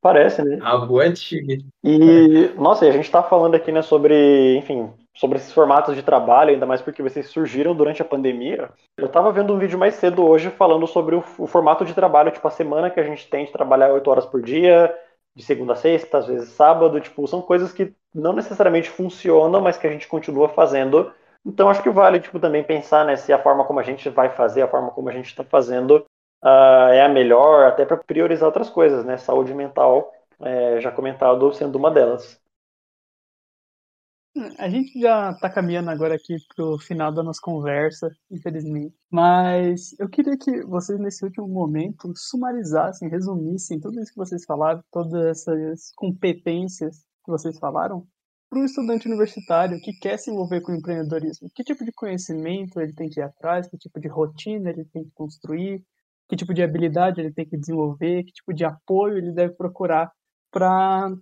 Parece, 0.00 0.42
né? 0.42 0.58
Rabu 0.60 1.00
é 1.00 1.06
antiga. 1.06 1.54
E, 1.84 2.50
nossa, 2.56 2.84
e 2.84 2.88
a 2.88 2.92
gente 2.92 3.08
tá 3.08 3.22
falando 3.22 3.54
aqui, 3.54 3.70
né, 3.70 3.82
sobre, 3.82 4.56
enfim, 4.56 4.90
sobre 5.14 5.38
esses 5.38 5.52
formatos 5.52 5.94
de 5.94 6.02
trabalho, 6.02 6.50
ainda 6.50 6.66
mais 6.66 6.82
porque 6.82 7.04
vocês 7.04 7.28
surgiram 7.28 7.72
durante 7.72 8.02
a 8.02 8.04
pandemia. 8.04 8.68
Eu 8.98 9.08
tava 9.08 9.30
vendo 9.30 9.54
um 9.54 9.58
vídeo 9.58 9.78
mais 9.78 9.94
cedo 9.94 10.26
hoje 10.26 10.50
falando 10.50 10.88
sobre 10.88 11.14
o, 11.14 11.22
o 11.38 11.46
formato 11.46 11.84
de 11.84 11.94
trabalho, 11.94 12.32
tipo, 12.32 12.48
a 12.48 12.50
semana 12.50 12.90
que 12.90 12.98
a 12.98 13.04
gente 13.04 13.28
tem 13.28 13.44
de 13.44 13.52
trabalhar 13.52 13.92
oito 13.92 14.10
horas 14.10 14.26
por 14.26 14.42
dia, 14.42 14.92
de 15.34 15.42
segunda 15.42 15.72
a 15.72 15.76
sexta, 15.76 16.18
às 16.18 16.26
vezes 16.26 16.50
sábado, 16.50 17.00
tipo, 17.00 17.26
são 17.26 17.40
coisas 17.42 17.72
que 17.72 17.94
não 18.14 18.32
necessariamente 18.32 18.90
funcionam, 18.90 19.60
mas 19.60 19.78
que 19.78 19.86
a 19.86 19.90
gente 19.90 20.06
continua 20.08 20.48
fazendo. 20.48 21.12
Então 21.44 21.68
acho 21.68 21.82
que 21.82 21.90
vale, 21.90 22.20
tipo, 22.20 22.38
também 22.38 22.62
pensar, 22.62 23.04
né, 23.04 23.16
se 23.16 23.32
a 23.32 23.42
forma 23.42 23.64
como 23.64 23.80
a 23.80 23.82
gente 23.82 24.08
vai 24.10 24.30
fazer, 24.30 24.62
a 24.62 24.68
forma 24.68 24.90
como 24.90 25.08
a 25.08 25.12
gente 25.12 25.26
está 25.26 25.44
fazendo 25.44 26.04
uh, 26.44 26.88
é 26.92 27.02
a 27.02 27.08
melhor, 27.08 27.66
até 27.66 27.84
para 27.84 27.96
priorizar 27.96 28.46
outras 28.46 28.70
coisas, 28.70 29.04
né, 29.04 29.16
saúde 29.16 29.54
mental, 29.54 30.12
é, 30.40 30.80
já 30.80 30.90
comentado, 30.92 31.52
sendo 31.52 31.76
uma 31.76 31.90
delas. 31.90 32.41
A 34.58 34.68
gente 34.70 34.98
já 34.98 35.30
está 35.30 35.50
caminhando 35.50 35.90
agora 35.90 36.14
aqui 36.14 36.36
para 36.54 36.64
o 36.64 36.78
final 36.78 37.12
da 37.12 37.22
nossa 37.22 37.40
conversa, 37.42 38.10
infelizmente. 38.30 38.94
Mas 39.10 39.94
eu 39.98 40.08
queria 40.08 40.38
que 40.38 40.64
vocês, 40.64 40.98
nesse 40.98 41.22
último 41.22 41.46
momento, 41.46 42.10
sumarizassem, 42.16 43.10
resumissem 43.10 43.78
tudo 43.78 44.00
isso 44.00 44.12
que 44.12 44.16
vocês 44.16 44.44
falaram, 44.46 44.82
todas 44.90 45.22
essas 45.26 45.92
competências 45.94 47.04
que 47.24 47.30
vocês 47.30 47.58
falaram, 47.58 48.06
para 48.48 48.58
um 48.58 48.64
estudante 48.64 49.06
universitário 49.06 49.80
que 49.80 49.92
quer 49.98 50.18
se 50.18 50.30
envolver 50.30 50.62
com 50.62 50.72
o 50.72 50.76
empreendedorismo. 50.76 51.50
Que 51.54 51.62
tipo 51.62 51.84
de 51.84 51.92
conhecimento 51.92 52.80
ele 52.80 52.94
tem 52.94 53.10
que 53.10 53.20
ir 53.20 53.22
atrás, 53.22 53.68
que 53.68 53.76
tipo 53.76 54.00
de 54.00 54.08
rotina 54.08 54.70
ele 54.70 54.86
tem 54.86 55.04
que 55.04 55.10
construir, 55.14 55.84
que 56.26 56.36
tipo 56.36 56.54
de 56.54 56.62
habilidade 56.62 57.20
ele 57.20 57.32
tem 57.32 57.46
que 57.46 57.58
desenvolver, 57.58 58.24
que 58.24 58.32
tipo 58.32 58.54
de 58.54 58.64
apoio 58.64 59.18
ele 59.18 59.32
deve 59.32 59.54
procurar 59.54 60.10
para 60.50 61.14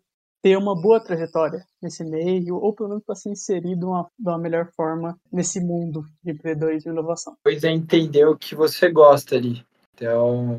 ter 0.43 0.57
uma 0.57 0.75
boa 0.75 1.01
trajetória 1.01 1.65
nesse 1.83 2.05
meio, 2.05 2.57
ou 2.57 2.75
pelo 2.75 2.91
menos 2.91 3.05
para 3.05 3.15
se 3.15 3.29
inserir 3.29 3.77
de 3.77 3.85
uma, 3.85 4.11
de 4.19 4.29
uma 4.29 4.39
melhor 4.39 4.71
forma 4.75 5.19
nesse 5.33 5.61
mundo 5.61 6.05
de 6.23 6.33
empreendedorismo 6.33 6.91
e 6.91 6.95
inovação. 6.95 7.37
Pois 7.45 7.63
é, 7.65 7.71
entender 7.71 8.25
o 8.27 8.37
que 8.37 8.55
você 8.55 8.91
gosta 8.91 9.37
ali. 9.37 9.65
Então, 9.95 10.59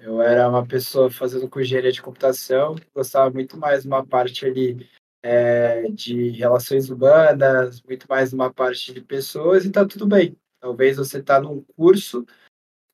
eu 0.00 0.20
era 0.20 0.48
uma 0.48 0.66
pessoa 0.66 1.10
fazendo 1.10 1.48
com 1.48 1.60
engenharia 1.60 1.92
de 1.92 2.02
computação, 2.02 2.76
gostava 2.94 3.30
muito 3.30 3.56
mais 3.56 3.84
uma 3.86 4.04
parte 4.04 4.44
ali 4.44 4.86
é, 5.22 5.82
de 5.90 6.30
relações 6.30 6.90
humanas, 6.90 7.80
muito 7.82 8.06
mais 8.08 8.32
uma 8.32 8.52
parte 8.52 8.92
de 8.92 9.00
pessoas, 9.00 9.64
e 9.64 9.70
tá 9.70 9.86
tudo 9.86 10.06
bem. 10.06 10.36
Talvez 10.60 10.96
você 10.96 11.18
está 11.18 11.40
num 11.40 11.64
curso 11.76 12.26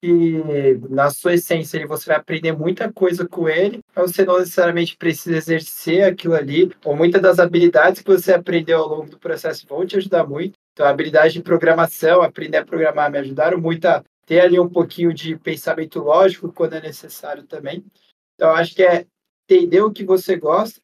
que 0.01 0.78
na 0.88 1.11
sua 1.11 1.34
essência 1.34 1.86
você 1.86 2.07
vai 2.07 2.16
aprender 2.16 2.53
muita 2.53 2.92
coisa 2.92 3.26
com 3.26 3.49
ele, 3.49 3.80
mas 3.94 4.12
você 4.12 4.24
não 4.24 4.38
necessariamente 4.38 4.96
precisa 4.96 5.36
exercer 5.36 6.05
aquilo 6.05 6.34
ali, 6.34 6.70
ou 6.84 6.96
muitas 6.96 7.20
das 7.20 7.38
habilidades 7.38 8.03
que 8.03 8.11
você 8.11 8.32
aprendeu 8.32 8.78
ao 8.78 8.88
longo 8.88 9.11
do 9.11 9.18
processo 9.18 9.66
vão 9.66 9.84
te 9.84 9.96
ajudar 9.96 10.26
muito. 10.26 10.55
Então, 10.72 10.86
a 10.86 10.90
habilidade 10.90 11.34
de 11.34 11.42
programação, 11.42 12.22
aprender 12.22 12.59
a 12.59 12.64
programar, 12.64 13.11
me 13.11 13.18
ajudaram 13.18 13.61
muito 13.61 13.84
a 13.86 14.05
ter 14.24 14.40
ali 14.40 14.61
um 14.61 14.68
pouquinho 14.68 15.12
de 15.12 15.36
pensamento 15.36 15.99
lógico 15.99 16.53
quando 16.53 16.74
é 16.74 16.80
necessário 16.80 17.42
também. 17.42 17.84
Então, 18.34 18.51
acho 18.51 18.74
que 18.74 18.84
é 18.84 19.05
entender 19.51 19.80
o 19.80 19.90
que 19.90 20.05
você 20.05 20.36
gosta 20.36 20.80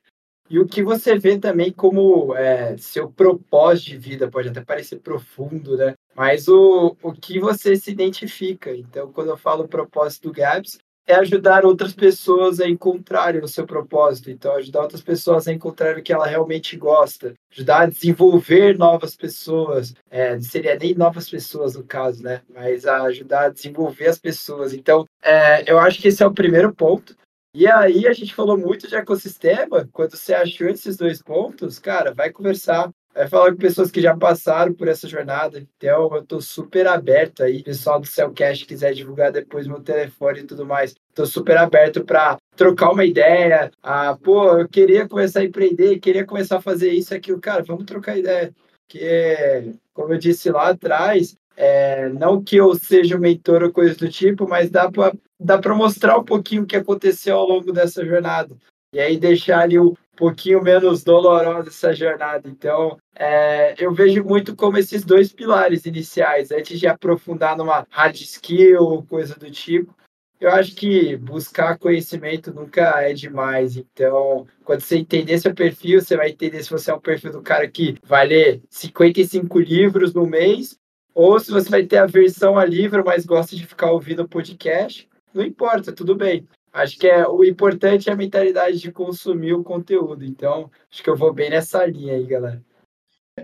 e 0.50 0.58
o 0.58 0.66
que 0.66 0.82
você 0.82 1.16
vê 1.18 1.38
também 1.38 1.72
como 1.72 2.34
é, 2.34 2.76
seu 2.76 3.10
propósito 3.10 3.90
de 3.90 3.98
vida, 3.98 4.30
pode 4.30 4.48
até 4.48 4.62
parecer 4.62 4.98
profundo, 4.98 5.76
né? 5.76 5.94
Mas 6.14 6.48
o, 6.48 6.96
o 7.02 7.12
que 7.12 7.38
você 7.38 7.76
se 7.76 7.90
identifica. 7.90 8.74
Então, 8.74 9.12
quando 9.12 9.28
eu 9.28 9.36
falo 9.36 9.68
propósito 9.68 10.28
do 10.28 10.34
Gabs, 10.34 10.78
é 11.06 11.14
ajudar 11.16 11.66
outras 11.66 11.92
pessoas 11.92 12.60
a 12.60 12.68
encontrarem 12.68 13.42
o 13.42 13.48
seu 13.48 13.66
propósito. 13.66 14.30
Então, 14.30 14.54
ajudar 14.54 14.82
outras 14.82 15.02
pessoas 15.02 15.46
a 15.46 15.52
encontrar 15.52 15.98
o 15.98 16.02
que 16.02 16.12
ela 16.12 16.26
realmente 16.26 16.76
gosta. 16.76 17.34
Ajudar 17.52 17.82
a 17.82 17.86
desenvolver 17.86 18.78
novas 18.78 19.14
pessoas. 19.14 19.94
É, 20.10 20.40
seria 20.40 20.76
nem 20.76 20.94
novas 20.94 21.28
pessoas 21.28 21.74
no 21.74 21.84
caso, 21.84 22.22
né? 22.22 22.40
Mas 22.48 22.86
a 22.86 23.02
ajudar 23.02 23.46
a 23.46 23.50
desenvolver 23.50 24.06
as 24.06 24.18
pessoas. 24.18 24.72
Então, 24.72 25.04
é, 25.22 25.70
eu 25.70 25.78
acho 25.78 26.00
que 26.00 26.08
esse 26.08 26.22
é 26.22 26.26
o 26.26 26.34
primeiro 26.34 26.74
ponto. 26.74 27.14
E 27.54 27.68
aí 27.68 28.08
a 28.08 28.12
gente 28.12 28.34
falou 28.34 28.58
muito 28.58 28.88
de 28.88 28.96
ecossistema. 28.96 29.88
Quando 29.92 30.16
você 30.16 30.34
achou 30.34 30.68
esses 30.68 30.96
dois 30.96 31.22
pontos, 31.22 31.78
cara, 31.78 32.12
vai 32.12 32.30
conversar. 32.30 32.90
Vai 33.14 33.28
falar 33.28 33.52
com 33.52 33.58
pessoas 33.58 33.92
que 33.92 34.00
já 34.00 34.16
passaram 34.16 34.74
por 34.74 34.88
essa 34.88 35.08
jornada. 35.08 35.64
Então, 35.76 36.12
eu 36.16 36.26
tô 36.26 36.40
super 36.40 36.86
aberto 36.88 37.44
aí. 37.44 37.62
Pessoal 37.62 38.00
do 38.00 38.06
Cellcast 38.06 38.66
quiser 38.66 38.92
divulgar 38.92 39.30
depois 39.30 39.68
meu 39.68 39.80
telefone 39.80 40.40
e 40.40 40.44
tudo 40.44 40.66
mais. 40.66 40.94
Tô 41.14 41.24
super 41.24 41.56
aberto 41.56 42.04
para 42.04 42.36
trocar 42.56 42.90
uma 42.90 43.04
ideia. 43.04 43.70
Ah, 43.80 44.18
pô, 44.20 44.58
eu 44.58 44.68
queria 44.68 45.08
começar 45.08 45.40
a 45.40 45.44
empreender, 45.44 46.00
queria 46.00 46.26
começar 46.26 46.56
a 46.56 46.62
fazer 46.62 46.90
isso 46.90 47.14
aqui. 47.14 47.36
Cara, 47.38 47.62
vamos 47.62 47.84
trocar 47.84 48.18
ideia. 48.18 48.52
Que, 48.88 49.76
como 49.92 50.12
eu 50.12 50.18
disse 50.18 50.50
lá 50.50 50.70
atrás, 50.70 51.36
é, 51.56 52.08
não 52.08 52.42
que 52.42 52.56
eu 52.56 52.74
seja 52.74 53.16
um 53.16 53.20
mentor 53.20 53.62
ou 53.62 53.72
coisa 53.72 53.94
do 53.94 54.08
tipo, 54.08 54.48
mas 54.48 54.70
dá 54.70 54.90
para 54.90 55.12
dá 55.38 55.58
para 55.58 55.74
mostrar 55.74 56.18
um 56.18 56.24
pouquinho 56.24 56.62
o 56.62 56.66
que 56.66 56.76
aconteceu 56.76 57.36
ao 57.36 57.46
longo 57.46 57.72
dessa 57.72 58.04
jornada. 58.04 58.56
E 58.92 59.00
aí 59.00 59.18
deixar 59.18 59.60
ali 59.60 59.78
um 59.78 59.94
pouquinho 60.16 60.62
menos 60.62 61.02
dolorosa 61.02 61.68
essa 61.68 61.92
jornada. 61.92 62.48
Então, 62.48 62.98
é, 63.14 63.74
eu 63.78 63.92
vejo 63.92 64.24
muito 64.24 64.54
como 64.54 64.78
esses 64.78 65.04
dois 65.04 65.32
pilares 65.32 65.86
iniciais, 65.86 66.50
antes 66.50 66.78
de 66.78 66.86
aprofundar 66.86 67.56
numa 67.56 67.86
hard 67.90 68.16
skill 68.16 68.82
ou 68.82 69.02
coisa 69.02 69.34
do 69.34 69.50
tipo. 69.50 69.94
Eu 70.40 70.50
acho 70.50 70.74
que 70.74 71.16
buscar 71.16 71.78
conhecimento 71.78 72.52
nunca 72.52 73.00
é 73.00 73.12
demais. 73.12 73.76
Então, 73.76 74.46
quando 74.64 74.80
você 74.80 74.98
entender 74.98 75.38
seu 75.38 75.54
perfil, 75.54 76.00
você 76.00 76.16
vai 76.16 76.30
entender 76.30 76.62
se 76.62 76.70
você 76.70 76.90
é 76.90 76.94
um 76.94 77.00
perfil 77.00 77.32
do 77.32 77.42
cara 77.42 77.68
que 77.68 77.96
vai 78.02 78.26
ler 78.26 78.62
55 78.68 79.58
livros 79.60 80.12
no 80.12 80.26
mês, 80.26 80.76
ou 81.14 81.38
se 81.38 81.50
você 81.50 81.70
vai 81.70 81.84
ter 81.84 81.98
a 81.98 82.06
versão 82.06 82.58
a 82.58 82.64
livro, 82.64 83.04
mas 83.06 83.24
gosta 83.24 83.54
de 83.54 83.66
ficar 83.66 83.92
ouvindo 83.92 84.28
podcast 84.28 85.08
não 85.34 85.44
importa, 85.44 85.92
tudo 85.92 86.14
bem. 86.14 86.46
Acho 86.74 86.98
que 86.98 87.06
é 87.06 87.24
o 87.24 87.44
importante 87.44 88.10
é 88.10 88.12
a 88.12 88.16
mentalidade 88.16 88.80
de 88.80 88.90
consumir 88.90 89.52
o 89.52 89.62
conteúdo. 89.62 90.24
Então, 90.24 90.68
acho 90.90 91.04
que 91.04 91.08
eu 91.08 91.16
vou 91.16 91.32
bem 91.32 91.48
nessa 91.48 91.86
linha 91.86 92.14
aí, 92.14 92.26
galera. 92.26 92.60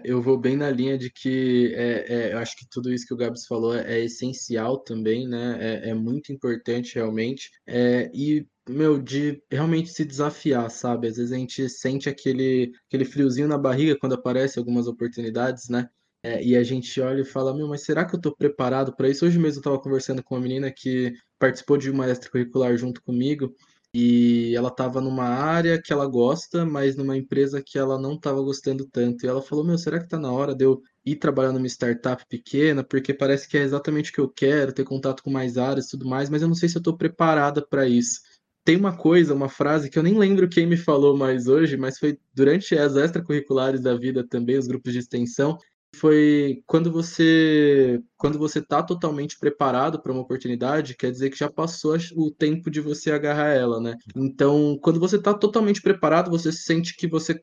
Eu 0.02 0.20
vou 0.20 0.36
bem 0.36 0.56
na 0.56 0.68
linha 0.68 0.98
de 0.98 1.12
que 1.12 1.72
é, 1.76 2.12
é, 2.12 2.32
eu 2.32 2.38
acho 2.38 2.56
que 2.56 2.66
tudo 2.68 2.92
isso 2.92 3.06
que 3.06 3.14
o 3.14 3.16
Gabs 3.16 3.46
falou 3.46 3.76
é, 3.76 3.98
é 3.98 4.04
essencial 4.04 4.78
também, 4.78 5.28
né? 5.28 5.58
É, 5.60 5.90
é 5.90 5.94
muito 5.94 6.32
importante 6.32 6.96
realmente. 6.96 7.50
É, 7.68 8.10
e, 8.12 8.44
meu, 8.68 9.00
de 9.00 9.40
realmente 9.48 9.90
se 9.90 10.04
desafiar, 10.04 10.68
sabe? 10.68 11.06
Às 11.06 11.16
vezes 11.16 11.30
a 11.30 11.36
gente 11.36 11.68
sente 11.68 12.08
aquele, 12.08 12.72
aquele 12.88 13.04
friozinho 13.04 13.46
na 13.46 13.58
barriga 13.58 13.96
quando 13.96 14.14
aparecem 14.14 14.60
algumas 14.60 14.88
oportunidades, 14.88 15.68
né? 15.68 15.88
É, 16.22 16.42
e 16.42 16.56
a 16.56 16.64
gente 16.64 17.00
olha 17.00 17.22
e 17.22 17.24
fala, 17.24 17.54
meu, 17.54 17.68
mas 17.68 17.84
será 17.84 18.04
que 18.04 18.14
eu 18.14 18.18
estou 18.18 18.34
preparado 18.34 18.94
para 18.94 19.08
isso? 19.08 19.24
Hoje 19.24 19.38
mesmo 19.38 19.58
eu 19.58 19.60
estava 19.60 19.80
conversando 19.80 20.22
com 20.22 20.34
uma 20.34 20.40
menina 20.40 20.70
que 20.70 21.14
participou 21.40 21.76
de 21.76 21.90
uma 21.90 22.08
extracurricular 22.08 22.76
junto 22.76 23.02
comigo, 23.02 23.52
e 23.92 24.54
ela 24.54 24.68
estava 24.68 25.00
numa 25.00 25.24
área 25.24 25.80
que 25.82 25.92
ela 25.92 26.06
gosta, 26.06 26.64
mas 26.64 26.94
numa 26.94 27.16
empresa 27.16 27.60
que 27.60 27.76
ela 27.76 27.98
não 27.98 28.14
estava 28.14 28.40
gostando 28.40 28.86
tanto. 28.86 29.24
E 29.24 29.28
ela 29.28 29.42
falou: 29.42 29.64
Meu, 29.64 29.76
será 29.76 29.98
que 29.98 30.04
está 30.04 30.18
na 30.18 30.30
hora 30.30 30.54
de 30.54 30.64
eu 30.64 30.80
ir 31.04 31.16
trabalhar 31.16 31.52
numa 31.52 31.66
startup 31.66 32.24
pequena? 32.28 32.84
Porque 32.84 33.12
parece 33.12 33.48
que 33.48 33.58
é 33.58 33.62
exatamente 33.62 34.10
o 34.10 34.14
que 34.14 34.20
eu 34.20 34.28
quero, 34.28 34.72
ter 34.72 34.84
contato 34.84 35.22
com 35.24 35.30
mais 35.30 35.58
áreas 35.58 35.86
e 35.86 35.90
tudo 35.90 36.08
mais, 36.08 36.30
mas 36.30 36.42
eu 36.42 36.46
não 36.48 36.54
sei 36.54 36.68
se 36.68 36.76
eu 36.76 36.80
estou 36.80 36.96
preparada 36.96 37.66
para 37.66 37.88
isso. 37.88 38.20
Tem 38.64 38.76
uma 38.76 38.96
coisa, 38.96 39.34
uma 39.34 39.48
frase 39.48 39.90
que 39.90 39.98
eu 39.98 40.02
nem 40.02 40.16
lembro 40.16 40.48
quem 40.48 40.66
me 40.66 40.76
falou 40.76 41.16
mais 41.16 41.48
hoje, 41.48 41.76
mas 41.76 41.98
foi 41.98 42.18
durante 42.32 42.76
as 42.78 42.94
extracurriculares 42.94 43.80
da 43.80 43.96
vida 43.96 44.24
também, 44.24 44.58
os 44.58 44.68
grupos 44.68 44.92
de 44.92 44.98
extensão, 45.00 45.58
foi 45.96 46.62
quando 46.66 46.90
você 46.90 48.00
quando 48.16 48.38
você 48.38 48.60
está 48.60 48.82
totalmente 48.82 49.38
preparado 49.38 50.00
para 50.00 50.12
uma 50.12 50.22
oportunidade, 50.22 50.96
quer 50.96 51.10
dizer 51.10 51.30
que 51.30 51.38
já 51.38 51.50
passou 51.50 51.96
o 52.16 52.30
tempo 52.30 52.70
de 52.70 52.80
você 52.80 53.10
agarrar 53.10 53.48
ela, 53.48 53.80
né? 53.80 53.96
Então, 54.14 54.78
quando 54.82 55.00
você 55.00 55.16
está 55.16 55.34
totalmente 55.34 55.82
preparado, 55.82 56.30
você 56.30 56.52
sente 56.52 56.96
que 56.96 57.06
você 57.06 57.40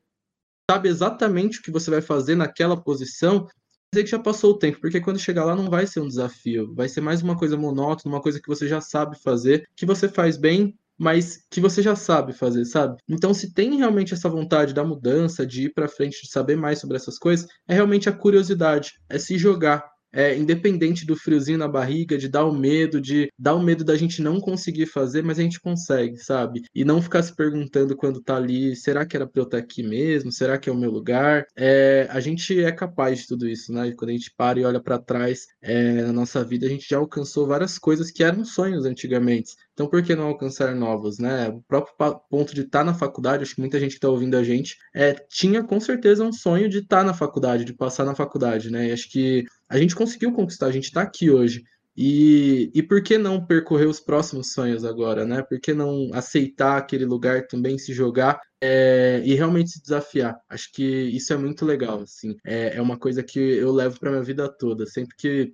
sabe 0.70 0.88
exatamente 0.88 1.58
o 1.58 1.62
que 1.62 1.70
você 1.70 1.90
vai 1.90 2.02
fazer 2.02 2.34
naquela 2.36 2.76
posição, 2.76 3.46
quer 3.46 3.54
dizer 3.94 4.04
que 4.04 4.10
já 4.10 4.18
passou 4.18 4.52
o 4.52 4.58
tempo, 4.58 4.80
porque 4.80 5.00
quando 5.00 5.18
chegar 5.18 5.44
lá 5.44 5.56
não 5.56 5.70
vai 5.70 5.86
ser 5.86 6.00
um 6.00 6.08
desafio, 6.08 6.74
vai 6.74 6.88
ser 6.88 7.00
mais 7.00 7.22
uma 7.22 7.36
coisa 7.36 7.56
monótona, 7.56 8.14
uma 8.14 8.22
coisa 8.22 8.40
que 8.40 8.48
você 8.48 8.68
já 8.68 8.80
sabe 8.80 9.18
fazer, 9.22 9.66
que 9.74 9.86
você 9.86 10.08
faz 10.08 10.36
bem 10.36 10.76
mas 10.98 11.44
que 11.50 11.60
você 11.60 11.80
já 11.80 11.94
sabe 11.94 12.32
fazer, 12.32 12.64
sabe? 12.64 12.96
Então, 13.08 13.32
se 13.32 13.52
tem 13.52 13.76
realmente 13.76 14.14
essa 14.14 14.28
vontade 14.28 14.74
da 14.74 14.84
mudança, 14.84 15.46
de 15.46 15.64
ir 15.64 15.72
para 15.72 15.88
frente, 15.88 16.22
de 16.22 16.30
saber 16.30 16.56
mais 16.56 16.80
sobre 16.80 16.96
essas 16.96 17.18
coisas, 17.18 17.46
é 17.66 17.74
realmente 17.74 18.08
a 18.08 18.12
curiosidade, 18.12 18.94
é 19.08 19.18
se 19.18 19.38
jogar, 19.38 19.84
é, 20.12 20.36
independente 20.36 21.04
do 21.04 21.16
friozinho 21.16 21.58
na 21.58 21.68
barriga, 21.68 22.16
de 22.16 22.28
dar 22.28 22.44
o 22.44 22.52
medo, 22.52 23.00
de 23.00 23.30
dar 23.38 23.54
o 23.54 23.62
medo 23.62 23.84
da 23.84 23.96
gente 23.96 24.22
não 24.22 24.40
conseguir 24.40 24.86
fazer, 24.86 25.22
mas 25.22 25.38
a 25.38 25.42
gente 25.42 25.60
consegue, 25.60 26.16
sabe? 26.18 26.62
E 26.74 26.84
não 26.84 27.02
ficar 27.02 27.22
se 27.22 27.34
perguntando 27.34 27.96
quando 27.96 28.22
tá 28.22 28.36
ali, 28.36 28.74
será 28.74 29.04
que 29.04 29.16
era 29.16 29.26
pra 29.26 29.42
eu 29.42 29.44
estar 29.44 29.58
aqui 29.58 29.82
mesmo? 29.82 30.32
Será 30.32 30.58
que 30.58 30.68
é 30.68 30.72
o 30.72 30.76
meu 30.76 30.90
lugar? 30.90 31.44
É, 31.56 32.06
a 32.10 32.20
gente 32.20 32.58
é 32.62 32.72
capaz 32.72 33.20
de 33.20 33.26
tudo 33.26 33.48
isso, 33.48 33.72
né? 33.72 33.92
Quando 33.92 34.10
a 34.10 34.14
gente 34.14 34.32
para 34.36 34.58
e 34.58 34.64
olha 34.64 34.80
para 34.80 34.98
trás 34.98 35.46
é, 35.60 36.02
na 36.02 36.12
nossa 36.12 36.42
vida, 36.42 36.66
a 36.66 36.70
gente 36.70 36.88
já 36.88 36.98
alcançou 36.98 37.46
várias 37.46 37.78
coisas 37.78 38.10
que 38.10 38.24
eram 38.24 38.44
sonhos 38.44 38.84
antigamente. 38.86 39.52
Então, 39.78 39.86
por 39.86 40.02
que 40.02 40.16
não 40.16 40.24
alcançar 40.26 40.74
novos, 40.74 41.20
né? 41.20 41.50
O 41.50 41.62
próprio 41.62 41.94
ponto 42.28 42.52
de 42.52 42.62
estar 42.62 42.80
tá 42.80 42.84
na 42.84 42.94
faculdade, 42.94 43.44
acho 43.44 43.54
que 43.54 43.60
muita 43.60 43.78
gente 43.78 43.90
que 43.90 43.98
está 43.98 44.08
ouvindo 44.08 44.36
a 44.36 44.42
gente 44.42 44.76
é, 44.92 45.14
tinha 45.14 45.62
com 45.62 45.78
certeza 45.78 46.24
um 46.24 46.32
sonho 46.32 46.68
de 46.68 46.78
estar 46.78 46.98
tá 46.98 47.04
na 47.04 47.14
faculdade, 47.14 47.64
de 47.64 47.72
passar 47.72 48.04
na 48.04 48.12
faculdade, 48.12 48.72
né? 48.72 48.88
E 48.88 48.92
acho 48.92 49.08
que 49.08 49.44
a 49.68 49.78
gente 49.78 49.94
conseguiu 49.94 50.32
conquistar, 50.32 50.66
a 50.66 50.72
gente 50.72 50.86
está 50.86 51.02
aqui 51.02 51.30
hoje. 51.30 51.62
E, 51.96 52.72
e 52.74 52.82
por 52.82 53.00
que 53.04 53.16
não 53.18 53.46
percorrer 53.46 53.86
os 53.86 54.00
próximos 54.00 54.52
sonhos 54.52 54.84
agora, 54.84 55.24
né? 55.24 55.42
Por 55.42 55.60
que 55.60 55.72
não 55.72 56.10
aceitar 56.12 56.76
aquele 56.76 57.04
lugar 57.04 57.46
também, 57.46 57.78
se 57.78 57.92
jogar 57.92 58.40
é, 58.60 59.22
e 59.24 59.34
realmente 59.34 59.70
se 59.70 59.80
desafiar? 59.80 60.36
Acho 60.48 60.72
que 60.72 60.82
isso 60.82 61.32
é 61.32 61.36
muito 61.36 61.64
legal, 61.64 62.00
assim. 62.00 62.34
É, 62.44 62.78
é 62.78 62.82
uma 62.82 62.98
coisa 62.98 63.22
que 63.22 63.38
eu 63.38 63.70
levo 63.70 64.00
para 64.00 64.10
minha 64.10 64.24
vida 64.24 64.48
toda. 64.48 64.86
Sempre 64.86 65.14
que 65.16 65.52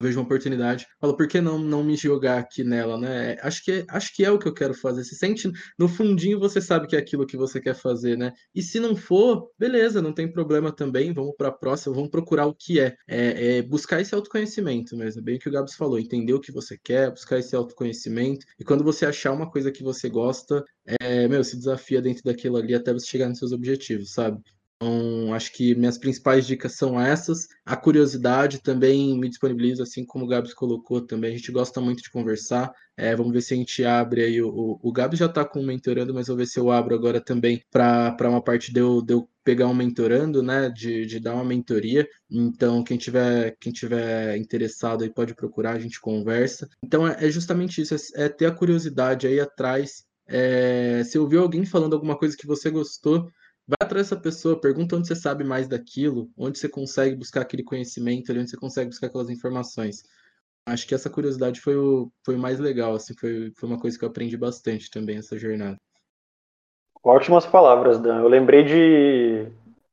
vejo 0.00 0.18
uma 0.18 0.24
oportunidade, 0.24 0.86
falo, 1.00 1.16
por 1.16 1.26
que 1.26 1.40
não, 1.40 1.58
não 1.58 1.82
me 1.82 1.96
jogar 1.96 2.38
aqui 2.38 2.62
nela, 2.62 2.98
né? 2.98 3.36
Acho 3.40 3.64
que, 3.64 3.84
acho 3.88 4.14
que 4.14 4.24
é 4.24 4.30
o 4.30 4.38
que 4.38 4.46
eu 4.46 4.54
quero 4.54 4.74
fazer. 4.74 5.04
Se 5.04 5.14
sente 5.16 5.50
no 5.78 5.88
fundinho, 5.88 6.38
você 6.38 6.60
sabe 6.60 6.86
que 6.86 6.96
é 6.96 6.98
aquilo 6.98 7.26
que 7.26 7.36
você 7.36 7.60
quer 7.60 7.74
fazer, 7.74 8.16
né? 8.16 8.32
E 8.54 8.62
se 8.62 8.78
não 8.78 8.94
for, 8.94 9.50
beleza, 9.58 10.02
não 10.02 10.12
tem 10.12 10.30
problema 10.30 10.70
também, 10.70 11.12
vamos 11.12 11.34
para 11.36 11.48
a 11.48 11.52
próxima, 11.52 11.94
vamos 11.94 12.10
procurar 12.10 12.46
o 12.46 12.54
que 12.54 12.80
é. 12.80 12.94
é. 13.08 13.58
é. 13.58 13.62
buscar 13.62 14.00
esse 14.00 14.14
autoconhecimento 14.14 14.96
mesmo, 14.96 15.22
bem 15.22 15.36
o 15.36 15.38
que 15.38 15.48
o 15.48 15.52
Gabs 15.52 15.74
falou, 15.74 15.98
entender 15.98 16.34
o 16.34 16.40
que 16.40 16.52
você 16.52 16.78
quer, 16.78 17.10
buscar 17.10 17.38
esse 17.38 17.54
autoconhecimento, 17.56 18.46
e 18.58 18.64
quando 18.64 18.84
você 18.84 19.06
achar 19.06 19.32
uma 19.32 19.50
coisa 19.50 19.72
que 19.72 19.82
você 19.82 20.08
gosta, 20.08 20.64
é, 21.00 21.26
meu, 21.28 21.42
se 21.42 21.56
desafia 21.56 22.00
dentro 22.02 22.22
daquilo 22.22 22.56
ali 22.56 22.74
até 22.74 22.92
você 22.92 23.06
chegar 23.06 23.28
nos 23.28 23.38
seus 23.38 23.52
objetivos, 23.52 24.12
sabe? 24.12 24.40
Então, 24.76 25.32
acho 25.32 25.52
que 25.52 25.74
minhas 25.74 25.96
principais 25.96 26.46
dicas 26.46 26.74
são 26.74 27.00
essas. 27.00 27.48
A 27.64 27.76
curiosidade 27.76 28.60
também 28.60 29.18
me 29.18 29.28
disponibiliza, 29.28 29.82
assim 29.82 30.04
como 30.04 30.24
o 30.26 30.28
Gabs 30.28 30.52
colocou 30.52 31.00
também. 31.00 31.32
A 31.32 31.36
gente 31.36 31.50
gosta 31.50 31.80
muito 31.80 32.02
de 32.02 32.10
conversar. 32.10 32.70
É, 32.96 33.16
vamos 33.16 33.32
ver 33.32 33.40
se 33.40 33.54
a 33.54 33.56
gente 33.56 33.84
abre 33.84 34.22
aí. 34.22 34.42
O, 34.42 34.48
o, 34.48 34.80
o 34.82 34.92
Gabs 34.92 35.18
já 35.18 35.26
está 35.26 35.44
com 35.44 35.60
um 35.60 35.66
mentorando, 35.66 36.12
mas 36.12 36.28
vou 36.28 36.36
ver 36.36 36.46
se 36.46 36.58
eu 36.58 36.70
abro 36.70 36.94
agora 36.94 37.20
também 37.20 37.62
para 37.70 38.14
uma 38.20 38.42
parte 38.42 38.72
de 38.72 38.80
eu, 38.80 39.00
de 39.00 39.14
eu 39.14 39.28
pegar 39.42 39.66
um 39.66 39.74
mentorando, 39.74 40.42
né? 40.42 40.68
De, 40.68 41.06
de 41.06 41.20
dar 41.20 41.34
uma 41.34 41.44
mentoria. 41.44 42.06
Então, 42.30 42.84
quem 42.84 42.98
tiver, 42.98 43.56
quem 43.58 43.72
tiver 43.72 44.36
interessado 44.36 45.04
aí 45.04 45.10
pode 45.10 45.34
procurar, 45.34 45.72
a 45.72 45.80
gente 45.80 46.00
conversa. 46.00 46.68
Então, 46.84 47.08
é, 47.08 47.26
é 47.26 47.30
justamente 47.30 47.80
isso: 47.80 47.94
é, 47.94 48.26
é 48.26 48.28
ter 48.28 48.46
a 48.46 48.54
curiosidade 48.54 49.26
aí 49.26 49.40
atrás. 49.40 50.04
É, 50.28 51.02
se 51.04 51.18
ouviu 51.18 51.40
alguém 51.40 51.64
falando 51.64 51.94
alguma 51.94 52.18
coisa 52.18 52.36
que 52.36 52.46
você 52.46 52.68
gostou, 52.68 53.30
Vai 53.68 53.76
atrás 53.80 54.08
dessa 54.08 54.20
pessoa, 54.20 54.60
pergunta 54.60 54.94
onde 54.94 55.08
você 55.08 55.16
sabe 55.16 55.42
mais 55.42 55.66
daquilo, 55.66 56.30
onde 56.38 56.56
você 56.56 56.68
consegue 56.68 57.16
buscar 57.16 57.40
aquele 57.40 57.64
conhecimento, 57.64 58.30
onde 58.30 58.48
você 58.48 58.56
consegue 58.56 58.90
buscar 58.90 59.08
aquelas 59.08 59.28
informações. 59.28 60.04
Acho 60.68 60.86
que 60.86 60.94
essa 60.94 61.10
curiosidade 61.10 61.60
foi 61.60 61.76
o, 61.76 62.10
foi 62.24 62.36
o 62.36 62.38
mais 62.38 62.60
legal, 62.60 62.94
assim, 62.94 63.12
foi, 63.18 63.52
foi 63.56 63.68
uma 63.68 63.78
coisa 63.78 63.98
que 63.98 64.04
eu 64.04 64.08
aprendi 64.08 64.36
bastante 64.36 64.88
também 64.88 65.16
essa 65.16 65.36
jornada. 65.36 65.76
Ótimas 67.02 67.44
palavras, 67.44 67.98
Dan. 67.98 68.20
Eu 68.20 68.28
lembrei 68.28 68.64
de. 68.64 69.48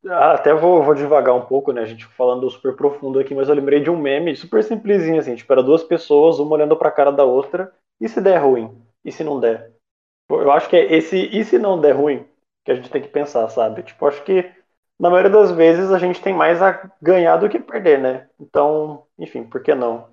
Ah, 0.05 0.33
até 0.33 0.53
vou, 0.53 0.83
vou 0.83 0.93
devagar 0.93 1.35
um 1.35 1.45
pouco, 1.45 1.71
né? 1.71 1.81
A 1.81 1.85
gente 1.85 2.05
falando 2.05 2.49
super 2.49 2.75
profundo 2.75 3.19
aqui, 3.19 3.33
mas 3.33 3.49
eu 3.49 3.55
lembrei 3.55 3.79
de 3.79 3.89
um 3.89 3.97
meme 3.97 4.35
super 4.35 4.63
simplesinho, 4.63 5.19
assim, 5.19 5.35
tipo, 5.35 5.51
era 5.51 5.63
duas 5.63 5.83
pessoas, 5.83 6.39
uma 6.39 6.55
olhando 6.55 6.75
pra 6.75 6.91
cara 6.91 7.11
da 7.11 7.23
outra, 7.23 7.71
e 8.01 8.09
se 8.09 8.19
der 8.19 8.37
ruim? 8.37 8.75
E 9.05 9.11
se 9.11 9.23
não 9.23 9.39
der? 9.39 9.71
Eu 10.29 10.51
acho 10.51 10.69
que 10.69 10.75
é 10.75 10.93
esse 10.93 11.17
e 11.17 11.43
se 11.45 11.59
não 11.59 11.79
der 11.79 11.93
ruim? 11.93 12.25
Que 12.63 12.71
a 12.71 12.75
gente 12.75 12.89
tem 12.89 13.01
que 13.01 13.07
pensar, 13.07 13.47
sabe? 13.49 13.83
Tipo, 13.83 14.07
acho 14.07 14.23
que 14.23 14.49
na 14.99 15.09
maioria 15.09 15.31
das 15.31 15.51
vezes 15.51 15.91
a 15.91 15.99
gente 15.99 16.21
tem 16.21 16.33
mais 16.33 16.61
a 16.61 16.89
ganhar 17.01 17.37
do 17.37 17.49
que 17.49 17.59
perder, 17.59 17.99
né? 17.99 18.27
Então, 18.39 19.03
enfim, 19.17 19.43
por 19.43 19.61
que 19.61 19.73
não? 19.73 20.07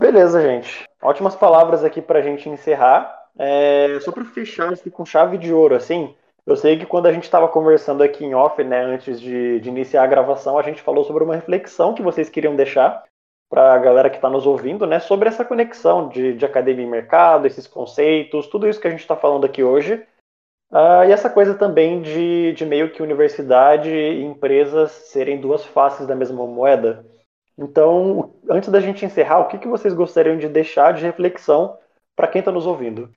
Beleza, 0.00 0.40
gente. 0.40 0.84
Ótimas 1.02 1.36
palavras 1.36 1.84
aqui 1.84 2.00
pra 2.00 2.22
gente 2.22 2.48
encerrar. 2.48 3.16
É, 3.38 3.98
só 4.00 4.10
para 4.10 4.24
fechar 4.24 4.72
aqui 4.72 4.90
com 4.90 5.04
chave 5.04 5.38
de 5.38 5.52
ouro, 5.52 5.76
assim, 5.76 6.12
eu 6.44 6.56
sei 6.56 6.76
que 6.76 6.86
quando 6.86 7.06
a 7.06 7.12
gente 7.12 7.22
estava 7.22 7.46
conversando 7.46 8.02
aqui 8.02 8.24
em 8.24 8.34
off, 8.34 8.64
né, 8.64 8.82
antes 8.82 9.20
de, 9.20 9.60
de, 9.60 9.68
iniciar 9.68 10.02
a 10.02 10.06
gravação, 10.08 10.58
a 10.58 10.62
gente 10.62 10.82
falou 10.82 11.04
sobre 11.04 11.22
uma 11.22 11.36
reflexão 11.36 11.94
que 11.94 12.02
vocês 12.02 12.28
queriam 12.28 12.56
deixar 12.56 13.04
para 13.48 13.74
a 13.74 13.78
galera 13.78 14.10
que 14.10 14.16
está 14.16 14.28
nos 14.28 14.46
ouvindo, 14.46 14.86
né, 14.86 14.98
sobre 14.98 15.28
essa 15.28 15.44
conexão 15.44 16.08
de, 16.08 16.34
de 16.34 16.44
academia 16.44 16.84
e 16.84 16.88
mercado, 16.88 17.46
esses 17.46 17.66
conceitos, 17.66 18.46
tudo 18.48 18.68
isso 18.68 18.80
que 18.80 18.88
a 18.88 18.90
gente 18.90 19.00
está 19.00 19.14
falando 19.14 19.44
aqui 19.44 19.62
hoje. 19.62 20.04
Uh, 20.70 21.08
e 21.08 21.12
essa 21.12 21.30
coisa 21.30 21.54
também 21.54 22.02
de, 22.02 22.52
de 22.52 22.66
meio 22.66 22.92
que 22.92 23.02
universidade 23.02 23.88
e 23.88 24.22
empresas 24.22 24.90
serem 24.90 25.40
duas 25.40 25.64
faces 25.64 26.06
da 26.06 26.14
mesma 26.14 26.46
moeda. 26.46 27.06
Então, 27.56 28.34
antes 28.48 28.68
da 28.68 28.78
gente 28.78 29.04
encerrar, 29.04 29.40
o 29.40 29.48
que, 29.48 29.58
que 29.58 29.66
vocês 29.66 29.94
gostariam 29.94 30.36
de 30.36 30.48
deixar 30.48 30.92
de 30.92 31.02
reflexão 31.02 31.76
para 32.14 32.28
quem 32.28 32.40
está 32.40 32.52
nos 32.52 32.66
ouvindo? 32.66 33.10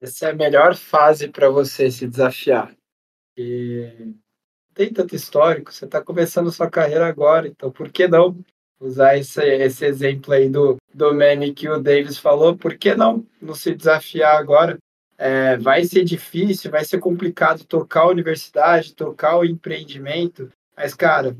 Essa 0.00 0.26
é 0.26 0.30
a 0.30 0.34
melhor 0.34 0.76
fase 0.76 1.28
para 1.28 1.48
você 1.48 1.90
se 1.90 2.06
desafiar. 2.06 2.74
E 3.36 4.14
tem 4.74 4.92
tanto 4.92 5.16
histórico, 5.16 5.72
você 5.72 5.86
está 5.86 6.02
começando 6.02 6.52
sua 6.52 6.70
carreira 6.70 7.06
agora, 7.06 7.48
então 7.48 7.72
por 7.72 7.90
que 7.90 8.06
não 8.06 8.36
usar 8.78 9.16
esse, 9.16 9.42
esse 9.42 9.86
exemplo 9.86 10.32
aí 10.34 10.48
do, 10.48 10.78
meme 11.14 11.54
que 11.54 11.68
o 11.68 11.80
Davis 11.80 12.18
falou? 12.18 12.56
Por 12.56 12.76
que 12.76 12.94
não, 12.94 13.26
não 13.40 13.54
se 13.54 13.74
desafiar 13.74 14.36
agora? 14.36 14.78
É, 15.16 15.56
vai 15.56 15.84
ser 15.84 16.04
difícil, 16.04 16.70
vai 16.70 16.84
ser 16.84 16.98
complicado 16.98 17.64
tocar 17.64 18.02
a 18.02 18.08
universidade, 18.08 18.94
tocar 18.94 19.38
o 19.38 19.44
empreendimento, 19.44 20.50
mas, 20.76 20.92
cara, 20.92 21.36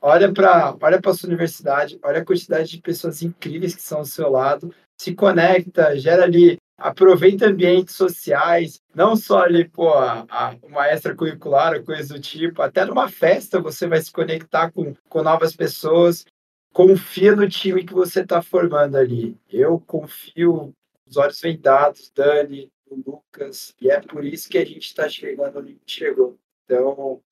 olha 0.00 0.32
para 0.32 0.76
olha 0.80 1.00
a 1.04 1.14
sua 1.14 1.28
universidade, 1.28 1.98
olha 2.02 2.20
a 2.20 2.24
quantidade 2.24 2.70
de 2.70 2.80
pessoas 2.80 3.22
incríveis 3.22 3.74
que 3.74 3.82
são 3.82 3.98
ao 3.98 4.04
seu 4.04 4.30
lado, 4.30 4.72
se 5.00 5.14
conecta, 5.14 5.98
gera 5.98 6.24
ali, 6.24 6.58
aproveita 6.78 7.46
ambientes 7.46 7.94
sociais, 7.96 8.80
não 8.94 9.16
só 9.16 9.42
ali, 9.42 9.68
pô, 9.68 9.92
a, 9.94 10.24
a, 10.30 10.56
uma 10.62 10.88
extracurricular, 10.88 11.82
coisa 11.82 12.14
do 12.14 12.20
tipo, 12.20 12.62
até 12.62 12.84
numa 12.84 13.08
festa 13.08 13.60
você 13.60 13.88
vai 13.88 14.00
se 14.00 14.12
conectar 14.12 14.70
com, 14.70 14.94
com 15.08 15.22
novas 15.22 15.56
pessoas, 15.56 16.24
confia 16.72 17.34
no 17.34 17.48
time 17.48 17.84
que 17.84 17.92
você 17.92 18.20
está 18.20 18.40
formando 18.40 18.96
ali. 18.96 19.36
Eu 19.50 19.80
confio, 19.80 20.72
os 21.08 21.16
olhos 21.16 21.40
vendados, 21.40 22.12
Dani, 22.14 22.68
Lucas, 22.94 23.74
e 23.80 23.90
é 23.90 24.00
por 24.00 24.24
isso 24.24 24.48
que 24.48 24.58
a 24.58 24.64
gente 24.64 24.86
está 24.86 25.08
chegando 25.08 25.58
onde 25.58 25.80
chegou. 25.86 26.38
Então, 26.64 27.22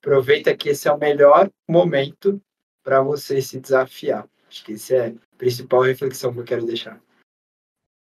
aproveita 0.00 0.56
que 0.56 0.70
esse 0.70 0.88
é 0.88 0.92
o 0.92 0.98
melhor 0.98 1.50
momento 1.68 2.40
para 2.82 3.02
você 3.02 3.40
se 3.40 3.60
desafiar. 3.60 4.28
Acho 4.48 4.64
que 4.64 4.72
essa 4.72 4.94
é 4.94 5.08
a 5.08 5.14
principal 5.36 5.82
reflexão 5.82 6.32
que 6.32 6.40
eu 6.40 6.44
quero 6.44 6.66
deixar. 6.66 7.00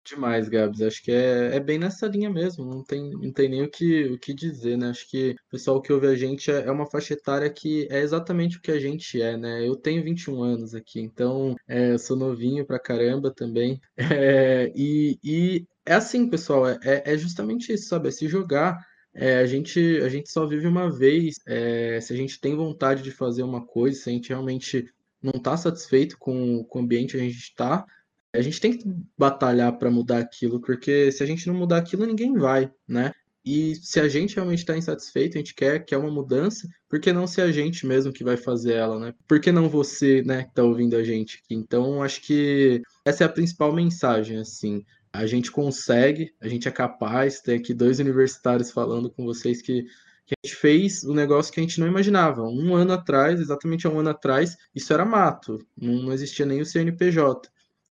Demais, 0.09 0.49
Gabs. 0.49 0.81
Acho 0.81 1.03
que 1.03 1.11
é, 1.11 1.55
é 1.55 1.59
bem 1.59 1.77
nessa 1.77 2.07
linha 2.07 2.29
mesmo. 2.29 2.65
Não 2.65 2.83
tem, 2.83 3.11
não 3.11 3.31
tem 3.31 3.47
nem 3.47 3.61
o 3.61 3.69
que, 3.69 4.05
o 4.05 4.17
que 4.17 4.33
dizer, 4.33 4.77
né? 4.77 4.89
Acho 4.89 5.07
que 5.07 5.31
o 5.31 5.51
pessoal 5.51 5.81
que 5.81 5.93
ouve 5.93 6.07
a 6.07 6.15
gente 6.15 6.49
é, 6.49 6.65
é 6.65 6.71
uma 6.71 6.89
faixa 6.89 7.13
etária 7.13 7.49
que 7.49 7.87
é 7.91 7.99
exatamente 7.99 8.57
o 8.57 8.61
que 8.61 8.71
a 8.71 8.79
gente 8.79 9.21
é, 9.21 9.37
né? 9.37 9.67
Eu 9.67 9.75
tenho 9.75 10.03
21 10.03 10.41
anos 10.41 10.73
aqui, 10.73 10.99
então 10.99 11.55
é, 11.67 11.91
eu 11.91 11.99
sou 11.99 12.17
novinho 12.17 12.65
pra 12.65 12.79
caramba 12.79 13.31
também. 13.33 13.79
É, 14.29 14.71
e, 14.75 15.17
e 15.23 15.65
é 15.89 15.95
assim, 15.95 16.29
pessoal, 16.29 16.67
é, 16.67 16.79
é, 16.83 17.13
é 17.13 17.17
justamente 17.17 17.73
isso, 17.73 17.87
sabe? 17.89 18.09
É 18.09 18.11
se 18.11 18.27
jogar. 18.27 18.77
É, 19.11 19.39
a, 19.39 19.45
gente, 19.47 19.79
a 20.03 20.07
gente 20.07 20.29
só 20.29 20.45
vive 20.45 20.67
uma 20.67 20.91
vez. 20.91 21.39
É, 21.47 21.99
se 21.99 22.13
a 22.13 22.15
gente 22.15 22.39
tem 22.39 22.55
vontade 22.55 23.01
de 23.01 23.09
fazer 23.09 23.41
uma 23.41 23.65
coisa, 23.65 23.99
se 23.99 24.09
a 24.09 24.13
gente 24.13 24.29
realmente 24.29 24.87
não 25.19 25.33
está 25.35 25.57
satisfeito 25.57 26.15
com, 26.19 26.63
com 26.65 26.79
o 26.79 26.81
ambiente 26.83 27.17
que 27.17 27.17
a 27.17 27.23
gente 27.23 27.39
está, 27.39 27.85
a 28.31 28.41
gente 28.41 28.61
tem 28.61 28.77
que 28.77 28.85
batalhar 29.17 29.79
para 29.79 29.89
mudar 29.89 30.19
aquilo, 30.19 30.61
porque 30.61 31.11
se 31.11 31.23
a 31.23 31.25
gente 31.25 31.47
não 31.47 31.55
mudar 31.55 31.77
aquilo, 31.77 32.05
ninguém 32.05 32.33
vai, 32.33 32.71
né? 32.87 33.11
E 33.43 33.73
se 33.75 33.99
a 33.99 34.07
gente 34.07 34.35
realmente 34.35 34.59
está 34.59 34.77
insatisfeito, 34.77 35.37
a 35.37 35.39
gente 35.39 35.55
quer, 35.55 35.83
quer 35.83 35.97
uma 35.97 36.11
mudança, 36.11 36.67
por 36.87 36.99
que 36.99 37.11
não 37.11 37.25
ser 37.25 37.41
a 37.41 37.51
gente 37.51 37.87
mesmo 37.87 38.13
que 38.13 38.23
vai 38.23 38.37
fazer 38.37 38.73
ela, 38.73 38.99
né? 38.99 39.13
Por 39.27 39.39
que 39.39 39.51
não 39.51 39.67
você, 39.67 40.21
né, 40.21 40.43
que 40.43 40.49
está 40.49 40.61
ouvindo 40.61 40.95
a 40.95 41.03
gente 41.03 41.41
aqui? 41.43 41.55
Então, 41.55 42.03
acho 42.03 42.21
que 42.21 42.83
essa 43.03 43.23
é 43.23 43.25
a 43.25 43.29
principal 43.29 43.73
mensagem, 43.73 44.37
assim. 44.37 44.85
A 45.11 45.25
gente 45.25 45.51
consegue, 45.51 46.33
a 46.39 46.47
gente 46.47 46.67
é 46.67 46.71
capaz, 46.71 47.41
tem 47.41 47.55
aqui 47.55 47.73
dois 47.73 47.99
universitários 47.99 48.71
falando 48.71 49.09
com 49.09 49.25
vocês 49.25 49.61
que 49.61 49.85
que 50.29 50.35
a 50.35 50.47
gente 50.47 50.55
fez 50.55 51.03
um 51.03 51.15
negócio 51.15 51.51
que 51.51 51.59
a 51.59 51.63
gente 51.63 51.79
não 51.79 51.87
imaginava. 51.87 52.43
Um 52.43 52.75
ano 52.75 52.93
atrás, 52.93 53.39
exatamente 53.39 53.87
um 53.87 53.99
ano 53.99 54.11
atrás, 54.11 54.55
isso 54.75 54.93
era 54.93 55.03
mato, 55.03 55.57
não, 55.75 56.03
não 56.03 56.13
existia 56.13 56.45
nem 56.45 56.61
o 56.61 56.65
CNPJ. 56.65 57.49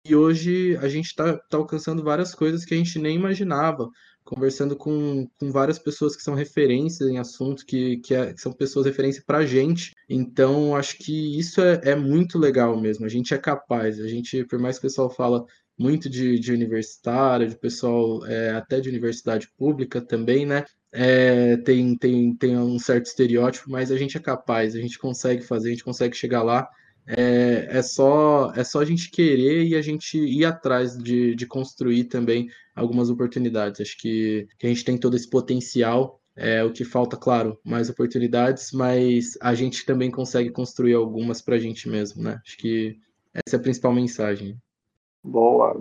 E 0.07 0.15
hoje 0.15 0.77
a 0.77 0.89
gente 0.89 1.07
está 1.07 1.37
tá 1.37 1.57
alcançando 1.57 2.05
várias 2.05 2.33
coisas 2.33 2.65
que 2.65 2.73
a 2.73 2.77
gente 2.77 3.01
nem 3.01 3.17
imaginava, 3.17 3.91
conversando 4.23 4.77
com, 4.77 5.29
com 5.41 5.51
várias 5.51 5.77
pessoas 5.77 6.15
que 6.15 6.23
são 6.23 6.35
referências 6.35 7.09
em 7.09 7.19
assuntos, 7.19 7.65
que, 7.65 7.97
que, 7.97 8.15
é, 8.15 8.33
que 8.33 8.41
são 8.41 8.53
pessoas 8.53 8.87
referência 8.87 9.25
para 9.27 9.39
a 9.39 9.47
gente. 9.47 9.93
Então, 10.09 10.77
acho 10.77 10.99
que 10.99 11.37
isso 11.37 11.61
é, 11.61 11.81
é 11.83 11.97
muito 11.97 12.39
legal 12.39 12.81
mesmo. 12.81 13.05
A 13.05 13.09
gente 13.09 13.35
é 13.35 13.39
capaz, 13.39 13.99
a 13.99 14.07
gente, 14.07 14.45
por 14.45 14.61
mais 14.61 14.79
que 14.79 14.87
o 14.87 14.89
pessoal 14.89 15.11
fala 15.11 15.45
muito 15.81 16.11
de, 16.11 16.39
de 16.39 16.53
universitário, 16.53 17.49
de 17.49 17.57
pessoal 17.57 18.27
é, 18.27 18.51
até 18.51 18.81
de 18.81 18.91
universidade 18.91 19.49
pública 19.57 19.99
também, 19.99 20.45
né? 20.45 20.67
É, 20.93 21.57
tem, 21.57 21.97
tem, 21.97 22.37
tem 22.37 22.59
um 22.59 22.79
certo 22.79 23.07
estereótipo, 23.07 23.71
mas 23.71 23.91
a 23.91 23.97
gente 23.97 24.15
é 24.15 24.21
capaz, 24.21 24.75
a 24.75 24.79
gente 24.79 24.99
consegue 24.99 25.43
fazer, 25.43 25.69
a 25.69 25.71
gente 25.71 25.85
consegue 25.85 26.15
chegar 26.15 26.43
lá. 26.43 26.69
É, 27.07 27.67
é, 27.71 27.83
só, 27.83 28.53
é 28.55 28.63
só 28.63 28.81
a 28.81 28.85
gente 28.85 29.11
querer 29.11 29.65
e 29.67 29.75
a 29.75 29.81
gente 29.81 30.19
ir 30.19 30.45
atrás 30.45 30.99
de, 30.99 31.35
de 31.35 31.47
construir 31.47 32.05
também 32.05 32.51
algumas 32.77 33.09
oportunidades. 33.09 33.81
Acho 33.81 33.97
que, 33.97 34.47
que 34.59 34.67
a 34.67 34.69
gente 34.69 34.85
tem 34.85 34.99
todo 34.99 35.17
esse 35.17 35.31
potencial. 35.31 36.21
É 36.37 36.63
o 36.63 36.73
que 36.73 36.85
falta, 36.85 37.17
claro, 37.17 37.59
mais 37.65 37.89
oportunidades, 37.89 38.71
mas 38.73 39.37
a 39.41 39.55
gente 39.55 39.87
também 39.87 40.11
consegue 40.11 40.51
construir 40.51 40.95
algumas 40.95 41.41
para 41.41 41.57
a 41.57 41.59
gente 41.59 41.89
mesmo, 41.89 42.23
né? 42.23 42.39
Acho 42.47 42.59
que 42.59 42.99
essa 43.33 43.57
é 43.57 43.59
a 43.59 43.63
principal 43.63 43.93
mensagem. 43.95 44.59
Boa. 45.23 45.77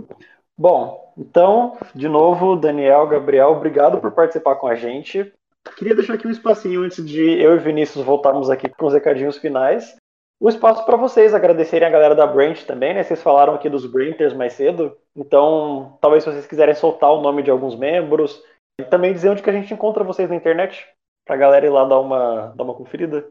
Bom, 0.57 1.13
então, 1.17 1.77
de 1.95 2.09
novo, 2.09 2.55
Daniel, 2.55 3.07
Gabriel, 3.07 3.51
obrigado 3.51 3.99
por 3.99 4.11
participar 4.11 4.55
com 4.55 4.67
a 4.67 4.75
gente. 4.75 5.31
Queria 5.77 5.95
deixar 5.95 6.15
aqui 6.15 6.27
um 6.27 6.31
espacinho 6.31 6.83
antes 6.83 7.05
de 7.05 7.21
eu 7.21 7.55
e 7.55 7.59
Vinícius 7.59 8.03
voltarmos 8.03 8.49
aqui 8.49 8.67
com 8.69 8.85
os 8.85 8.93
recadinhos 8.93 9.37
finais. 9.37 9.95
O 10.41 10.47
espaço 10.47 10.85
para 10.85 10.95
vocês 10.95 11.33
agradecerem 11.33 11.87
a 11.87 11.91
galera 11.91 12.15
da 12.15 12.25
Branch 12.25 12.65
também, 12.65 12.93
né? 12.93 13.03
Vocês 13.03 13.21
falaram 13.21 13.53
aqui 13.53 13.69
dos 13.69 13.85
Brinters 13.85 14.33
mais 14.33 14.53
cedo, 14.53 14.97
então 15.15 15.97
talvez 15.99 16.23
vocês 16.23 16.47
quiserem 16.47 16.73
soltar 16.73 17.11
o 17.11 17.21
nome 17.21 17.43
de 17.43 17.51
alguns 17.51 17.75
membros 17.75 18.41
e 18.79 18.83
também 18.85 19.13
dizer 19.13 19.29
onde 19.29 19.43
que 19.43 19.49
a 19.49 19.53
gente 19.53 19.73
encontra 19.73 20.03
vocês 20.03 20.29
na 20.29 20.35
internet, 20.35 20.87
para 21.25 21.35
a 21.35 21.39
galera 21.39 21.65
ir 21.65 21.69
lá 21.69 21.83
dar 21.83 21.99
uma, 21.99 22.53
dar 22.55 22.63
uma 22.63 22.73
conferida. 22.73 23.29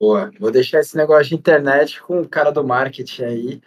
Boa, 0.00 0.30
vou 0.40 0.50
deixar 0.50 0.80
esse 0.80 0.96
negócio 0.96 1.26
de 1.26 1.34
internet 1.34 2.02
com 2.02 2.20
o 2.20 2.28
cara 2.28 2.50
do 2.50 2.64
marketing 2.64 3.24
aí. 3.24 3.62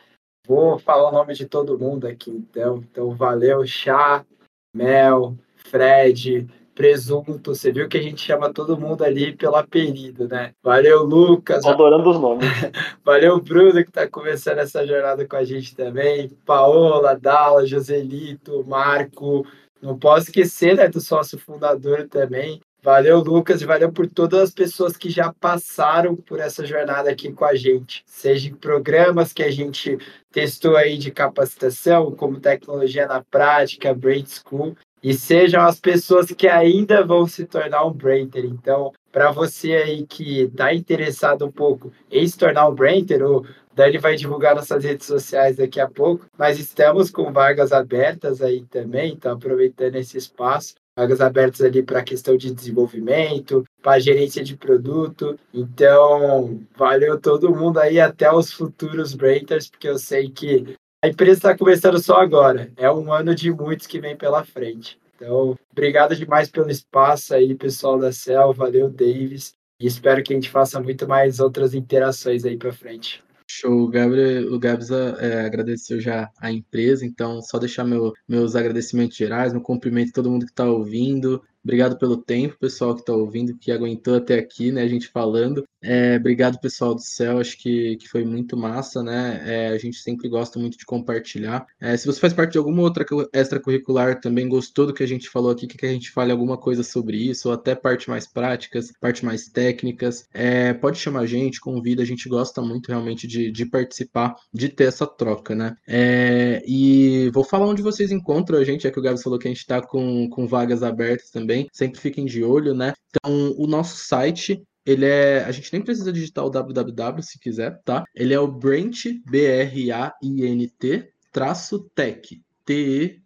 Vou 0.48 0.80
falar 0.80 1.10
o 1.10 1.12
nome 1.12 1.34
de 1.34 1.46
todo 1.46 1.78
mundo 1.78 2.08
aqui, 2.08 2.32
então. 2.32 2.78
Então, 2.90 3.12
valeu, 3.12 3.66
Chá, 3.68 4.26
Mel, 4.74 5.36
Fred, 5.56 6.48
Presunto. 6.74 7.54
Você 7.54 7.72
viu 7.72 7.90
que 7.90 7.98
a 7.98 8.02
gente 8.02 8.22
chama 8.22 8.54
todo 8.54 8.80
mundo 8.80 9.04
ali 9.04 9.36
pelo 9.36 9.56
apelido, 9.56 10.28
né? 10.28 10.54
Valeu, 10.64 11.04
Lucas. 11.04 11.64
Tô 11.64 11.70
adorando 11.70 12.10
os 12.10 12.20
nomes. 12.20 12.48
valeu, 13.04 13.42
Bruno, 13.42 13.84
que 13.84 13.90
está 13.90 14.08
começando 14.08 14.60
essa 14.60 14.86
jornada 14.86 15.28
com 15.28 15.36
a 15.36 15.44
gente 15.44 15.76
também. 15.76 16.30
Paola, 16.46 17.16
Dala, 17.16 17.66
Joselito, 17.66 18.64
Marco. 18.66 19.46
Não 19.82 19.98
posso 19.98 20.28
esquecer 20.28 20.76
né, 20.76 20.88
do 20.88 21.02
sócio 21.02 21.38
fundador 21.38 22.08
também, 22.08 22.62
Valeu, 22.88 23.20
Lucas, 23.20 23.62
e 23.62 23.66
valeu 23.66 23.92
por 23.92 24.08
todas 24.08 24.40
as 24.40 24.52
pessoas 24.52 24.96
que 24.96 25.10
já 25.10 25.34
passaram 25.34 26.16
por 26.16 26.40
essa 26.40 26.66
jornada 26.66 27.12
aqui 27.12 27.30
com 27.34 27.44
a 27.44 27.54
gente, 27.54 28.02
seja 28.06 28.48
em 28.48 28.56
programas 28.56 29.34
que 29.34 29.44
a 29.44 29.52
gente 29.52 29.98
testou 30.32 30.78
aí 30.78 30.98
de 30.98 31.12
capacitação, 31.12 32.12
como 32.12 32.40
tecnologia 32.40 33.06
na 33.06 33.22
prática, 33.22 33.94
Brain 33.94 34.24
School, 34.26 34.74
e 35.04 35.14
sejam 35.14 35.64
as 35.64 35.82
pessoas 35.82 36.28
que 36.28 36.48
ainda 36.48 37.06
vão 37.06 37.28
se 37.28 37.46
tornar 37.46 37.84
um 37.84 37.92
brainter. 37.92 38.46
Então, 38.46 38.94
para 39.12 39.32
você 39.32 39.74
aí 39.74 40.06
que 40.08 40.44
está 40.44 40.74
interessado 40.74 41.46
um 41.46 41.52
pouco 41.52 41.92
em 42.10 42.26
se 42.26 42.38
tornar 42.38 42.70
um 42.70 42.74
brainter, 42.74 43.22
o 43.22 43.46
Dani 43.76 43.98
vai 43.98 44.16
divulgar 44.16 44.56
nossas 44.56 44.86
redes 44.86 45.06
sociais 45.06 45.58
daqui 45.58 45.82
a 45.82 45.90
pouco, 45.90 46.26
mas 46.38 46.58
estamos 46.58 47.12
com 47.12 47.34
vagas 47.34 47.74
abertas 47.74 48.42
aí 48.42 48.64
também, 48.68 49.12
então 49.12 49.34
aproveitando 49.34 49.98
esse 49.98 50.18
espaço 50.18 50.74
vagas 50.98 51.22
abertas 51.22 51.62
ali 51.62 51.84
para 51.84 52.00
a 52.00 52.04
questão 52.04 52.36
de 52.36 52.52
desenvolvimento, 52.52 53.64
para 53.84 54.00
gerência 54.00 54.44
de 54.44 54.58
produto. 54.58 55.38
Então, 55.54 56.60
valeu 56.76 57.22
todo 57.22 57.56
mundo 57.56 57.78
aí, 57.78 58.00
até 58.00 58.32
os 58.34 58.52
futuros 58.52 59.14
Brainters, 59.14 59.70
porque 59.70 59.88
eu 59.88 60.00
sei 60.00 60.28
que 60.28 60.76
a 61.04 61.08
empresa 61.08 61.38
está 61.38 61.56
começando 61.56 62.00
só 62.00 62.16
agora. 62.16 62.72
É 62.76 62.92
um 62.92 63.14
ano 63.14 63.36
de 63.36 63.52
muitos 63.52 63.86
que 63.86 64.00
vem 64.00 64.18
pela 64.18 64.44
frente. 64.44 65.00
Então, 65.16 65.56
obrigado 65.72 66.16
demais 66.16 66.50
pelo 66.50 66.72
espaço 66.72 67.36
aí, 67.36 67.54
pessoal 67.54 68.00
da 68.00 68.12
Cel. 68.12 68.52
Valeu, 68.52 68.90
Davis. 68.90 69.54
E 69.80 69.86
espero 69.86 70.24
que 70.24 70.34
a 70.34 70.36
gente 70.36 70.50
faça 70.50 70.82
muito 70.82 71.08
mais 71.08 71.40
outras 71.40 71.76
interações 71.76 72.44
aí 72.44 72.58
para 72.58 72.74
frente. 72.74 73.24
Show, 73.60 73.86
o, 73.86 73.88
Gabriel, 73.88 74.54
o 74.54 74.60
Gabs 74.60 74.92
é, 74.92 75.42
agradeceu 75.46 76.00
já 76.00 76.30
a 76.40 76.52
empresa, 76.52 77.06
então 77.06 77.42
só 77.42 77.58
deixar 77.58 77.84
meu, 77.84 78.14
meus 78.28 78.56
agradecimentos 78.56 79.18
gerais, 79.18 79.52
meu 79.52 79.62
cumprimento 79.62 80.10
a 80.10 80.14
todo 80.14 80.30
mundo 80.30 80.46
que 80.46 80.52
está 80.52 80.66
ouvindo, 80.66 81.42
Obrigado 81.68 81.98
pelo 81.98 82.16
tempo, 82.16 82.58
pessoal 82.58 82.96
que 82.96 83.02
está 83.02 83.12
ouvindo, 83.12 83.54
que 83.58 83.74
aguentou 83.74 84.16
até 84.16 84.40
aqui, 84.40 84.72
né? 84.72 84.84
A 84.84 84.88
gente 84.88 85.10
falando. 85.10 85.68
É, 85.84 86.16
obrigado, 86.16 86.62
pessoal 86.62 86.96
do 86.96 87.02
céu. 87.02 87.40
Acho 87.40 87.58
que, 87.58 87.98
que 87.98 88.08
foi 88.08 88.24
muito 88.24 88.56
massa, 88.56 89.04
né? 89.04 89.44
É, 89.46 89.68
a 89.68 89.78
gente 89.78 89.98
sempre 89.98 90.30
gosta 90.30 90.58
muito 90.58 90.78
de 90.78 90.86
compartilhar. 90.86 91.66
É, 91.78 91.98
se 91.98 92.06
você 92.06 92.22
faz 92.22 92.32
parte 92.32 92.54
de 92.54 92.58
alguma 92.58 92.82
outra 92.84 93.06
extracurricular, 93.34 94.22
também 94.22 94.48
gostou 94.48 94.88
do 94.88 94.94
que 94.94 95.04
a 95.04 95.08
gente 95.08 95.30
falou 95.30 95.52
aqui, 95.52 95.68
que 95.68 95.86
a 95.86 95.92
gente 95.92 96.10
fale 96.10 96.32
alguma 96.32 96.58
coisa 96.58 96.84
sobre 96.84 97.18
isso, 97.18 97.50
ou 97.50 97.54
até 97.54 97.76
parte 97.76 98.10
mais 98.10 98.26
práticas, 98.26 98.94
parte 99.02 99.26
mais 99.26 99.50
técnicas, 99.50 100.26
é, 100.34 100.74
pode 100.74 100.98
chamar 100.98 101.20
a 101.20 101.26
gente, 101.26 101.60
convida. 101.60 102.02
A 102.02 102.06
gente 102.06 102.30
gosta 102.30 102.62
muito 102.62 102.88
realmente 102.88 103.28
de, 103.28 103.52
de 103.52 103.66
participar, 103.66 104.38
de 104.54 104.70
ter 104.70 104.86
essa 104.86 105.06
troca, 105.06 105.54
né? 105.54 105.76
É, 105.86 106.64
e 106.66 107.30
vou 107.34 107.44
falar 107.44 107.68
onde 107.68 107.82
vocês 107.82 108.10
encontram 108.10 108.58
a 108.58 108.64
gente, 108.64 108.84
já 108.84 108.92
que 108.92 109.00
o 109.00 109.04
Gabs 109.04 109.22
falou 109.22 109.38
que 109.38 109.50
a 109.50 109.52
gente 109.52 109.60
está 109.60 109.82
com, 109.82 110.30
com 110.30 110.48
vagas 110.48 110.82
abertas 110.82 111.30
também 111.30 111.57
também, 111.58 111.68
sempre 111.74 112.00
fiquem 112.00 112.26
de 112.26 112.44
olho, 112.44 112.76
né? 112.76 112.94
Então, 113.10 113.56
o 113.58 113.66
nosso 113.66 113.98
site 113.98 114.62
ele 114.86 115.06
é. 115.06 115.44
A 115.44 115.52
gente 115.52 115.74
nem 115.74 115.82
precisa 115.82 116.14
digitar 116.14 116.46
o 116.46 116.50
www 116.50 117.22
se 117.22 117.40
quiser, 117.40 117.82
tá? 117.84 118.06
Ele 118.16 118.34
é 118.34 118.40
o 118.40 118.48
Brant, 118.48 119.06
B-R-A-I-N-T, 119.30 121.12
traço 121.32 121.90
tech, 121.94 122.42
T-E-C-H.com. 122.66 123.24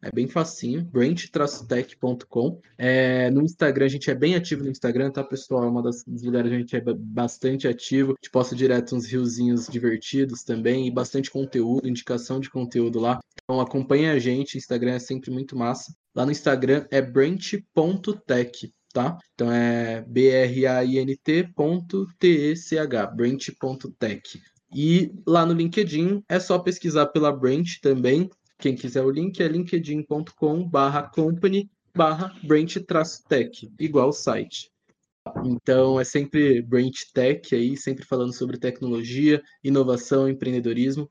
É 0.00 0.12
bem 0.12 0.28
facinho, 0.28 0.84
branch-tech.com. 0.84 2.60
É, 2.78 3.28
no 3.32 3.42
Instagram, 3.42 3.86
a 3.86 3.88
gente 3.88 4.08
é 4.08 4.14
bem 4.14 4.36
ativo 4.36 4.62
no 4.62 4.70
Instagram, 4.70 5.10
tá, 5.10 5.24
pessoal? 5.24 5.64
É 5.64 5.68
uma 5.68 5.82
das, 5.82 6.04
dos 6.04 6.22
lugares 6.22 6.48
que 6.48 6.54
a 6.54 6.58
gente 6.60 6.76
é 6.76 6.80
bastante 6.94 7.66
ativo. 7.66 8.12
A 8.12 8.14
gente 8.22 8.30
posta 8.30 8.54
direto 8.54 8.94
uns 8.94 9.06
riozinhos 9.06 9.66
divertidos 9.66 10.44
também 10.44 10.86
e 10.86 10.90
bastante 10.90 11.32
conteúdo, 11.32 11.88
indicação 11.88 12.38
de 12.38 12.48
conteúdo 12.48 13.00
lá. 13.00 13.18
Então 13.48 13.62
acompanhe 13.62 14.10
a 14.10 14.18
gente, 14.18 14.58
Instagram 14.58 14.96
é 14.96 14.98
sempre 14.98 15.30
muito 15.30 15.56
massa. 15.56 15.94
Lá 16.14 16.26
no 16.26 16.32
Instagram 16.32 16.86
é 16.90 17.00
branch.tech, 17.00 18.74
tá? 18.92 19.16
Então 19.32 19.50
é 19.50 20.02
B-R-A-I-N-T.T-E-C-H, 20.02 20.66
branch.tech. 23.06 24.42
E 24.74 25.10
lá 25.26 25.46
no 25.46 25.54
LinkedIn 25.54 26.22
é 26.28 26.38
só 26.38 26.58
pesquisar 26.58 27.06
pela 27.06 27.32
Branch 27.32 27.80
também, 27.80 28.28
quem 28.58 28.74
quiser 28.74 29.02
o 29.02 29.10
link 29.10 29.40
é 29.40 29.48
linkedin.com 29.48 30.68
barra 30.68 31.04
company 31.08 31.70
barra 31.94 32.34
branch-tech, 32.42 33.72
igual 33.78 34.08
o 34.08 34.12
site. 34.12 34.70
Então 35.44 35.98
é 35.98 36.04
sempre 36.04 36.60
Branch 36.60 37.12
Tech 37.14 37.54
aí, 37.54 37.76
sempre 37.76 38.04
falando 38.04 38.32
sobre 38.32 38.58
tecnologia, 38.58 39.42
inovação, 39.62 40.28
empreendedorismo. 40.28 41.10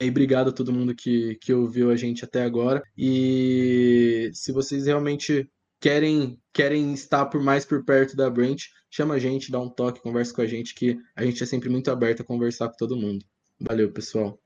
E 0.00 0.08
obrigado 0.08 0.50
a 0.50 0.52
todo 0.52 0.72
mundo 0.72 0.94
que, 0.94 1.36
que 1.36 1.54
ouviu 1.54 1.90
a 1.90 1.96
gente 1.96 2.24
até 2.24 2.42
agora. 2.42 2.82
E 2.96 4.30
se 4.34 4.52
vocês 4.52 4.86
realmente 4.86 5.48
querem 5.80 6.38
querem 6.52 6.92
estar 6.92 7.26
por 7.26 7.42
mais 7.42 7.64
por 7.64 7.84
perto 7.84 8.16
da 8.16 8.30
Branch, 8.30 8.62
chama 8.90 9.14
a 9.14 9.18
gente, 9.18 9.50
dá 9.50 9.60
um 9.60 9.68
toque, 9.68 10.02
conversa 10.02 10.34
com 10.34 10.42
a 10.42 10.46
gente, 10.46 10.74
que 10.74 10.98
a 11.14 11.24
gente 11.24 11.42
é 11.42 11.46
sempre 11.46 11.68
muito 11.68 11.90
aberto 11.90 12.22
a 12.22 12.24
conversar 12.24 12.68
com 12.68 12.76
todo 12.76 12.96
mundo. 12.96 13.24
Valeu, 13.60 13.90
pessoal. 13.90 14.38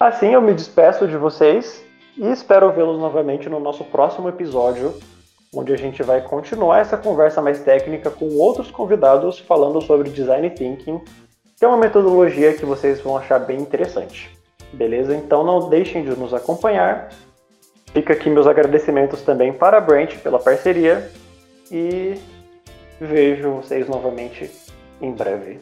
Assim 0.00 0.28
eu 0.28 0.42
me 0.42 0.52
despeço 0.52 1.06
de 1.06 1.16
vocês 1.16 1.84
e 2.16 2.26
espero 2.26 2.72
vê-los 2.72 2.98
novamente 2.98 3.48
no 3.48 3.60
nosso 3.60 3.84
próximo 3.84 4.28
episódio, 4.28 4.94
onde 5.52 5.72
a 5.72 5.76
gente 5.76 6.02
vai 6.02 6.20
continuar 6.20 6.80
essa 6.80 6.96
conversa 6.96 7.40
mais 7.40 7.60
técnica 7.60 8.10
com 8.10 8.36
outros 8.36 8.70
convidados 8.70 9.38
falando 9.38 9.80
sobre 9.80 10.10
design 10.10 10.50
thinking, 10.50 11.00
que 11.56 11.64
é 11.64 11.68
uma 11.68 11.78
metodologia 11.78 12.54
que 12.54 12.64
vocês 12.64 13.00
vão 13.00 13.16
achar 13.16 13.38
bem 13.38 13.60
interessante. 13.60 14.33
Beleza? 14.74 15.14
Então 15.14 15.44
não 15.44 15.68
deixem 15.68 16.02
de 16.04 16.10
nos 16.10 16.34
acompanhar. 16.34 17.10
Fica 17.92 18.12
aqui 18.12 18.28
meus 18.28 18.46
agradecimentos 18.46 19.22
também 19.22 19.52
para 19.52 19.78
a 19.78 19.80
Brent 19.80 20.18
pela 20.18 20.38
parceria 20.38 21.10
e 21.70 22.14
vejo 23.00 23.50
vocês 23.52 23.88
novamente 23.88 24.50
em 25.00 25.12
breve. 25.12 25.60